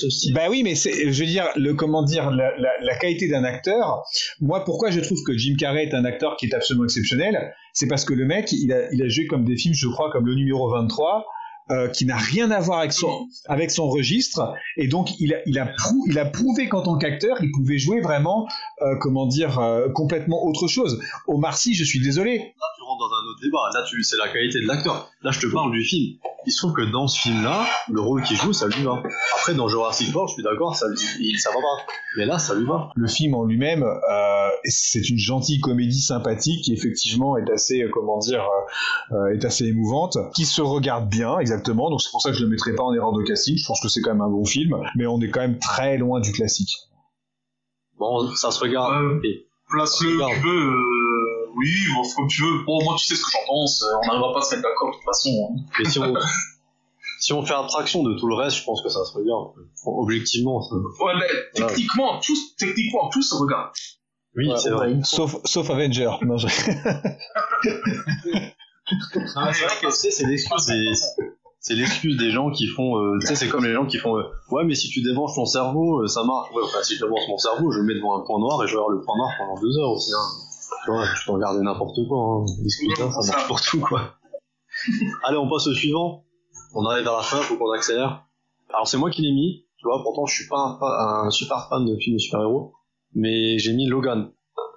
son 0.00 0.08
style. 0.08 0.32
bah 0.34 0.46
oui, 0.48 0.62
mais 0.62 0.74
c'est, 0.74 1.12
je 1.12 1.20
veux 1.20 1.28
dire, 1.28 1.46
le 1.56 1.74
comment 1.74 2.02
dire, 2.02 2.30
la, 2.30 2.56
la, 2.58 2.70
la 2.80 2.96
qualité 2.98 3.28
d'un 3.28 3.44
acteur. 3.44 4.02
Moi, 4.40 4.64
pourquoi 4.64 4.90
je 4.90 5.00
trouve 5.00 5.18
que 5.26 5.36
Jim 5.36 5.54
Carrey 5.58 5.84
est 5.84 5.94
un 5.94 6.04
acteur 6.04 6.36
qui 6.38 6.46
est 6.46 6.54
absolument 6.54 6.84
exceptionnel, 6.84 7.52
c'est 7.74 7.88
parce 7.88 8.04
que 8.04 8.14
le 8.14 8.24
mec, 8.24 8.52
il 8.52 8.72
a, 8.72 8.90
il 8.92 9.02
a 9.02 9.08
joué 9.08 9.26
comme 9.26 9.44
des 9.44 9.56
films, 9.56 9.74
je 9.74 9.88
crois, 9.88 10.10
comme 10.12 10.26
le 10.26 10.34
numéro 10.34 10.70
23. 10.70 11.24
euh, 11.70 11.86
qui 11.90 12.06
n'a 12.06 12.16
rien 12.16 12.50
à 12.50 12.60
voir 12.60 12.78
avec 12.78 12.94
son 12.94 13.26
avec 13.46 13.70
son 13.70 13.90
registre 13.90 14.54
et 14.78 14.88
donc 14.88 15.10
il 15.20 15.34
a 15.34 15.40
il 15.44 15.58
a 15.58 15.66
prou- 15.66 16.02
il 16.08 16.18
a 16.18 16.24
prouvé 16.24 16.66
qu'en 16.70 16.80
tant 16.82 16.96
qu'acteur 16.96 17.36
il 17.42 17.50
pouvait 17.50 17.76
jouer 17.76 18.00
vraiment 18.00 18.48
euh, 18.80 18.96
comment 18.98 19.26
dire 19.26 19.58
euh, 19.58 19.90
complètement 19.92 20.46
autre 20.46 20.66
chose. 20.66 20.98
Omar 21.26 21.58
Sy, 21.58 21.74
je 21.74 21.84
suis 21.84 22.00
désolé. 22.00 22.54
Autre 23.38 23.44
débat. 23.46 23.70
Là, 23.74 23.84
tu, 23.88 24.02
c'est 24.02 24.16
la 24.16 24.28
qualité 24.28 24.60
de 24.60 24.66
l'acteur. 24.66 25.10
Là, 25.22 25.30
je 25.30 25.40
te 25.40 25.46
parle 25.52 25.72
du 25.72 25.82
film. 25.82 26.18
Il 26.46 26.52
se 26.52 26.58
trouve 26.58 26.72
que 26.72 26.82
dans 26.90 27.06
ce 27.08 27.20
film-là, 27.20 27.66
le 27.90 28.00
rôle 28.00 28.22
qu'il 28.22 28.36
joue, 28.36 28.52
ça 28.52 28.68
lui 28.68 28.82
va. 28.82 29.02
Après, 29.36 29.54
dans 29.54 29.68
Jurassic 29.68 30.14
World, 30.14 30.30
je 30.30 30.34
suis 30.34 30.42
d'accord, 30.42 30.74
ça, 30.76 30.86
lui- 30.88 30.98
il- 31.20 31.38
ça 31.38 31.50
va 31.50 31.56
pas. 31.56 31.92
Mais 32.16 32.26
là, 32.26 32.38
ça 32.38 32.54
lui 32.54 32.64
va. 32.64 32.90
Le 32.94 33.06
film 33.08 33.34
en 33.34 33.44
lui-même, 33.44 33.82
euh, 33.82 34.48
c'est 34.64 35.08
une 35.10 35.18
gentille 35.18 35.60
comédie 35.60 36.00
sympathique 36.00 36.64
qui 36.64 36.72
effectivement 36.72 37.36
est 37.36 37.50
assez, 37.50 37.82
euh, 37.82 37.90
comment 37.92 38.18
dire, 38.18 38.44
euh, 39.12 39.34
est 39.34 39.44
assez 39.44 39.66
émouvante, 39.66 40.16
qui 40.34 40.44
se 40.46 40.62
regarde 40.62 41.08
bien, 41.08 41.38
exactement. 41.38 41.90
Donc 41.90 42.00
c'est 42.02 42.10
pour 42.10 42.22
ça 42.22 42.30
que 42.30 42.36
je 42.36 42.42
le 42.44 42.48
mettrai 42.50 42.74
pas 42.74 42.82
en 42.84 42.94
erreur 42.94 43.12
de 43.12 43.22
casting. 43.24 43.56
Je 43.56 43.66
pense 43.66 43.80
que 43.80 43.88
c'est 43.88 44.00
quand 44.00 44.12
même 44.12 44.22
un 44.22 44.30
bon 44.30 44.44
film, 44.44 44.76
mais 44.96 45.06
on 45.06 45.20
est 45.20 45.28
quand 45.30 45.40
même 45.40 45.58
très 45.58 45.98
loin 45.98 46.20
du 46.20 46.32
classique. 46.32 46.72
Bon, 47.98 48.34
ça 48.36 48.50
se 48.50 48.60
regarde. 48.60 48.94
Euh, 48.94 49.20
Place-le, 49.70 50.08
tu 50.08 50.40
veux. 50.40 50.72
Oui, 51.58 51.70
bon, 51.94 52.02
comme 52.16 52.28
tu 52.28 52.42
veux. 52.42 52.64
Bon, 52.64 52.82
moi, 52.84 52.94
tu 52.98 53.04
sais 53.04 53.14
ce 53.16 53.22
que 53.22 53.30
j'en 53.32 53.46
pense. 53.46 53.82
euh, 53.82 53.86
On 54.02 54.06
n'arrivera 54.06 54.32
pas 54.34 54.38
à 54.40 54.42
se 54.42 54.54
mettre 54.56 54.68
d'accord, 54.68 54.88
de 54.90 54.94
toute 54.96 55.04
façon. 55.04 55.30
hein. 55.50 55.60
Mais 55.78 55.84
si 55.90 55.98
on, 55.98 56.14
si 57.20 57.32
on 57.32 57.44
fait 57.44 57.54
abstraction 57.54 58.02
de 58.04 58.14
tout 58.18 58.26
le 58.28 58.34
reste, 58.34 58.56
je 58.58 58.64
pense 58.64 58.82
que 58.82 58.88
ça 58.88 59.04
se 59.04 59.12
regarde. 59.16 59.48
Objectivement, 59.86 60.62
ça- 60.62 60.74
Ouais, 60.76 61.12
mais 61.18 61.26
techniquement, 61.54 62.20
tous, 62.20 62.54
techniquement, 62.56 63.08
tous 63.10 63.22
se 63.22 63.34
regardent. 63.34 63.70
oui, 64.36 64.50
c'est 64.56 64.70
vrai. 64.70 64.94
Sauf, 65.04 65.36
sauf 65.44 65.68
Avenger. 65.70 66.10
Non, 66.22 66.36
je- 66.38 66.46
Ah, 69.36 69.52
c'est 69.52 69.64
vrai 69.66 69.74
que 69.82 69.90
c'est 69.90 70.24
l'excuse 70.26 70.66
des, 70.66 70.92
c'est 71.60 71.74
l'excuse 71.74 72.16
des 72.16 72.30
gens 72.30 72.50
qui 72.50 72.66
font, 72.68 72.96
euh, 72.96 73.18
tu 73.20 73.26
sais, 73.26 73.34
c'est 73.34 73.48
comme 73.48 73.64
les 73.64 73.74
gens 73.74 73.84
qui 73.84 73.98
font, 73.98 74.16
euh, 74.16 74.22
ouais, 74.50 74.64
mais 74.64 74.74
si 74.74 74.88
tu 74.88 75.02
débranches 75.02 75.34
ton 75.34 75.44
cerveau, 75.44 76.00
euh, 76.02 76.06
ça 76.06 76.24
marche. 76.24 76.50
Ouais, 76.54 76.62
enfin, 76.64 76.82
si 76.82 76.94
je 76.96 77.04
débranche 77.04 77.28
mon 77.28 77.36
cerveau, 77.36 77.70
je 77.70 77.80
le 77.80 77.84
mets 77.84 77.94
devant 77.94 78.16
un 78.18 78.24
point 78.24 78.38
noir 78.38 78.62
et 78.64 78.66
je 78.66 78.72
vais 78.72 78.78
avoir 78.78 78.88
le 78.90 79.02
point 79.02 79.14
noir 79.16 79.28
pendant 79.38 79.60
deux 79.60 79.76
heures 79.78 79.90
aussi. 79.90 80.10
Hein. 80.14 80.26
Tu 80.88 80.94
vois, 80.94 81.04
je 81.04 81.24
peux 81.26 81.32
regarder 81.32 81.60
n'importe 81.60 81.98
quoi. 82.08 82.18
Hein. 82.18 82.44
L'excuse 82.62 82.88
là, 82.98 83.10
ça 83.20 83.32
marche 83.32 83.46
pour 83.46 83.60
tout, 83.60 83.80
quoi. 83.80 84.14
Allez, 85.24 85.36
on 85.36 85.46
passe 85.50 85.66
au 85.66 85.74
suivant. 85.74 86.24
On 86.74 86.86
arrive 86.86 87.06
à 87.08 87.16
la 87.18 87.22
fin, 87.22 87.36
faut 87.42 87.58
qu'on 87.58 87.70
accélère. 87.72 88.24
Alors 88.72 88.88
c'est 88.88 88.96
moi 88.96 89.10
qui 89.10 89.20
l'ai 89.20 89.32
mis, 89.32 89.66
tu 89.76 89.84
vois, 89.86 90.02
pourtant 90.02 90.24
je 90.24 90.34
suis 90.34 90.48
pas 90.48 90.58
un, 90.58 90.78
fa- 90.78 91.24
un 91.26 91.30
super 91.30 91.66
fan 91.68 91.84
de 91.84 91.94
films 91.98 92.16
de 92.16 92.20
super-héros, 92.20 92.72
mais 93.14 93.58
j'ai 93.58 93.74
mis 93.74 93.86
Logan. 93.86 94.30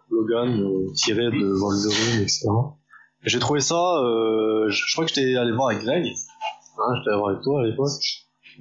Logan 0.09 0.49
euh, 0.63 0.91
tiré 0.95 1.25
de 1.31 1.51
Wolverine, 1.59 2.21
etc. 2.21 2.47
J'ai 3.23 3.39
trouvé 3.39 3.59
ça, 3.61 3.75
euh, 3.99 4.69
je, 4.69 4.83
je 4.87 4.93
crois 4.95 5.05
que 5.05 5.13
j'étais 5.13 5.35
allé 5.35 5.51
voir 5.53 5.69
avec 5.69 5.81
Greg, 5.83 6.05
hein, 6.05 6.93
j'étais 6.97 7.09
allé 7.09 7.17
voir 7.19 7.29
avec 7.31 7.41
toi 7.43 7.61
à 7.61 7.63
l'époque, 7.65 7.89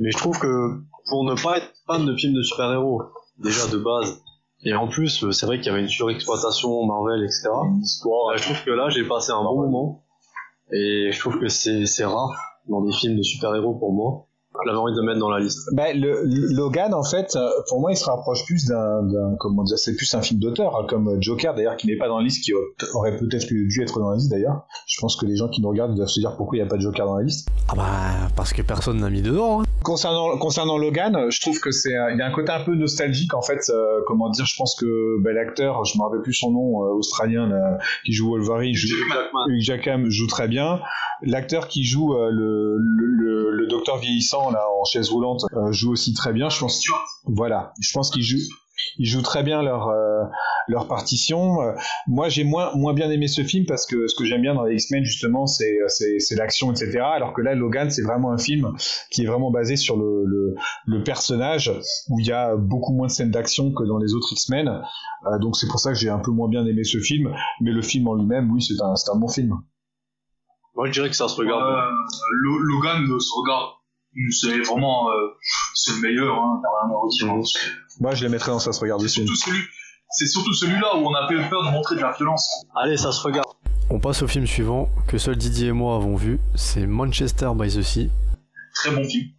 mais 0.01 0.10
je 0.12 0.18
trouve 0.18 0.39
que 0.39 0.81
pour 1.09 1.24
ne 1.24 1.35
pas 1.40 1.59
être 1.59 1.72
fan 1.86 2.05
de 2.06 2.14
films 2.16 2.35
de 2.35 2.43
super-héros, 2.43 3.02
déjà 3.39 3.66
de 3.68 3.77
base, 3.78 4.20
et 4.64 4.74
en 4.74 4.88
plus 4.88 5.24
euh, 5.24 5.32
c'est 5.32 5.46
vrai 5.46 5.58
qu'il 5.58 5.66
y 5.66 5.70
avait 5.70 5.80
une 5.80 5.88
surexploitation 5.88 6.86
Marvel, 6.86 7.22
etc. 7.24 7.48
Ouais, 8.04 8.38
je 8.38 8.42
trouve 8.42 8.64
que 8.64 8.70
là 8.70 8.88
j'ai 8.88 9.04
passé 9.04 9.32
un 9.32 9.42
bon 9.42 9.62
moment, 9.62 10.04
et 10.72 11.10
je 11.12 11.18
trouve 11.18 11.38
que 11.38 11.48
c'est 11.48 12.04
rare 12.04 12.60
dans 12.68 12.82
des 12.82 12.92
films 12.92 13.16
de 13.16 13.22
super-héros 13.22 13.74
pour 13.74 13.92
moi. 13.92 14.26
Envie 14.55 14.93
de 14.94 15.01
le 15.01 15.06
mettre 15.06 15.20
dans 15.20 15.31
la 15.31 15.39
liste. 15.39 15.68
Bah, 15.72 15.93
le, 15.93 16.22
le- 16.24 16.55
Logan, 16.55 16.93
en 16.93 17.05
fait, 17.05 17.35
euh, 17.36 17.48
pour 17.68 17.81
moi, 17.81 17.93
il 17.93 17.97
se 17.97 18.05
rapproche 18.05 18.44
plus 18.47 18.66
d'un, 18.66 19.36
comment 19.39 19.62
dire, 19.62 19.78
c'est 19.78 19.94
plus 19.94 20.12
un 20.14 20.22
film 20.22 20.40
d'auteur, 20.40 20.77
hein, 20.77 20.86
comme 20.89 21.16
Joker, 21.22 21.55
d'ailleurs, 21.55 21.77
qui 21.77 21.86
n'est 21.86 21.97
pas 21.97 22.09
dans 22.09 22.18
la 22.18 22.24
liste, 22.24 22.44
qui 22.44 22.52
aurait 22.94 23.16
peut-être 23.16 23.47
dû 23.48 23.82
être 23.82 23.98
dans 24.01 24.10
la 24.10 24.16
liste, 24.16 24.31
d'ailleurs. 24.31 24.66
Je 24.86 25.01
pense 25.01 25.16
que 25.16 25.24
les 25.24 25.36
gens 25.36 25.48
qui 25.48 25.62
nous 25.62 25.68
regardent 25.68 25.94
doivent 25.94 26.09
se 26.09 26.20
dire 26.20 26.36
pourquoi 26.36 26.56
il 26.59 26.60
n'y 26.62 26.66
a 26.66 26.68
pas 26.68 26.77
de 26.77 26.82
Joker 26.82 27.06
dans 27.06 27.16
la 27.16 27.22
liste. 27.22 27.48
Ah 27.68 27.74
bah, 27.77 28.28
parce 28.36 28.52
que 28.52 28.62
personne 28.62 28.98
n'a 28.98 29.09
mis 29.10 29.22
dedans. 29.22 29.62
hein. 29.62 29.64
Concernant, 29.82 30.36
concernant 30.36 30.77
Logan, 30.78 31.31
je 31.31 31.40
trouve 31.40 31.59
que 31.60 31.70
c'est, 31.70 31.90
il 32.12 32.18
y 32.18 32.22
a 32.22 32.27
un 32.27 32.32
côté 32.32 32.51
un 32.52 32.62
peu 32.64 32.74
nostalgique, 32.74 33.32
en 33.35 33.43
fait, 33.43 33.60
euh, 33.70 34.01
comment 34.06 34.28
dire, 34.31 34.44
je 34.44 34.55
pense 34.59 34.74
que 34.78 35.22
bah, 35.22 35.32
l'acteur, 35.32 35.85
je 35.85 35.97
me 35.97 36.02
rappelle 36.02 36.20
plus 36.22 36.35
son 36.35 36.51
nom, 36.51 36.85
euh, 36.85 36.89
australien, 36.98 37.47
là, 37.48 37.78
qui 38.05 38.12
joue 38.12 38.28
Wolverine, 38.31 38.74
joue, 38.74 38.94
Hugh 39.48 39.62
Jackman 39.62 40.05
joue 40.10 40.27
très 40.27 40.48
bien. 40.48 40.81
L'acteur 41.22 41.68
qui 41.68 41.85
joue 41.85 42.14
euh, 42.14 42.31
le, 42.31 42.77
le, 42.78 43.06
le, 43.06 43.51
le 43.52 43.66
docteur 43.66 43.98
vieillissant 43.98 44.39
là 44.50 44.64
en 44.80 44.84
chaise 44.84 45.10
roulante 45.10 45.42
euh, 45.52 45.70
joue 45.72 45.92
aussi 45.92 46.14
très 46.14 46.32
bien. 46.32 46.48
Je 46.48 46.58
pense. 46.60 46.82
Voilà. 47.26 47.72
Je 47.82 47.92
pense 47.92 48.10
qu'ils 48.10 48.22
jouent. 48.22 48.38
Ils 48.96 49.04
jouent 49.04 49.20
très 49.20 49.42
bien 49.42 49.60
leur 49.60 49.88
euh, 49.88 50.22
leur 50.66 50.88
partition. 50.88 51.60
Euh, 51.60 51.72
moi, 52.06 52.30
j'ai 52.30 52.44
moins 52.44 52.74
moins 52.74 52.94
bien 52.94 53.10
aimé 53.10 53.28
ce 53.28 53.42
film 53.44 53.66
parce 53.66 53.84
que 53.84 54.06
ce 54.06 54.14
que 54.16 54.24
j'aime 54.24 54.40
bien 54.40 54.54
dans 54.54 54.64
les 54.64 54.74
X-Men 54.76 55.04
justement, 55.04 55.46
c'est 55.46 55.76
c'est 55.88 56.18
c'est 56.18 56.34
l'action, 56.34 56.72
etc. 56.72 57.00
Alors 57.00 57.34
que 57.34 57.42
là, 57.42 57.54
Logan, 57.54 57.90
c'est 57.90 58.00
vraiment 58.00 58.32
un 58.32 58.38
film 58.38 58.72
qui 59.10 59.22
est 59.22 59.26
vraiment 59.26 59.50
basé 59.50 59.76
sur 59.76 59.98
le 59.98 60.24
le, 60.24 60.54
le 60.86 61.04
personnage 61.04 61.70
où 62.08 62.20
il 62.20 62.26
y 62.26 62.32
a 62.32 62.56
beaucoup 62.56 62.94
moins 62.94 63.08
de 63.08 63.12
scènes 63.12 63.30
d'action 63.30 63.70
que 63.74 63.84
dans 63.84 63.98
les 63.98 64.14
autres 64.14 64.32
X-Men. 64.32 64.68
Euh, 64.68 65.38
donc 65.40 65.56
c'est 65.58 65.68
pour 65.68 65.78
ça 65.78 65.92
que 65.92 65.98
j'ai 65.98 66.08
un 66.08 66.20
peu 66.20 66.30
moins 66.30 66.48
bien 66.48 66.64
aimé 66.64 66.82
ce 66.82 66.98
film. 67.00 67.30
Mais 67.60 67.72
le 67.72 67.82
film 67.82 68.08
en 68.08 68.14
lui-même, 68.14 68.50
oui, 68.50 68.62
c'est 68.62 68.82
un 68.82 68.96
c'est 68.96 69.10
un 69.10 69.16
bon 69.18 69.28
film. 69.28 69.56
Moi 70.74 70.86
je 70.86 70.92
dirais 70.92 71.10
que 71.10 71.16
ça 71.16 71.28
se 71.28 71.36
regarde. 71.36 71.62
Euh, 71.62 71.90
Lo- 72.44 72.58
Logan 72.60 73.02
euh, 73.12 73.18
se 73.20 73.30
regarde. 73.38 73.72
C'est 74.30 74.58
vraiment 74.60 75.08
euh, 75.10 75.28
c'est 75.74 75.92
le 75.92 76.00
meilleur, 76.00 76.34
hein, 76.34 76.60
t'as 76.62 76.68
rien 76.86 76.94
à 76.94 76.98
redire. 76.98 77.34
Moi, 78.00 78.14
je 78.14 78.24
les 78.24 78.30
mettrais 78.30 78.50
dans 78.50 78.58
ça 78.58 78.72
se 78.72 78.80
regarde 78.80 79.06
C'est 79.06 79.22
aussi. 79.22 79.50
c'est 80.10 80.26
surtout 80.26 80.52
celui-là 80.52 80.96
où 80.96 81.06
on 81.06 81.14
a 81.14 81.28
peu 81.28 81.36
peur 81.48 81.64
de 81.64 81.70
montrer 81.70 81.96
de 81.96 82.00
la 82.00 82.12
violence. 82.12 82.48
Allez, 82.74 82.96
ça 82.96 83.12
se 83.12 83.22
regarde. 83.22 83.46
On 83.88 83.98
passe 83.98 84.22
au 84.22 84.28
film 84.28 84.46
suivant, 84.46 84.88
que 85.08 85.18
seul 85.18 85.36
Didier 85.36 85.68
et 85.68 85.72
moi 85.72 85.96
avons 85.96 86.16
vu, 86.16 86.38
c'est 86.54 86.86
Manchester 86.86 87.50
by 87.54 87.68
the 87.68 87.82
Sea. 87.82 88.10
Très 88.74 88.90
bon 88.90 89.04
film. 89.04 89.30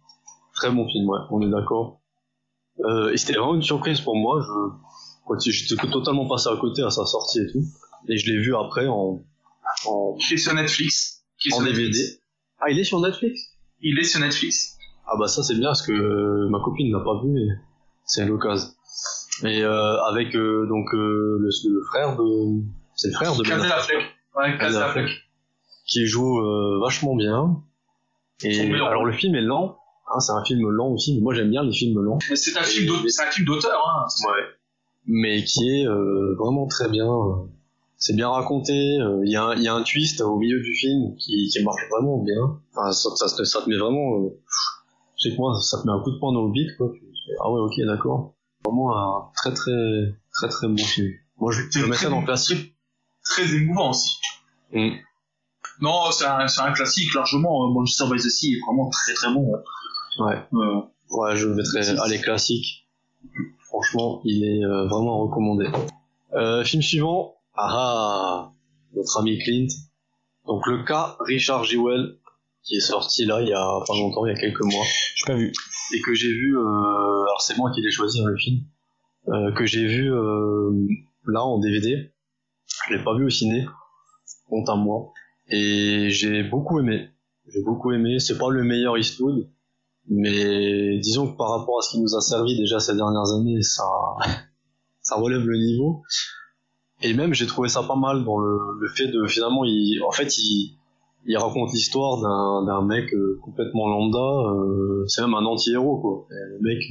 Très 0.54 0.70
bon 0.70 0.86
film, 0.88 1.08
ouais, 1.08 1.18
on 1.30 1.40
est 1.42 1.50
d'accord. 1.50 2.00
Euh, 2.80 3.12
et 3.12 3.16
c'était 3.16 3.34
vraiment 3.34 3.54
une 3.54 3.62
surprise 3.62 4.00
pour 4.00 4.16
moi. 4.16 4.42
Je, 5.40 5.50
j'étais 5.50 5.90
totalement 5.90 6.28
passé 6.28 6.48
à 6.48 6.56
côté 6.56 6.82
à 6.82 6.90
sa 6.90 7.06
sortie 7.06 7.40
et 7.40 7.52
tout. 7.52 7.64
Et 8.08 8.16
je 8.18 8.30
l'ai 8.30 8.38
vu 8.38 8.54
après 8.56 8.86
en, 8.88 9.22
en, 9.86 10.14
Qui 10.14 10.34
est 10.34 10.38
sur 10.38 10.54
Netflix. 10.54 11.24
Qui 11.38 11.48
est 11.48 11.54
en 11.54 11.56
sur 11.56 11.66
DVD. 11.66 11.86
Netflix. 11.88 12.20
Ah, 12.60 12.70
il 12.70 12.78
est 12.78 12.84
sur 12.84 13.00
Netflix? 13.00 13.51
Il 13.82 13.98
est 13.98 14.04
sur 14.04 14.20
Netflix. 14.20 14.78
Ah 15.06 15.16
bah 15.18 15.26
ça 15.26 15.42
c'est 15.42 15.54
bien 15.54 15.68
parce 15.68 15.84
que 15.86 15.92
euh, 15.92 16.48
ma 16.48 16.60
copine 16.60 16.90
n'a 16.92 17.00
pas 17.00 17.20
vu 17.22 17.36
c'est 18.04 18.24
l'occasion. 18.24 18.68
Et 19.44 19.62
euh, 19.62 20.00
avec 20.04 20.34
euh, 20.36 20.66
donc 20.68 20.92
le, 20.92 21.38
le 21.38 21.82
frère 21.88 22.16
de... 22.16 22.62
C'est 22.94 23.08
le 23.08 23.14
frère 23.14 23.34
de 23.34 23.42
Ben 23.42 23.60
Affleck. 23.60 24.04
Ouais, 24.36 24.60
Affleck. 24.60 25.10
qui 25.86 26.06
joue 26.06 26.40
vachement 26.80 27.16
bien. 27.16 27.62
Et 28.44 28.72
alors 28.74 29.04
le 29.04 29.12
film 29.12 29.34
est 29.34 29.40
lent, 29.40 29.78
hein, 30.12 30.20
c'est 30.20 30.32
un 30.32 30.44
film 30.44 30.68
lent 30.70 30.88
aussi. 30.88 31.20
Moi 31.20 31.34
j'aime 31.34 31.50
bien 31.50 31.62
les 31.64 31.72
films 31.72 32.00
lents, 32.00 32.18
Mais 32.28 32.36
c'est 32.36 32.56
un 32.56 32.62
film 32.62 32.86
d'auteur, 33.44 33.80
hein. 33.86 34.06
ouais. 34.28 34.44
mais 35.06 35.44
qui 35.44 35.68
est 35.68 35.86
vraiment 35.86 36.66
très 36.66 36.88
bien. 36.88 37.06
Euh, 38.02 38.06
C'est 38.06 38.14
bien 38.16 38.28
raconté. 38.28 38.98
euh, 39.00 39.22
Il 39.24 39.30
y, 39.30 39.36
a 39.36 39.44
un- 39.44 39.54
il 39.54 39.62
y 39.62 39.68
a 39.68 39.74
un 39.74 39.82
twist 39.82 40.20
au 40.20 40.36
milieu 40.36 40.60
du 40.60 40.74
film 40.74 41.14
qui, 41.16 41.48
qui 41.48 41.62
marche 41.62 41.82
vraiment 41.90 42.18
bien. 42.18 42.58
Enfin, 42.74 42.92
ça, 42.92 43.10
ça, 43.16 43.36
te- 43.36 43.44
ça 43.44 43.62
te 43.62 43.68
met 43.70 43.76
vraiment. 43.76 44.24
Euh, 44.24 44.40
je 45.16 45.28
sais 45.28 45.34
que 45.34 45.40
moi, 45.40 45.58
ça 45.60 45.80
te 45.80 45.86
met 45.86 45.92
un 45.92 46.00
coup 46.00 46.10
de 46.10 46.18
poing 46.18 46.32
dans 46.32 46.44
le 46.46 46.52
bide, 46.52 46.76
quoi. 46.76 46.92
Ah 47.40 47.50
ouais, 47.50 47.60
ok, 47.60 47.74
d'accord. 47.86 48.34
Vraiment 48.64 48.96
un 48.96 49.30
très 49.36 49.52
très 49.54 49.72
très 50.32 50.48
très 50.48 50.68
bon 50.68 50.76
film. 50.76 51.10
Moi, 51.38 51.52
je, 51.52 51.62
je 51.70 51.80
le 51.80 51.88
mettrais 51.88 52.10
dans 52.10 52.20
le 52.20 52.26
classique. 52.26 52.74
Très, 53.24 53.44
très 53.44 53.54
émouvant 53.56 53.90
aussi. 53.90 54.16
Mm. 54.72 54.90
Non, 55.80 56.10
c'est 56.12 56.24
un, 56.26 56.72
classique, 56.72 57.14
largement. 57.14 57.64
euh, 57.68 57.72
Manchester 57.72 58.04
by 58.10 58.16
the 58.20 58.28
Sea 58.28 58.52
est 58.54 58.60
vraiment 58.66 58.88
très 58.90 59.14
très 59.14 59.32
bon. 59.32 59.52
Ouais. 60.18 60.38
Euh, 60.54 60.80
Ouais, 61.10 61.36
je 61.36 61.46
le 61.46 61.54
mettrais 61.54 61.88
à 61.90 62.08
les 62.08 62.20
classiques. 62.20 62.88
Franchement, 63.66 64.20
il 64.24 64.44
est 64.44 64.64
euh, 64.64 64.86
vraiment 64.88 65.18
recommandé. 65.26 65.66
Euh, 66.34 66.64
film 66.64 66.82
suivant. 66.82 67.34
Ah 67.54 67.68
ah, 67.70 68.52
notre 68.94 69.20
ami 69.20 69.38
Clint. 69.38 69.68
Donc 70.46 70.66
le 70.66 70.84
cas 70.84 71.16
Richard 71.20 71.64
Jewell, 71.64 72.16
qui 72.62 72.76
est 72.76 72.80
sorti 72.80 73.24
là 73.24 73.42
il 73.42 73.48
y 73.48 73.52
a 73.52 73.80
pas 73.86 73.94
longtemps, 73.94 74.26
il 74.26 74.32
y 74.32 74.36
a 74.36 74.38
quelques 74.40 74.62
mois, 74.62 74.84
J'ai 75.16 75.26
pas 75.26 75.34
vu. 75.36 75.52
et 75.94 76.00
que 76.00 76.14
j'ai 76.14 76.32
vu. 76.32 76.56
Euh, 76.56 76.62
alors 76.62 77.40
c'est 77.40 77.56
moi 77.56 77.70
qui 77.72 77.82
l'ai 77.82 77.90
choisi 77.90 78.20
hein, 78.20 78.26
le 78.26 78.36
film, 78.36 78.60
euh, 79.28 79.52
que 79.52 79.66
j'ai 79.66 79.86
vu 79.86 80.12
euh, 80.12 80.70
là 81.26 81.42
en 81.42 81.58
DVD. 81.58 82.12
Je 82.86 82.94
l'ai 82.94 83.04
pas 83.04 83.14
vu 83.16 83.26
au 83.26 83.30
ciné, 83.30 83.66
honte 84.50 84.68
à 84.68 84.76
moi. 84.76 85.12
Et 85.48 86.08
j'ai 86.10 86.42
beaucoup 86.42 86.80
aimé. 86.80 87.10
J'ai 87.48 87.62
beaucoup 87.62 87.92
aimé. 87.92 88.18
C'est 88.18 88.38
pas 88.38 88.48
le 88.48 88.64
meilleur 88.64 88.96
Eastwood, 88.96 89.50
mais 90.08 90.98
disons 91.00 91.30
que 91.30 91.36
par 91.36 91.50
rapport 91.50 91.78
à 91.78 91.82
ce 91.82 91.90
qui 91.90 92.00
nous 92.00 92.16
a 92.16 92.20
servi 92.20 92.56
déjà 92.56 92.80
ces 92.80 92.94
dernières 92.94 93.30
années, 93.32 93.60
ça, 93.62 93.84
ça 95.02 95.16
relève 95.16 95.44
le 95.44 95.58
niveau. 95.58 96.02
Et 97.02 97.14
même 97.14 97.34
j'ai 97.34 97.46
trouvé 97.46 97.68
ça 97.68 97.82
pas 97.82 97.96
mal 97.96 98.24
dans 98.24 98.38
le, 98.38 98.58
le 98.80 98.88
fait 98.88 99.08
de 99.08 99.26
finalement, 99.26 99.64
il, 99.64 100.00
en 100.06 100.12
fait, 100.12 100.36
il, 100.38 100.76
il 101.26 101.36
raconte 101.36 101.72
l'histoire 101.72 102.20
d'un, 102.64 102.82
mec 102.82 103.12
euh, 103.14 103.38
complètement 103.42 103.88
lambda. 103.88 104.18
euh, 104.18 105.04
c'est 105.06 105.22
même 105.22 105.34
un 105.34 105.44
anti-héros 105.44 105.98
quoi. 106.00 106.26
Et 106.30 106.52
le 106.52 106.58
mec, 106.60 106.82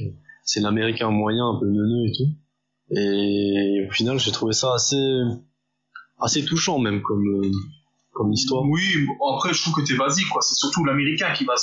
c'est 0.44 0.60
l'américain 0.60 1.10
moyen, 1.10 1.48
un 1.48 1.58
peu 1.58 1.66
neuneux 1.66 2.08
et 2.08 2.12
tout. 2.12 2.30
Et 2.94 3.86
au 3.88 3.92
final, 3.92 4.18
j'ai 4.18 4.32
trouvé 4.32 4.52
ça 4.52 4.74
assez, 4.74 5.20
assez 6.20 6.44
touchant 6.44 6.78
même 6.78 7.02
comme, 7.02 7.26
euh, 7.26 7.50
comme 8.12 8.32
histoire. 8.32 8.64
oui, 8.64 9.06
après, 9.34 9.52
je 9.54 9.62
trouve 9.62 9.74
que 9.74 9.86
t'es 9.86 9.96
basique, 9.96 10.28
quoi. 10.28 10.42
C'est 10.42 10.54
surtout 10.54 10.84
l'américain 10.84 11.32
qui 11.32 11.44
va, 11.44 11.54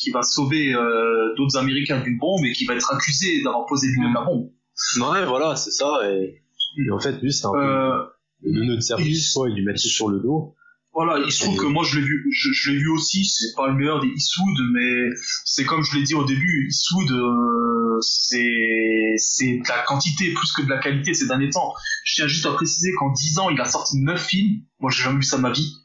qui 0.00 0.10
va 0.10 0.22
sauver 0.22 0.72
euh, 0.74 1.34
d'autres 1.36 1.56
américains 1.56 2.00
d'une 2.00 2.18
bombe 2.18 2.44
et 2.44 2.52
qui 2.52 2.64
va 2.66 2.74
être 2.74 2.92
accusé 2.92 3.42
d'avoir 3.42 3.66
posé 3.66 3.88
lui-même 3.88 4.14
la 4.14 4.22
bombe. 4.22 4.50
Ouais, 5.00 5.24
voilà, 5.26 5.56
c'est 5.56 5.70
ça. 5.72 5.98
Et, 6.10 6.42
et 6.76 6.90
en 6.90 6.98
fait, 7.00 7.20
lui, 7.22 7.32
c'est 7.32 7.46
un 7.46 7.52
peu 7.52 7.58
Euh, 7.58 8.04
le 8.42 8.52
neuneu 8.52 8.76
de 8.76 8.80
service, 8.80 9.32
quoi. 9.32 9.48
Il 9.48 9.56
lui 9.56 9.64
met 9.64 9.72
tout 9.74 9.78
sur 9.88 10.08
le 10.08 10.20
dos. 10.20 10.54
Voilà, 10.92 11.22
il 11.26 11.30
se 11.30 11.44
trouve 11.44 11.56
que 11.58 11.66
moi 11.66 11.84
je 11.84 11.98
l'ai 11.98 12.04
vu, 12.06 12.26
je, 12.32 12.48
je 12.54 12.70
l'ai 12.70 12.78
vu 12.78 12.88
aussi. 12.88 13.26
C'est 13.26 13.54
pas 13.54 13.68
le 13.68 13.74
meilleur 13.74 14.00
des 14.00 14.08
Eastwood, 14.08 14.56
mais 14.72 15.10
c'est 15.44 15.64
comme 15.66 15.82
je 15.84 15.94
l'ai 15.94 16.02
dit 16.04 16.14
au 16.14 16.24
début, 16.24 16.68
Eastwood, 16.70 17.10
euh, 17.12 17.98
c'est 18.00 19.14
c'est 19.18 19.58
de 19.58 19.68
la 19.68 19.82
quantité 19.82 20.32
plus 20.32 20.52
que 20.52 20.62
de 20.62 20.70
la 20.70 20.78
qualité 20.78 21.12
ces 21.12 21.26
derniers 21.26 21.50
temps. 21.50 21.74
Je 22.04 22.14
tiens 22.14 22.26
juste 22.26 22.46
à 22.46 22.52
préciser 22.52 22.92
qu'en 22.98 23.10
10 23.12 23.38
ans, 23.38 23.50
il 23.50 23.60
a 23.60 23.66
sorti 23.66 23.98
9 23.98 24.18
films. 24.26 24.62
Moi, 24.80 24.90
j'ai 24.90 25.02
jamais 25.02 25.16
vu 25.18 25.22
ça 25.22 25.36
de 25.36 25.42
ma 25.42 25.52
vie. 25.52 25.76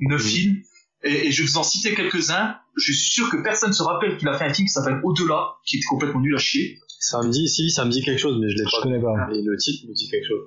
9 0.00 0.20
Mhm. 0.22 0.28
films. 0.28 0.56
Et, 1.04 1.28
et 1.28 1.30
je 1.32 1.42
vais 1.42 1.48
vous 1.48 1.58
en 1.58 1.62
citer 1.62 1.94
quelques-uns. 1.94 2.56
Je 2.76 2.92
suis 2.92 3.10
sûr 3.12 3.30
que 3.30 3.36
personne 3.36 3.72
se 3.72 3.82
rappelle 3.84 4.16
qu'il 4.16 4.26
a 4.28 4.36
fait 4.36 4.44
un 4.44 4.52
film 4.54 4.66
qui 4.66 4.72
s'appelle 4.72 5.00
Au-delà, 5.04 5.54
qui 5.64 5.76
était 5.76 5.86
complètement 5.86 6.20
nul 6.20 6.34
à 6.34 6.38
chier. 6.38 6.80
Ça 7.00 7.22
me 7.22 7.30
dit, 7.30 7.48
si, 7.48 7.70
ça 7.70 7.84
me 7.84 7.90
dit 7.90 8.02
quelque 8.02 8.18
chose, 8.18 8.38
mais 8.40 8.48
je 8.50 8.56
l'ai 8.56 8.64
Je 8.64 8.76
pas. 8.76 8.82
connais 8.82 9.00
pas. 9.00 9.28
Et 9.32 9.42
le 9.42 9.56
titre 9.56 9.86
me 9.88 9.94
dit 9.94 10.08
quelque 10.10 10.26
chose. 10.26 10.46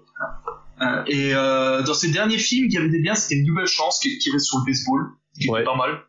Euh, 0.82 1.04
et 1.08 1.34
euh, 1.34 1.82
dans 1.84 1.94
ses 1.94 2.10
derniers 2.12 2.38
films, 2.40 2.66
il 2.68 2.74
y 2.74 2.78
avait 2.78 2.90
des 2.90 3.00
biens, 3.02 3.16
c'était 3.16 3.36
une 3.40 3.48
nouvelle 3.48 3.68
chance 3.68 4.00
qui, 4.02 4.18
qui 4.18 4.32
reste 4.32 4.46
sur 4.46 4.58
le 4.60 4.66
baseball, 4.66 5.02
qui 5.40 5.50
Ouais. 5.50 5.60
était 5.62 5.66
pas 5.66 5.76
mal. 5.78 6.02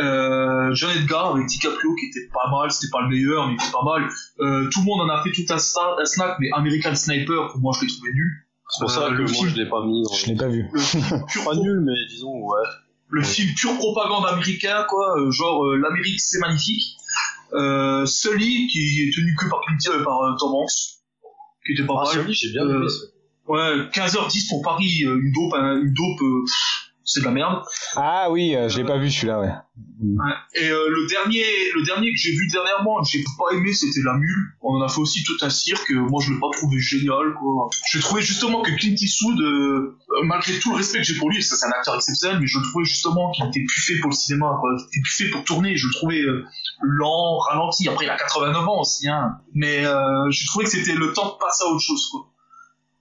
Euh, 0.00 0.74
John 0.74 0.90
Edgar 0.96 1.34
avec 1.34 1.46
DiCaprio 1.46 1.94
qui 1.94 2.06
était 2.06 2.28
pas 2.32 2.50
mal, 2.50 2.70
c'était 2.72 2.90
pas 2.90 3.02
le 3.02 3.08
meilleur, 3.08 3.46
mais 3.46 3.54
il 3.54 3.62
était 3.62 3.72
pas 3.72 3.84
mal. 3.84 4.08
Euh, 4.40 4.68
tout 4.70 4.80
le 4.80 4.84
monde 4.86 5.02
en 5.02 5.08
a 5.14 5.22
fait 5.22 5.30
tout 5.30 5.44
un, 5.50 5.56
sta- 5.56 6.00
un 6.00 6.04
snack, 6.04 6.36
mais 6.40 6.48
American 6.52 6.94
Sniper, 6.94 7.48
pour 7.52 7.60
moi, 7.60 7.72
je 7.78 7.86
l'ai 7.86 7.92
trouvé 7.92 8.10
nul. 8.12 8.30
C'est 8.70 8.80
pour 8.80 8.90
Euh, 8.90 8.94
ça 8.94 9.08
que 9.10 9.14
le 9.14 9.24
moi, 9.24 9.32
film- 9.32 9.48
je 9.50 9.56
l'ai 9.56 9.68
pas 9.68 9.84
mis 9.86 10.02
dans 10.02 10.12
Je 10.12 10.26
l'ai 10.26 10.36
pas 10.36 10.48
vu. 10.48 10.66
Pas 11.44 11.54
nul, 11.54 11.80
mais 11.80 11.94
disons, 12.08 12.32
ouais. 12.42 12.62
le 13.10 13.22
film 13.22 13.54
pure 13.54 13.76
propagande 13.76 14.26
américain, 14.26 14.84
quoi, 14.88 15.14
genre 15.30 15.64
euh, 15.64 15.76
l'Amérique 15.76 16.18
c'est 16.20 16.40
magnifique. 16.40 16.96
Euh, 17.54 18.04
Sully, 18.06 18.66
qui 18.68 19.02
est 19.02 19.14
tenu 19.14 19.34
que 19.38 19.48
par, 19.48 19.60
euh, 19.60 20.04
par 20.04 20.22
euh, 20.22 20.36
Tom 20.38 20.54
Hanks, 20.54 20.70
qui 21.64 21.72
était 21.72 21.84
pas 21.86 21.94
Ah, 22.00 22.04
mal. 22.04 22.12
celui, 22.14 22.34
j'ai 22.34 22.50
bien 22.50 22.62
Euh, 22.66 22.76
aimé. 22.80 22.88
ce- 22.88 23.14
Ouais, 23.46 23.88
15h10 23.92 24.48
pour 24.48 24.62
Paris, 24.62 25.04
euh, 25.04 25.20
une 25.20 25.30
dope, 25.32 25.52
hein, 25.54 25.76
une 25.76 25.92
dope, 25.92 26.22
euh, 26.22 26.44
pff, 26.46 26.83
c'est 27.04 27.20
de 27.20 27.26
la 27.26 27.30
merde. 27.30 27.62
Ah 27.96 28.30
oui, 28.30 28.56
euh, 28.56 28.68
je 28.68 28.78
l'ai 28.78 28.84
pas 28.84 28.98
vu 28.98 29.10
celui-là, 29.10 29.40
ouais. 29.40 29.52
Et 30.54 30.68
euh, 30.68 30.88
le 30.88 31.06
dernier, 31.06 31.44
le 31.74 31.84
dernier 31.84 32.10
que 32.12 32.18
j'ai 32.18 32.32
vu 32.32 32.46
dernièrement, 32.48 33.02
que 33.02 33.08
j'ai 33.08 33.22
pas 33.38 33.54
aimé, 33.54 33.72
c'était 33.72 34.00
La 34.04 34.14
Mule. 34.14 34.54
On 34.62 34.76
en 34.76 34.82
a 34.82 34.88
fait 34.88 35.00
aussi 35.00 35.22
tout 35.22 35.36
un 35.42 35.50
cirque. 35.50 35.90
Moi, 35.90 36.22
je 36.24 36.32
l'ai 36.32 36.40
pas 36.40 36.48
trouvé 36.52 36.78
génial, 36.78 37.34
quoi. 37.38 37.68
J'ai 37.90 38.00
trouvé 38.00 38.22
justement 38.22 38.62
que 38.62 38.70
Clint 38.72 38.96
Eastwood, 38.98 39.40
euh, 39.40 39.96
malgré 40.24 40.58
tout 40.58 40.70
le 40.70 40.76
respect 40.76 40.98
que 40.98 41.04
j'ai 41.04 41.16
pour 41.16 41.30
lui, 41.30 41.42
c'est 41.42 41.64
un 41.66 41.70
acteur 41.70 41.94
exceptionnel, 41.94 42.40
mais 42.40 42.46
je 42.46 42.58
trouvais 42.58 42.84
justement 42.84 43.30
qu'il 43.32 43.44
était 43.46 43.64
plus 43.64 43.80
fait 43.82 44.00
pour 44.00 44.10
le 44.10 44.16
cinéma, 44.16 44.56
quoi. 44.60 44.70
Il 44.76 44.82
était 44.82 45.00
plus 45.02 45.24
fait 45.24 45.30
pour 45.30 45.44
tourner. 45.44 45.76
Je 45.76 45.86
le 45.86 45.92
trouvais 45.92 46.20
euh, 46.20 46.44
lent, 46.82 47.38
ralenti. 47.38 47.88
Après, 47.88 48.06
il 48.06 48.10
a 48.10 48.16
89 48.16 48.68
ans 48.68 48.80
aussi, 48.80 49.08
hein. 49.08 49.38
Mais 49.54 49.84
j'ai 50.30 50.46
trouvé 50.46 50.64
que 50.64 50.70
c'était 50.70 50.94
le 50.94 51.12
temps 51.12 51.34
de 51.34 51.38
passer 51.38 51.64
à 51.64 51.68
autre 51.68 51.80
chose, 51.80 52.08
quoi. 52.10 52.28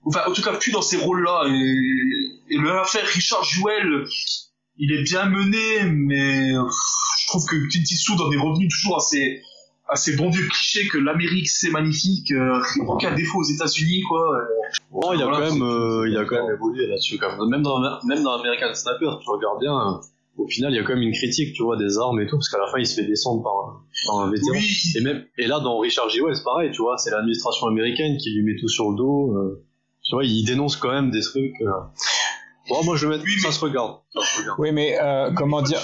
Enfin, 0.06 0.22
en 0.28 0.34
tout 0.34 0.42
cas, 0.42 0.54
plus 0.54 0.72
dans 0.72 0.82
ces 0.82 0.98
rôles-là. 0.98 1.44
Et, 1.48 2.54
et 2.56 2.58
le 2.58 2.72
affaire 2.72 3.06
Richard 3.06 3.44
Jewell, 3.44 4.06
il 4.78 4.92
est 4.92 5.04
bien 5.04 5.26
mené, 5.26 5.84
mais 5.92 6.50
je 6.50 7.28
trouve 7.28 7.46
que 7.46 7.56
Clint 7.70 7.84
Eastwood 7.90 8.22
en 8.22 8.32
est 8.32 8.38
revenu 8.38 8.68
toujours 8.68 8.98
à 8.98 9.00
ses, 9.00 9.42
à 9.88 9.96
ces 9.96 10.16
bons 10.16 10.30
vieux 10.30 10.48
clichés 10.48 10.88
que 10.88 10.98
l'Amérique 10.98 11.48
c'est 11.50 11.70
magnifique, 11.70 12.32
euh, 12.32 12.60
aucun 12.88 13.14
défaut 13.16 13.40
aux 13.40 13.44
États-Unis, 13.50 14.02
quoi. 14.10 14.38
Bon, 14.92 15.14
il 15.14 15.22
a 15.22 15.26
Voilà, 15.26 15.48
quand 15.48 15.54
même, 15.54 15.64
euh, 15.64 16.10
il 16.10 16.18
a 16.18 16.26
quand 16.26 16.36
même 16.46 16.56
évolué 16.56 16.88
là-dessus. 16.88 17.18
Quand 17.18 17.30
même. 17.38 17.50
même 17.50 17.62
dans 17.62 17.80
même 18.06 18.24
dans 18.24 18.34
American 18.40 18.74
Sniper, 18.74 19.20
tu 19.20 19.30
regardes 19.30 19.60
bien. 19.60 19.74
euh, 19.74 19.98
Au 20.38 20.48
final, 20.48 20.74
il 20.74 20.76
y 20.76 20.80
a 20.80 20.84
quand 20.84 20.94
même 20.96 21.04
une 21.04 21.14
critique, 21.14 21.54
tu 21.54 21.64
vois, 21.64 21.78
des 21.78 21.98
armes 21.98 22.20
et 22.20 22.26
tout, 22.28 22.36
parce 22.38 22.50
qu'à 22.50 22.58
la 22.58 22.68
fin, 22.72 22.80
il 22.80 22.86
se 22.88 22.96
fait 23.00 23.08
descendre 23.08 23.44
par 23.44 23.54
un, 23.54 23.82
par 24.08 24.16
un 24.28 24.32
vétéran. 24.32 24.52
Oui, 24.58 24.94
Et 24.98 25.02
même, 25.02 25.24
et 25.38 25.46
là, 25.48 25.60
dans 25.60 25.78
Richard 25.80 26.10
Jewell, 26.10 26.36
c'est 26.36 26.44
pareil, 26.44 26.72
tu 26.72 26.82
vois, 26.82 26.98
c'est 26.98 27.12
l'administration 27.12 27.68
américaine 27.68 28.18
qui 28.18 28.34
lui 28.34 28.44
met 28.44 28.60
tout 28.60 28.68
sur 28.68 28.90
le 28.90 28.98
dos. 28.98 29.34
euh, 29.38 29.64
tu 30.04 30.16
vois, 30.16 30.24
il 30.26 30.44
dénonce 30.46 30.76
quand 30.76 30.92
même 30.92 31.12
des 31.12 31.22
trucs. 31.22 31.54
euh. 31.62 31.72
Bon, 32.70 32.84
moi, 32.84 32.96
je 32.96 33.08
vais 33.08 33.14
mettre, 33.18 33.26
Oui, 33.26 33.40
ça 33.42 33.48
mais- 33.50 33.54
se 33.54 33.60
regarde. 33.60 33.98
Ça 34.14 34.22
se 34.26 34.40
regarde. 34.40 34.60
Oui, 34.60 34.72
mais 34.72 34.98
euh, 35.02 35.32
comment 35.36 35.62
dire 35.62 35.80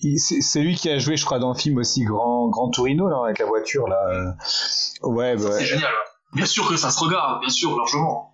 c'est 0.00 0.60
lui 0.60 0.76
qui 0.76 0.88
a 0.90 0.98
joué, 1.00 1.16
je 1.16 1.24
crois, 1.24 1.40
dans 1.40 1.52
le 1.52 1.58
film 1.58 1.76
aussi 1.78 2.04
Grand, 2.04 2.48
Grand 2.50 2.70
Torino, 2.70 3.08
là, 3.08 3.16
avec 3.24 3.40
la 3.40 3.46
voiture, 3.46 3.88
là. 3.88 3.98
euh. 4.10 5.08
Ouais, 5.08 5.34
bah, 5.36 5.50
c'est 5.58 5.64
génial. 5.64 5.90
Bien 6.34 6.46
sûr 6.46 6.68
que 6.68 6.76
ça 6.76 6.90
se 6.90 7.02
regarde, 7.02 7.40
bien 7.40 7.48
sûr, 7.48 7.76
largement. 7.76 8.32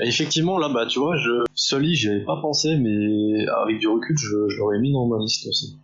Et 0.00 0.08
effectivement, 0.08 0.58
là, 0.58 0.68
bah, 0.70 0.86
tu 0.86 0.98
vois, 0.98 1.14
je, 1.16 1.44
Sully, 1.54 1.94
j'y 1.94 2.08
avais 2.08 2.24
pas 2.24 2.36
pensé, 2.40 2.76
mais 2.76 3.46
avec 3.62 3.78
du 3.78 3.88
recul, 3.88 4.16
je, 4.18 4.48
je 4.48 4.56
l'aurais 4.58 4.78
mis 4.78 4.90
dans 4.92 5.06
ma 5.06 5.18
liste 5.18 5.46
aussi. 5.46 5.76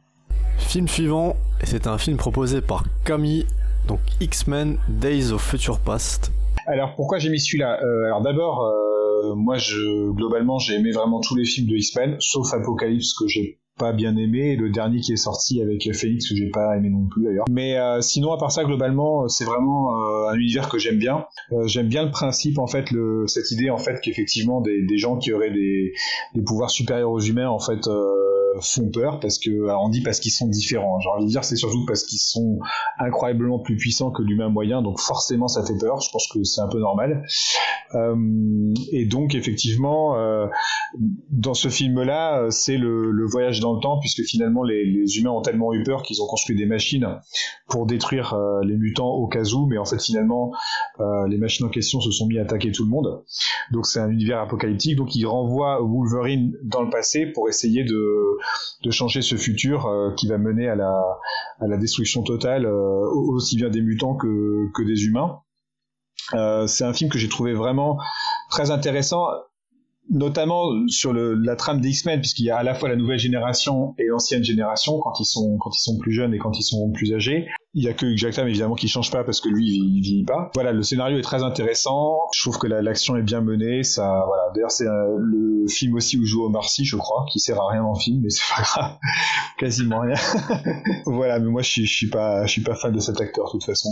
Film 0.59 0.89
suivant, 0.89 1.37
et 1.61 1.67
c'est 1.67 1.87
un 1.87 1.99
film 1.99 2.17
proposé 2.17 2.63
par 2.63 2.85
Camille, 3.05 3.47
donc 3.89 4.01
X-Men 4.21 4.79
Days 4.89 5.31
of 5.33 5.43
Future 5.43 5.79
Past. 5.79 6.31
Alors 6.67 6.95
pourquoi 6.95 7.19
j'ai 7.19 7.31
mis 7.31 7.41
celui-là? 7.41 7.81
Euh, 7.83 8.07
Alors 8.07 8.21
d'abord, 8.21 8.63
euh, 8.63 9.35
moi 9.35 9.57
je 9.57 10.11
globalement 10.13 10.59
j'ai 10.59 10.75
aimé 10.75 10.91
vraiment 10.93 11.21
tous 11.21 11.35
les 11.35 11.45
films 11.45 11.69
de 11.69 11.77
X-Men, 11.77 12.17
sauf 12.21 12.53
Apocalypse 12.53 13.15
que 13.15 13.27
j'ai 13.27 13.59
pas 13.79 13.93
bien 13.93 14.17
aimé, 14.17 14.53
et 14.53 14.57
le 14.57 14.69
dernier 14.69 15.01
qui 15.01 15.13
est 15.13 15.17
sorti 15.17 15.63
avec 15.63 15.91
Phoenix 15.95 16.29
que 16.29 16.37
j'ai 16.37 16.51
pas 16.51 16.77
aimé 16.77 16.91
non 16.91 17.09
plus 17.11 17.25
d'ailleurs. 17.25 17.47
Mais 17.51 17.79
euh, 17.79 18.01
sinon 18.01 18.33
à 18.33 18.39
part 18.39 18.53
ça 18.53 18.65
globalement 18.65 19.29
c'est 19.29 19.45
vraiment 19.45 19.95
un 20.29 20.35
univers 20.35 20.69
que 20.69 20.79
j'aime 20.79 20.99
bien. 20.99 21.25
J'aime 21.65 21.89
bien 21.89 22.05
le 22.05 22.11
principe 22.11 22.59
en 22.59 22.67
fait, 22.67 22.87
cette 23.27 23.51
idée 23.51 23.71
en 23.71 23.79
fait 23.79 24.01
qu'effectivement 24.01 24.61
des, 24.61 24.99
gens 24.99 25.17
qui 25.17 25.33
auraient 25.33 25.51
des, 25.51 25.93
pouvoirs 26.47 26.71
supérieurs 26.71 27.11
aux 27.11 27.21
humains 27.21 27.49
en 27.49 27.59
fait 27.59 27.89
font 28.61 28.91
peur 28.91 29.21
parce 29.21 29.39
que 29.39 29.51
alors 29.65 29.85
on 29.85 29.89
dit 29.89 30.03
parce 30.03 30.21
qu'ils 30.21 30.33
sont 30.33 30.49
différents. 30.49 30.99
J'ai 31.01 31.09
envie 31.09 31.25
de 31.25 31.31
dire 31.31 31.45
c'est 31.45 31.57
surtout 31.57 31.85
parce 31.87 32.05
qu'ils 32.05 32.19
sont 32.19 32.59
incroyablement 32.99 33.59
plus 33.59 33.77
puissants 33.77 34.11
que 34.11 34.23
l'humain 34.23 34.49
moyen, 34.49 34.83
donc 34.83 35.01
forcément 35.01 35.49
ça 35.49 35.65
fait 35.65 35.79
peur. 35.79 36.01
Je 36.01 36.11
pense 36.11 36.29
que 36.29 36.43
c'est 36.45 36.61
un 36.61 36.69
peu 36.69 36.79
normal. 36.79 37.25
Euh, 37.95 38.75
et 38.91 39.07
donc 39.07 39.35
effectivement, 39.35 40.17
euh, 40.17 40.47
dans 41.31 41.55
ce 41.55 41.69
film-là, 41.69 42.47
c'est 42.51 42.79
le, 42.79 43.27
voyage 43.27 43.61
dans 43.61 43.75
le 43.75 43.81
temps, 43.81 43.99
puisque 44.01 44.23
finalement 44.23 44.63
les, 44.63 45.19
humains 45.19 45.31
ont 45.31 45.43
tellement 45.43 45.73
eu 45.73 45.83
peur 45.85 46.03
qu'ils 46.03 46.23
ont 46.23 46.27
construit 46.27 46.57
des 46.57 46.67
machines 46.67 47.07
pour 47.69 47.87
détruire 47.87 48.35
euh, 48.35 48.61
les 48.65 48.77
mutants 48.77 49.11
au 49.11 49.27
cas 49.29 49.45
où, 49.55 49.67
mais 49.67 49.79
en 49.79 49.85
fait 49.85 50.03
finalement 50.03 50.53
les 51.29 51.37
machines 51.37 51.67
en 51.67 51.69
question 51.69 52.01
se 52.01 52.11
sont 52.11 52.27
mis 52.27 52.39
à 52.39 52.43
attaquer 52.43 52.71
tout 52.73 52.85
le 52.85 52.91
monde. 52.91 53.23
Donc 53.73 53.87
c'est 53.87 54.01
un 54.01 54.11
univers 54.11 54.41
apocalyptique, 54.41 54.97
donc 54.97 55.15
il 55.15 55.27
renvoie 55.27 55.81
Wolverine 55.81 56.53
dans 56.63 56.83
le 56.83 56.91
passé 56.91 57.27
pour 57.27 57.49
essayer 57.49 57.85
de, 57.85 58.39
de 58.83 58.91
changer 58.91 59.23
ce 59.23 59.37
futur 59.37 59.87
euh, 59.87 60.13
qui 60.17 60.29
va 60.29 60.39
mener 60.39 60.69
à 60.69 60.75
la, 60.75 60.93
à 61.61 61.67
la 61.67 61.77
destruction 61.77 62.23
totale 62.23 62.67
euh, 62.67 63.09
aussi 63.15 63.57
bien 63.57 63.69
des 63.69 63.81
mutants 63.81 64.17
que, 64.17 64.71
que 64.75 64.83
des 64.83 65.05
humains. 65.05 65.41
Euh, 66.35 66.67
c'est 66.67 66.85
un 66.85 66.93
film 66.93 67.11
que 67.11 67.19
j'ai 67.19 67.29
trouvé 67.29 67.53
vraiment 67.53 67.99
très 68.51 68.71
intéressant, 68.71 69.27
notamment 70.13 70.67
sur 70.89 71.13
le, 71.13 71.35
la 71.35 71.57
trame 71.57 71.81
des 71.81 71.89
X-Men, 71.89 72.21
puisqu'il 72.21 72.45
y 72.45 72.51
a 72.51 72.59
à 72.59 72.63
la 72.63 72.75
fois 72.75 72.89
la 72.89 72.97
nouvelle 72.97 73.19
génération 73.19 73.95
et 73.99 74.05
l'ancienne 74.07 74.45
génération 74.45 75.01
quand 75.01 75.19
ils 75.19 75.25
sont 75.25 75.57
quand 75.59 75.71
ils 75.75 75.81
sont 75.81 75.99
plus 75.99 76.13
jeunes 76.13 76.35
et 76.35 76.39
quand 76.39 76.57
ils 76.59 76.63
sont 76.63 76.91
plus 76.93 77.13
âgés. 77.15 77.49
Il 77.75 77.83
y 77.83 77.89
a 77.89 77.95
que 77.95 78.05
Hugh 78.05 78.19
Jackman 78.19 78.47
évidemment 78.47 78.75
qui 78.75 78.87
change 78.87 79.11
pas 79.11 79.25
parce 79.25 79.41
que 79.41 79.49
lui 79.49 79.67
il, 79.67 79.97
il 79.97 80.03
vieillit 80.03 80.25
pas. 80.25 80.51
Voilà, 80.55 80.73
le 80.73 80.83
scénario 80.83 81.19
est 81.19 81.23
très 81.23 81.43
intéressant. 81.43 82.19
Je 82.35 82.43
trouve 82.43 82.59
que 82.59 82.67
la- 82.67 82.83
l'action 82.83 83.17
est 83.17 83.23
bien 83.23 83.41
menée. 83.41 83.83
Ça, 83.83 84.25
voilà. 84.27 84.43
D'ailleurs 84.55 84.71
c'est 84.71 84.87
euh, 84.87 85.17
le 85.19 85.67
film 85.69 85.95
aussi 85.97 86.19
où 86.19 86.27
joue 86.27 86.45
Omar 86.45 86.69
Sy, 86.69 86.85
je 86.85 86.97
crois, 86.97 87.25
qui 87.33 87.41
sert 87.41 87.59
à 87.59 87.71
rien 87.71 87.83
dans 87.83 87.95
le 87.95 87.99
film, 87.99 88.21
mais 88.23 88.29
c'est 88.29 88.43
pas 88.55 88.63
grave, 88.63 88.97
quasiment 89.59 90.01
rien. 90.01 90.15
voilà, 91.07 91.39
mais 91.39 91.49
moi 91.51 91.63
je 91.63 91.71
suis, 91.71 91.87
je 91.87 91.97
suis 91.97 92.09
pas, 92.11 92.45
je 92.45 92.53
suis 92.53 92.63
pas 92.63 92.75
fan 92.75 92.93
de 92.93 93.01
cet 93.01 93.19
acteur 93.21 93.47
de 93.47 93.51
toute 93.53 93.65
façon 93.65 93.89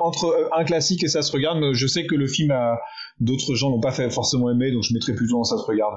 entre 0.00 0.48
un 0.56 0.64
classique 0.64 1.04
et 1.04 1.08
ça 1.08 1.20
se 1.20 1.30
regarde, 1.30 1.58
je 1.74 1.86
sais 1.86 2.06
que 2.06 2.14
le 2.14 2.26
film 2.26 2.50
a 2.52 2.78
d'autres 3.20 3.54
gens 3.54 3.70
l'ont 3.70 3.80
pas 3.80 3.92
fait 3.92 4.10
forcément 4.10 4.50
aimé, 4.50 4.72
donc 4.72 4.82
je 4.82 4.94
mettrais 4.94 5.14
plutôt 5.14 5.36
dans 5.36 5.44
ça 5.44 5.56
se 5.56 5.64
regarde. 5.64 5.94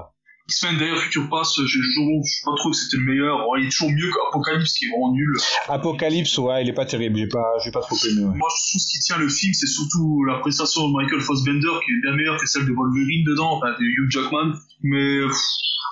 X-Men 0.48 0.76
d'ailleurs, 0.76 0.98
Future 0.98 1.28
Pass, 1.30 1.54
j'ai 1.54 1.78
toujours, 1.78 2.20
je 2.24 2.44
pas 2.44 2.50
trouvé 2.56 2.72
que 2.72 2.76
c'était 2.76 2.96
le 2.96 3.04
meilleur. 3.04 3.46
Oh, 3.48 3.54
il 3.56 3.66
est 3.66 3.70
toujours 3.70 3.90
mieux 3.90 4.10
qu'Apocalypse, 4.10 4.74
qui 4.74 4.86
est 4.86 4.88
vraiment 4.88 5.12
nul. 5.12 5.32
Apocalypse, 5.68 6.36
ouais, 6.38 6.62
il 6.64 6.68
est 6.68 6.74
pas 6.74 6.84
terrible, 6.84 7.16
j'ai 7.16 7.28
pas, 7.28 7.46
j'ai 7.64 7.70
pas 7.70 7.80
trop 7.80 7.96
aimé. 7.96 8.24
Ouais. 8.24 8.36
Moi, 8.36 8.48
je 8.50 8.70
trouve 8.70 8.80
ce 8.80 8.90
qui 8.90 8.98
tient 8.98 9.18
le 9.18 9.28
film, 9.28 9.54
c'est 9.54 9.68
surtout 9.68 10.24
la 10.24 10.38
prestation 10.40 10.88
de 10.88 10.94
Michael 10.94 11.20
Fassbender, 11.20 11.70
qui 11.84 11.92
est 11.92 12.00
bien 12.02 12.16
meilleure 12.16 12.38
que 12.38 12.46
celle 12.46 12.66
de 12.66 12.72
Wolverine 12.72 13.24
dedans, 13.24 13.56
enfin, 13.56 13.70
de 13.70 13.84
Hugh 13.84 14.10
Jackman. 14.10 14.54
Mais, 14.82 15.20
pff, 15.28 15.38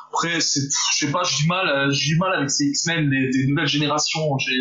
après, 0.08 0.40
c'est, 0.40 0.66
je 0.66 1.06
sais 1.06 1.12
pas, 1.12 1.22
j'ai 1.22 1.44
du 1.44 1.48
mal, 1.48 1.92
j'ai 1.92 2.14
du 2.14 2.18
mal 2.18 2.34
avec 2.34 2.50
ces 2.50 2.64
X-Men 2.64 3.08
des, 3.08 3.30
des 3.30 3.46
nouvelles 3.46 3.68
générations. 3.68 4.36
J'ai, 4.38 4.58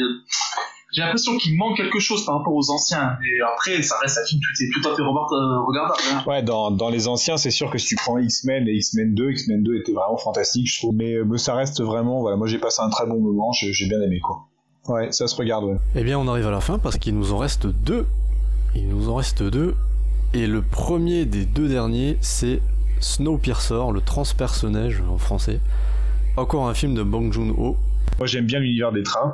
j'ai 0.91 1.01
l'impression 1.01 1.37
qu'il 1.37 1.57
manque 1.57 1.77
quelque 1.77 1.99
chose 1.99 2.25
par 2.25 2.37
rapport 2.37 2.53
aux 2.53 2.69
anciens. 2.71 3.17
Et 3.23 3.41
après, 3.41 3.81
ça 3.81 3.95
reste 4.01 4.17
un 4.17 4.25
film 4.27 4.41
tout, 4.41 4.63
est 4.63 4.69
tout 4.81 4.89
à 4.89 4.95
fait 4.95 5.01
euh, 5.01 5.59
regardable. 5.61 5.99
hein. 6.13 6.23
Ouais, 6.25 6.41
dans, 6.43 6.71
dans 6.71 6.89
les 6.89 7.07
anciens, 7.07 7.37
c'est 7.37 7.51
sûr 7.51 7.69
que 7.69 7.77
si 7.77 7.87
tu 7.87 7.95
prends 7.95 8.17
X-Men 8.17 8.67
et 8.67 8.73
X-Men 8.73 9.13
2, 9.13 9.31
X-Men 9.31 9.63
2 9.63 9.75
était 9.77 9.93
vraiment 9.93 10.17
fantastique, 10.17 10.67
je 10.67 10.79
trouve. 10.79 10.95
Mais, 10.95 11.13
euh, 11.13 11.25
mais 11.25 11.37
ça 11.37 11.53
reste 11.55 11.81
vraiment, 11.81 12.21
voilà, 12.21 12.37
moi 12.37 12.47
j'ai 12.47 12.57
passé 12.59 12.81
un 12.81 12.89
très 12.89 13.05
bon 13.05 13.19
moment, 13.19 13.51
j'ai, 13.51 13.71
j'ai 13.73 13.87
bien 13.87 14.01
aimé 14.01 14.19
quoi. 14.19 14.45
Ouais, 14.87 15.11
ça 15.11 15.27
se 15.27 15.35
regarde, 15.35 15.65
ouais. 15.65 15.77
Eh 15.95 16.03
bien, 16.03 16.17
on 16.17 16.27
arrive 16.27 16.47
à 16.47 16.51
la 16.51 16.61
fin 16.61 16.79
parce 16.79 16.97
qu'il 16.97 17.15
nous 17.15 17.33
en 17.33 17.37
reste 17.37 17.67
deux. 17.67 18.07
Il 18.75 18.87
nous 18.89 19.09
en 19.09 19.15
reste 19.15 19.43
deux. 19.43 19.75
Et 20.33 20.47
le 20.47 20.61
premier 20.63 21.25
des 21.25 21.45
deux 21.45 21.67
derniers, 21.67 22.17
c'est 22.21 22.61
Snowpiercer, 22.99 23.91
le 23.93 24.01
transpersonnage 24.01 25.01
en 25.09 25.17
français. 25.17 25.59
Encore 26.37 26.67
un 26.67 26.73
film 26.73 26.93
de 26.95 27.03
Bong 27.03 27.31
Joon-ho. 27.31 27.77
Moi 28.17 28.27
j'aime 28.27 28.45
bien 28.45 28.59
l'univers 28.59 28.91
des 28.91 29.03
trains. 29.03 29.33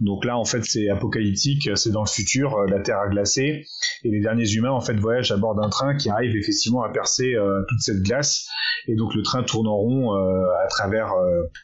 Donc 0.00 0.24
là 0.24 0.36
en 0.36 0.44
fait 0.44 0.64
c'est 0.64 0.88
apocalyptique, 0.88 1.70
c'est 1.74 1.90
dans 1.90 2.02
le 2.02 2.08
futur, 2.08 2.56
euh, 2.56 2.66
la 2.68 2.80
Terre 2.80 2.98
a 2.98 3.08
glacé 3.08 3.66
et 4.04 4.10
les 4.10 4.20
derniers 4.20 4.50
humains 4.52 4.70
en 4.70 4.80
fait 4.80 4.94
voyagent 4.94 5.32
à 5.32 5.36
bord 5.36 5.54
d'un 5.54 5.68
train 5.68 5.96
qui 5.96 6.10
arrive 6.10 6.36
effectivement 6.36 6.82
à 6.82 6.90
percer 6.90 7.34
euh, 7.34 7.62
toute 7.68 7.80
cette 7.80 8.02
glace 8.02 8.46
et 8.88 8.94
donc 8.94 9.14
le 9.14 9.22
train 9.22 9.42
tourne 9.42 9.66
en 9.66 9.76
rond 9.76 10.14
euh, 10.14 10.64
à 10.64 10.68
travers 10.68 11.12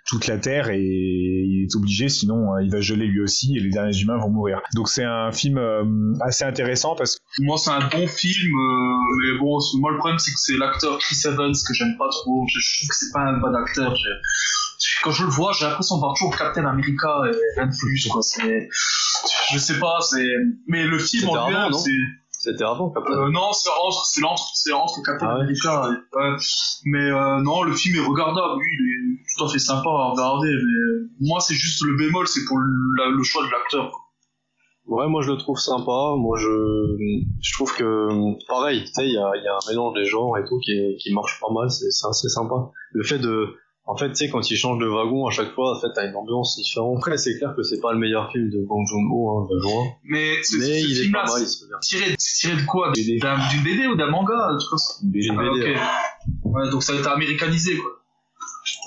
toute 0.06 0.26
la 0.26 0.38
Terre 0.38 0.70
et 0.70 0.80
il 0.80 1.62
est 1.64 1.76
obligé 1.76 2.08
sinon 2.08 2.54
euh, 2.54 2.62
il 2.62 2.70
va 2.70 2.80
geler 2.80 3.06
lui 3.06 3.20
aussi 3.20 3.56
et 3.56 3.60
les 3.60 3.70
derniers 3.70 3.96
humains 3.98 4.18
vont 4.18 4.30
mourir. 4.30 4.60
Donc 4.74 4.88
c'est 4.88 5.04
un 5.04 5.32
film 5.32 5.58
assez 6.20 6.44
intéressant 6.44 6.94
parce 6.96 7.16
que 7.16 7.20
Moi, 7.40 7.56
c'est 7.58 7.70
un 7.70 7.88
bon 7.88 8.06
film, 8.06 8.52
mais 9.20 9.38
bon, 9.38 9.58
moi, 9.78 9.92
le 9.92 9.98
problème, 9.98 10.18
c'est 10.18 10.32
que 10.32 10.38
c'est 10.38 10.56
l'acteur 10.56 10.98
Chris 10.98 11.16
Evans 11.26 11.52
que 11.52 11.74
j'aime 11.74 11.96
pas 11.98 12.08
trop. 12.10 12.44
Je 12.48 12.78
trouve 12.78 12.88
que 12.88 12.94
c'est 12.96 13.12
pas 13.12 13.20
un 13.20 13.38
bon 13.38 13.54
acteur. 13.54 13.94
Quand 15.02 15.10
je 15.10 15.24
le 15.24 15.30
vois, 15.30 15.52
j'ai 15.58 15.64
l'impression 15.66 15.96
de 15.96 16.00
voir 16.00 16.14
toujours 16.14 16.36
Captain 16.36 16.64
America 16.64 17.22
et 17.26 17.36
rien 17.60 17.66
de 17.66 17.76
plus, 17.76 18.08
quoi. 18.08 18.22
C'est, 18.22 18.68
je 19.52 19.58
sais 19.58 19.78
pas, 19.78 19.98
c'est, 20.00 20.26
mais 20.68 20.84
le 20.84 20.98
film 20.98 21.28
en 21.30 21.48
lui-même, 21.48 21.72
c'est, 21.72 21.90
C'était 22.30 22.64
avant, 22.64 22.90
Captain. 22.90 23.12
euh, 23.12 23.30
non, 23.30 23.52
c'est 23.52 23.68
entre, 23.84 24.04
c'est 24.06 24.22
entre, 24.24 24.50
c'est 24.54 24.72
entre 24.72 25.02
Captain 25.02 25.26
Ah. 25.28 25.34
America. 25.40 25.88
ouais. 25.90 26.36
Mais 26.84 26.98
euh, 27.10 27.40
non, 27.40 27.62
le 27.62 27.74
film 27.74 27.96
est 27.96 28.06
regardable, 28.06 28.54
oui, 28.58 28.64
il 28.80 29.14
est 29.20 29.36
tout 29.36 29.44
à 29.44 29.48
fait 29.48 29.58
sympa 29.58 29.88
à 29.88 30.10
regarder. 30.12 30.48
Mais 30.50 31.28
moi, 31.28 31.40
c'est 31.40 31.54
juste 31.54 31.82
le 31.84 31.96
bémol, 31.96 32.26
c'est 32.28 32.44
pour 32.46 32.58
le, 32.58 32.70
la- 32.98 33.10
le 33.10 33.22
choix 33.22 33.44
de 33.44 33.50
l'acteur. 33.50 33.90
Ouais, 34.86 35.06
moi 35.06 35.22
je 35.22 35.30
le 35.30 35.38
trouve 35.38 35.58
sympa. 35.58 36.16
Moi 36.18 36.36
je, 36.40 36.48
je 37.40 37.52
trouve 37.54 37.72
que 37.76 38.08
pareil, 38.48 38.82
tu 38.84 38.92
sais, 38.92 39.06
il 39.06 39.12
y 39.12 39.16
a, 39.16 39.30
il 39.36 39.44
y 39.44 39.46
a 39.46 39.54
un 39.54 39.70
mélange 39.70 39.94
des 39.94 40.04
genres 40.04 40.36
et 40.38 40.44
tout 40.44 40.58
qui, 40.58 40.72
est- 40.72 40.96
qui 40.96 41.14
marche 41.14 41.38
pas 41.40 41.52
mal. 41.52 41.70
C'est 41.70 41.86
assez 42.08 42.28
sympa. 42.28 42.68
Le 42.90 43.04
fait 43.04 43.20
de 43.20 43.54
En 43.84 43.96
fait, 43.96 44.08
tu 44.10 44.14
sais, 44.14 44.30
quand 44.30 44.48
ils 44.48 44.56
changent 44.56 44.78
de 44.78 44.86
wagon, 44.86 45.26
à 45.26 45.30
chaque 45.32 45.52
fois, 45.54 45.76
en 45.76 45.80
fait, 45.80 45.88
t'as 45.92 46.08
une 46.08 46.14
ambiance 46.14 46.56
différente. 46.56 46.98
Après, 46.98 47.18
c'est 47.18 47.36
clair 47.36 47.52
que 47.56 47.62
c'est 47.64 47.80
pas 47.80 47.92
le 47.92 47.98
meilleur 47.98 48.30
film 48.30 48.48
de 48.48 48.64
Bong 48.64 48.86
Joon-ho, 48.86 49.30
hein, 49.40 49.48
de 49.50 49.60
loin. 49.60 49.84
Mais, 50.04 50.40
ce, 50.44 50.56
Mais 50.56 50.80
ce 50.80 50.86
il 50.86 51.08
est 51.08 51.10
pas 51.10 51.24
mal, 51.24 51.32
il 51.36 51.40
c'est 51.40 51.46
se 51.46 51.64
fait 51.64 51.68
bien. 51.68 51.78
tiré, 51.80 52.16
tiré 52.16 52.56
de 52.62 52.66
quoi 52.66 52.92
BD. 52.92 53.18
D'un- 53.18 53.48
D'une 53.48 53.62
BD 53.64 53.86
ou 53.88 53.96
d'un 53.96 54.06
manga 54.08 54.34
Ah, 54.38 54.56
BD, 55.02 55.28
ok. 55.30 55.76
Ouais, 56.44 56.70
donc 56.70 56.82
ça 56.84 56.92
a 56.92 56.96
été 56.96 57.08
américanisé, 57.08 57.76
quoi. 57.76 57.90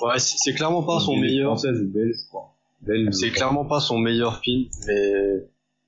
Ouais, 0.08 0.18
c'est 0.18 0.36
c'est 0.38 0.54
clairement 0.54 0.82
pas 0.82 0.98
son 0.98 1.12
BD 1.16 1.26
meilleur. 1.26 1.50
Française 1.50 1.78
ou 1.82 1.88
belge, 1.92 2.16
je 2.18 2.28
crois. 2.28 2.54
C'est 3.12 3.30
clairement 3.32 3.66
pas 3.66 3.80
son 3.80 3.98
meilleur 3.98 4.38
film, 4.40 4.68
mais 4.86 5.12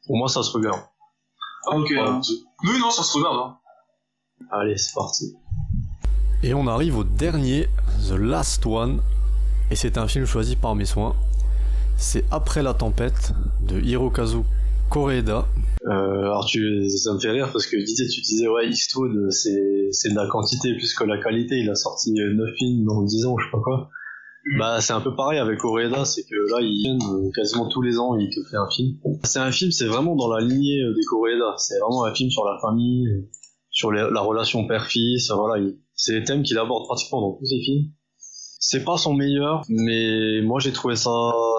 pour 0.07 0.17
moi, 0.19 0.29
ça 0.29 0.43
se 0.43 0.51
regarde. 0.53 0.83
Ah, 1.71 1.77
ok. 1.77 1.93
Hein. 1.93 2.21
Oui, 2.65 2.79
non, 2.79 2.91
ça 2.91 3.03
se 3.03 3.17
regarde. 3.17 3.39
Hein. 3.39 3.59
Allez, 4.51 4.77
c'est 4.77 4.95
parti. 4.95 5.35
Et 6.43 6.55
on 6.55 6.67
arrive 6.67 6.97
au 6.99 7.05
dernier, 7.05 7.67
The 8.09 8.13
Last 8.15 8.65
One, 8.67 9.01
et 9.71 9.77
c'est 9.77 9.99
un 9.99 10.07
film 10.07 10.25
choisi 10.25 10.57
par 10.57 10.75
mes 10.75 10.85
soins. 10.85 11.17
C'est 11.97 12.25
Après 12.31 12.63
la 12.63 12.75
tempête 12.75 13.33
de 13.67 13.81
Hirokazu 13.81 14.39
Koreeda. 14.89 15.47
Euh, 15.87 15.91
alors 16.23 16.45
tu, 16.47 16.89
ça 16.91 17.13
me 17.15 17.19
fait 17.19 17.31
rire 17.31 17.51
parce 17.53 17.67
que 17.67 17.77
tu 17.77 17.83
disais, 17.85 18.07
tu 18.07 18.21
disais 18.21 18.47
ouais, 18.49 18.69
Eastwood, 18.69 19.31
c'est, 19.31 19.89
c'est 19.91 20.11
de 20.11 20.15
la 20.15 20.27
quantité 20.29 20.75
plus 20.77 20.95
que 20.95 21.05
la 21.05 21.19
qualité. 21.19 21.57
Il 21.59 21.69
a 21.71 21.75
sorti 21.75 22.13
9 22.13 22.49
films 22.57 22.89
en 22.89 23.03
10 23.03 23.27
ans, 23.27 23.37
je 23.39 23.45
sais 23.45 23.51
pas 23.51 23.61
quoi. 23.61 23.89
Mm. 24.47 24.59
Bah, 24.61 24.81
c'est 24.81 24.93
un 24.93 25.01
peu 25.01 25.15
pareil 25.17 25.39
avec 25.41 25.59
Koreeda, 25.59 26.05
c'est 26.05 26.23
que 26.23 26.37
là, 26.53 26.59
il 26.61 26.83
vient 26.83 26.99
euh, 27.15 27.31
quasiment 27.35 27.69
tous 27.69 27.83
les 27.83 27.99
ans, 27.99 28.17
il 28.17 28.29
te 28.31 28.41
fait 28.49 28.57
un 28.57 28.69
film. 28.71 28.97
C'est 29.25 29.41
un 29.41 29.51
film, 29.51 29.73
c'est 29.73 29.87
vraiment 29.87 30.15
dans 30.15 30.33
la 30.33 30.41
lignée 30.41 30.83
euh, 30.83 30.95
des 30.95 31.03
Koreeda. 31.05 31.55
C'est 31.59 31.79
vraiment 31.81 32.05
un 32.05 32.15
film 32.15 32.31
sur 32.31 32.45
la 32.45 32.59
famille, 32.63 33.09
euh, 33.09 33.29
sur 33.71 33.91
les- 33.91 34.09
la 34.13 34.21
relation 34.21 34.67
père-fils. 34.69 35.31
Voilà, 35.33 35.61
il- 35.63 35.77
c'est 35.99 36.19
les 36.19 36.25
thèmes 36.25 36.43
qu'il 36.43 36.57
aborde 36.59 36.85
pratiquement 36.87 37.21
dans 37.21 37.33
tous 37.33 37.45
ses 37.45 37.61
films. 37.61 37.91
C'est 38.61 38.85
pas 38.85 38.97
son 38.97 39.15
meilleur, 39.15 39.63
mais 39.69 40.41
moi 40.43 40.59
j'ai 40.61 40.73
trouvé 40.73 40.97
ça, 40.97 41.11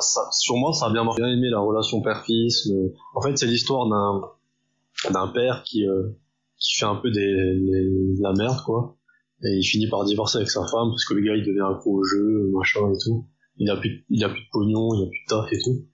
ça, 0.01 0.21
sur 0.31 0.55
moi 0.57 0.73
ça 0.73 0.87
a 0.87 0.91
bien 0.91 1.03
marché. 1.03 1.21
J'ai 1.21 1.27
bien 1.29 1.37
aimé 1.37 1.49
la 1.49 1.59
relation 1.59 2.01
père-fils. 2.01 2.69
En 3.15 3.21
fait, 3.21 3.37
c'est 3.37 3.45
l'histoire 3.47 3.87
d'un 3.87 5.11
d'un 5.11 5.27
père 5.29 5.63
qui 5.63 5.85
euh, 5.87 6.09
qui 6.57 6.77
fait 6.77 6.85
un 6.85 6.95
peu 6.95 7.09
des, 7.11 7.19
des- 7.21 7.89
de 8.17 8.21
la 8.21 8.33
merde 8.33 8.57
quoi, 8.65 8.97
et 9.45 9.55
il 9.57 9.63
finit 9.63 9.87
par 9.89 10.03
divorcer 10.03 10.37
avec 10.39 10.49
sa 10.49 10.61
femme 10.67 10.89
parce 10.89 11.05
que 11.05 11.13
le 11.13 11.21
gars 11.21 11.35
il 11.35 11.45
devient 11.45 11.63
accro 11.73 11.99
au 11.99 12.03
jeu, 12.03 12.49
machin 12.53 12.81
et 12.91 12.97
tout. 13.03 13.27
Il 13.57 13.69
a 13.69 13.77
plus, 13.77 14.05
il 14.09 14.23
a 14.23 14.29
plus 14.29 14.41
de 14.41 14.49
pognon, 14.51 14.93
il 14.95 15.03
a 15.03 15.07
plus 15.09 15.19
de 15.19 15.29
taf 15.29 15.53
et 15.53 15.59
tout. 15.63 15.85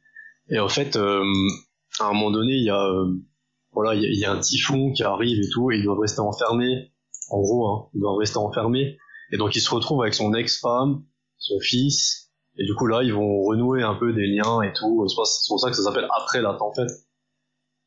Et 0.49 0.59
en 0.59 0.67
fait, 0.69 0.95
euh, 0.95 1.23
à 1.99 2.05
un 2.09 2.13
moment 2.13 2.31
donné, 2.31 2.53
il 2.53 2.63
y 2.63 2.69
a 2.71 2.83
euh, 2.83 3.13
voilà, 3.73 3.93
il 3.95 4.01
y, 4.01 4.05
a- 4.05 4.09
il 4.09 4.19
y 4.19 4.25
a 4.25 4.31
un 4.31 4.39
typhon 4.39 4.91
qui 4.93 5.03
arrive 5.03 5.37
et 5.39 5.49
tout, 5.51 5.69
et 5.71 5.77
ils 5.77 5.83
doivent 5.83 5.99
rester 5.99 6.21
enfermés. 6.21 6.91
En 7.29 7.41
gros, 7.41 7.67
hein, 7.67 7.89
ils 7.93 8.01
rester 8.19 8.37
enfermés. 8.37 8.97
Et 9.31 9.37
donc 9.37 9.55
il 9.55 9.61
se 9.61 9.73
retrouve 9.73 10.01
avec 10.01 10.13
son 10.13 10.33
ex-femme, 10.33 11.03
son 11.37 11.59
fils, 11.59 12.31
et 12.57 12.65
du 12.65 12.75
coup 12.75 12.87
là 12.87 13.01
ils 13.03 13.13
vont 13.13 13.41
renouer 13.43 13.81
un 13.81 13.95
peu 13.95 14.13
des 14.13 14.27
liens 14.27 14.61
et 14.61 14.71
tout. 14.73 15.05
C'est 15.07 15.47
pour 15.47 15.59
ça 15.59 15.69
que 15.69 15.75
ça 15.75 15.83
s'appelle 15.83 16.07
Après 16.15 16.41
la 16.41 16.53
tempête. 16.53 16.91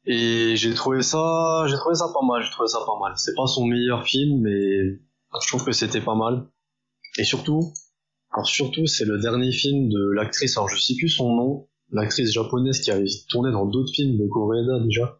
Et 0.04 0.56
j'ai 0.56 0.74
trouvé 0.74 1.02
ça, 1.02 1.64
j'ai 1.68 1.76
trouvé 1.76 1.94
ça 1.94 2.08
pas 2.12 2.24
mal, 2.26 2.42
j'ai 2.42 2.50
trouvé 2.50 2.68
ça 2.68 2.80
pas 2.86 2.98
mal. 2.98 3.12
C'est 3.16 3.34
pas 3.34 3.46
son 3.46 3.66
meilleur 3.66 4.04
film, 4.04 4.40
mais 4.40 4.98
je 5.42 5.48
trouve 5.48 5.64
que 5.64 5.72
c'était 5.72 6.00
pas 6.00 6.14
mal. 6.14 6.48
Et 7.18 7.24
surtout, 7.24 7.72
alors 8.32 8.46
surtout 8.46 8.86
c'est 8.86 9.04
le 9.04 9.18
dernier 9.18 9.52
film 9.52 9.88
de 9.88 10.10
l'actrice, 10.10 10.56
alors 10.56 10.68
je 10.68 10.80
sais 10.80 10.94
plus 10.96 11.08
son 11.08 11.34
nom, 11.34 11.68
l'actrice 11.90 12.32
japonaise 12.32 12.80
qui 12.80 12.90
avait 12.90 13.08
tourné 13.28 13.50
dans 13.52 13.66
d'autres 13.66 13.92
films 13.92 14.18
de 14.18 14.26
Koreeda 14.28 14.80
déjà, 14.80 15.17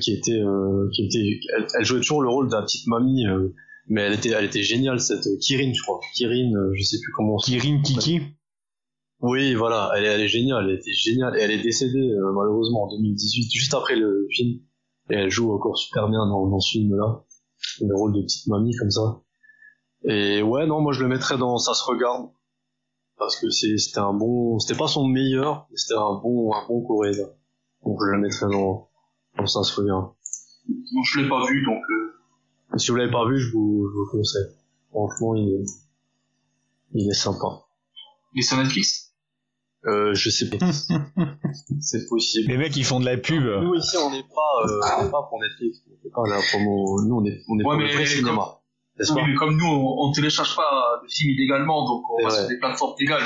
qui 0.00 0.12
était, 0.12 0.40
euh, 0.40 0.88
qui 0.92 1.04
était, 1.06 1.40
elle, 1.56 1.66
elle 1.78 1.84
jouait 1.84 2.00
toujours 2.00 2.22
le 2.22 2.28
rôle 2.28 2.48
la 2.50 2.62
petite 2.62 2.86
mamie. 2.86 3.26
euh, 3.26 3.48
mais 3.88 4.00
elle 4.02 4.14
était, 4.14 4.30
elle 4.30 4.44
était 4.46 4.62
géniale 4.62 4.98
cette 5.00 5.26
euh, 5.26 5.36
Kirin, 5.40 5.72
je 5.74 5.82
crois. 5.82 6.00
Kirin, 6.14 6.52
euh, 6.54 6.70
je 6.74 6.82
sais 6.82 6.96
plus 7.02 7.12
comment. 7.12 7.34
on 7.34 7.38
Kirin 7.38 7.80
Kiki? 7.82 8.20
Oui, 9.20 9.54
voilà, 9.54 9.90
elle, 9.96 10.04
est- 10.04 10.08
elle 10.08 10.20
est 10.22 10.28
géniale, 10.28 10.68
elle 10.68 10.76
était 10.76 10.92
géniale. 10.92 11.36
Et 11.38 11.42
elle 11.42 11.50
est 11.50 11.62
décédée 11.62 12.10
euh, 12.10 12.32
malheureusement 12.34 12.84
en 12.84 12.88
2018, 12.96 13.50
juste 13.52 13.74
après 13.74 13.96
le 13.96 14.26
film. 14.30 14.60
Et 15.10 15.14
elle 15.16 15.30
joue 15.30 15.52
encore 15.52 15.76
super 15.78 16.08
bien 16.08 16.26
dans, 16.26 16.46
dans 16.48 16.60
ce 16.60 16.72
film-là, 16.78 17.24
le 17.82 17.94
rôle 17.94 18.14
de 18.14 18.22
petite 18.22 18.46
mamie 18.48 18.74
comme 18.76 18.90
ça. 18.90 19.20
Et 20.06 20.42
ouais, 20.42 20.66
non, 20.66 20.80
moi 20.80 20.92
je 20.92 21.02
le 21.02 21.08
mettrais 21.08 21.36
dans 21.38 21.58
ça 21.58 21.72
se 21.74 21.84
regarde 21.84 22.28
parce 23.18 23.38
que 23.38 23.48
c'est- 23.50 23.76
c'était 23.78 23.98
un 24.00 24.12
bon, 24.12 24.58
c'était 24.58 24.78
pas 24.78 24.88
son 24.88 25.06
meilleur, 25.06 25.66
mais 25.70 25.76
c'était 25.76 25.94
un 25.98 26.20
bon, 26.22 26.52
un 26.54 26.66
bon 26.66 26.82
Coréen. 26.82 27.28
Donc 27.84 27.98
je 28.00 28.10
le 28.12 28.18
mettrais 28.18 28.46
dans, 28.50 28.88
dans 29.36 29.46
ça 29.46 29.62
se 29.62 29.80
regarde. 29.80 30.10
Bon, 30.68 31.02
je 31.04 31.20
l'ai 31.20 31.28
pas 31.28 31.44
vu, 31.46 31.64
donc. 31.64 31.82
euh, 31.90 32.78
Si 32.78 32.90
vous 32.90 32.96
l'avez 32.96 33.10
pas 33.10 33.26
vu, 33.28 33.38
je 33.40 33.52
vous, 33.52 33.88
je 33.90 33.94
vous 33.96 34.06
conseille. 34.18 34.54
Franchement, 34.90 35.34
il 35.34 35.48
est, 35.48 35.64
il 36.94 37.10
est 37.10 37.14
sympa. 37.14 37.62
Il 38.34 38.40
est 38.40 38.42
sur 38.42 38.56
Netflix? 38.56 39.12
Euh, 39.86 40.14
je 40.14 40.30
sais 40.30 40.48
pas. 40.48 40.56
c'est 41.80 42.08
possible. 42.08 42.48
Les 42.50 42.56
mecs, 42.56 42.74
ils 42.76 42.84
font 42.84 43.00
de 43.00 43.04
la 43.04 43.18
pub. 43.18 43.44
Nous 43.44 43.74
ici, 43.74 43.96
on 43.98 44.10
n'est 44.10 44.22
pas, 44.22 44.66
euh, 44.66 44.80
on 45.06 45.10
pas 45.10 45.22
pour 45.28 45.38
Netflix. 45.40 45.82
On 45.92 46.02
fait 46.02 46.08
pas 46.10 46.22
la 46.28 46.40
promo. 46.50 47.02
Nous, 47.06 47.14
on 47.16 47.24
est, 47.26 47.42
on 47.48 47.58
est 47.58 47.64
Ouais, 47.64 47.74
pour 47.74 47.74
mais 47.76 47.88
le 47.88 47.94
vrai 47.94 48.06
cinéma. 48.06 48.60
Oui, 48.98 49.06
pas 49.08 49.26
mais 49.26 49.34
comme 49.34 49.56
nous, 49.56 49.66
on, 49.66 50.08
on 50.08 50.12
télécharge 50.12 50.54
pas 50.56 51.00
de 51.02 51.08
films 51.10 51.32
illégalement, 51.32 51.84
donc 51.84 52.04
on 52.10 52.22
va 52.24 52.30
sur 52.30 52.48
des 52.48 52.58
plateformes 52.58 52.94
légales. 52.98 53.24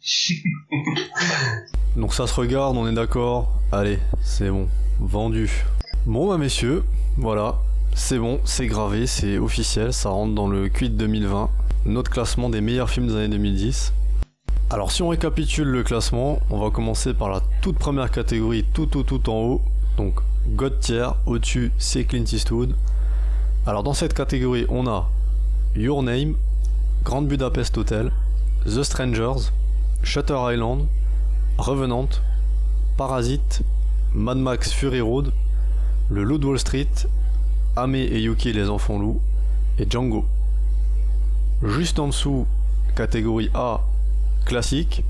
tu 0.00 0.34
vois. 0.36 0.76
Donc 1.96 2.12
ça 2.12 2.26
se 2.26 2.34
regarde, 2.34 2.76
on 2.76 2.86
est 2.86 2.92
d'accord. 2.92 3.48
Allez, 3.72 3.98
c'est 4.22 4.50
bon. 4.50 4.68
Vendu. 5.00 5.50
Bon 6.06 6.28
bah 6.28 6.38
messieurs, 6.38 6.82
voilà. 7.18 7.58
C'est 7.94 8.18
bon, 8.18 8.40
c'est 8.44 8.66
gravé, 8.66 9.06
c'est 9.06 9.36
officiel, 9.36 9.92
ça 9.92 10.08
rentre 10.08 10.34
dans 10.34 10.48
le 10.48 10.70
Quid 10.70 10.96
2020. 10.96 11.50
Notre 11.84 12.10
classement 12.10 12.48
des 12.48 12.62
meilleurs 12.62 12.88
films 12.88 13.08
des 13.08 13.16
années 13.16 13.28
2010. 13.28 13.92
Alors 14.70 14.90
si 14.90 15.02
on 15.02 15.08
récapitule 15.08 15.68
le 15.68 15.82
classement, 15.82 16.40
on 16.48 16.58
va 16.58 16.70
commencer 16.70 17.12
par 17.12 17.28
la 17.28 17.42
toute 17.60 17.78
première 17.78 18.10
catégorie, 18.10 18.64
tout 18.72 18.86
tout 18.86 19.02
tout 19.02 19.28
en 19.28 19.34
haut. 19.34 19.62
Donc 19.98 20.20
God 20.48 20.80
tier, 20.80 21.08
au-dessus 21.26 21.72
c'est 21.76 22.04
Clint 22.04 22.24
Eastwood. 22.24 22.74
Alors 23.66 23.82
dans 23.82 23.94
cette 23.94 24.14
catégorie, 24.14 24.64
on 24.70 24.86
a 24.86 25.10
Your 25.74 26.02
Name, 26.02 26.36
Grand 27.04 27.22
Budapest 27.22 27.76
Hotel, 27.76 28.12
The 28.64 28.82
Strangers, 28.82 29.50
Shutter 30.02 30.38
Island, 30.38 30.86
Revenant, 31.58 32.08
Parasite, 32.96 33.62
Mad 34.16 34.38
Max 34.38 34.72
Fury 34.72 35.02
Road, 35.02 35.30
Le 36.08 36.24
Loup 36.24 36.38
de 36.38 36.46
Wall 36.46 36.58
Street, 36.58 36.88
Ame 37.76 37.96
et 37.96 38.18
Yuki 38.18 38.50
les 38.50 38.70
enfants 38.70 38.98
loups 38.98 39.20
et 39.78 39.84
Django. 39.88 40.24
Juste 41.62 41.98
en 41.98 42.06
dessous, 42.06 42.46
catégorie 42.96 43.50
A, 43.52 43.82
classique, 44.46 45.04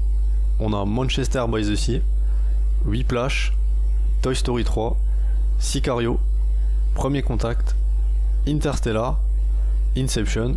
on 0.59 0.73
a 0.73 0.85
Manchester 0.85 1.45
by 1.49 1.63
the 1.63 1.77
Sea, 1.77 2.03
Whiplash, 2.85 3.53
Toy 4.23 4.35
Story 4.35 4.65
3, 4.65 4.97
Sicario, 5.61 6.19
Premier 6.97 7.23
Contact, 7.23 7.77
Interstellar, 8.45 9.21
Inception, 9.95 10.57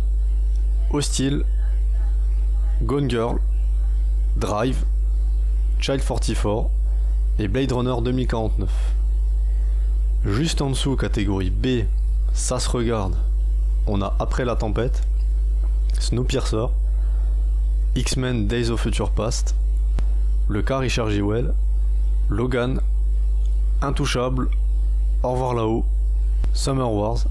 Hostile, 0.92 1.44
Gone 2.82 3.08
Girl, 3.08 3.38
Drive, 4.36 4.84
Child 5.78 6.02
44 6.02 6.79
et 7.40 7.48
Blade 7.48 7.72
Runner 7.72 7.94
2049. 8.02 8.68
Juste 10.26 10.60
en 10.60 10.68
dessous, 10.68 10.94
catégorie 10.94 11.48
B, 11.48 11.86
ça 12.34 12.60
se 12.60 12.68
regarde, 12.68 13.14
on 13.86 14.02
a 14.02 14.14
Après 14.18 14.44
la 14.44 14.56
tempête, 14.56 15.02
Snowpiercer, 15.98 16.66
X-Men 17.96 18.46
Days 18.46 18.68
of 18.68 18.82
Future 18.82 19.10
Past, 19.10 19.54
Le 20.48 20.60
cas 20.60 20.78
Richard 20.78 21.08
Jewell, 21.08 21.54
Logan, 22.28 22.78
Intouchable, 23.80 24.50
Au 25.22 25.32
revoir 25.32 25.54
là-haut, 25.54 25.86
Summer 26.52 26.92
Wars, 26.92 27.24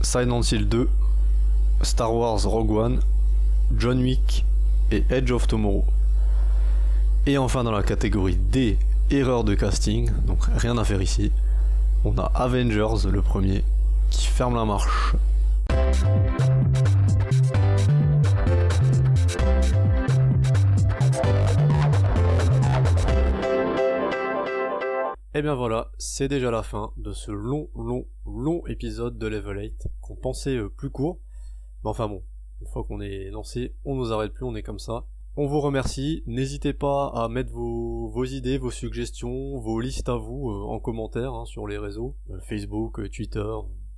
Silent 0.00 0.40
Hill 0.40 0.66
2, 0.66 0.88
Star 1.82 2.14
Wars 2.14 2.46
Rogue 2.46 2.70
One, 2.70 3.00
John 3.76 4.00
Wick 4.00 4.46
et 4.90 5.04
Edge 5.10 5.30
of 5.32 5.46
Tomorrow. 5.46 5.84
Et 7.26 7.36
enfin 7.36 7.62
dans 7.62 7.72
la 7.72 7.82
catégorie 7.82 8.36
D, 8.36 8.78
erreur 9.10 9.44
de 9.44 9.54
casting, 9.54 10.10
donc 10.26 10.44
rien 10.56 10.76
à 10.76 10.84
faire 10.84 11.00
ici, 11.00 11.32
on 12.04 12.16
a 12.18 12.24
Avengers 12.34 13.08
le 13.10 13.22
premier 13.22 13.64
qui 14.10 14.26
ferme 14.26 14.54
la 14.54 14.64
marche. 14.64 15.16
Et 25.34 25.42
bien 25.42 25.54
voilà, 25.54 25.90
c'est 25.98 26.28
déjà 26.28 26.50
la 26.50 26.62
fin 26.62 26.92
de 26.96 27.12
ce 27.12 27.30
long, 27.30 27.70
long, 27.74 28.06
long 28.26 28.66
épisode 28.66 29.18
de 29.18 29.26
Level 29.26 29.58
8 29.58 29.88
qu'on 30.00 30.16
pensait 30.16 30.56
euh, 30.56 30.68
plus 30.68 30.90
court. 30.90 31.20
Mais 31.84 31.90
enfin 31.90 32.08
bon, 32.08 32.24
une 32.60 32.66
fois 32.66 32.84
qu'on 32.84 33.00
est 33.00 33.30
lancé, 33.30 33.74
on 33.84 33.94
nous 33.94 34.12
arrête 34.12 34.32
plus, 34.32 34.44
on 34.44 34.56
est 34.56 34.62
comme 34.62 34.80
ça. 34.80 35.06
On 35.40 35.46
vous 35.46 35.60
remercie, 35.60 36.24
n'hésitez 36.26 36.72
pas 36.72 37.12
à 37.14 37.28
mettre 37.28 37.52
vos, 37.52 38.24
idées, 38.24 38.58
vos 38.58 38.72
suggestions, 38.72 39.56
vos 39.60 39.78
listes 39.78 40.08
à 40.08 40.16
vous 40.16 40.50
euh, 40.50 40.64
en 40.64 40.80
commentaire 40.80 41.32
hein, 41.32 41.44
sur 41.44 41.68
les 41.68 41.78
réseaux, 41.78 42.16
euh, 42.30 42.40
Facebook, 42.40 42.98
euh, 42.98 43.08
Twitter, 43.08 43.48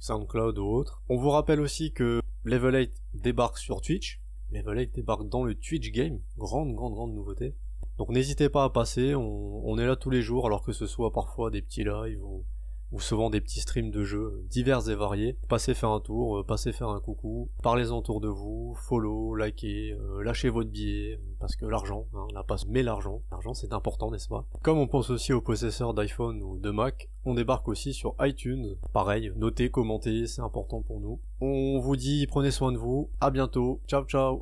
SoundCloud 0.01 0.59
ou 0.59 0.67
autres. 0.67 1.03
On 1.09 1.17
vous 1.17 1.31
rappelle 1.31 1.62
aussi 1.62 1.95
que 1.95 2.21
Level 2.45 2.75
8 2.75 2.93
débarque 3.15 3.57
sur 3.57 3.81
Twitch, 3.81 4.21
Level 4.53 4.81
8 4.81 4.95
débarque 4.97 5.31
dans 5.31 5.43
le 5.43 5.55
Twitch 5.55 5.91
Game, 5.93 6.21
grande, 6.37 6.75
grande, 6.75 6.93
grande 6.93 7.15
nouveauté. 7.15 7.55
Donc 7.97 8.11
n'hésitez 8.11 8.51
pas 8.51 8.65
à 8.65 8.69
passer, 8.69 9.15
on, 9.15 9.67
on 9.67 9.79
est 9.79 9.87
là 9.87 9.97
tous 9.97 10.11
les 10.11 10.21
jours, 10.21 10.45
alors 10.45 10.62
que 10.62 10.73
ce 10.73 10.87
soit 10.87 11.11
parfois 11.11 11.51
des 11.51 11.62
petits 11.62 11.85
lives 11.85 12.23
ou 12.23 12.45
ou 12.93 13.01
souvent 13.01 13.31
des 13.31 13.41
petits 13.41 13.61
streams 13.61 13.91
de 13.91 14.05
jeux 14.05 14.45
divers 14.49 14.89
et 14.89 14.95
variés. 14.95 15.37
Passez 15.49 15.75
faire 15.75 15.91
un 15.91 16.01
tour, 16.01 16.39
euh, 16.39 16.45
passez 16.45 16.73
faire 16.73 16.89
un 16.89 17.01
coucou, 17.01 17.49
parlez-en 17.62 17.99
autour 17.99 18.21
de 18.21 18.29
vous, 18.29 18.75
follow, 18.77 19.35
likez, 19.35 19.93
euh, 19.93 20.23
lâchez 20.23 20.49
votre 20.49 20.71
billet, 20.71 21.15
euh, 21.15 21.37
parce 21.39 21.57
que 21.57 21.67
l'argent, 21.67 22.07
hein, 22.15 22.27
la 22.35 22.43
passe 22.43 22.67
met 22.67 22.83
l'argent, 22.83 23.23
l'argent 23.31 23.55
c'est 23.55 23.73
important 23.73 24.11
n'est-ce 24.11 24.29
pas? 24.29 24.45
Comme 24.62 24.79
on 24.79 24.87
pense 24.87 25.11
aussi 25.11 25.33
aux 25.33 25.41
possesseurs 25.41 25.95
d'iPhone 25.95 26.43
ou 26.43 26.59
de 26.59 26.71
Mac, 26.71 27.11
on 27.25 27.35
débarque 27.35 27.69
aussi 27.69 27.93
sur 27.93 28.15
iTunes, 28.21 28.77
pareil, 28.93 29.33
notez, 29.37 29.71
commentez, 29.71 30.27
c'est 30.27 30.43
important 30.43 30.83
pour 30.83 31.01
nous. 31.01 31.21
On 31.41 31.79
vous 31.79 31.97
dit 31.97 32.27
prenez 32.27 32.51
soin 32.51 32.73
de 32.73 32.79
vous, 32.79 33.11
à 33.21 33.31
bientôt, 33.31 33.81
ciao 33.87 34.05
ciao 34.05 34.39